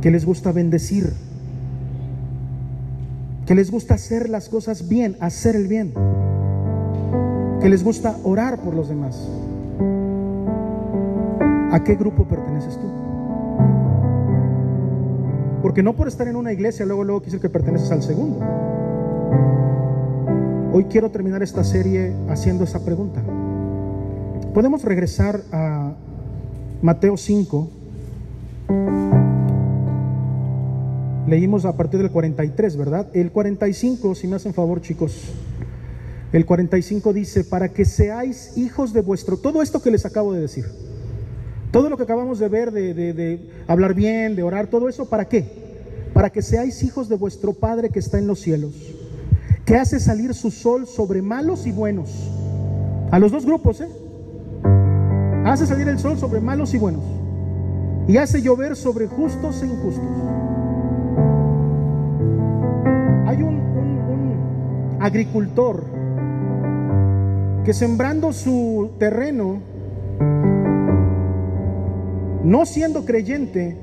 que 0.01 0.09
les 0.09 0.25
gusta 0.25 0.51
bendecir, 0.51 1.13
que 3.45 3.55
les 3.55 3.71
gusta 3.71 3.95
hacer 3.95 4.29
las 4.29 4.49
cosas 4.49 4.87
bien, 4.87 5.17
hacer 5.19 5.55
el 5.55 5.67
bien, 5.67 5.93
que 7.61 7.69
les 7.69 7.83
gusta 7.83 8.15
orar 8.23 8.59
por 8.59 8.73
los 8.73 8.87
demás. 8.89 9.27
¿A 11.71 11.83
qué 11.83 11.95
grupo 11.95 12.25
perteneces 12.25 12.77
tú? 12.77 12.87
Porque 15.61 15.81
no 15.81 15.93
por 15.95 16.07
estar 16.07 16.27
en 16.27 16.35
una 16.35 16.53
iglesia, 16.53 16.85
luego, 16.85 17.03
luego 17.03 17.21
quise 17.21 17.39
que 17.39 17.49
perteneces 17.49 17.91
al 17.91 18.03
segundo. 18.03 18.39
Hoy 20.71 20.85
quiero 20.85 21.11
terminar 21.11 21.43
esta 21.43 21.63
serie 21.63 22.13
haciendo 22.29 22.63
esa 22.63 22.83
pregunta. 22.83 23.21
Podemos 24.53 24.83
regresar 24.83 25.41
a 25.51 25.93
Mateo 26.81 27.17
5. 27.17 27.69
Leímos 31.27 31.63
a 31.63 31.77
partir 31.77 32.01
del 32.01 32.11
43, 32.11 32.75
¿verdad? 32.75 33.07
El 33.13 33.31
45, 33.31 34.13
si 34.15 34.27
me 34.27 34.35
hacen 34.35 34.53
favor 34.53 34.81
chicos, 34.81 35.31
el 36.33 36.45
45 36.45 37.13
dice, 37.13 37.43
para 37.45 37.69
que 37.69 37.85
seáis 37.85 38.57
hijos 38.57 38.91
de 38.91 39.01
vuestro, 39.01 39.37
todo 39.37 39.61
esto 39.61 39.81
que 39.81 39.91
les 39.91 40.05
acabo 40.05 40.33
de 40.33 40.41
decir, 40.41 40.65
todo 41.71 41.89
lo 41.89 41.95
que 41.95 42.03
acabamos 42.03 42.39
de 42.39 42.49
ver, 42.49 42.71
de, 42.71 43.39
hablar 43.67 43.93
bien, 43.93 44.35
de 44.35 44.43
orar, 44.43 44.67
todo 44.67 44.89
eso, 44.89 45.05
¿para 45.05 45.25
qué? 45.25 45.45
Para 46.13 46.29
que 46.29 46.41
seáis 46.41 46.83
hijos 46.83 47.07
de 47.07 47.15
vuestro 47.15 47.53
Padre 47.53 47.89
que 47.89 47.99
está 47.99 48.17
en 48.17 48.27
los 48.27 48.39
cielos, 48.41 48.73
que 49.63 49.77
hace 49.77 50.01
salir 50.01 50.33
su 50.33 50.51
sol 50.51 50.87
sobre 50.87 51.21
malos 51.21 51.65
y 51.65 51.71
buenos. 51.71 52.09
A 53.11 53.19
los 53.19 53.31
dos 53.31 53.45
grupos, 53.45 53.79
¿eh? 53.79 53.87
Hace 55.45 55.67
salir 55.67 55.87
el 55.87 55.99
sol 55.99 56.17
sobre 56.17 56.41
malos 56.41 56.73
y 56.73 56.77
buenos. 56.77 57.03
Y 58.07 58.17
hace 58.17 58.41
llover 58.41 58.75
sobre 58.75 59.07
justos 59.07 59.61
e 59.61 59.67
injustos. 59.67 60.42
Agricultor 64.99 65.83
que 67.63 67.73
sembrando 67.73 68.33
su 68.33 68.91
terreno, 68.97 69.61
no 72.43 72.65
siendo 72.65 73.05
creyente, 73.05 73.77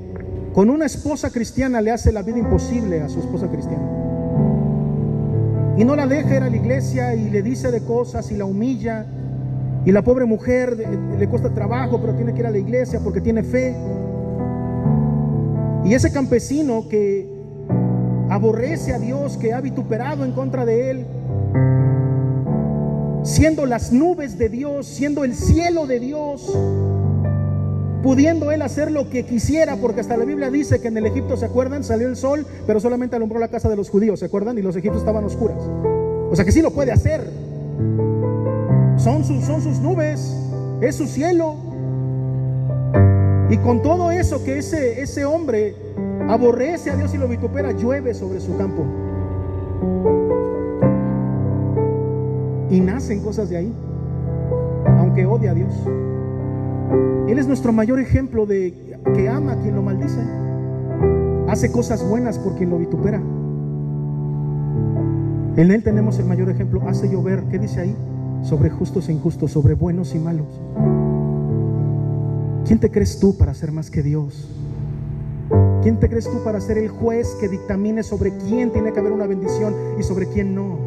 con 0.53 0.69
una 0.69 0.85
esposa 0.85 1.31
cristiana 1.31 1.81
le 1.81 1.91
hace 1.91 2.11
la 2.11 2.21
vida 2.21 2.37
imposible 2.37 3.01
a 3.01 3.09
su 3.09 3.19
esposa 3.19 3.49
cristiana. 3.49 3.87
Y 5.77 5.85
no 5.85 5.95
la 5.95 6.05
deja 6.05 6.35
ir 6.35 6.43
a 6.43 6.49
la 6.49 6.55
iglesia 6.55 7.15
y 7.15 7.29
le 7.29 7.41
dice 7.41 7.71
de 7.71 7.81
cosas 7.81 8.31
y 8.31 8.37
la 8.37 8.45
humilla. 8.45 9.05
Y 9.85 9.91
la 9.91 10.03
pobre 10.03 10.25
mujer 10.25 10.77
le 11.17 11.27
cuesta 11.27 11.51
trabajo, 11.53 11.99
pero 11.99 12.13
tiene 12.13 12.33
que 12.33 12.41
ir 12.41 12.45
a 12.45 12.51
la 12.51 12.59
iglesia 12.59 12.99
porque 13.03 13.21
tiene 13.21 13.41
fe. 13.41 13.75
Y 15.85 15.95
ese 15.95 16.11
campesino 16.11 16.87
que 16.87 17.30
aborrece 18.31 18.93
a 18.93 18.97
Dios, 18.97 19.35
que 19.35 19.51
ha 19.51 19.59
vituperado 19.59 20.23
en 20.23 20.31
contra 20.31 20.63
de 20.63 20.89
Él, 20.89 21.05
siendo 23.23 23.65
las 23.65 23.91
nubes 23.91 24.37
de 24.37 24.47
Dios, 24.47 24.87
siendo 24.87 25.25
el 25.25 25.35
cielo 25.35 25.85
de 25.85 25.99
Dios, 25.99 26.57
pudiendo 28.01 28.53
Él 28.53 28.61
hacer 28.61 28.89
lo 28.89 29.09
que 29.09 29.25
quisiera, 29.25 29.75
porque 29.75 29.99
hasta 29.99 30.15
la 30.15 30.23
Biblia 30.23 30.49
dice 30.49 30.79
que 30.79 30.87
en 30.87 30.95
el 30.95 31.07
Egipto, 31.07 31.35
¿se 31.35 31.45
acuerdan? 31.45 31.83
Salió 31.83 32.07
el 32.07 32.15
sol, 32.15 32.47
pero 32.65 32.79
solamente 32.79 33.17
alumbró 33.17 33.37
la 33.37 33.49
casa 33.49 33.67
de 33.67 33.75
los 33.75 33.89
judíos, 33.89 34.21
¿se 34.21 34.27
acuerdan? 34.27 34.57
Y 34.57 34.61
los 34.61 34.77
egipcios 34.77 35.01
estaban 35.01 35.25
oscuras. 35.25 35.57
O 36.31 36.33
sea 36.33 36.45
que 36.45 36.53
sí 36.53 36.61
lo 36.61 36.71
puede 36.71 36.93
hacer. 36.93 37.29
Son 38.95 39.25
sus, 39.25 39.43
son 39.43 39.61
sus 39.61 39.79
nubes, 39.79 40.33
es 40.79 40.95
su 40.95 41.05
cielo. 41.05 41.57
Y 43.49 43.57
con 43.57 43.81
todo 43.81 44.09
eso 44.09 44.41
que 44.45 44.59
ese, 44.59 45.01
ese 45.01 45.25
hombre 45.25 45.75
aborrece 46.27 46.91
a 46.91 46.95
Dios 46.95 47.13
y 47.13 47.17
lo 47.17 47.27
vitupera, 47.27 47.71
llueve 47.71 48.13
sobre 48.13 48.39
su 48.39 48.57
campo. 48.57 48.83
Y 52.69 52.79
nacen 52.79 53.21
cosas 53.21 53.49
de 53.49 53.57
ahí, 53.57 53.73
aunque 54.85 55.25
odia 55.25 55.51
a 55.51 55.53
Dios. 55.53 55.73
Él 57.27 57.37
es 57.37 57.47
nuestro 57.47 57.71
mayor 57.71 57.99
ejemplo 57.99 58.45
de 58.45 58.97
que 59.13 59.29
ama 59.29 59.53
a 59.53 59.55
quien 59.57 59.75
lo 59.75 59.81
maldice. 59.81 60.21
Hace 61.47 61.71
cosas 61.71 62.07
buenas 62.07 62.39
por 62.39 62.55
quien 62.55 62.69
lo 62.69 62.77
vitupera. 62.77 63.21
En 65.57 65.69
Él 65.69 65.83
tenemos 65.83 66.17
el 66.19 66.25
mayor 66.25 66.49
ejemplo. 66.49 66.81
Hace 66.87 67.09
llover, 67.09 67.43
¿qué 67.51 67.59
dice 67.59 67.81
ahí? 67.81 67.95
Sobre 68.43 68.69
justos 68.69 69.09
e 69.09 69.13
injustos, 69.13 69.51
sobre 69.51 69.73
buenos 69.73 70.15
y 70.15 70.19
malos. 70.19 70.47
¿Quién 72.65 72.79
te 72.79 72.89
crees 72.89 73.19
tú 73.19 73.37
para 73.37 73.53
ser 73.53 73.71
más 73.71 73.89
que 73.89 74.01
Dios? 74.01 74.60
¿Quién 75.81 75.99
te 75.99 76.09
crees 76.09 76.29
tú 76.29 76.43
para 76.43 76.61
ser 76.61 76.77
el 76.77 76.89
juez 76.89 77.35
que 77.39 77.47
dictamine 77.47 78.03
sobre 78.03 78.31
quién 78.37 78.71
tiene 78.71 78.93
que 78.93 78.99
haber 78.99 79.11
una 79.11 79.25
bendición 79.25 79.73
y 79.97 80.03
sobre 80.03 80.27
quién 80.27 80.53
no? 80.53 80.77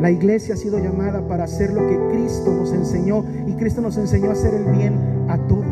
La 0.00 0.10
iglesia 0.10 0.54
ha 0.54 0.56
sido 0.56 0.80
llamada 0.80 1.28
para 1.28 1.44
hacer 1.44 1.72
lo 1.72 1.86
que 1.86 1.96
Cristo 2.12 2.52
nos 2.52 2.72
enseñó 2.72 3.24
y 3.46 3.52
Cristo 3.52 3.82
nos 3.82 3.96
enseñó 3.98 4.30
a 4.30 4.32
hacer 4.32 4.54
el 4.54 4.64
bien 4.76 4.94
a 5.28 5.38
todos. 5.46 5.64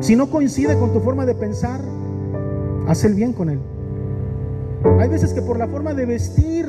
Si 0.00 0.14
no 0.14 0.28
coincide 0.28 0.78
con 0.78 0.92
tu 0.92 1.00
forma 1.00 1.24
de 1.24 1.34
pensar, 1.34 1.80
haz 2.86 3.04
el 3.04 3.14
bien 3.14 3.32
con 3.32 3.48
Él. 3.48 3.60
Hay 4.98 5.08
veces 5.08 5.32
que 5.32 5.40
por 5.40 5.58
la 5.58 5.68
forma 5.68 5.94
de 5.94 6.04
vestir, 6.04 6.66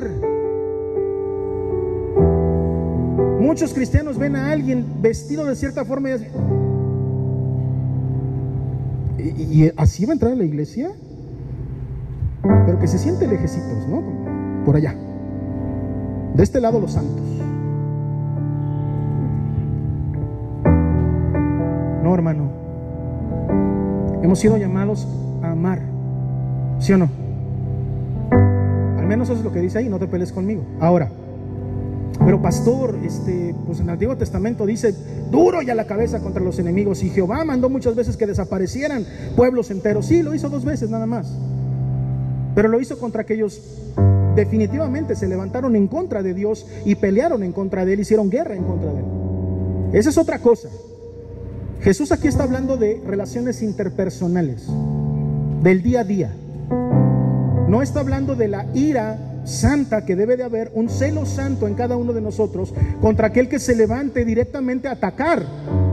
muchos 3.38 3.74
cristianos 3.74 4.16
ven 4.16 4.34
a 4.36 4.50
alguien 4.50 4.86
vestido 5.02 5.44
de 5.44 5.56
cierta 5.56 5.84
forma 5.84 6.08
y 6.08 6.12
dicen, 6.12 6.61
y, 9.22 9.70
así 9.76 10.04
va 10.04 10.12
a 10.12 10.14
entrar 10.14 10.32
a 10.32 10.36
la 10.36 10.44
iglesia, 10.44 10.90
pero 12.66 12.78
que 12.78 12.88
se 12.88 12.98
siente 12.98 13.26
lejecitos, 13.26 13.86
¿no? 13.88 14.02
Por 14.64 14.76
allá. 14.76 14.94
De 16.34 16.42
este 16.42 16.60
lado 16.60 16.80
los 16.80 16.92
santos. 16.92 17.20
No, 22.02 22.14
hermano. 22.14 22.50
Hemos 24.22 24.38
sido 24.38 24.56
llamados 24.56 25.06
a 25.42 25.52
amar. 25.52 25.80
¿Sí 26.78 26.92
o 26.92 26.98
no? 26.98 27.08
Al 28.98 29.06
menos 29.06 29.28
eso 29.28 29.38
es 29.38 29.44
lo 29.44 29.52
que 29.52 29.60
dice 29.60 29.78
ahí, 29.78 29.88
no 29.88 29.98
te 29.98 30.08
pelees 30.08 30.32
conmigo. 30.32 30.64
Ahora, 30.80 31.10
pero 32.24 32.40
pastor, 32.40 32.98
este, 33.04 33.54
pues 33.66 33.80
en 33.80 33.84
el 33.84 33.90
Antiguo 33.90 34.16
Testamento 34.16 34.66
dice, 34.66 34.94
duro 35.30 35.62
ya 35.62 35.74
la 35.74 35.86
cabeza 35.86 36.20
contra 36.20 36.42
los 36.42 36.58
enemigos. 36.58 37.02
Y 37.02 37.10
Jehová 37.10 37.44
mandó 37.44 37.68
muchas 37.68 37.94
veces 37.94 38.16
que 38.16 38.26
desaparecieran 38.26 39.04
pueblos 39.36 39.70
enteros. 39.70 40.06
Sí, 40.06 40.22
lo 40.22 40.34
hizo 40.34 40.48
dos 40.48 40.64
veces 40.64 40.90
nada 40.90 41.06
más. 41.06 41.32
Pero 42.54 42.68
lo 42.68 42.80
hizo 42.80 42.98
contra 42.98 43.22
aquellos 43.22 43.60
definitivamente 44.34 45.14
se 45.14 45.28
levantaron 45.28 45.76
en 45.76 45.88
contra 45.88 46.22
de 46.22 46.34
Dios 46.34 46.66
y 46.84 46.94
pelearon 46.94 47.42
en 47.42 47.52
contra 47.52 47.84
de 47.84 47.94
Él, 47.94 48.00
hicieron 48.00 48.30
guerra 48.30 48.54
en 48.54 48.64
contra 48.64 48.92
de 48.92 49.00
Él. 49.00 49.04
Esa 49.92 50.10
es 50.10 50.18
otra 50.18 50.38
cosa. 50.38 50.68
Jesús 51.80 52.12
aquí 52.12 52.28
está 52.28 52.44
hablando 52.44 52.76
de 52.76 53.02
relaciones 53.06 53.62
interpersonales, 53.62 54.66
del 55.62 55.82
día 55.82 56.00
a 56.00 56.04
día. 56.04 56.32
No 57.68 57.82
está 57.82 58.00
hablando 58.00 58.34
de 58.34 58.48
la 58.48 58.66
ira 58.74 59.18
santa 59.44 60.04
que 60.04 60.16
debe 60.16 60.36
de 60.36 60.44
haber, 60.44 60.70
un 60.74 60.88
celo 60.88 61.26
santo 61.26 61.66
en 61.66 61.74
cada 61.74 61.96
uno 61.96 62.12
de 62.12 62.20
nosotros 62.20 62.72
contra 63.00 63.28
aquel 63.28 63.48
que 63.48 63.58
se 63.58 63.74
levante 63.74 64.24
directamente 64.24 64.88
a 64.88 64.92
atacar. 64.92 65.44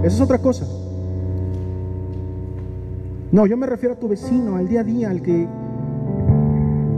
Esa 0.04 0.16
es 0.16 0.22
otra 0.22 0.40
cosa. 0.40 0.66
No, 3.32 3.46
yo 3.46 3.58
me 3.58 3.68
refiero 3.68 3.96
a 3.96 4.00
tu 4.00 4.08
vecino, 4.08 4.56
al 4.56 4.68
día 4.68 4.82
a 4.82 4.84
día, 4.84 5.10
al 5.10 5.22
que... 5.22 5.48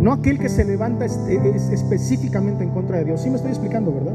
No 0.01 0.13
aquel 0.13 0.39
que 0.39 0.49
se 0.49 0.65
levanta 0.65 1.05
específicamente 1.05 2.63
en 2.63 2.71
contra 2.71 2.97
de 2.97 3.05
Dios. 3.05 3.21
Sí 3.21 3.29
me 3.29 3.35
estoy 3.35 3.51
explicando, 3.51 3.93
¿verdad? 3.93 4.13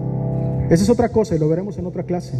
Esa 0.70 0.82
es 0.82 0.90
otra 0.90 1.10
cosa 1.10 1.36
y 1.36 1.38
lo 1.38 1.48
veremos 1.48 1.78
en 1.78 1.86
otra 1.86 2.02
clase. 2.02 2.32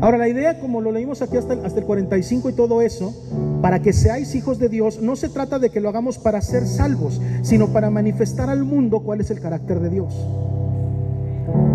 Ahora, 0.00 0.16
la 0.16 0.28
idea, 0.28 0.60
como 0.60 0.80
lo 0.80 0.92
leímos 0.92 1.22
aquí 1.22 1.36
hasta 1.36 1.54
el, 1.54 1.64
hasta 1.64 1.80
el 1.80 1.86
45 1.86 2.50
y 2.50 2.52
todo 2.52 2.82
eso, 2.82 3.14
para 3.60 3.82
que 3.82 3.92
seáis 3.92 4.34
hijos 4.34 4.58
de 4.58 4.68
Dios, 4.68 5.00
no 5.00 5.16
se 5.16 5.28
trata 5.28 5.58
de 5.58 5.70
que 5.70 5.80
lo 5.80 5.88
hagamos 5.88 6.18
para 6.18 6.40
ser 6.40 6.66
salvos, 6.66 7.20
sino 7.42 7.68
para 7.68 7.90
manifestar 7.90 8.48
al 8.48 8.64
mundo 8.64 9.00
cuál 9.00 9.20
es 9.20 9.30
el 9.30 9.40
carácter 9.40 9.80
de 9.80 9.90
Dios. 9.90 10.14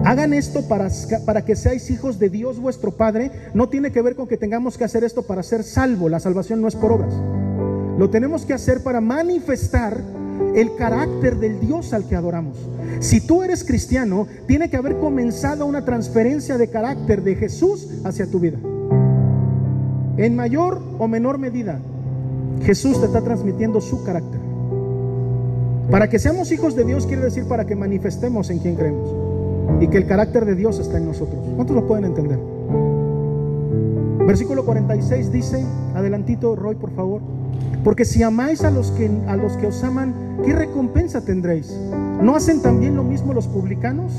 Hagan 0.05 0.33
esto 0.33 0.67
para, 0.67 0.89
para 1.25 1.43
que 1.43 1.55
seáis 1.55 1.89
hijos 1.89 2.19
de 2.19 2.29
Dios 2.29 2.59
vuestro 2.59 2.91
Padre. 2.91 3.31
No 3.53 3.69
tiene 3.69 3.91
que 3.91 4.01
ver 4.01 4.15
con 4.15 4.27
que 4.27 4.37
tengamos 4.37 4.77
que 4.77 4.83
hacer 4.83 5.03
esto 5.03 5.23
para 5.23 5.43
ser 5.43 5.63
salvo. 5.63 6.09
La 6.09 6.19
salvación 6.19 6.61
no 6.61 6.67
es 6.67 6.75
por 6.75 6.91
obras. 6.91 7.13
Lo 7.97 8.09
tenemos 8.09 8.45
que 8.45 8.53
hacer 8.53 8.83
para 8.83 9.01
manifestar 9.01 10.01
el 10.55 10.76
carácter 10.76 11.38
del 11.38 11.60
Dios 11.60 11.93
al 11.93 12.07
que 12.07 12.15
adoramos. 12.15 12.57
Si 12.99 13.22
tú 13.22 13.43
eres 13.43 13.64
cristiano, 13.64 14.27
tiene 14.47 14.69
que 14.69 14.77
haber 14.77 14.97
comenzado 14.97 15.65
una 15.65 15.84
transferencia 15.84 16.57
de 16.57 16.69
carácter 16.69 17.23
de 17.23 17.35
Jesús 17.35 17.88
hacia 18.03 18.30
tu 18.30 18.39
vida. 18.39 18.57
En 20.18 20.35
mayor 20.35 20.81
o 20.99 21.07
menor 21.07 21.38
medida, 21.38 21.80
Jesús 22.64 22.99
te 22.99 23.07
está 23.07 23.22
transmitiendo 23.22 23.81
su 23.81 24.03
carácter. 24.03 24.39
Para 25.89 26.07
que 26.10 26.19
seamos 26.19 26.51
hijos 26.51 26.76
de 26.76 26.85
Dios 26.85 27.05
quiere 27.05 27.23
decir 27.23 27.45
para 27.45 27.65
que 27.65 27.76
manifestemos 27.76 28.49
en 28.49 28.60
quien 28.60 28.76
creemos 28.76 29.10
y 29.81 29.88
que 29.88 29.97
el 29.97 30.05
carácter 30.05 30.45
de 30.45 30.55
Dios 30.55 30.80
está 30.80 30.97
en 30.97 31.05
nosotros. 31.05 31.39
¿Cuántos 31.55 31.76
lo 31.76 31.88
pueden 31.88 32.05
entender? 32.05 32.39
Versículo 34.26 34.64
46 34.65 35.31
dice, 35.31 35.65
adelantito 35.95 36.55
Roy 36.55 36.76
por 36.76 36.91
favor, 36.91 37.22
porque 37.84 38.05
si 38.05 38.23
amáis 38.23 38.63
a 38.63 38.71
los 38.71 38.91
que 38.91 39.11
a 39.27 39.35
los 39.35 39.57
que 39.57 39.67
os 39.67 39.84
aman, 39.84 40.13
¿qué 40.45 40.53
recompensa 40.53 41.21
tendréis? 41.21 41.77
¿No 42.21 42.35
hacen 42.35 42.61
también 42.61 42.95
lo 42.95 43.03
mismo 43.03 43.34
los 43.34 43.47
publicanos? 43.47 44.11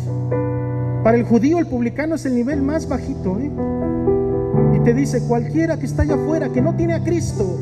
Para 1.03 1.17
el 1.17 1.25
judío 1.25 1.59
el 1.59 1.67
publicano 1.67 2.15
es 2.15 2.27
el 2.27 2.35
nivel 2.35 2.63
más 2.63 2.89
bajito, 2.89 3.39
¿eh? 3.39 3.51
Y 4.75 4.81
te 4.81 4.95
dice, 4.95 5.23
cualquiera 5.27 5.79
que 5.79 5.87
está 5.87 6.03
allá 6.03 6.15
afuera, 6.15 6.51
que 6.51 6.63
no 6.63 6.75
tiene 6.77 6.95
a 6.95 7.03
Cristo, 7.03 7.59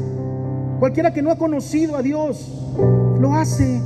cualquiera 0.79 1.13
que 1.13 1.23
no 1.23 1.31
ha 1.31 1.37
conocido 1.37 1.97
a 1.97 2.03
Dios, 2.03 2.73
lo 3.21 3.35
hace. 3.35 3.81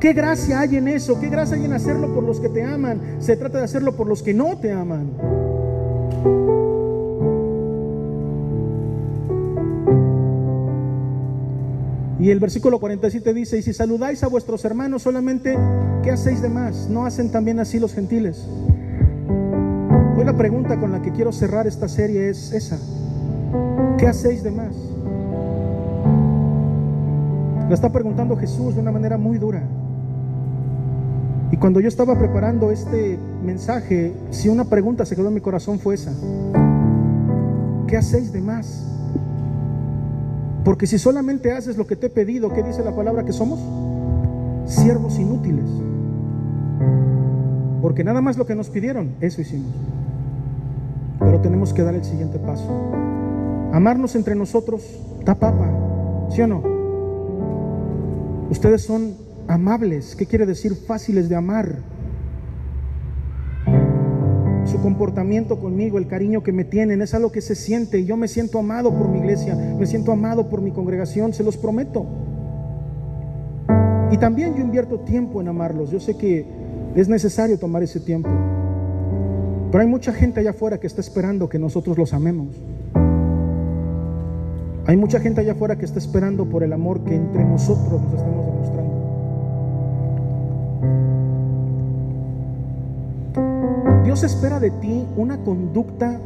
¿Qué 0.00 0.12
gracia 0.12 0.60
hay 0.60 0.76
en 0.76 0.88
eso? 0.88 1.18
¿Qué 1.18 1.28
gracia 1.28 1.56
hay 1.56 1.64
en 1.64 1.72
hacerlo 1.72 2.14
por 2.14 2.24
los 2.24 2.40
que 2.40 2.48
te 2.48 2.62
aman? 2.62 3.00
Se 3.18 3.36
trata 3.36 3.58
de 3.58 3.64
hacerlo 3.64 3.96
por 3.96 4.06
los 4.06 4.22
que 4.22 4.34
no 4.34 4.58
te 4.58 4.72
aman. 4.72 5.10
Y 12.26 12.30
el 12.32 12.40
versículo 12.40 12.80
47 12.80 13.34
dice, 13.34 13.58
y 13.58 13.62
si 13.62 13.72
saludáis 13.72 14.24
a 14.24 14.26
vuestros 14.26 14.64
hermanos 14.64 15.02
solamente, 15.02 15.56
¿qué 16.02 16.10
hacéis 16.10 16.42
de 16.42 16.48
más? 16.48 16.88
¿No 16.90 17.06
hacen 17.06 17.30
también 17.30 17.60
así 17.60 17.78
los 17.78 17.94
gentiles? 17.94 18.48
Hoy 20.18 20.24
la 20.24 20.36
pregunta 20.36 20.76
con 20.80 20.90
la 20.90 21.00
que 21.00 21.12
quiero 21.12 21.30
cerrar 21.30 21.68
esta 21.68 21.86
serie 21.86 22.28
es 22.28 22.52
esa. 22.52 22.80
¿Qué 23.96 24.08
hacéis 24.08 24.42
de 24.42 24.50
más? 24.50 24.74
La 27.68 27.74
está 27.74 27.92
preguntando 27.92 28.36
Jesús 28.36 28.74
de 28.74 28.80
una 28.80 28.90
manera 28.90 29.16
muy 29.18 29.38
dura. 29.38 29.62
Y 31.52 31.56
cuando 31.58 31.78
yo 31.78 31.86
estaba 31.86 32.18
preparando 32.18 32.72
este 32.72 33.20
mensaje, 33.44 34.12
si 34.30 34.48
una 34.48 34.64
pregunta 34.64 35.06
se 35.06 35.14
quedó 35.14 35.28
en 35.28 35.34
mi 35.34 35.40
corazón 35.40 35.78
fue 35.78 35.94
esa. 35.94 36.12
¿Qué 37.86 37.96
hacéis 37.96 38.32
de 38.32 38.40
más? 38.40 38.95
Porque 40.66 40.88
si 40.88 40.98
solamente 40.98 41.52
haces 41.52 41.76
lo 41.76 41.86
que 41.86 41.94
te 41.94 42.08
he 42.08 42.10
pedido, 42.10 42.52
¿qué 42.52 42.60
dice 42.60 42.82
la 42.82 42.90
palabra 42.90 43.24
que 43.24 43.32
somos? 43.32 43.60
Siervos 44.68 45.16
inútiles. 45.16 45.64
Porque 47.80 48.02
nada 48.02 48.20
más 48.20 48.36
lo 48.36 48.46
que 48.46 48.56
nos 48.56 48.68
pidieron, 48.68 49.14
eso 49.20 49.40
hicimos. 49.40 49.70
Pero 51.20 51.40
tenemos 51.40 51.72
que 51.72 51.84
dar 51.84 51.94
el 51.94 52.04
siguiente 52.04 52.40
paso. 52.40 52.68
Amarnos 53.72 54.16
entre 54.16 54.34
nosotros 54.34 54.82
da 55.24 55.36
papa, 55.36 55.70
¿sí 56.34 56.42
o 56.42 56.48
no? 56.48 56.64
Ustedes 58.50 58.82
son 58.82 59.14
amables. 59.46 60.16
¿Qué 60.16 60.26
quiere 60.26 60.46
decir 60.46 60.74
fáciles 60.74 61.28
de 61.28 61.36
amar? 61.36 61.76
Comportamiento 64.80 65.58
conmigo, 65.58 65.98
el 65.98 66.06
cariño 66.06 66.42
que 66.42 66.52
me 66.52 66.64
tienen, 66.64 67.02
es 67.02 67.14
algo 67.14 67.32
que 67.32 67.40
se 67.40 67.54
siente. 67.54 68.04
Yo 68.04 68.16
me 68.16 68.28
siento 68.28 68.58
amado 68.58 68.92
por 68.92 69.08
mi 69.08 69.18
iglesia, 69.18 69.54
me 69.54 69.86
siento 69.86 70.12
amado 70.12 70.48
por 70.48 70.60
mi 70.60 70.70
congregación, 70.70 71.32
se 71.32 71.42
los 71.42 71.56
prometo. 71.56 72.06
Y 74.10 74.18
también 74.18 74.54
yo 74.54 74.60
invierto 74.60 75.00
tiempo 75.00 75.40
en 75.40 75.48
amarlos. 75.48 75.90
Yo 75.90 76.00
sé 76.00 76.16
que 76.16 76.46
es 76.94 77.08
necesario 77.08 77.58
tomar 77.58 77.82
ese 77.82 78.00
tiempo. 78.00 78.30
Pero 79.70 79.82
hay 79.82 79.88
mucha 79.88 80.12
gente 80.12 80.40
allá 80.40 80.50
afuera 80.50 80.78
que 80.78 80.86
está 80.86 81.00
esperando 81.00 81.48
que 81.48 81.58
nosotros 81.58 81.98
los 81.98 82.12
amemos. 82.12 82.48
Hay 84.86 84.96
mucha 84.96 85.18
gente 85.18 85.40
allá 85.40 85.52
afuera 85.52 85.76
que 85.76 85.84
está 85.84 85.98
esperando 85.98 86.48
por 86.48 86.62
el 86.62 86.72
amor 86.72 87.02
que 87.04 87.16
entre 87.16 87.44
nosotros 87.44 88.00
nos 88.02 88.14
estamos 88.14 88.55
Dios 94.16 94.32
espera 94.32 94.58
de 94.58 94.70
ti 94.70 95.06
una 95.14 95.36
conducta 95.36 96.18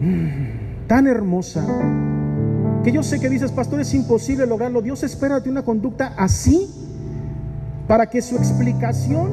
mm, 0.00 0.88
tan 0.88 1.06
hermosa 1.06 1.64
que 2.82 2.90
yo 2.90 3.04
sé 3.04 3.20
que 3.20 3.30
dices, 3.30 3.52
pastor, 3.52 3.78
es 3.78 3.94
imposible 3.94 4.46
lograrlo. 4.46 4.82
Dios 4.82 5.04
espera 5.04 5.36
de 5.36 5.42
ti 5.42 5.48
una 5.48 5.62
conducta 5.62 6.12
así 6.16 6.68
para 7.86 8.10
que 8.10 8.20
su 8.20 8.34
explicación 8.34 9.30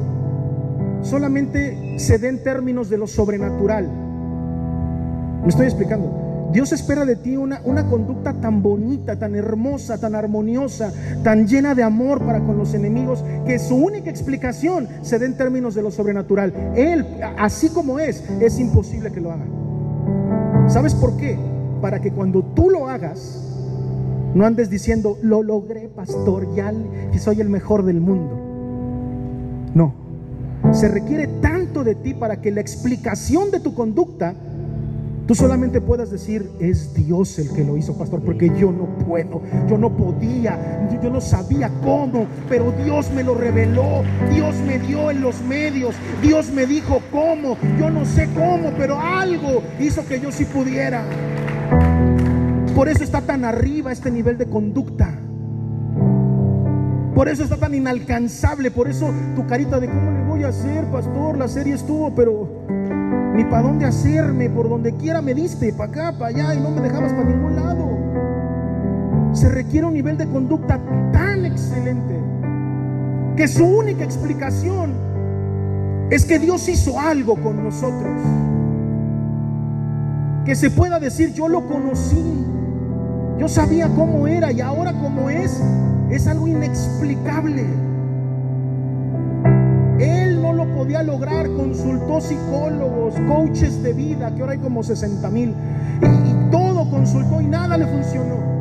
solamente 1.01 1.97
se 1.97 2.19
dé 2.19 2.29
en 2.29 2.43
términos 2.43 2.91
de 2.91 2.97
lo 2.99 3.07
sobrenatural. 3.07 3.89
Me 5.41 5.47
estoy 5.47 5.65
explicando. 5.65 6.18
Dios 6.51 6.71
espera 6.71 7.05
de 7.05 7.15
ti 7.15 7.37
una, 7.37 7.61
una 7.63 7.85
conducta 7.85 8.33
tan 8.33 8.63
bonita, 8.63 9.17
tan 9.19 9.35
hermosa, 9.35 9.99
tan 9.99 10.15
armoniosa, 10.15 10.91
tan 11.23 11.47
llena 11.47 11.75
de 11.75 11.83
amor 11.83 12.25
para 12.25 12.39
con 12.39 12.57
los 12.57 12.73
enemigos, 12.73 13.23
que 13.45 13.59
su 13.59 13.75
única 13.75 14.09
explicación 14.09 14.87
se 15.01 15.19
dé 15.19 15.27
en 15.27 15.37
términos 15.37 15.75
de 15.75 15.83
lo 15.83 15.91
sobrenatural. 15.91 16.53
Él, 16.75 17.05
así 17.37 17.69
como 17.69 17.99
es, 17.99 18.23
es 18.39 18.59
imposible 18.59 19.11
que 19.11 19.21
lo 19.21 19.31
haga. 19.31 19.45
¿Sabes 20.67 20.95
por 20.95 21.17
qué? 21.17 21.37
Para 21.81 22.01
que 22.01 22.11
cuando 22.11 22.43
tú 22.43 22.69
lo 22.69 22.87
hagas, 22.89 23.45
no 24.33 24.45
andes 24.45 24.69
diciendo, 24.69 25.17
lo 25.21 25.43
logré, 25.43 25.87
pastor, 25.87 26.53
ya 26.55 26.73
que 27.11 27.19
soy 27.19 27.41
el 27.41 27.49
mejor 27.49 27.83
del 27.83 28.01
mundo. 28.01 28.39
No. 29.73 29.93
Se 30.71 30.87
requiere 30.87 31.27
tanto 31.41 31.83
de 31.83 31.95
ti 31.95 32.13
para 32.13 32.41
que 32.41 32.51
la 32.51 32.61
explicación 32.61 33.49
de 33.51 33.59
tu 33.59 33.73
conducta 33.73 34.33
Tú 35.29 35.35
solamente 35.35 35.79
puedas 35.79 36.09
decir, 36.09 36.49
es 36.59 36.91
Dios 36.95 37.37
el 37.37 37.51
que 37.51 37.63
lo 37.63 37.77
hizo, 37.77 37.95
pastor, 37.95 38.19
porque 38.19 38.51
yo 38.59 38.71
no 38.71 38.85
puedo, 39.05 39.43
yo 39.69 39.77
no 39.77 39.95
podía, 39.95 40.89
yo 41.03 41.11
no 41.11 41.21
sabía 41.21 41.69
cómo, 41.83 42.25
pero 42.49 42.71
Dios 42.83 43.11
me 43.11 43.23
lo 43.23 43.35
reveló, 43.35 44.01
Dios 44.33 44.55
me 44.65 44.79
dio 44.79 45.11
en 45.11 45.21
los 45.21 45.39
medios, 45.43 45.93
Dios 46.23 46.49
me 46.51 46.65
dijo 46.65 46.99
cómo, 47.11 47.57
yo 47.77 47.91
no 47.91 48.05
sé 48.05 48.27
cómo, 48.33 48.71
pero 48.75 48.99
algo 48.99 49.61
hizo 49.79 50.03
que 50.07 50.19
yo 50.19 50.31
sí 50.31 50.45
pudiera. 50.45 51.05
Por 52.73 52.89
eso 52.89 53.03
está 53.03 53.21
tan 53.21 53.45
arriba 53.45 53.91
este 53.91 54.09
nivel 54.09 54.35
de 54.35 54.47
conducta. 54.47 55.15
Por 57.13 57.29
eso 57.29 57.43
está 57.43 57.57
tan 57.57 57.75
inalcanzable, 57.75 58.71
por 58.71 58.87
eso 58.87 59.13
tu 59.35 59.45
carita 59.45 59.79
de 59.79 59.89
cómo 59.89 60.09
le 60.09 60.23
voy 60.23 60.43
a 60.43 60.47
hacer, 60.47 60.85
pastor, 60.85 61.37
la 61.37 61.47
serie 61.47 61.75
estuvo, 61.75 62.15
pero 62.15 62.65
ni 63.39 63.45
para 63.45 63.61
dónde 63.61 63.85
hacerme, 63.85 64.49
por 64.49 64.67
donde 64.67 64.93
quiera 64.95 65.21
me 65.21 65.33
diste, 65.33 65.71
para 65.71 65.89
acá, 65.89 66.17
para 66.17 66.27
allá, 66.27 66.55
y 66.55 66.59
no 66.59 66.71
me 66.71 66.81
dejabas 66.81 67.13
para 67.13 67.23
ningún 67.23 67.55
lado. 67.55 67.87
Se 69.31 69.47
requiere 69.47 69.87
un 69.87 69.93
nivel 69.93 70.17
de 70.17 70.27
conducta 70.27 70.77
tan 71.13 71.45
excelente 71.45 72.19
que 73.37 73.47
su 73.47 73.65
única 73.65 74.03
explicación 74.03 74.91
es 76.09 76.25
que 76.25 76.37
Dios 76.37 76.67
hizo 76.67 76.99
algo 76.99 77.37
con 77.37 77.63
nosotros. 77.63 78.11
Que 80.43 80.53
se 80.53 80.69
pueda 80.69 80.99
decir, 80.99 81.31
yo 81.31 81.47
lo 81.47 81.65
conocí, 81.65 82.45
yo 83.37 83.47
sabía 83.47 83.87
cómo 83.87 84.27
era 84.27 84.51
y 84.51 84.59
ahora 84.59 84.91
cómo 84.91 85.29
es, 85.29 85.63
es 86.09 86.27
algo 86.27 86.45
inexplicable 86.45 87.63
podía 90.79 91.03
lograr, 91.03 91.45
consultó 91.57 92.21
psicólogos, 92.21 93.13
coaches 93.27 93.83
de 93.83 93.91
vida, 93.91 94.33
que 94.33 94.39
ahora 94.39 94.53
hay 94.53 94.59
como 94.59 94.81
60 94.81 95.29
mil, 95.29 95.53
y, 96.01 96.51
todo 96.51 96.89
consultó 96.89 97.41
y 97.41 97.47
nada 97.47 97.77
le 97.77 97.85
funcionó. 97.85 98.58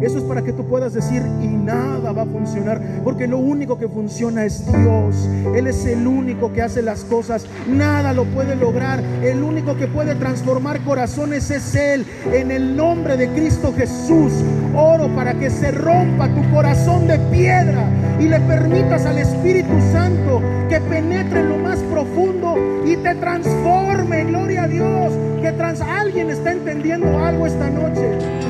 Eso 0.00 0.18
es 0.18 0.24
para 0.24 0.42
que 0.42 0.52
tú 0.52 0.64
puedas 0.64 0.92
decir 0.92 1.22
y 1.42 1.46
nada 1.48 2.12
va 2.12 2.22
a 2.22 2.26
funcionar, 2.26 2.80
porque 3.04 3.26
lo 3.26 3.38
único 3.38 3.78
que 3.78 3.88
funciona 3.88 4.44
es 4.44 4.64
Dios. 4.66 5.28
Él 5.54 5.66
es 5.66 5.84
el 5.86 6.06
único 6.06 6.52
que 6.52 6.62
hace 6.62 6.82
las 6.82 7.04
cosas, 7.04 7.46
nada 7.68 8.12
lo 8.12 8.24
puede 8.24 8.54
lograr. 8.54 9.02
El 9.22 9.42
único 9.42 9.76
que 9.76 9.86
puede 9.86 10.14
transformar 10.14 10.80
corazones 10.84 11.50
es 11.50 11.74
Él. 11.74 12.06
En 12.32 12.50
el 12.50 12.76
nombre 12.76 13.16
de 13.16 13.28
Cristo 13.30 13.72
Jesús, 13.76 14.32
oro 14.74 15.08
para 15.14 15.34
que 15.34 15.50
se 15.50 15.70
rompa 15.70 16.28
tu 16.28 16.48
corazón 16.50 17.06
de 17.06 17.18
piedra 17.30 17.84
y 18.20 18.28
le 18.28 18.40
permitas 18.40 19.06
al 19.06 19.18
Espíritu 19.18 19.72
Santo 19.92 20.40
que 20.68 20.80
penetre 20.80 21.40
en 21.40 21.48
lo 21.48 21.58
más 21.58 21.78
profundo 21.80 22.56
y 22.84 22.96
te 22.96 23.14
transforme. 23.16 24.24
Gloria 24.24 24.64
a 24.64 24.68
Dios, 24.68 25.12
que 25.42 25.52
trans 25.52 25.80
alguien 25.80 26.30
está 26.30 26.52
entendiendo 26.52 27.18
algo 27.18 27.46
esta 27.46 27.70
noche. 27.70 28.47